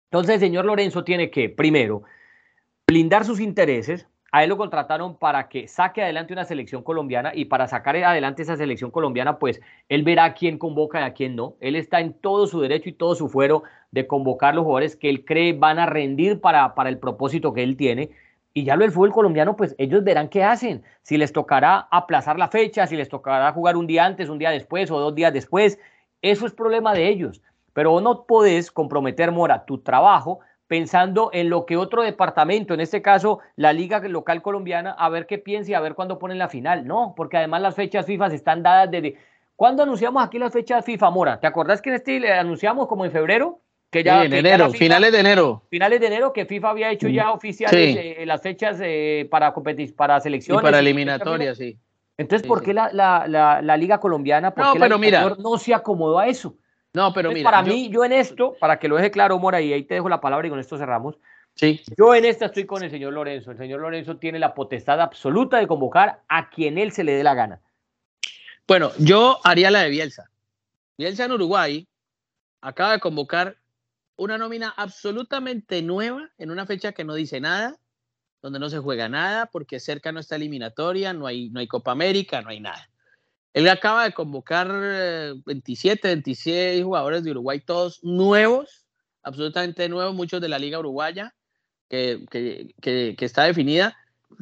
Entonces 0.05 0.35
el 0.35 0.39
señor 0.41 0.65
Lorenzo 0.65 1.03
tiene 1.03 1.31
que, 1.31 1.49
primero, 1.49 2.03
blindar 2.85 3.25
sus 3.25 3.39
intereses. 3.39 4.07
A 4.31 4.43
él 4.43 4.49
lo 4.49 4.57
contrataron 4.57 5.17
para 5.17 5.47
que 5.47 5.67
saque 5.67 6.01
adelante 6.01 6.33
una 6.33 6.45
selección 6.45 6.83
colombiana 6.83 7.31
y 7.35 7.45
para 7.45 7.67
sacar 7.67 7.95
adelante 7.97 8.41
esa 8.41 8.57
selección 8.57 8.89
colombiana, 8.89 9.37
pues 9.37 9.61
él 9.89 10.03
verá 10.03 10.25
a 10.25 10.33
quién 10.33 10.57
convoca 10.57 11.01
y 11.01 11.03
a 11.03 11.13
quién 11.13 11.35
no. 11.35 11.55
Él 11.59 11.75
está 11.75 11.99
en 11.99 12.13
todo 12.13 12.47
su 12.47 12.59
derecho 12.59 12.89
y 12.89 12.93
todo 12.93 13.13
su 13.13 13.29
fuero 13.29 13.63
de 13.91 14.07
convocar 14.07 14.55
los 14.55 14.63
jugadores 14.63 14.95
que 14.95 15.09
él 15.09 15.23
cree 15.23 15.53
van 15.53 15.77
a 15.77 15.85
rendir 15.85 16.41
para, 16.41 16.73
para 16.73 16.89
el 16.89 16.97
propósito 16.97 17.53
que 17.53 17.61
él 17.61 17.77
tiene 17.77 18.09
Y 18.53 18.65
ya 18.65 18.75
lo 18.75 18.83
del 18.83 18.91
fútbol 18.91 19.11
colombiano, 19.11 19.55
pues 19.55 19.75
ellos 19.79 20.03
verán 20.03 20.29
qué 20.29 20.43
hacen. 20.43 20.83
Si 21.01 21.17
les 21.17 21.33
tocará 21.33 21.87
aplazar 21.89 22.37
la 22.37 22.49
fecha, 22.49 22.85
si 22.85 22.95
les 22.95 23.09
tocará 23.09 23.51
jugar 23.51 23.75
un 23.77 23.87
día 23.87 24.05
antes, 24.05 24.29
un 24.29 24.37
día 24.37 24.51
después 24.51 24.91
o 24.91 24.99
dos 24.99 25.15
días 25.15 25.33
después, 25.33 25.79
eso 26.21 26.45
es 26.45 26.53
problema 26.53 26.93
de 26.93 27.09
ellos. 27.09 27.41
Pero 27.73 27.99
no 27.99 28.25
podés 28.25 28.71
comprometer, 28.71 29.31
Mora, 29.31 29.65
tu 29.65 29.79
trabajo 29.79 30.39
pensando 30.67 31.29
en 31.33 31.49
lo 31.49 31.65
que 31.65 31.77
otro 31.77 32.03
departamento, 32.03 32.73
en 32.73 32.79
este 32.79 33.01
caso 33.01 33.39
la 33.55 33.73
Liga 33.73 33.99
Local 33.99 34.41
Colombiana, 34.41 34.91
a 34.91 35.09
ver 35.09 35.25
qué 35.25 35.37
piensa 35.37 35.71
y 35.71 35.73
a 35.73 35.79
ver 35.79 35.95
cuándo 35.95 36.19
ponen 36.19 36.37
la 36.37 36.49
final. 36.49 36.85
No, 36.85 37.13
porque 37.15 37.37
además 37.37 37.61
las 37.61 37.75
fechas 37.75 38.05
FIFA 38.05 38.27
están 38.27 38.63
dadas 38.63 38.89
desde... 38.91 39.17
¿Cuándo 39.55 39.83
anunciamos 39.83 40.23
aquí 40.23 40.39
las 40.39 40.51
fechas 40.51 40.83
FIFA, 40.83 41.09
Mora? 41.11 41.39
¿Te 41.39 41.47
acordás 41.47 41.81
que 41.81 41.89
en 41.89 41.95
este 41.95 42.31
anunciamos 42.33 42.87
como 42.87 43.05
en 43.05 43.11
febrero? 43.11 43.59
Que 43.93 44.03
ya, 44.03 44.25
en 44.25 44.33
enero, 44.33 44.71
finales 44.71 45.11
de 45.11 45.19
enero. 45.19 45.61
Finales 45.69 45.99
de 45.99 46.07
enero, 46.07 46.33
que 46.33 46.47
FIFA 46.47 46.71
había 46.71 46.89
hecho 46.89 47.07
ya 47.09 47.31
oficiales 47.31 47.95
eh, 47.95 48.25
las 48.25 48.41
fechas 48.41 48.79
eh, 48.81 49.27
para, 49.29 49.53
para 49.95 50.19
selecciones. 50.19 50.63
Y 50.63 50.65
para 50.65 50.79
eliminatorias, 50.79 51.59
sí. 51.59 51.77
Entonces, 52.17 52.47
¿por 52.47 52.63
qué 52.63 52.73
la, 52.73 52.89
la, 52.91 53.61
la, 53.61 53.77
Liga 53.77 53.99
Colombiana 53.99 54.51
por 54.51 54.65
no, 54.65 54.73
pero 54.73 54.97
mira, 54.97 55.35
no 55.37 55.59
se 55.59 55.75
acomodó 55.75 56.17
a 56.17 56.27
eso? 56.27 56.55
No, 56.93 57.13
pero 57.13 57.31
mira. 57.31 57.43
Para 57.43 57.61
mí, 57.61 57.87
yo 57.89 58.03
en 58.03 58.13
esto, 58.13 58.55
para 58.59 58.79
que 58.79 58.87
lo 58.87 58.95
deje 58.95 59.11
claro, 59.11 59.37
Mora, 59.37 59.61
y 59.61 59.71
ahí 59.71 59.83
te 59.83 59.93
dejo 59.93 60.09
la 60.09 60.19
palabra 60.19 60.47
y 60.47 60.49
con 60.49 60.59
esto 60.59 60.75
cerramos. 60.75 61.19
Sí. 61.53 61.81
Yo 61.95 62.15
en 62.15 62.25
esta 62.25 62.45
estoy 62.45 62.65
con 62.65 62.83
el 62.83 62.89
señor 62.89 63.13
Lorenzo. 63.13 63.51
El 63.51 63.57
señor 63.59 63.81
Lorenzo 63.81 64.17
tiene 64.17 64.39
la 64.39 64.55
potestad 64.55 64.99
absoluta 65.01 65.57
de 65.57 65.67
convocar 65.67 66.21
a 66.27 66.49
quien 66.49 66.79
él 66.79 66.91
se 66.91 67.03
le 67.03 67.13
dé 67.13 67.23
la 67.23 67.35
gana. 67.35 67.61
Bueno, 68.67 68.89
yo 68.97 69.39
haría 69.43 69.69
la 69.69 69.83
de 69.83 69.89
Bielsa. 69.89 70.31
Bielsa 70.97 71.25
en 71.25 71.33
Uruguay 71.33 71.87
acaba 72.59 72.93
de 72.93 72.99
convocar 72.99 73.57
una 74.15 74.37
nómina 74.37 74.73
absolutamente 74.75 75.81
nueva 75.81 76.29
en 76.37 76.51
una 76.51 76.65
fecha 76.65 76.91
que 76.91 77.03
no 77.03 77.15
dice 77.15 77.39
nada, 77.39 77.77
donde 78.41 78.59
no 78.59 78.69
se 78.69 78.79
juega 78.79 79.09
nada, 79.09 79.47
porque 79.47 79.79
cerca 79.79 80.11
no 80.11 80.19
está 80.19 80.35
eliminatoria, 80.35 81.13
no 81.13 81.25
hay, 81.27 81.49
no 81.49 81.59
hay 81.59 81.67
Copa 81.67 81.91
América, 81.91 82.41
no 82.41 82.49
hay 82.49 82.59
nada. 82.59 82.89
Él 83.53 83.69
acaba 83.69 84.03
de 84.03 84.13
convocar 84.13 84.67
27, 85.45 86.07
eh, 86.07 86.15
26 86.15 86.83
jugadores 86.83 87.23
de 87.23 87.31
Uruguay, 87.31 87.61
todos 87.61 88.03
nuevos, 88.03 88.85
absolutamente 89.21 89.87
nuevos, 89.87 90.15
muchos 90.15 90.41
de 90.41 90.49
la 90.49 90.59
Liga 90.59 90.79
Uruguaya, 90.79 91.33
que, 91.87 92.25
que, 92.29 92.73
que, 92.81 93.25
está 93.25 93.43
definida 93.43 93.95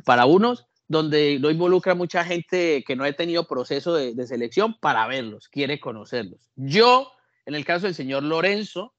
para 0.05 0.26
unos, 0.26 0.65
donde 0.88 1.38
no 1.39 1.51
involucra 1.51 1.93
mucha 1.93 2.24
gente 2.24 2.84
que 2.88 2.95
no 2.95 3.03
ha 3.03 3.11
tenido 3.11 3.47
proceso 3.47 3.93
de, 3.93 4.15
de, 4.15 4.28
selección 4.28 4.76
para 4.80 5.05
verlos, 5.07 5.49
quiere 5.49 5.80
conocerlos. 5.80 6.49
Yo, 6.55 7.11
en 7.45 7.55
el 7.55 7.65
caso 7.65 7.88
del 7.88 7.95
señor 7.95 8.24
Lorenzo, 8.24 8.93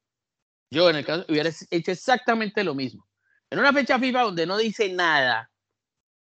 yo 0.73 0.89
en 0.89 0.97
el 0.97 1.05
caso 1.05 1.27
hubiera 1.29 1.51
hecho 1.71 1.93
exactamente 1.93 2.65
lo 2.65 2.75
mismo. 2.75 3.07
En 3.51 3.59
una 3.59 3.75
fecha 3.75 3.99
FIFA 3.99 4.23
donde 4.23 4.47
no 4.47 4.57
dice 4.57 4.91
nada, 4.91 5.51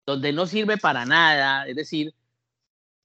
donde 0.04 0.34
no 0.34 0.46
sirve 0.46 0.76
para 0.76 1.06
nada, 1.06 1.66
es 1.66 1.74
decir, 1.74 2.14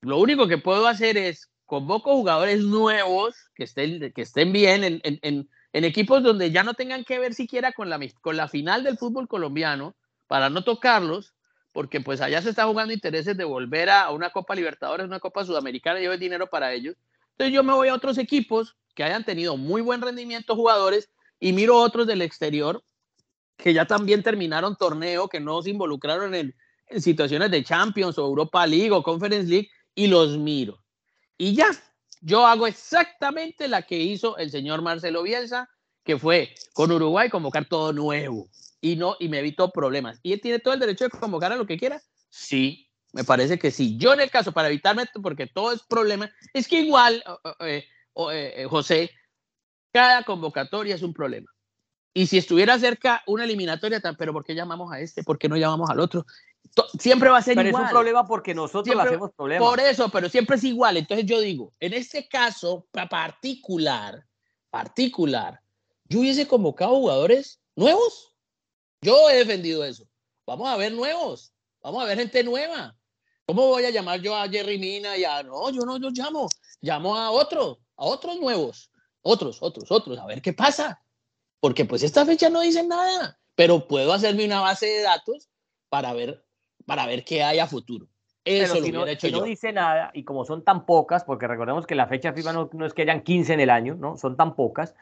lo 0.01 0.17
único 0.17 0.49
que 0.49 0.57
puedo 0.57 0.85
hacer 0.85 1.17
es 1.17 1.49
convoco 1.65 2.13
jugadores 2.13 2.59
nuevos 2.59 3.35
que 3.55 3.63
estén, 3.63 4.11
que 4.11 4.21
estén 4.21 4.51
bien 4.51 4.83
en, 4.83 4.99
en, 5.03 5.49
en, 5.71 5.83
equipos 5.85 6.23
donde 6.23 6.51
ya 6.51 6.63
no 6.63 6.73
tengan 6.73 7.05
que 7.05 7.19
ver 7.19 7.33
siquiera 7.33 7.71
con 7.71 7.89
la, 7.89 7.99
con 8.19 8.35
la 8.35 8.49
final 8.49 8.83
del 8.83 8.97
fútbol 8.97 9.29
colombiano 9.29 9.95
para 10.27 10.49
no 10.49 10.65
tocarlos, 10.65 11.33
porque 11.71 12.01
pues 12.01 12.19
allá 12.19 12.41
se 12.41 12.49
está 12.49 12.65
jugando 12.65 12.93
intereses 12.93 13.37
de 13.37 13.45
volver 13.45 13.89
a, 13.89 14.09
una 14.09 14.31
Copa 14.31 14.55
Libertadores, 14.55 15.05
una 15.05 15.21
Copa 15.21 15.45
Sudamericana, 15.45 16.01
y 16.01 16.07
hay 16.07 16.17
dinero 16.17 16.49
para 16.49 16.73
ellos. 16.73 16.97
Entonces 17.31 17.53
yo 17.53 17.63
me 17.63 17.73
voy 17.73 17.87
a 17.87 17.93
otros 17.93 18.17
equipos 18.17 18.75
que 18.93 19.03
hayan 19.05 19.23
tenido 19.23 19.55
muy 19.55 19.81
buen 19.81 20.01
rendimiento 20.01 20.55
jugadores 20.55 21.09
y 21.39 21.53
miro 21.53 21.77
otros 21.77 22.07
del 22.07 22.21
exterior 22.21 22.83
que 23.57 23.73
ya 23.73 23.85
también 23.85 24.23
terminaron 24.23 24.77
torneo, 24.77 25.27
que 25.27 25.39
no 25.39 25.61
se 25.61 25.71
involucraron 25.71 26.33
en, 26.33 26.55
en 26.87 27.01
situaciones 27.01 27.51
de 27.51 27.63
Champions 27.63 28.17
o 28.17 28.25
Europa 28.25 28.65
League 28.65 28.91
o 28.91 29.03
Conference 29.03 29.49
League 29.49 29.69
y 29.93 30.07
los 30.07 30.37
miro. 30.37 30.81
Y 31.37 31.53
ya, 31.53 31.67
yo 32.21 32.45
hago 32.45 32.67
exactamente 32.67 33.67
la 33.67 33.81
que 33.81 33.97
hizo 33.97 34.37
el 34.37 34.49
señor 34.49 34.81
Marcelo 34.81 35.23
Bielsa, 35.23 35.69
que 36.03 36.17
fue 36.17 36.55
con 36.73 36.91
Uruguay 36.91 37.29
convocar 37.29 37.65
todo 37.65 37.93
nuevo 37.93 38.49
y 38.81 38.95
no 38.95 39.15
y 39.19 39.29
me 39.29 39.39
evitó 39.39 39.71
problemas. 39.71 40.19
¿Y 40.23 40.33
él 40.33 40.41
tiene 40.41 40.59
todo 40.59 40.73
el 40.73 40.79
derecho 40.79 41.05
de 41.05 41.11
convocar 41.11 41.51
a 41.51 41.55
lo 41.55 41.65
que 41.65 41.77
quiera? 41.77 42.01
Sí, 42.29 42.89
me 43.11 43.23
parece 43.23 43.59
que 43.59 43.71
sí. 43.71 43.97
Yo 43.97 44.13
en 44.13 44.21
el 44.21 44.29
caso, 44.29 44.51
para 44.51 44.69
evitarme, 44.69 45.05
porque 45.21 45.47
todo 45.47 45.71
es 45.71 45.81
problema, 45.83 46.31
es 46.53 46.67
que 46.67 46.81
igual, 46.81 47.23
eh, 47.59 47.85
eh, 48.31 48.67
José, 48.69 49.11
cada 49.91 50.23
convocatoria 50.23 50.95
es 50.95 51.01
un 51.01 51.13
problema. 51.13 51.51
Y 52.13 52.27
si 52.27 52.37
estuviera 52.37 52.77
cerca 52.79 53.23
una 53.27 53.43
eliminatoria, 53.43 54.01
pero 54.17 54.33
¿por 54.33 54.43
qué 54.43 54.55
llamamos 54.55 54.91
a 54.91 54.99
este? 54.99 55.23
¿Por 55.23 55.37
qué 55.37 55.47
no 55.47 55.57
llamamos 55.57 55.89
al 55.89 55.99
otro? 55.99 56.25
siempre 56.97 57.29
va 57.29 57.37
a 57.37 57.41
ser 57.41 57.55
pero 57.55 57.69
igual. 57.69 57.83
es 57.83 57.89
un 57.89 57.93
problema 57.93 58.27
porque 58.27 58.53
nosotros 58.53 58.95
hacemos 58.99 59.31
problemas. 59.35 59.67
Por 59.67 59.79
eso, 59.79 60.09
pero 60.09 60.29
siempre 60.29 60.57
es 60.57 60.63
igual. 60.63 60.97
Entonces 60.97 61.25
yo 61.25 61.39
digo, 61.39 61.73
en 61.79 61.93
este 61.93 62.27
caso 62.27 62.87
particular, 62.91 64.25
particular, 64.69 65.61
yo 66.05 66.19
hubiese 66.19 66.47
convocado 66.47 66.95
jugadores 66.95 67.59
nuevos. 67.75 68.33
Yo 69.01 69.29
he 69.29 69.37
defendido 69.37 69.83
eso. 69.83 70.05
Vamos 70.45 70.67
a 70.67 70.77
ver 70.77 70.91
nuevos. 70.91 71.53
Vamos 71.81 72.03
a 72.03 72.07
ver 72.07 72.17
gente 72.17 72.43
nueva. 72.43 72.95
¿Cómo 73.45 73.67
voy 73.67 73.85
a 73.85 73.89
llamar 73.89 74.21
yo 74.21 74.35
a 74.35 74.47
Jerry 74.47 74.77
Mina 74.77 75.17
y 75.17 75.23
a... 75.23 75.41
No, 75.43 75.69
yo 75.71 75.81
no 75.81 75.97
los 75.97 76.13
llamo. 76.13 76.47
Llamo 76.81 77.15
a 77.17 77.31
otros, 77.31 77.77
a 77.95 78.05
otros 78.05 78.39
nuevos. 78.39 78.91
Otros, 79.21 79.57
otros, 79.61 79.91
otros. 79.91 80.17
A 80.17 80.25
ver 80.25 80.41
qué 80.41 80.53
pasa. 80.53 81.01
Porque 81.59 81.85
pues 81.85 82.03
esta 82.03 82.25
fecha 82.25 82.49
no 82.49 82.61
dice 82.61 82.85
nada. 82.85 83.37
Pero 83.55 83.87
puedo 83.87 84.13
hacerme 84.13 84.45
una 84.45 84.61
base 84.61 84.85
de 84.85 85.01
datos 85.01 85.49
para 85.89 86.13
ver 86.13 86.43
para 86.89 87.05
ver 87.05 87.23
qué 87.23 87.43
hay 87.43 87.59
a 87.59 87.67
futuro. 87.67 88.07
Eso 88.43 88.73
Pero 88.73 88.85
si, 88.85 88.91
no, 88.91 89.05
hecho 89.05 89.29
no, 89.29 89.43
dice 89.43 89.71
nada, 89.71 90.09
y 90.11 90.23
como 90.23 90.43
son 90.43 90.63
tan 90.63 90.87
pocas, 90.87 91.23
porque 91.23 91.45
recordemos 91.45 91.85
que 91.85 91.93
la 91.93 92.07
fecha 92.07 92.33
FIFA 92.33 92.53
no, 92.53 92.69
no, 92.73 92.87
es 92.87 92.95
que 92.95 93.03
hayan 93.03 93.21
15 93.21 93.53
en 93.53 93.59
el 93.59 93.69
año, 93.69 93.93
¿no? 93.93 94.17
Son 94.17 94.35
tan 94.35 94.55
pocas, 94.55 94.95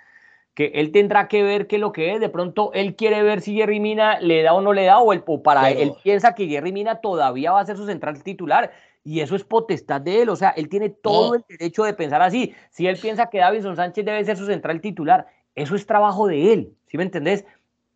que 0.53 0.71
él 0.75 0.91
tendrá 0.91 1.29
que 1.29 1.43
ver 1.43 1.67
qué 1.67 1.77
es 1.77 1.79
lo 1.79 1.93
que 1.93 2.13
es. 2.13 2.19
De 2.19 2.27
pronto 2.27 2.71
él 2.73 2.97
quiere 2.97 3.23
ver 3.23 3.39
si 3.39 3.55
Jerry 3.55 3.79
Mina 3.79 4.19
le 4.19 4.41
da 4.41 4.53
o 4.53 4.59
no 4.59 4.73
le 4.73 4.83
da, 4.83 4.99
o, 4.99 5.13
el, 5.13 5.23
para 5.41 5.69
él 5.69 5.93
piensa 6.03 6.35
que 6.35 6.47
Jerry 6.47 6.73
Mina 6.73 6.99
todavía 6.99 7.53
va 7.53 7.61
a 7.61 7.65
ser 7.65 7.77
su 7.77 7.85
central 7.85 8.21
titular. 8.21 8.73
Y 9.07 9.21
eso 9.21 9.37
es 9.37 9.45
potestad 9.45 10.01
de 10.01 10.23
él, 10.23 10.27
o 10.27 10.35
sea, 10.35 10.49
él 10.49 10.67
tiene 10.67 10.89
todo 10.89 11.35
el 11.35 11.45
derecho 11.47 11.85
de 11.85 11.93
pensar 11.93 12.21
así. 12.21 12.53
Si 12.71 12.87
él 12.87 12.97
piensa 13.01 13.29
que 13.29 13.37
Davidson 13.37 13.77
Sánchez 13.77 14.03
debe 14.03 14.25
ser 14.25 14.35
su 14.35 14.45
central 14.45 14.81
titular, 14.81 15.27
eso 15.55 15.75
es 15.75 15.85
trabajo 15.85 16.27
de 16.27 16.51
él, 16.51 16.73
¿sí 16.87 16.97
me 16.97 17.03
entendés? 17.03 17.45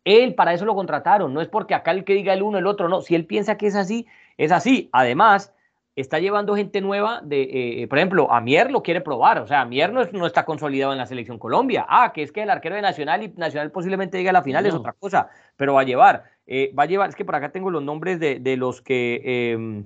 Él 0.06 0.34
para 0.34 0.54
eso 0.54 0.64
lo 0.64 0.74
contrataron, 0.74 1.34
no 1.34 1.42
es 1.42 1.48
porque 1.48 1.74
acá 1.74 1.90
el 1.90 2.04
que 2.04 2.14
diga 2.14 2.32
el 2.32 2.42
uno, 2.42 2.56
el 2.56 2.66
otro, 2.66 2.88
no. 2.88 3.02
Si 3.02 3.14
él 3.14 3.26
piensa 3.26 3.58
que 3.58 3.66
es 3.66 3.74
así, 3.74 4.06
es 4.38 4.52
así. 4.52 4.88
Además, 4.90 5.52
está 5.96 6.18
llevando 6.18 6.56
gente 6.56 6.80
nueva 6.80 7.20
de, 7.22 7.82
eh, 7.82 7.88
por 7.88 7.98
ejemplo, 7.98 8.32
Amier 8.32 8.70
lo 8.70 8.82
quiere 8.82 9.02
probar, 9.02 9.38
o 9.40 9.46
sea, 9.46 9.60
Amier 9.60 9.92
no, 9.92 10.02
no, 10.12 10.26
está 10.26 10.46
consolidado 10.46 10.92
en 10.92 10.98
la 10.98 11.04
selección 11.04 11.38
Colombia. 11.38 11.84
Ah, 11.90 12.12
que 12.14 12.22
es 12.22 12.32
que 12.32 12.42
el 12.42 12.48
arquero 12.48 12.74
de 12.74 12.80
Nacional 12.80 13.22
y 13.22 13.28
Nacional 13.36 13.70
posiblemente 13.70 14.16
llegue 14.16 14.30
a 14.30 14.32
la 14.32 14.42
final 14.42 14.64
es 14.64 14.72
otra 14.72 14.94
cosa, 14.94 15.28
pero 15.58 15.74
va 15.74 15.82
a 15.82 15.84
llevar, 15.84 16.24
eh, 16.46 16.72
va 16.72 16.84
a 16.84 16.86
llevar, 16.86 17.10
es 17.10 17.16
que 17.16 17.26
por 17.26 17.36
acá 17.36 17.52
tengo 17.52 17.70
los 17.70 17.82
nombres 17.82 18.18
de, 18.18 18.56
los 18.56 18.80
que... 18.80 19.20
Eh, 19.22 19.84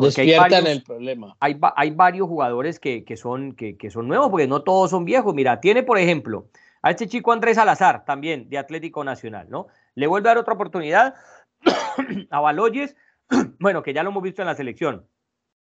Despiertan 0.00 0.66
el 0.66 0.82
problema. 0.82 1.36
Hay, 1.40 1.58
hay 1.76 1.90
varios 1.90 2.28
jugadores 2.28 2.80
que, 2.80 3.04
son, 3.16 3.52
que, 3.54 3.76
que 3.76 3.90
son 3.90 4.08
nuevos, 4.08 4.30
porque 4.30 4.46
no 4.46 4.62
todos 4.62 4.90
son 4.90 5.04
viejos. 5.04 5.34
Mira, 5.34 5.60
tiene, 5.60 5.82
por 5.82 5.98
ejemplo, 5.98 6.48
a 6.82 6.90
este 6.90 7.06
chico 7.08 7.32
Andrés 7.32 7.56
Salazar, 7.56 8.04
también 8.04 8.48
de 8.48 8.58
Atlético 8.58 9.04
Nacional, 9.04 9.48
¿no? 9.50 9.68
Le 9.94 10.06
vuelve 10.06 10.28
a 10.28 10.30
dar 10.30 10.38
otra 10.38 10.54
oportunidad 10.54 11.14
a 12.30 12.40
Baloyes, 12.40 12.96
bueno, 13.58 13.82
que 13.82 13.92
ya 13.92 14.02
lo 14.02 14.10
hemos 14.10 14.22
visto 14.22 14.42
en 14.42 14.46
la 14.46 14.54
selección. 14.54 15.06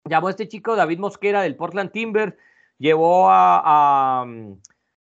Llamó 0.05 0.29
a 0.29 0.31
este 0.31 0.49
chico 0.49 0.77
David 0.77 0.99
Mosquera 0.99 1.43
del 1.43 1.57
Portland 1.57 1.91
Timbers, 1.91 2.35
llevó 2.79 3.29
a, 3.31 4.25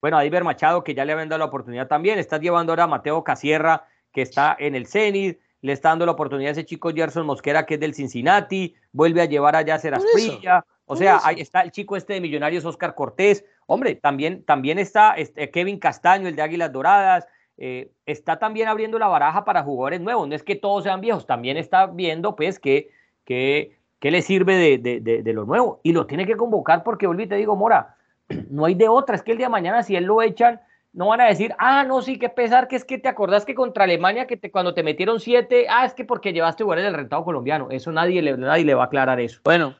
bueno, 0.01 0.17
a 0.17 0.25
Iber 0.25 0.43
Machado, 0.43 0.83
que 0.83 0.95
ya 0.95 1.05
le 1.05 1.13
habían 1.13 1.29
dado 1.29 1.39
la 1.39 1.45
oportunidad 1.45 1.87
también. 1.87 2.17
Está 2.17 2.39
llevando 2.39 2.71
ahora 2.71 2.85
a 2.85 2.87
Mateo 2.87 3.23
Casierra, 3.23 3.87
que 4.11 4.21
está 4.21 4.55
en 4.57 4.75
el 4.75 4.87
Zenit. 4.87 5.39
Le 5.65 5.73
está 5.73 5.89
dando 5.89 6.05
la 6.05 6.11
oportunidad 6.11 6.49
a 6.49 6.51
ese 6.51 6.63
chico 6.63 6.91
Gerson 6.93 7.25
Mosquera, 7.25 7.65
que 7.65 7.73
es 7.73 7.79
del 7.79 7.95
Cincinnati. 7.95 8.75
Vuelve 8.91 9.21
a 9.21 9.25
llevar 9.25 9.55
a 9.55 9.63
Yacer 9.63 9.95
Asprilla. 9.95 10.63
O 10.85 10.95
sea, 10.95 11.19
ahí 11.23 11.41
está 11.41 11.61
el 11.61 11.71
chico 11.71 11.97
este 11.97 12.13
de 12.13 12.21
Millonarios, 12.21 12.63
Oscar 12.65 12.93
Cortés. 12.93 13.43
Hombre, 13.65 13.95
también, 13.95 14.43
también 14.43 14.77
está 14.77 15.15
este, 15.15 15.49
Kevin 15.49 15.79
Castaño, 15.79 16.27
el 16.27 16.35
de 16.35 16.43
Águilas 16.43 16.71
Doradas. 16.71 17.27
Eh, 17.57 17.89
está 18.05 18.37
también 18.37 18.67
abriendo 18.67 18.99
la 18.99 19.07
baraja 19.07 19.43
para 19.43 19.63
jugadores 19.63 20.01
nuevos. 20.01 20.27
No 20.27 20.35
es 20.35 20.43
que 20.43 20.55
todos 20.55 20.83
sean 20.83 21.01
viejos, 21.01 21.25
también 21.25 21.57
está 21.57 21.87
viendo, 21.87 22.35
pues, 22.35 22.59
que, 22.59 22.91
que, 23.23 23.71
le 24.01 24.21
sirve 24.21 24.77
de, 24.77 24.99
de, 25.01 25.33
lo 25.33 25.45
nuevo. 25.45 25.79
Y 25.81 25.93
lo 25.93 26.05
tiene 26.05 26.27
que 26.27 26.37
convocar 26.37 26.83
porque, 26.83 27.07
volví, 27.07 27.25
te 27.25 27.37
digo, 27.37 27.55
Mora, 27.55 27.95
no 28.51 28.65
hay 28.65 28.75
de 28.75 28.87
otra. 28.87 29.15
Es 29.15 29.23
que 29.23 29.31
el 29.31 29.39
día 29.39 29.47
de 29.47 29.51
mañana, 29.51 29.81
si 29.81 29.95
él 29.95 30.03
lo 30.03 30.21
echan, 30.21 30.61
no 30.95 31.07
van 31.07 31.19
a 31.19 31.27
decir, 31.27 31.53
ah, 31.59 31.83
no, 31.83 32.01
sí, 32.01 32.17
qué 32.17 32.29
pesar, 32.29 32.69
que 32.69 32.77
es 32.77 32.85
que 32.85 32.97
te 32.97 33.09
acordás 33.09 33.43
que 33.43 33.53
contra 33.53 33.83
Alemania, 33.83 34.27
que 34.27 34.37
te, 34.37 34.49
cuando 34.49 34.73
te 34.73 34.81
metieron 34.81 35.19
siete, 35.19 35.67
ah, 35.69 35.85
es 35.85 35.93
que 35.93 36.05
porque 36.05 36.31
llevaste 36.31 36.63
jugadores 36.63 36.85
del 36.85 36.93
rentado 36.93 37.25
colombiano. 37.25 37.67
Eso 37.69 37.91
nadie 37.91 38.21
le, 38.21 38.37
nadie 38.37 38.63
le 38.63 38.73
va 38.73 38.83
a 38.83 38.85
aclarar 38.85 39.19
eso. 39.19 39.41
Bueno, 39.43 39.77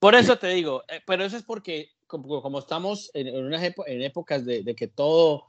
por 0.00 0.16
eso 0.16 0.36
te 0.36 0.48
digo, 0.48 0.82
eh, 0.88 1.00
pero 1.06 1.24
eso 1.24 1.36
es 1.36 1.44
porque 1.44 1.92
como, 2.08 2.58
estamos 2.58 3.08
en, 3.14 3.44
unas 3.44 3.62
en 3.62 4.02
épocas 4.02 4.44
de, 4.44 4.74
que 4.74 4.88
todo, 4.88 5.44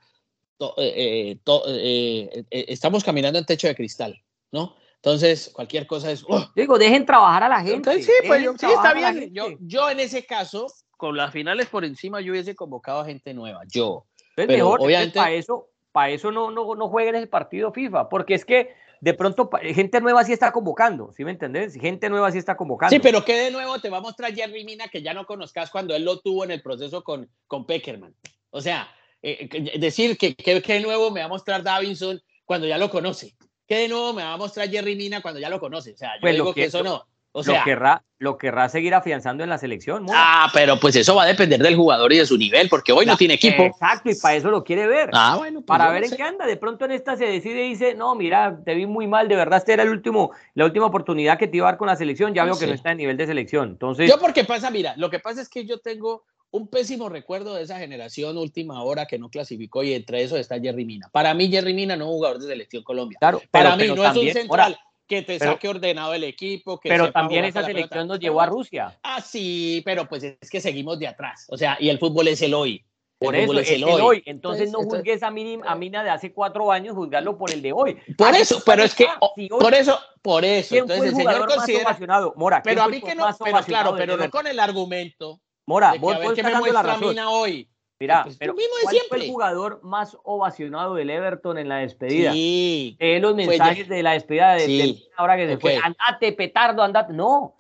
eh, 0.78 1.40
eh, 1.48 2.46
estamos 2.52 3.04
caminando 3.04 3.40
en 3.40 3.46
techo 3.46 3.68
de 3.68 3.76
cristal, 3.76 4.22
¿no? 4.52 4.76
Entonces, 4.98 5.50
cualquier 5.54 5.88
cosa 5.88 6.12
es. 6.12 6.24
¡oh! 6.28 6.52
Digo, 6.56 6.78
dejen 6.78 7.06
trabajar 7.06 7.44
a 7.44 7.50
la 7.50 7.62
gente. 7.62 8.04
sí, 8.04 8.12
pues, 8.28 8.44
sí, 8.60 8.66
está 8.68 8.94
bien. 8.94 9.34
Yo, 9.34 9.48
yo 9.62 9.90
en 9.90 10.02
ese 10.02 10.26
caso, 10.26 10.68
con 10.98 11.18
las 11.18 11.32
finales 11.32 11.68
por 11.68 11.84
encima, 11.84 12.22
yo 12.22 12.34
hubiese 12.34 12.54
convocado 12.54 13.00
a 13.00 13.06
gente 13.06 13.34
nueva. 13.34 13.62
Yo. 13.68 14.06
Es 14.42 14.48
mejor, 14.48 14.82
obviamente. 14.82 15.18
Para 15.18 15.32
eso, 15.32 15.70
para 15.92 16.12
eso 16.12 16.32
no, 16.32 16.52
no, 16.52 16.76
no 16.76 16.90
jueguen 16.90 17.16
ese 17.16 17.28
partido 17.28 17.72
FIFA, 17.72 18.10
porque 18.10 18.36
es 18.36 18.46
que 18.46 18.74
de 19.02 19.14
pronto 19.14 19.50
gente 19.62 20.02
nueva 20.02 20.24
sí 20.24 20.34
está 20.34 20.52
convocando, 20.52 21.12
¿sí 21.14 21.24
me 21.24 21.32
entendés? 21.32 21.76
Gente 21.76 22.10
nueva 22.10 22.32
sí 22.32 22.38
está 22.38 22.58
convocando. 22.58 22.94
Sí, 22.94 23.00
pero 23.00 23.24
¿qué 23.24 23.36
de 23.36 23.52
nuevo 23.52 23.80
te 23.80 23.90
va 23.90 23.98
a 23.98 24.02
mostrar 24.02 24.34
Jerry 24.34 24.66
Mina 24.66 24.88
que 24.90 25.02
ya 25.02 25.14
no 25.14 25.26
conozcas 25.26 25.70
cuando 25.70 25.96
él 25.96 26.04
lo 26.04 26.20
tuvo 26.20 26.44
en 26.44 26.52
el 26.52 26.62
proceso 26.62 27.04
con, 27.04 27.30
con 27.48 27.66
Peckerman? 27.66 28.14
O 28.50 28.62
sea, 28.62 28.90
eh, 29.22 29.78
decir 29.80 30.18
que 30.18 30.36
qué 30.36 30.62
que 30.62 30.80
nuevo 30.80 31.12
me 31.12 31.22
va 31.22 31.28
a 31.28 31.30
mostrar 31.30 31.64
Davinson 31.64 32.22
cuando 32.46 32.68
ya 32.68 32.78
lo 32.78 32.90
conoce. 32.90 33.36
¿Qué 33.68 33.78
de 33.78 33.88
nuevo 33.88 34.14
me 34.14 34.24
va 34.24 34.34
a 34.34 34.38
mostrar 34.38 34.70
Jerry 34.70 34.96
Mina 34.96 35.22
cuando 35.22 35.40
ya 35.40 35.50
lo 35.50 35.60
conoce? 35.60 35.94
O 35.94 35.98
sea, 35.98 36.16
yo 36.16 36.22
pues 36.22 36.34
digo 36.34 36.54
que, 36.54 36.66
eso 36.66 36.84
no. 36.84 37.06
O 37.32 37.44
sea, 37.44 37.60
lo, 37.60 37.64
querrá, 37.64 38.04
lo 38.18 38.38
querrá 38.38 38.70
seguir 38.70 38.96
afianzando 38.96 39.44
en 39.44 39.50
la 39.50 39.60
selección. 39.60 40.08
Ah, 40.12 40.50
pero 40.52 40.80
pues 40.80 40.96
eso 40.96 41.14
va 41.14 41.24
a 41.24 41.28
depender 41.28 41.62
del 41.62 41.76
jugador 41.76 42.12
y 42.12 42.18
de 42.18 42.26
su 42.26 42.38
nivel, 42.38 42.70
porque 42.70 42.92
hoy 42.92 43.06
no, 43.06 43.16
tiene 43.18 43.36
equipo. 43.36 43.64
Exacto, 43.64 44.10
y 44.10 44.16
para 44.16 44.36
eso 44.36 44.50
lo 44.50 44.64
quiere 44.64 44.88
ver. 44.88 45.12
Ah, 45.14 45.36
bueno. 45.38 45.60
Pues 45.60 45.68
para 45.68 45.92
ver 45.92 46.06
en 46.06 46.16
qué 46.16 46.24
anda. 46.24 46.48
De 46.48 46.58
pronto 46.58 46.86
en 46.86 46.92
esta 46.92 47.16
se 47.18 47.26
decide 47.26 47.66
y 47.66 47.70
dice, 47.70 47.94
no, 47.94 48.16
mira, 48.16 48.60
te 48.66 48.74
vi 48.74 48.88
muy 48.88 49.06
mal, 49.06 49.28
de 49.28 49.36
verdad, 49.36 49.60
esta 49.60 49.74
era 49.74 49.84
el 49.84 49.90
último, 49.90 50.32
la 50.56 50.66
última 50.66 50.88
oportunidad 50.88 51.38
que 51.38 51.48
te 51.48 51.58
iba 51.58 51.68
a 51.68 51.72
dar 51.72 51.78
con 51.78 51.88
la 51.88 51.96
selección, 51.96 52.34
ya 52.34 52.46
veo 52.46 52.58
que 52.58 52.66
no 52.66 52.74
está 52.74 52.92
en 52.92 52.98
nivel 52.98 53.18
de 53.18 53.28
selección. 53.28 53.70
Entonces. 53.70 54.10
Yo 54.10 54.20
porque 54.20 54.44
pasa, 54.44 54.72
mira, 54.72 54.96
lo 54.98 55.12
que 55.12 55.20
pasa 55.20 55.42
es 55.42 55.50
que 55.50 55.66
yo 55.66 55.80
tengo 55.80 56.24
un 56.52 56.68
pésimo 56.68 57.10
recuerdo 57.10 57.54
de 57.54 57.62
esa 57.62 57.78
generación 57.78 58.36
última 58.38 58.82
hora 58.82 59.06
que 59.06 59.20
no 59.20 59.30
clasificó 59.30 59.84
y 59.84 59.94
entre 59.94 60.24
eso 60.24 60.36
está 60.36 60.60
Jerry 60.60 60.84
Mina. 60.84 61.08
Para 61.12 61.36
mí 61.36 61.48
Jerry 61.48 61.76
Mina 61.76 61.96
no 61.96 62.06
es 62.06 62.10
un 62.10 62.16
jugador 62.16 62.40
de 62.40 62.48
selección 62.48 62.84
Colombia. 62.84 63.20
Claro, 63.20 63.40
para 63.52 63.76
mí 63.76 63.88
no 63.88 64.04
es 64.04 64.18
un 64.18 64.32
central 64.32 64.80
que 65.10 65.24
te 65.24 65.40
saque 65.40 65.68
ordenado 65.68 66.14
el 66.14 66.24
equipo. 66.24 66.80
Que 66.80 66.88
pero 66.88 67.12
también 67.12 67.44
esa 67.44 67.66
selección 67.66 68.08
nos 68.08 68.20
llevó 68.20 68.40
a 68.40 68.46
Rusia. 68.46 68.98
Ah, 69.04 69.20
sí, 69.20 69.82
pero 69.84 70.08
pues 70.08 70.24
es 70.24 70.50
que 70.50 70.62
seguimos 70.62 71.00
de 71.00 71.08
atrás. 71.08 71.48
O 71.50 71.58
sea, 71.58 71.76
y 71.80 71.90
el 71.90 72.00
fútbol 72.00 72.30
es 72.30 72.42
el 72.42 72.54
hoy. 72.54 72.86
Por 73.18 73.36
eso 73.36 73.60
es 73.60 73.70
el, 73.70 73.84
hoy. 73.84 74.24
Entonces 74.26 74.72
no 74.72 74.80
juzgues 74.80 75.22
a, 75.24 75.28
a 75.28 75.76
Mina 75.76 76.04
de 76.04 76.10
hace 76.10 76.32
cuatro 76.32 76.72
años, 76.72 76.96
juzgarlo 76.96 77.38
por 77.38 77.52
el 77.52 77.62
de 77.62 77.74
hoy. 77.74 77.98
Por 78.18 78.34
eso, 78.34 78.62
pero 78.66 78.84
es 78.84 78.96
que, 78.96 79.08
por 79.50 79.74
eso, 79.74 80.00
por 80.22 80.46
eso. 80.46 80.76
Entonces 80.76 81.10
el, 81.10 81.16
señor 81.18 81.54
considera... 81.54 81.98
Mora, 82.38 82.62
pero 82.64 82.84
a 82.84 82.88
mí 82.88 83.02
que 83.02 83.16
no, 83.16 83.28
pero 83.44 83.60
claro, 83.64 83.96
pero 83.98 84.16
no 84.16 84.30
con 84.30 84.48
el 84.48 84.58
argumento 84.58 85.42
Mora, 85.66 85.96
vos, 86.00 86.18
vos 86.24 86.34
que 86.34 86.44
me 86.44 86.56
muestra 86.56 86.82
la 86.82 86.98
Mina 86.98 87.30
hoy. 87.30 87.70
Mira, 88.00 88.24
pues, 88.24 88.38
pero 88.38 88.54
mismo 88.54 88.74
¿cuál 88.82 88.96
fue 89.10 89.18
el 89.18 89.30
jugador 89.30 89.84
más 89.84 90.18
ovacionado 90.24 90.96
del 90.96 91.10
Everton 91.10 91.58
en 91.58 91.68
la 91.68 91.78
despedida? 91.78 92.32
Sí. 92.32 92.96
Eh, 92.98 93.20
los 93.20 93.36
mensajes 93.36 93.90
de 93.90 94.02
la 94.02 94.14
despedida 94.14 94.54
de, 94.54 94.66
sí. 94.66 95.10
ahora 95.18 95.36
que 95.36 95.48
se 95.48 95.58
fue. 95.58 95.78
Andate, 95.84 96.32
petardo, 96.32 96.82
andate. 96.82 97.12
No. 97.12 97.56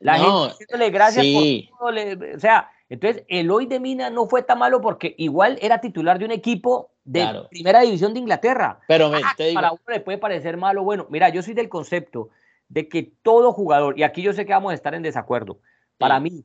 La 0.00 0.18
gente 0.18 0.48
diciéndole 0.48 0.90
gracias 0.90 1.26
por 1.26 1.92
todo. 1.92 2.36
o 2.36 2.38
sea, 2.38 2.70
entonces 2.90 3.24
el 3.28 3.50
hoy 3.50 3.64
de 3.64 3.80
Mina 3.80 4.10
no 4.10 4.26
fue 4.26 4.42
tan 4.42 4.58
malo 4.58 4.82
porque 4.82 5.14
igual 5.16 5.58
era 5.62 5.80
titular 5.80 6.18
de 6.18 6.26
un 6.26 6.32
equipo 6.32 6.90
de 7.04 7.26
primera 7.50 7.80
división 7.80 8.12
de 8.12 8.20
Inglaterra. 8.20 8.80
Pero 8.86 9.10
ah, 9.14 9.34
te 9.34 9.44
digo. 9.44 9.54
para 9.54 9.72
uno 9.72 9.82
le 9.88 10.00
puede 10.00 10.18
parecer 10.18 10.58
malo. 10.58 10.84
Bueno, 10.84 11.06
mira, 11.08 11.30
yo 11.30 11.42
soy 11.42 11.54
del 11.54 11.70
concepto 11.70 12.28
de 12.68 12.86
que 12.86 13.14
todo 13.22 13.52
jugador, 13.52 13.98
y 13.98 14.02
aquí 14.02 14.20
yo 14.20 14.34
sé 14.34 14.44
que 14.44 14.52
vamos 14.52 14.72
a 14.72 14.74
estar 14.74 14.94
en 14.94 15.02
desacuerdo, 15.02 15.58
para 15.96 16.20
mí, 16.20 16.44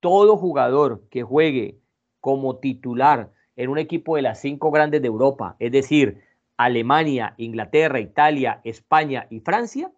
todo 0.00 0.36
jugador 0.36 1.02
que 1.10 1.22
juegue 1.22 1.78
como 2.28 2.56
titular 2.56 3.30
en 3.56 3.70
un 3.70 3.78
equipo 3.78 4.16
de 4.16 4.20
las 4.20 4.38
cinco 4.38 4.70
grandes 4.70 5.00
de 5.00 5.08
Europa, 5.08 5.56
es 5.60 5.72
decir, 5.72 6.20
Alemania, 6.58 7.32
Inglaterra, 7.38 8.00
Italia, 8.00 8.60
España 8.64 9.26
y 9.30 9.40
Francia, 9.40 9.90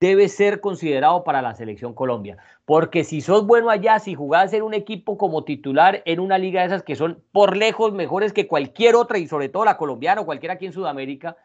debe 0.00 0.30
ser 0.30 0.62
considerado 0.62 1.24
para 1.24 1.42
la 1.42 1.54
selección 1.54 1.92
Colombia. 1.92 2.38
Porque 2.64 3.04
si 3.04 3.20
sos 3.20 3.46
bueno 3.46 3.68
allá, 3.68 3.98
si 3.98 4.14
jugás 4.14 4.54
en 4.54 4.62
un 4.62 4.72
equipo 4.72 5.18
como 5.18 5.44
titular 5.44 6.00
en 6.06 6.20
una 6.20 6.38
liga 6.38 6.62
de 6.62 6.68
esas 6.68 6.82
que 6.82 6.96
son 6.96 7.22
por 7.32 7.54
lejos 7.54 7.92
mejores 7.92 8.32
que 8.32 8.48
cualquier 8.48 8.94
otra 8.94 9.18
y 9.18 9.28
sobre 9.28 9.50
todo 9.50 9.66
la 9.66 9.76
colombiana 9.76 10.22
o 10.22 10.24
cualquiera 10.24 10.54
aquí 10.54 10.64
en 10.64 10.72
Sudamérica, 10.72 11.36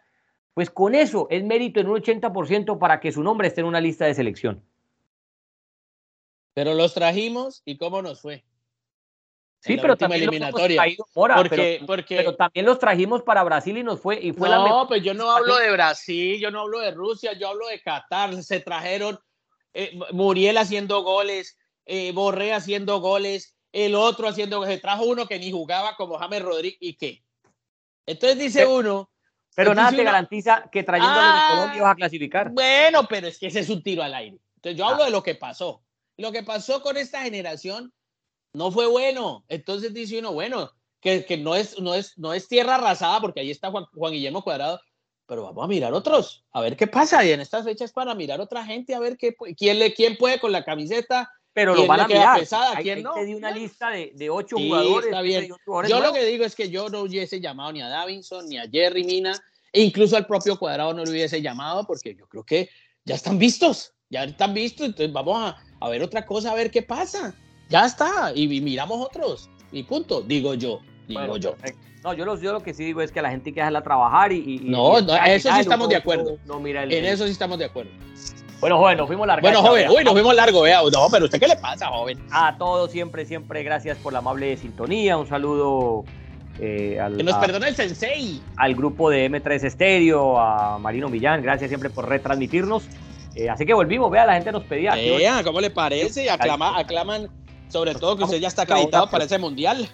pues 0.54 0.70
con 0.70 0.96
eso 0.96 1.28
es 1.30 1.44
mérito 1.44 1.82
en 1.82 1.90
un 1.90 2.02
80% 2.02 2.80
para 2.80 3.02
que 3.02 3.12
su 3.12 3.24
nombre 3.24 3.50
esté 3.50 3.60
en 3.60 3.68
una 3.68 3.82
lista 3.82 4.06
de 4.06 4.14
selección. 4.14 4.64
Pero 6.54 6.76
los 6.76 6.94
trajimos 6.94 7.62
y 7.66 7.78
cómo 7.78 8.02
nos 8.02 8.22
fue. 8.22 8.46
Sí, 9.68 9.77
pero 9.77 9.98
también 9.98 10.23
eliminatoria. 10.23 10.84
porque, 11.14 11.84
pero, 12.07 12.35
también 12.35 12.65
los 12.65 12.80
trajimos 12.80 13.22
para 13.22 13.44
Brasil 13.44 13.77
y 13.77 13.84
nos 13.84 13.99
fue 13.99 14.19
y 14.19 14.31
fue 14.31 14.49
no, 14.49 14.88
pues 14.88 15.03
yo 15.03 15.14
no 15.14 15.30
hablo 15.30 15.57
de 15.57 15.72
Brasil, 15.72 16.39
yo 16.39 16.49
no 16.52 16.61
hablo 16.61 16.80
de 16.80 16.91
Rusia, 16.91 17.34
yo 17.34 17.49
hablo 17.49 17.68
de 17.68 17.81
Qatar. 17.81 18.41
Se 18.41 18.60
trajeron 18.61 19.19
eh, 19.73 19.98
Muriel 20.11 20.57
haciendo 20.57 21.03
goles, 21.03 21.57
eh, 21.85 22.11
Borré 22.14 22.53
haciendo 22.53 22.99
goles, 22.99 23.56
el 23.72 23.95
otro 23.95 24.27
haciendo 24.27 24.60
goles. 24.60 24.76
Se 24.76 24.81
trajo 24.81 25.06
uno 25.06 25.27
que 25.27 25.39
ni 25.39 25.52
jugaba 25.52 25.95
como 25.95 26.18
James 26.18 26.41
Rodríguez 26.41 26.77
y 26.80 26.95
qué. 26.95 27.23
Entonces 28.06 28.39
dice 28.39 28.65
uno. 28.65 29.11
Pero 29.56 29.73
nada 29.73 29.91
te 29.91 30.03
garantiza 30.03 30.69
que 30.72 30.84
trayendo 30.84 31.19
a 31.19 31.49
Colombia 31.49 31.81
vas 31.81 31.91
a 31.91 31.95
clasificar. 31.95 32.52
Bueno, 32.52 33.07
pero 33.10 33.27
es 33.27 33.39
que 33.39 33.48
ese 33.48 33.61
es 33.61 33.69
un 33.69 33.81
tiro 33.81 34.03
al 34.03 34.14
aire. 34.14 34.38
Entonces 34.56 34.77
yo 34.77 34.88
hablo 34.88 35.03
ah. 35.03 35.06
de 35.06 35.11
lo 35.11 35.23
que 35.23 35.35
pasó. 35.35 35.81
Lo 36.15 36.31
que 36.31 36.44
pasó 36.44 36.81
con 36.81 36.95
esta 36.98 37.23
generación 37.23 37.91
no 38.58 38.72
fue 38.72 38.88
bueno. 38.88 39.46
Entonces 39.48 39.94
dice 39.94 40.20
uno, 40.20 40.34
bueno, 40.34 40.72
que, 41.00 41.24
que 41.26 41.38
no, 41.38 41.56
es, 41.56 41.80
no, 41.80 41.94
es, 41.94 42.18
no 42.18 42.34
es 42.34 42.48
tierra 42.48 42.76
arrasada, 42.76 43.22
porque 43.22 43.40
ahí 43.40 43.52
está 43.52 43.70
Juan, 43.72 43.86
Juan, 43.94 44.12
Guillermo 44.12 44.44
Cuadrado, 44.44 44.82
pero 45.28 45.44
vamos 45.44 45.64
a 45.64 45.68
mirar 45.68 45.94
otros, 45.94 46.44
a 46.52 46.62
ver 46.62 46.76
qué 46.76 46.88
pasa. 46.88 47.24
Y 47.24 47.32
en 47.32 47.40
estas 47.40 47.66
fechas 47.66 47.92
para 47.92 48.16
mirar 48.16 48.42
otra 48.42 48.66
gente, 48.66 48.96
a 48.96 49.00
ver 49.00 49.18
qué, 49.18 49.36
quién, 49.56 49.78
le, 49.80 49.94
quién 49.94 50.18
puede 50.18 50.40
con 50.40 50.52
la 50.52 50.64
camiseta. 50.66 51.32
Pero 51.54 51.74
lo 51.74 51.88
van 51.88 52.02
a 52.02 52.08
mirar. 52.08 52.40
Pesada, 52.40 52.78
¿quién 52.82 53.02
no? 53.02 53.14
Te 53.14 53.26
di 53.26 53.34
una 53.34 53.50
lista 53.52 53.90
de, 53.90 54.12
de 54.14 54.30
ocho 54.30 54.58
jugadores. 54.58 55.08
Está 55.08 55.22
bien. 55.22 55.48
Yo 55.88 56.00
lo 56.00 56.14
que 56.14 56.26
digo 56.26 56.46
es 56.46 56.56
que 56.56 56.70
yo 56.70 56.90
no 56.90 57.02
hubiese 57.02 57.40
llamado 57.40 57.72
ni 57.72 57.82
a 57.82 57.88
Davinson, 57.88 58.48
ni 58.48 58.58
a 58.58 58.70
Jerry 58.70 59.04
Mina, 59.04 59.34
e 59.72 59.82
incluso 59.82 60.16
al 60.18 60.28
propio 60.28 60.58
Cuadrado 60.58 60.94
no 60.94 61.04
lo 61.04 61.10
hubiese 61.10 61.42
llamado, 61.42 61.86
porque 61.86 62.16
yo 62.16 62.28
creo 62.28 62.44
que 62.44 62.70
ya 63.06 63.16
están 63.16 63.40
vistos, 63.40 63.94
ya 64.10 64.24
están 64.24 64.54
vistos, 64.54 64.86
entonces 64.86 65.12
vamos 65.12 65.38
a, 65.38 65.58
a 65.80 65.90
ver 65.90 66.04
otra 66.04 66.26
cosa, 66.26 66.52
a 66.52 66.56
ver 66.56 66.70
qué 66.70 66.84
pasa. 66.84 67.36
Ya 67.69 67.85
está, 67.85 68.31
y, 68.34 68.48
miramos 68.61 69.06
otros, 69.06 69.49
y 69.72 69.84
punto, 69.84 70.22
digo 70.22 70.53
yo, 70.53 70.80
digo 71.07 71.38
yo. 71.38 71.56
No, 72.03 72.14
yo 72.14 72.26
lo, 72.26 72.39
yo 72.39 72.53
lo 72.53 72.61
que 72.61 72.73
sí 72.73 72.85
digo 72.85 73.02
es 73.02 73.11
que 73.11 73.22
la 73.22 73.30
gente 73.30 73.49
hay 73.49 73.53
que 73.53 73.60
dejarla 73.60 73.81
trabajar 73.81 74.31
y... 74.31 74.61
no, 74.64 75.02
no, 75.02 75.15
eso 75.26 75.52
sí 75.52 75.60
estamos 75.60 75.89
de 75.89 75.98
acuerdo. 75.98 76.38
No, 76.45 76.60
mira 76.60 76.84
en 76.84 77.06
eso 77.06 77.26
sí 77.26 77.31
estamos 77.31 77.57
de 77.60 77.65
acuerdo. 77.65 77.91
Bueno, 78.60 78.77
joven, 78.80 78.98
nos 78.98 79.07
fuimos 79.07 79.27
largo. 79.27 79.41
Bueno, 79.41 79.61
joven, 79.61 79.89
uy, 79.89 80.03
nos 80.03 80.14
fuimos 80.14 80.35
largo, 80.35 80.61
vea. 80.61 80.81
No, 80.81 81.07
pero 81.11 81.26
¿usted 81.26 81.39
qué 81.39 81.48
le 81.48 81.57
pasa, 81.57 81.88
joven? 81.88 82.18
A 82.31 82.57
todos, 82.57 82.91
siempre, 82.91 83.26
siempre, 83.26 83.61
gracias 83.64 83.98
por 83.98 84.14
la 84.14 84.19
amable 84.19 84.57
sintonía. 84.57 85.15
Un 85.18 85.27
saludo 85.27 86.06
eh, 86.60 86.99
al, 86.99 87.18
que 87.18 87.23
nos 87.23 87.35
perdone 87.35 87.68
el 87.68 87.76
sensei. 87.76 88.41
Al 88.56 88.73
grupo 88.73 89.11
de 89.11 89.30
M3 89.30 89.64
Estéreo, 89.64 90.39
a 90.39 90.80
Marino 90.80 91.07
Millán, 91.07 91.44
gracias 91.44 91.69
siempre 91.69 91.91
por 91.91 92.10
retransmitirnos. 92.10 92.88
Eh, 93.35 93.48
así 93.48 93.64
que 93.65 93.76
volvimos, 93.76 94.10
vea, 94.10 94.26
la 94.26 94.34
gente 94.34 94.52
nos 94.52 94.64
pedía. 94.64 94.95
Vea, 94.95 95.44
¿cómo 95.44 95.61
le 95.61 95.69
parece? 95.69 96.27
Aclama, 96.27 96.80
aclaman, 96.80 97.30
sobre 97.69 97.95
todo 97.95 98.18
que 98.18 98.23
usted 98.23 98.39
ya 98.39 98.48
está 98.48 98.64
acreditado 98.64 99.10
para 99.10 99.26
ese 99.26 99.38
mundial. 99.38 99.89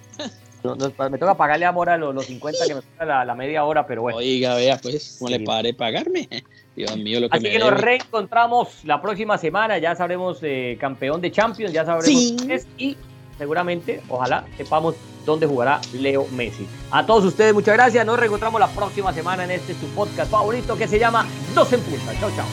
me 0.63 1.17
toca 1.17 1.35
pagarle 1.35 1.65
amor 1.65 1.89
a 1.89 1.97
los, 1.97 2.25
50 2.25 2.65
que 2.67 2.75
me 2.75 2.81
toca 2.81 3.25
la, 3.25 3.35
media 3.35 3.65
hora, 3.65 3.85
pero 3.85 4.03
bueno. 4.03 4.17
Oiga, 4.17 4.55
vea, 4.55 4.77
pues, 4.81 5.17
¿cómo 5.19 5.29
le 5.29 5.39
pare 5.41 5.73
pagarme? 5.73 6.27
Dios 6.75 6.97
mío, 6.97 7.19
lo 7.19 7.29
que 7.29 7.37
Así 7.37 7.49
que 7.51 7.59
nos 7.59 7.79
reencontramos 7.79 8.83
la 8.83 9.01
próxima 9.01 9.37
semana, 9.37 9.77
ya 9.77 9.95
sabremos 9.95 10.39
eh, 10.41 10.77
campeón 10.79 11.21
de 11.21 11.31
Champions, 11.31 11.71
ya 11.71 11.85
sabremos 11.85 12.49
es 12.49 12.67
y 12.77 12.97
seguramente, 13.37 14.01
ojalá, 14.09 14.45
sepamos 14.57 14.95
dónde 15.25 15.45
jugará 15.45 15.79
Leo 15.93 16.27
Messi. 16.31 16.67
A 16.91 17.05
todos 17.05 17.25
ustedes, 17.25 17.53
muchas 17.53 17.75
gracias. 17.75 18.05
Nos 18.05 18.19
reencontramos 18.19 18.59
la 18.59 18.67
próxima 18.67 19.13
semana 19.13 19.43
en 19.43 19.51
este 19.51 19.73
su 19.73 19.87
podcast 19.93 20.31
favorito 20.31 20.75
que 20.75 20.87
se 20.87 20.97
llama 20.99 21.27
Dos 21.53 21.71
en 21.73 21.81
Punta. 21.81 22.13
Chao, 22.19 22.31
chao. 22.35 22.47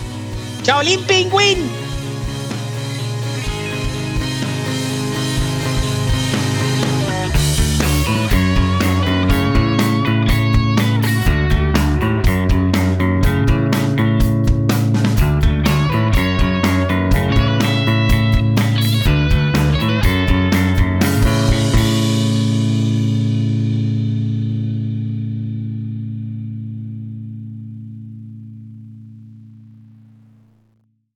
Shaolin 0.63 1.03
Penguin 1.07 1.71